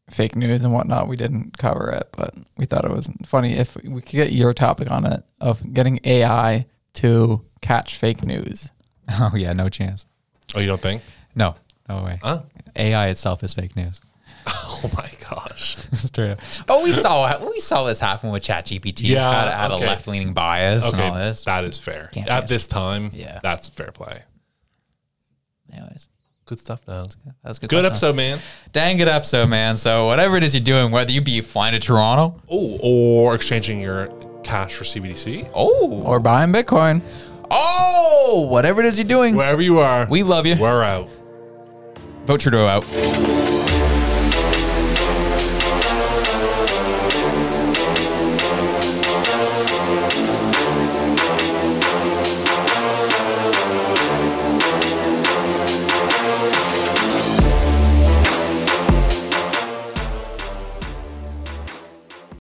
fake 0.10 0.38
news 0.38 0.64
and 0.64 0.74
whatnot. 0.74 1.10
We 1.10 1.18
didn't 1.18 1.58
cover 1.58 1.90
it, 1.90 2.08
but 2.16 2.34
we 2.56 2.66
thought 2.66 2.86
it 2.86 2.92
was 2.92 3.10
funny 3.26 3.58
if 3.58 3.76
we 3.84 4.02
could 4.02 4.12
get 4.12 4.32
your 4.32 4.54
topic 4.54 4.90
on 4.90 5.06
it 5.06 5.24
of 5.42 5.74
getting 5.74 6.00
AI 6.06 6.66
to 6.94 7.46
catch 7.62 7.96
fake 7.96 8.24
news. 8.24 8.72
Oh 9.20 9.32
yeah, 9.36 9.54
no 9.54 9.70
chance. 9.70 10.06
Oh, 10.54 10.60
you 10.60 10.68
don't 10.68 10.82
think? 10.82 11.02
No, 11.34 11.56
no 11.88 12.04
way. 12.04 12.20
Huh? 12.22 12.44
AI 12.76 13.08
itself 13.08 13.44
is 13.44 13.54
fake 13.56 13.76
news. 13.76 14.00
Oh 14.82 14.90
my 14.96 15.10
gosh. 15.30 15.76
Straight 15.92 16.32
up. 16.32 16.40
Oh, 16.70 16.84
we 16.84 16.92
saw 16.94 17.46
we 17.50 17.60
saw 17.60 17.84
this 17.84 18.00
happen 18.00 18.30
with 18.32 18.44
ChatGPT. 18.44 19.10
Yeah, 19.10 19.30
had, 19.30 19.52
had 19.62 19.72
okay. 19.72 19.84
a 19.84 19.88
left 19.88 20.08
leaning 20.08 20.34
bias 20.34 20.90
and 20.90 21.02
all 21.02 21.08
Okay, 21.10 21.18
this. 21.18 21.44
that 21.44 21.66
is 21.66 21.78
fair. 21.78 22.10
Can't 22.14 22.28
At 22.30 22.38
trust 22.42 22.48
this 22.54 22.68
time, 22.68 23.12
Yeah. 23.14 23.40
that's 23.44 23.68
fair 23.68 23.92
play. 23.92 24.24
Anyways, 25.74 26.08
Good 26.46 26.60
stuff, 26.60 26.84
though. 26.86 27.04
that 27.04 27.18
was 27.44 27.58
a 27.58 27.62
good. 27.62 27.70
Good 27.70 27.82
question. 27.82 27.86
episode, 27.86 28.16
man. 28.16 28.40
Dang 28.72 28.98
good 28.98 29.08
episode, 29.08 29.50
man. 29.50 29.76
So 29.76 30.06
whatever 30.08 30.36
it 30.38 30.44
is 30.44 30.54
you're 30.56 30.64
doing, 30.64 30.92
whether 30.92 31.12
you 31.12 31.22
be 31.22 31.42
flying 31.42 31.74
to 31.74 31.80
Toronto, 31.80 32.42
Oh, 32.50 32.78
or 32.82 33.36
exchanging 33.36 33.82
your 33.82 34.08
cash 34.44 34.74
for 34.76 34.84
CBDC. 34.84 35.50
oh, 35.54 36.04
Or 36.06 36.20
buying 36.20 36.52
Bitcoin. 36.52 37.02
Oh, 37.52 38.48
whatever 38.50 38.80
it 38.82 38.86
is 38.88 38.98
you're 38.98 39.08
doing, 39.08 39.36
Wherever 39.36 39.62
you 39.62 39.80
are, 39.80 40.06
we 40.10 40.24
love 40.24 40.46
you. 40.46 40.56
we're 40.58 40.84
out. 40.84 41.10
Vote 42.26 42.40
Trudeau 42.42 42.66
out. 42.68 43.49